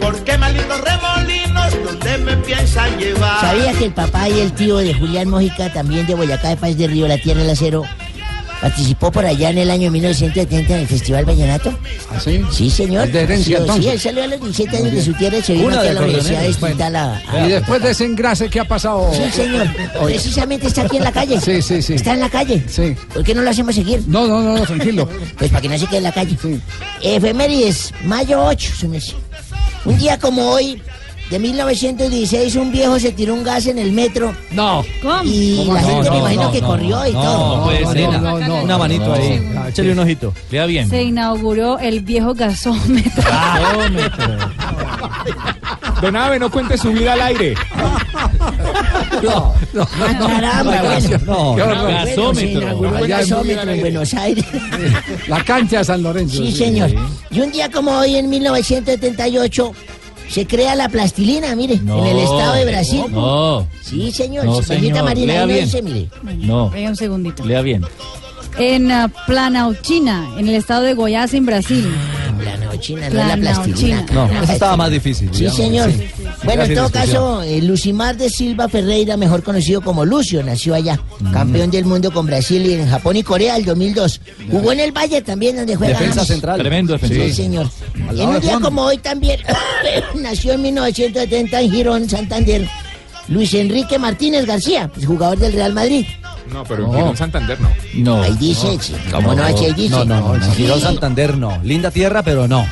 ¿Por 0.00 0.24
qué 0.24 0.36
malditos 0.38 0.80
remolinos? 0.80 1.84
¿Dónde 1.84 2.18
me 2.18 2.36
piensan 2.38 2.98
llevar? 2.98 3.40
¿Sabía 3.40 3.72
que 3.72 3.84
el 3.84 3.92
papá 3.92 4.28
y 4.28 4.40
el 4.40 4.52
tío 4.52 4.78
de 4.78 4.92
Julián 4.92 5.28
Mojica, 5.28 5.72
también 5.72 6.06
de 6.06 6.14
Boyacá 6.14 6.48
de 6.48 6.56
Paz 6.56 6.76
de 6.76 6.88
Río, 6.88 7.06
la 7.06 7.18
tierra 7.18 7.42
del 7.42 7.50
acero, 7.50 7.84
participó 8.64 9.12
por 9.12 9.26
allá 9.26 9.50
en 9.50 9.58
el 9.58 9.70
año 9.70 9.90
1970 9.90 10.72
en 10.74 10.80
el 10.80 10.86
Festival 10.86 11.26
Vallenato? 11.26 11.78
¿Ah, 12.10 12.18
sí? 12.18 12.40
Sí, 12.50 12.70
señor. 12.70 13.10
De 13.12 13.20
herencia, 13.20 13.58
sí. 13.74 13.82
Sí, 13.82 13.88
él 13.90 14.00
salió 14.00 14.24
a 14.24 14.26
los 14.26 14.40
17 14.40 14.76
años 14.78 14.92
de 14.92 15.02
su 15.02 15.12
tierra 15.12 15.36
y 15.36 15.42
se 15.42 15.52
vino 15.52 15.68
aquí 15.68 15.88
a 15.88 15.92
la 15.92 16.00
Universidad 16.00 16.40
de 16.40 16.82
a- 16.82 17.22
a- 17.30 17.46
Y 17.46 17.50
después 17.52 17.82
de 17.82 17.90
ese 17.90 18.06
engrase, 18.06 18.48
¿qué 18.48 18.60
ha 18.60 18.64
pasado? 18.64 19.10
Sí, 19.12 19.30
señor. 19.32 19.66
Precisamente 20.02 20.66
está 20.68 20.82
aquí 20.82 20.96
en 20.96 21.04
la 21.04 21.12
calle. 21.12 21.38
Sí, 21.42 21.60
sí, 21.60 21.82
sí. 21.82 21.92
Está 21.94 22.14
en 22.14 22.20
la 22.20 22.30
calle. 22.30 22.64
Sí. 22.66 22.94
¿Por 23.12 23.22
qué 23.22 23.34
no 23.34 23.42
lo 23.42 23.50
hacemos 23.50 23.74
seguir? 23.74 24.02
No, 24.06 24.26
no, 24.26 24.40
no, 24.40 24.58
tranquilo. 24.64 25.06
Pues 25.36 25.50
para 25.50 25.60
que 25.60 25.68
no 25.68 25.78
se 25.78 25.86
quede 25.86 25.98
en 25.98 26.02
la 26.04 26.12
calle. 26.12 26.34
Efemérides, 27.02 27.92
mayo 28.04 28.42
8, 28.46 28.72
su 28.80 28.88
merced. 28.88 29.12
Un 29.84 29.98
día 29.98 30.18
como 30.18 30.48
hoy, 30.48 30.80
de 31.30 31.38
1916, 31.38 32.56
un 32.56 32.70
viejo 32.70 32.98
se 33.00 33.10
tiró 33.12 33.34
un 33.34 33.42
gas 33.42 33.66
en 33.66 33.78
el 33.78 33.92
metro. 33.92 34.34
No. 34.52 34.84
Y 35.24 35.56
¿Cómo 35.58 35.74
la 35.74 35.80
no? 35.82 35.88
gente 35.88 36.04
No, 36.08 36.12
me 36.12 36.18
imagino 36.20 36.42
no, 36.44 36.52
que 36.52 36.60
no, 36.60 36.66
corrió 36.66 37.06
y 37.06 37.12
no, 37.12 37.22
todo. 37.22 37.56
no 37.56 37.64
puede 37.64 37.86
ser. 37.86 38.20
no, 38.20 38.38
no, 38.40 38.62
Una 38.62 38.78
manito 38.78 39.06
no. 39.06 39.14
ahí. 39.14 39.50
Échale 39.68 39.92
un 39.92 39.98
ojito. 40.00 40.32
Lea 40.50 40.66
bien. 40.66 40.88
Se 40.90 41.02
inauguró 41.02 41.78
el 41.78 42.00
viejo 42.00 42.34
gasómetro. 42.34 43.22
Don 46.02 46.16
Ave, 46.16 46.38
no 46.38 46.50
cuente 46.50 46.76
su 46.76 46.92
vida 46.92 47.14
al 47.14 47.22
aire. 47.22 47.54
No, 49.22 49.54
no, 49.72 49.82
Ah, 49.82 50.18
caramba, 50.18 50.82
bueno. 50.82 51.18
No. 51.24 51.52
Bueno, 51.54 51.84
gasómetro. 51.84 52.80
gasómetro 53.08 53.70
en 53.70 53.80
Buenos 53.80 54.14
Aires. 54.14 54.44
La 55.28 55.42
cancha 55.42 55.78
de 55.78 55.84
San 55.84 56.02
Lorenzo. 56.02 56.36
Sí, 56.36 56.52
señor. 56.52 56.90
Y 57.30 57.40
un 57.40 57.50
día 57.50 57.70
como 57.70 57.92
hoy, 57.92 58.16
en 58.16 58.28
1978, 58.28 59.72
se 60.28 60.46
crea 60.46 60.74
la 60.74 60.88
plastilina, 60.88 61.54
mire, 61.54 61.74
en 61.74 61.88
el 62.06 62.18
estado 62.18 62.54
de 62.54 62.64
Brasil. 62.64 63.04
No, 63.10 63.66
Sí, 63.82 64.10
señor. 64.12 64.44
No, 64.46 64.62
Señorita 64.62 64.94
señor. 64.94 65.04
Marina, 65.04 65.32
Lea 65.34 65.46
bien. 65.46 65.64
dice, 65.64 65.82
mire. 65.82 66.08
no. 66.38 66.70
Venga 66.70 66.90
un 66.90 66.96
segundito. 66.96 67.44
Lea 67.44 67.60
bien. 67.62 67.84
En 68.58 68.90
uh, 68.90 69.08
Planauchina, 69.26 70.28
en 70.38 70.48
el 70.48 70.54
estado 70.54 70.82
de 70.82 70.94
Goiás, 70.94 71.34
en 71.34 71.44
Brasil. 71.46 71.88
La 72.42 72.56
neochina, 72.56 73.08
no 73.10 73.20
es 73.20 73.26
la 73.26 73.36
plastilina. 73.36 74.06
No, 74.12 74.42
esa 74.42 74.52
estaba 74.52 74.76
más 74.76 74.90
difícil. 74.90 75.28
Sí, 75.32 75.40
digamos, 75.40 75.56
señor. 75.56 75.92
sí. 75.92 76.08
Bueno, 76.44 76.62
en 76.64 76.74
todo 76.74 76.90
caso, 76.90 77.42
eh, 77.42 77.60
Lucimar 77.62 78.16
de 78.16 78.28
Silva 78.28 78.68
Ferreira, 78.68 79.16
mejor 79.16 79.42
conocido 79.42 79.80
como 79.80 80.04
Lucio, 80.04 80.42
nació 80.42 80.74
allá. 80.74 80.98
Mm. 81.20 81.32
Campeón 81.32 81.70
del 81.70 81.84
mundo 81.84 82.10
con 82.12 82.26
Brasil 82.26 82.64
y 82.66 82.74
en 82.74 82.88
Japón 82.88 83.16
y 83.16 83.22
Corea 83.22 83.56
el 83.56 83.64
2002. 83.64 84.20
Jugó 84.50 84.72
en 84.72 84.80
el 84.80 84.92
Valle 84.92 85.22
también, 85.22 85.56
donde 85.56 85.76
juega. 85.76 85.92
Defensa 85.94 86.14
James. 86.16 86.28
central. 86.28 86.58
Tremendo 86.58 86.92
defensor. 86.94 87.26
Sí, 87.26 87.32
señor. 87.32 87.70
En 88.10 88.28
un 88.28 88.40
día 88.40 88.58
como 88.60 88.82
hoy 88.82 88.98
también, 88.98 89.40
nació 90.20 90.52
en 90.52 90.62
1970 90.62 91.60
en 91.60 91.70
Girón, 91.70 92.08
Santander, 92.08 92.68
Luis 93.28 93.54
Enrique 93.54 93.98
Martínez 93.98 94.46
García, 94.46 94.90
pues, 94.92 95.06
jugador 95.06 95.38
del 95.38 95.52
Real 95.52 95.72
Madrid. 95.72 96.06
No, 96.52 96.64
pero 96.64 96.84
en 96.86 96.92
Girón 96.92 97.16
Santander 97.16 97.58
no. 97.60 97.70
No. 97.94 98.22
Ahí 98.22 98.36
dice, 98.38 98.76
sí, 98.80 98.94
¿cómo 99.10 99.34
no? 99.34 99.42
Aquí 99.44 99.66
dice. 99.74 99.90
No, 99.90 100.04
no, 100.04 100.20
no. 100.20 100.36
no. 100.36 100.44
Sí. 100.46 100.62
Girón 100.62 100.80
Santander 100.80 101.36
no. 101.36 101.58
Linda 101.62 101.90
tierra, 101.90 102.22
pero 102.22 102.46
no. 102.46 102.66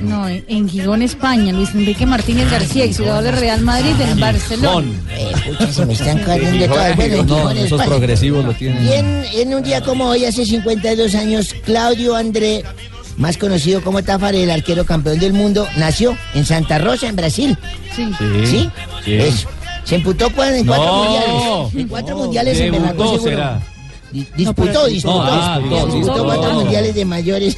No, 0.00 0.28
en 0.28 0.44
en 0.46 0.68
Gijón, 0.68 1.02
España. 1.02 1.52
Luis 1.52 1.70
Enrique 1.74 2.06
Martínez 2.06 2.48
García, 2.48 2.84
exjugador 2.84 3.24
del 3.24 3.36
Real 3.36 3.60
Madrid 3.62 3.92
del 3.94 4.14
Barcelona. 4.16 4.86
Eh, 5.10 5.32
pucha, 5.44 5.72
se 5.72 5.86
me 5.86 5.92
están 5.94 6.18
cayendo 6.20 6.66
todas. 6.66 6.94
Bueno, 6.94 7.14
en 7.16 7.26
No, 7.26 7.36
Gijón, 7.38 7.56
esos 7.56 7.72
España. 7.72 7.86
progresivos 7.88 8.44
lo 8.44 8.52
tienen. 8.54 8.84
Y 8.86 8.92
en, 8.92 9.24
en 9.34 9.54
un 9.54 9.62
día 9.64 9.80
como 9.82 10.04
hoy, 10.06 10.24
hace 10.24 10.46
52 10.46 11.14
años, 11.16 11.52
Claudio 11.64 12.14
André, 12.14 12.62
más 13.16 13.36
conocido 13.38 13.82
como 13.82 14.04
Tafare, 14.04 14.44
el 14.44 14.50
arquero 14.52 14.84
campeón 14.86 15.18
del 15.18 15.32
mundo, 15.32 15.66
nació 15.76 16.16
en 16.34 16.46
Santa 16.46 16.78
Rosa, 16.78 17.08
en 17.08 17.16
Brasil. 17.16 17.58
Sí. 17.96 18.08
¿Sí? 18.46 18.70
Sí. 19.04 19.14
Eso. 19.14 19.48
Se 19.88 19.94
emputó 19.96 20.30
cu- 20.30 20.42
en 20.42 20.66
cuatro 20.66 20.86
No. 20.86 21.02
mundiales. 21.04 21.74
En 21.74 21.88
cuatro 21.88 22.16
mundiales 22.16 22.58
se 22.58 22.64
seguro. 22.64 22.84
Disputó, 24.36 24.86
disputó. 24.86 25.20
ah, 25.22 25.58
disputó, 25.58 25.76
disputó. 25.86 25.96
disputó 25.98 26.24
cuatro 26.24 26.52
mundiales 26.54 26.94
de 26.94 27.04
mayores 27.04 27.56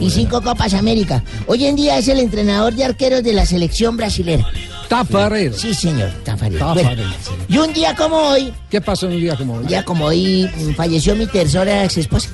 y 0.00 0.10
cinco 0.10 0.40
Copas 0.40 0.74
América. 0.74 1.22
Hoy 1.48 1.64
en 1.66 1.74
día 1.74 1.98
es 1.98 2.06
el 2.08 2.20
entrenador 2.20 2.74
de 2.74 2.84
arqueros 2.84 3.22
de 3.24 3.32
la 3.32 3.44
selección 3.44 3.96
brasilera. 3.96 4.46
Tafarero. 4.88 5.56
Sí, 5.56 5.74
señor, 5.74 6.10
Tafarero. 6.24 6.58
Tafarero, 6.66 7.02
Bueno, 7.02 7.14
y 7.48 7.58
un 7.58 7.72
día 7.72 7.94
como 7.96 8.16
hoy, 8.16 8.52
¿Qué 8.68 8.80
pasó 8.80 9.06
en 9.06 9.14
un 9.14 9.20
día 9.20 9.36
como 9.36 9.54
hoy? 9.54 9.60
un 9.62 9.66
día 9.66 9.84
como 9.84 10.04
hoy, 10.06 10.48
mm, 10.56 10.74
falleció 10.74 11.14
mi 11.16 11.26
tercera 11.26 11.84
ex 11.84 11.98
esposa. 11.98 12.28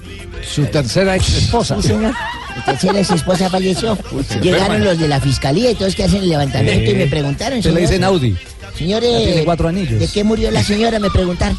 Su 0.55 0.65
tercera 0.67 1.17
ex 1.17 1.29
esposa. 1.35 1.77
Sí, 1.81 1.89
señor. 1.89 2.13
Mi 2.57 2.63
tercera 2.63 2.99
ex 3.01 3.11
esposa 3.11 3.49
falleció. 3.51 3.97
Llegaron 4.43 4.85
los 4.85 4.99
de 4.99 5.09
la 5.09 5.19
fiscalía 5.21 5.71
y 5.71 5.75
todos 5.75 5.95
que 5.95 6.05
hacen 6.05 6.23
el 6.23 6.29
levantamiento 6.29 6.91
y 6.91 6.95
me 6.95 7.07
preguntaron. 7.07 7.63
Se 7.63 7.73
le 7.73 7.81
dicen 7.83 8.05
Audi. 8.05 8.37
Señores, 8.77 9.11
Ya 9.13 9.19
tiene 9.19 9.45
cuatro 9.45 9.69
anillos. 9.69 9.99
¿de 10.01 10.09
qué 10.09 10.23
murió 10.25 10.51
la 10.51 10.63
señora? 10.63 10.99
Me 10.99 11.11
preguntaron. 11.11 11.57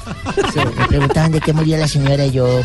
Sí, 0.53 0.60
me 0.77 0.88
preguntaban 0.88 1.31
de 1.31 1.41
qué 1.41 1.52
murió 1.53 1.77
la 1.77 1.88
señora 1.88 2.26
y 2.26 2.31
yo 2.31 2.61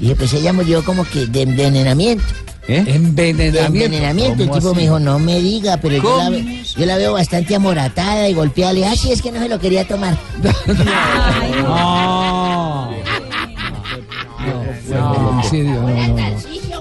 dije, 0.00 0.16
pues 0.16 0.32
ella 0.34 0.52
murió 0.52 0.84
como 0.84 1.04
que 1.04 1.26
de 1.26 1.42
envenenamiento. 1.42 2.24
¿Eh? 2.66 2.82
De 2.82 2.94
Envenenamiento. 2.94 3.66
envenenamiento. 3.66 4.42
El 4.42 4.48
¿Cómo 4.48 4.58
tipo 4.58 4.68
así? 4.70 4.76
me 4.76 4.82
dijo, 4.82 4.98
no 4.98 5.18
me 5.18 5.38
diga, 5.38 5.76
pero 5.76 5.96
yo 6.02 6.16
la, 6.18 6.30
ve- 6.30 6.62
yo 6.76 6.86
la 6.86 6.96
veo 6.96 7.12
bastante 7.12 7.54
amoratada 7.54 8.26
y 8.28 8.32
golpeada. 8.32 8.72
Le 8.72 8.80
dije, 8.80 8.90
ah, 8.92 8.96
sí, 8.96 9.12
es 9.12 9.20
que 9.22 9.30
no 9.32 9.40
se 9.40 9.48
lo 9.50 9.60
quería 9.60 9.86
tomar. 9.86 10.16
No. 11.62 12.90
Homicidio, 15.28 15.74
no, 15.82 15.88
no, 15.88 16.08
no. 16.08 16.33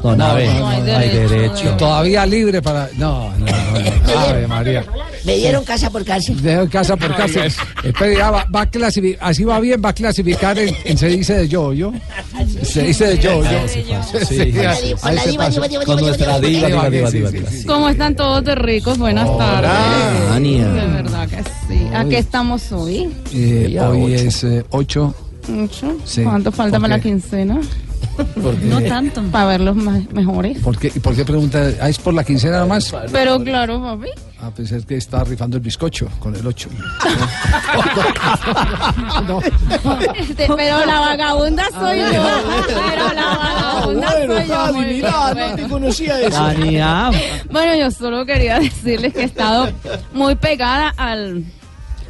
Don 0.03 0.21
Abe, 0.21 0.45
no 0.59 0.67
hay 0.67 0.81
hay 0.81 1.09
derecho, 1.09 1.29
derecho. 1.33 1.77
Todavía 1.77 2.25
libre 2.25 2.61
para. 2.61 2.89
No, 2.97 3.31
no, 3.37 3.45
no. 3.45 3.45
no. 3.45 4.19
Ave 4.19 4.47
María. 4.47 4.85
Me 5.23 5.37
dieron 5.37 5.63
casa 5.63 5.89
por 5.89 6.03
cárcel. 6.03 6.41
Dejo 6.41 6.67
casa 6.69 6.97
por 6.97 7.15
casa. 7.15 7.45
Espere, 7.83 8.17
ya 8.17 8.29
va, 8.29 8.45
va 8.53 8.61
a 8.61 8.69
clasificar. 8.69 9.29
Así 9.29 9.45
va 9.45 9.61
bien, 9.61 9.81
va 9.83 9.89
a 9.89 9.93
clasificar 9.93 10.59
en, 10.59 10.75
en 10.83 10.97
se 10.97 11.07
dice 11.07 11.33
de 11.37 11.47
yo, 11.47 11.71
yo. 11.71 11.93
Se 12.63 12.83
dice 12.83 13.07
de 13.07 13.17
yo, 13.19 13.41
yo. 13.43 13.67
Sí. 13.67 13.85
Sí, 14.25 14.53
Con 15.85 15.99
nuestra 16.01 16.39
diva, 16.39 16.67
diva, 16.67 16.89
diva. 16.89 17.09
diva. 17.31 17.49
¿Cómo 17.65 17.87
están 17.87 18.15
todos 18.15 18.43
de 18.43 18.55
ricos? 18.55 18.97
Buenas 18.97 19.37
tardes. 19.37 19.71
De 19.71 20.35
Ania. 20.35 20.67
verdad 20.67 21.29
que 21.29 21.43
sí. 21.67 21.87
¿A 21.93 22.03
qué 22.05 22.17
estamos 22.17 22.71
hoy? 22.73 23.09
Eh, 23.33 23.79
hoy 23.79 24.15
ocho. 24.15 24.47
es 24.47 24.65
8. 24.69 25.15
¿Mucho? 25.47 25.97
Sí. 26.05 26.23
¿Cuánto 26.23 26.51
falta 26.51 26.77
¿Por 26.77 26.83
para 26.83 26.97
la 26.97 27.03
quincena? 27.03 27.59
No 28.63 28.81
tanto. 28.81 29.21
Para 29.31 29.45
verlos 29.45 29.75
me- 29.75 30.07
mejores. 30.13 30.59
¿Por 30.59 30.77
qué, 30.77 30.89
¿Por 30.91 31.15
qué 31.15 31.25
pregunta? 31.25 31.69
Ah, 31.81 31.89
¿Es 31.89 31.97
por 31.97 32.13
la 32.13 32.23
quincena 32.23 32.53
nada 32.53 32.65
más? 32.65 32.93
Pero 33.11 33.41
claro, 33.43 33.81
papi. 33.81 34.09
Ah, 34.41 34.51
pues 34.55 34.71
es 34.71 34.85
que 34.85 34.97
está 34.97 35.23
rifando 35.23 35.57
el 35.57 35.63
bizcocho 35.63 36.07
con 36.19 36.35
el 36.35 36.45
8. 36.45 36.69
Este, 40.15 40.47
pero 40.55 40.85
la 40.85 40.99
vagabunda 40.99 41.63
soy 41.71 41.99
yo. 41.99 42.05
Pero 42.67 43.13
la 43.13 43.37
vagabunda 43.37 44.11
soy 44.11 44.47
yo. 44.47 44.73
muy 44.73 44.85
bien, 44.85 45.05
bueno. 45.33 45.69
conocía 45.69 46.15
Ania. 46.47 47.11
Bueno, 47.51 47.75
yo 47.75 47.91
solo 47.91 48.25
quería 48.25 48.59
decirles 48.59 49.13
que 49.13 49.21
he 49.21 49.25
estado 49.25 49.69
muy 50.13 50.35
pegada 50.35 50.93
al 50.97 51.43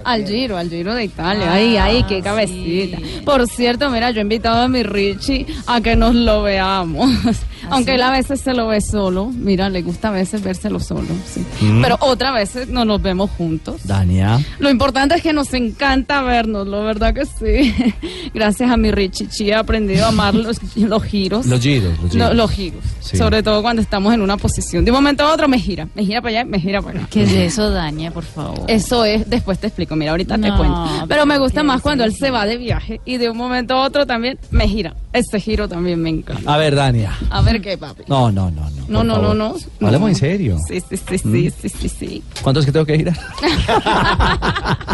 Al 0.03 0.25
Giro, 0.27 0.57
al 0.57 0.69
Giro 0.69 0.93
de 0.93 1.05
Italia. 1.05 1.53
Ay, 1.53 1.77
ay, 1.77 2.03
qué 2.03 2.21
cabecita. 2.21 2.97
Por 3.23 3.47
cierto, 3.47 3.89
mira, 3.89 4.11
yo 4.11 4.19
he 4.19 4.23
invitado 4.23 4.61
a 4.61 4.67
mi 4.67 4.83
Richie 4.83 5.45
a 5.67 5.81
que 5.81 5.95
nos 5.95 6.15
lo 6.15 6.43
veamos. 6.43 7.09
Aunque 7.73 7.95
él 7.95 8.01
a 8.01 8.11
veces 8.11 8.41
se 8.41 8.53
lo 8.53 8.67
ve 8.67 8.81
solo. 8.81 9.25
Mira, 9.27 9.69
le 9.69 9.81
gusta 9.81 10.09
a 10.09 10.11
veces 10.11 10.41
vérselo 10.43 10.79
solo. 10.79 11.07
sí. 11.25 11.43
Mm. 11.61 11.81
Pero 11.81 11.97
otras 12.01 12.33
veces 12.33 12.67
no 12.69 12.85
nos 12.85 13.01
vemos 13.01 13.29
juntos. 13.31 13.85
Dania. 13.85 14.39
Lo 14.59 14.69
importante 14.69 15.15
es 15.15 15.21
que 15.21 15.33
nos 15.33 15.53
encanta 15.53 16.21
vernos, 16.21 16.67
¿lo 16.67 16.83
verdad 16.83 17.13
que 17.13 17.25
sí? 17.25 17.73
Gracias 18.33 18.69
a 18.69 18.77
mi 18.77 18.91
Richie 18.91 19.27
Chi 19.27 19.49
he 19.49 19.55
aprendido 19.55 20.05
a 20.05 20.09
amar 20.09 20.33
los, 20.35 20.59
los 20.75 21.03
giros. 21.03 21.45
Los 21.45 21.59
giros, 21.61 21.91
los 22.01 22.11
giros. 22.11 22.29
Lo- 22.29 22.33
los 22.33 22.51
giros. 22.51 22.83
Sí. 22.99 23.17
Sobre 23.17 23.43
todo 23.43 23.61
cuando 23.61 23.81
estamos 23.81 24.13
en 24.13 24.21
una 24.21 24.37
posición. 24.37 24.85
De 24.85 24.91
un 24.91 24.95
momento 24.97 25.23
a 25.23 25.33
otro 25.33 25.47
me 25.47 25.59
gira. 25.59 25.87
Me 25.95 26.05
gira 26.05 26.21
para 26.21 26.39
allá, 26.39 26.45
me 26.45 26.59
gira 26.59 26.81
para 26.81 26.99
acá. 26.99 27.07
¿Qué 27.11 27.23
es 27.23 27.31
eso, 27.31 27.69
Dania, 27.69 28.11
por 28.11 28.23
favor? 28.23 28.65
Eso 28.67 29.05
es, 29.05 29.29
después 29.29 29.59
te 29.59 29.67
explico, 29.67 29.95
mira, 29.95 30.11
ahorita 30.11 30.37
te 30.37 30.51
cuento. 30.53 30.85
Pero 31.07 31.23
pero 31.23 31.25
me 31.27 31.37
gusta 31.37 31.63
más 31.63 31.81
cuando 31.81 32.03
él 32.03 32.13
se 32.13 32.31
va 32.31 32.45
de 32.45 32.57
viaje 32.57 32.99
y 33.05 33.15
de 33.17 33.29
un 33.29 33.37
momento 33.37 33.75
a 33.75 33.81
otro 33.85 34.05
también 34.05 34.37
me 34.51 34.67
gira. 34.67 34.93
Ese 35.13 35.39
giro 35.39 35.69
también 35.69 36.01
me 36.01 36.09
encanta. 36.09 36.51
A 36.53 36.57
ver, 36.57 36.75
Dania. 36.75 37.13
A 37.29 37.41
ver 37.41 37.61
qué, 37.63 37.77
papi. 37.77 38.03
No, 38.07 38.31
no, 38.31 38.51
no, 38.51 38.69
no. 38.69 38.85
No, 38.87 39.03
no, 39.03 39.19
no, 39.21 39.33
no. 39.33 39.55
Hablemos 39.81 40.09
en 40.09 40.15
serio. 40.15 40.57
Sí, 40.67 40.79
sí, 40.87 40.97
sí, 40.97 41.17
sí, 41.17 41.27
¿Mm? 41.27 41.51
sí, 41.61 41.69
sí, 41.69 41.89
sí. 41.89 42.23
¿Cuánto 42.43 42.59
es 42.59 42.65
que 42.67 42.71
tengo 42.71 42.85
que 42.85 42.97
girar? 42.97 43.17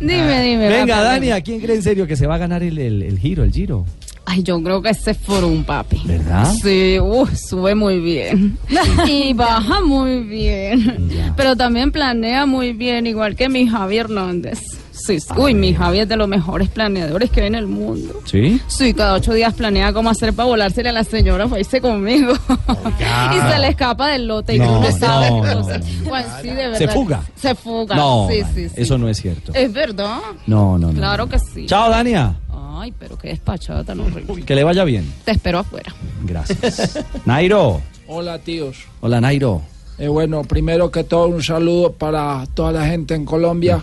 Dime, 0.00 0.42
dime. 0.42 0.68
Venga, 0.68 0.96
papi. 0.96 1.04
Dania, 1.08 1.40
¿quién 1.40 1.60
cree 1.60 1.76
en 1.76 1.82
serio 1.82 2.06
que 2.06 2.16
se 2.16 2.26
va 2.26 2.36
a 2.36 2.38
ganar 2.38 2.62
el, 2.62 2.78
el- 2.78 3.02
el 3.02 3.18
giro, 3.18 3.42
el 3.44 3.52
giro? 3.52 3.84
Ay, 4.26 4.42
yo 4.44 4.62
creo 4.62 4.80
que 4.80 4.90
ese 4.90 5.10
es 5.12 5.18
Forum, 5.18 5.64
papi. 5.64 6.00
¿Verdad? 6.04 6.52
Sí, 6.62 6.98
uh, 7.00 7.26
sube 7.34 7.74
muy 7.74 7.98
bien. 7.98 8.56
y 9.06 9.32
baja 9.32 9.80
muy 9.80 10.20
bien. 10.20 11.08
Pero 11.36 11.56
también 11.56 11.90
planea 11.90 12.46
muy 12.46 12.72
bien, 12.72 13.06
igual 13.06 13.34
que 13.34 13.48
mi 13.48 13.66
Javi 13.66 13.96
Hernández. 13.98 14.60
Sí, 14.92 15.20
sí. 15.20 15.28
Uy, 15.36 15.54
mi 15.54 15.74
Javi 15.74 16.00
es 16.00 16.08
de 16.08 16.16
los 16.16 16.28
mejores 16.28 16.68
planeadores 16.68 17.30
que 17.30 17.40
hay 17.42 17.46
en 17.46 17.54
el 17.54 17.66
mundo. 17.66 18.20
¿Sí? 18.24 18.60
Sí, 18.66 18.92
cada 18.92 19.14
ocho 19.14 19.32
días 19.32 19.54
planea 19.54 19.92
cómo 19.92 20.10
hacer 20.10 20.32
para 20.34 20.48
volársele 20.48 20.88
a 20.88 20.92
la 20.92 21.04
señora 21.04 21.46
para 21.46 21.60
irse 21.60 21.80
conmigo. 21.80 22.32
y 22.98 23.52
se 23.52 23.58
le 23.58 23.68
escapa 23.68 24.08
del 24.08 24.26
lote 24.26 24.56
y 24.56 24.58
No, 24.58 24.82
sabe. 24.92 25.30
no, 25.30 25.46
entonces, 25.46 26.00
no, 26.02 26.08
pues, 26.10 26.26
sí, 26.42 26.48
de 26.48 26.54
verdad. 26.54 26.78
¿Se 26.78 26.88
fuga? 26.88 27.22
Se 27.36 27.54
fuga. 27.54 27.96
No, 27.96 28.28
sí, 28.30 28.42
sí, 28.54 28.68
sí. 28.68 28.74
eso 28.76 28.98
no 28.98 29.08
es 29.08 29.18
cierto. 29.18 29.52
Es 29.54 29.72
verdad. 29.72 30.18
No, 30.46 30.78
no, 30.78 30.88
no. 30.88 30.98
Claro 30.98 31.28
que 31.28 31.38
sí. 31.38 31.66
Chao, 31.66 31.90
Dania. 31.90 32.34
Ay, 32.52 32.92
pero 32.98 33.18
qué 33.18 33.28
despachada 33.28 33.84
tan 33.84 34.00
horrible. 34.00 34.42
Que 34.44 34.54
le 34.54 34.64
vaya 34.64 34.84
bien. 34.84 35.12
Te 35.24 35.32
espero 35.32 35.58
afuera. 35.58 35.94
Gracias. 36.24 36.98
Nairo. 37.26 37.80
Hola 38.06 38.38
tíos. 38.38 38.78
Hola, 39.00 39.20
Nairo. 39.20 39.62
Eh, 40.00 40.08
bueno, 40.08 40.42
primero 40.44 40.90
que 40.90 41.04
todo 41.04 41.28
un 41.28 41.42
saludo 41.42 41.92
para 41.92 42.46
toda 42.54 42.72
la 42.72 42.86
gente 42.86 43.14
en 43.14 43.26
Colombia 43.26 43.78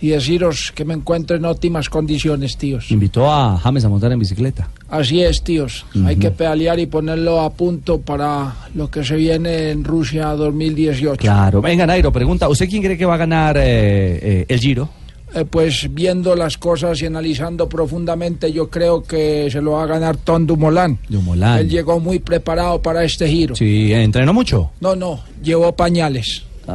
y 0.00 0.08
deciros 0.08 0.72
que 0.74 0.86
me 0.86 0.94
encuentro 0.94 1.36
en 1.36 1.44
óptimas 1.44 1.90
condiciones, 1.90 2.56
tíos. 2.56 2.90
Invitó 2.90 3.30
a 3.30 3.58
James 3.58 3.84
a 3.84 3.90
montar 3.90 4.10
en 4.12 4.18
bicicleta. 4.18 4.70
Así 4.88 5.22
es, 5.22 5.42
tíos. 5.42 5.84
Hay 6.06 6.16
que 6.16 6.30
pedalear 6.30 6.80
y 6.80 6.86
ponerlo 6.86 7.42
a 7.42 7.50
punto 7.50 8.00
para 8.00 8.54
lo 8.74 8.90
que 8.90 9.04
se 9.04 9.16
viene 9.16 9.70
en 9.70 9.84
Rusia 9.84 10.28
2018. 10.28 11.18
Claro. 11.18 11.60
Venga, 11.60 11.86
Nairo, 11.86 12.10
pregunta. 12.10 12.48
¿Usted 12.48 12.66
quién 12.66 12.82
cree 12.82 12.96
que 12.96 13.04
va 13.04 13.14
a 13.14 13.18
ganar 13.18 13.58
eh, 13.58 13.62
eh, 13.62 14.46
el 14.48 14.58
giro? 14.58 14.88
Eh, 15.34 15.44
pues 15.44 15.88
viendo 15.92 16.34
las 16.34 16.56
cosas 16.56 17.02
y 17.02 17.06
analizando 17.06 17.68
profundamente, 17.68 18.50
yo 18.50 18.70
creo 18.70 19.02
que 19.02 19.48
se 19.50 19.60
lo 19.60 19.72
va 19.72 19.82
a 19.82 19.86
ganar 19.86 20.16
Tom 20.16 20.46
Dumoulin. 20.46 20.98
Dumoulin. 21.08 21.44
Él 21.58 21.68
llegó 21.68 22.00
muy 22.00 22.18
preparado 22.18 22.80
para 22.80 23.04
este 23.04 23.28
giro. 23.28 23.54
Sí, 23.54 23.92
entrenó 23.92 24.32
mucho. 24.32 24.70
No, 24.80 24.96
no, 24.96 25.20
llevó 25.42 25.72
pañales. 25.76 26.44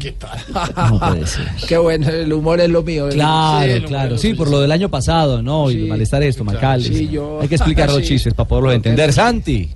¿Qué 0.00 0.12
tal? 0.12 0.38
No 0.90 0.98
puede 0.98 1.26
ser. 1.26 1.48
Qué 1.68 1.76
bueno, 1.78 2.08
el 2.08 2.32
humor 2.32 2.60
es 2.60 2.70
lo 2.70 2.82
mío. 2.82 3.08
Claro, 3.10 3.72
Sí, 3.74 3.80
claro. 3.82 4.18
Sí, 4.18 4.34
por 4.34 4.50
lo 4.50 4.60
del 4.60 4.72
año 4.72 4.88
pasado, 4.88 5.42
¿no? 5.42 5.70
Y 5.70 5.82
el 5.82 5.88
malestar 5.88 6.22
estomacal. 6.22 6.82
Sí, 6.82 7.08
yo- 7.10 7.40
Hay 7.40 7.48
que 7.48 7.56
explicar 7.56 7.88
los 7.90 7.98
Sí. 8.02 8.08
chistes 8.08 8.34
para 8.34 8.48
poderlos 8.48 8.74
entender. 8.74 9.12
Santi. 9.12 9.70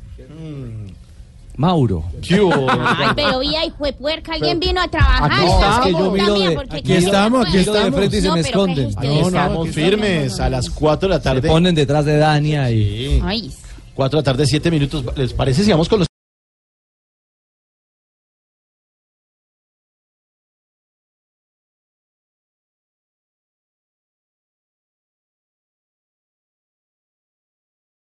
Mauro. 1.56 2.04
Ay, 2.30 3.08
pero 3.16 3.38
vi 3.40 3.54
ahí, 3.56 3.72
fue 3.78 3.92
puerca, 3.92 4.32
alguien 4.34 4.60
vino 4.60 4.80
a 4.80 4.88
trabajar. 4.88 5.32
Aquí 5.32 5.46
tampoco 5.60 5.82
que 5.84 5.92
yo 5.92 6.10
miro 6.12 6.34
de- 6.34 6.76
aquí 6.78 6.92
estamos, 6.92 7.46
aquí 7.46 7.56
estamos. 7.58 7.84
De 7.84 7.92
frente 7.92 8.16
y 8.18 8.20
se 8.20 8.28
no, 8.28 8.34
me 8.34 8.42
pero 8.42 8.64
¿qué 8.66 8.72
es 8.72 8.78
esconden. 8.78 8.86
usted? 8.86 9.08
No, 9.08 9.14
no, 9.20 9.26
Estamos 9.26 9.68
firmes 9.70 10.40
a 10.40 10.50
las 10.50 10.70
4 10.70 11.08
de 11.08 11.14
la 11.14 11.18
Se 11.20 11.24
tarde. 11.24 11.48
ponen 11.48 11.74
detrás 11.74 12.04
de 12.04 12.16
Dania 12.18 12.70
y... 12.70 13.20
Ay. 13.24 13.50
4 13.94 14.18
de 14.18 14.20
la 14.20 14.24
tarde, 14.24 14.46
7 14.46 14.70
minutos. 14.70 15.04
¿Les 15.16 15.32
parece 15.32 15.64
si 15.64 15.70
vamos 15.70 15.88
con 15.88 16.00
los 16.00 16.08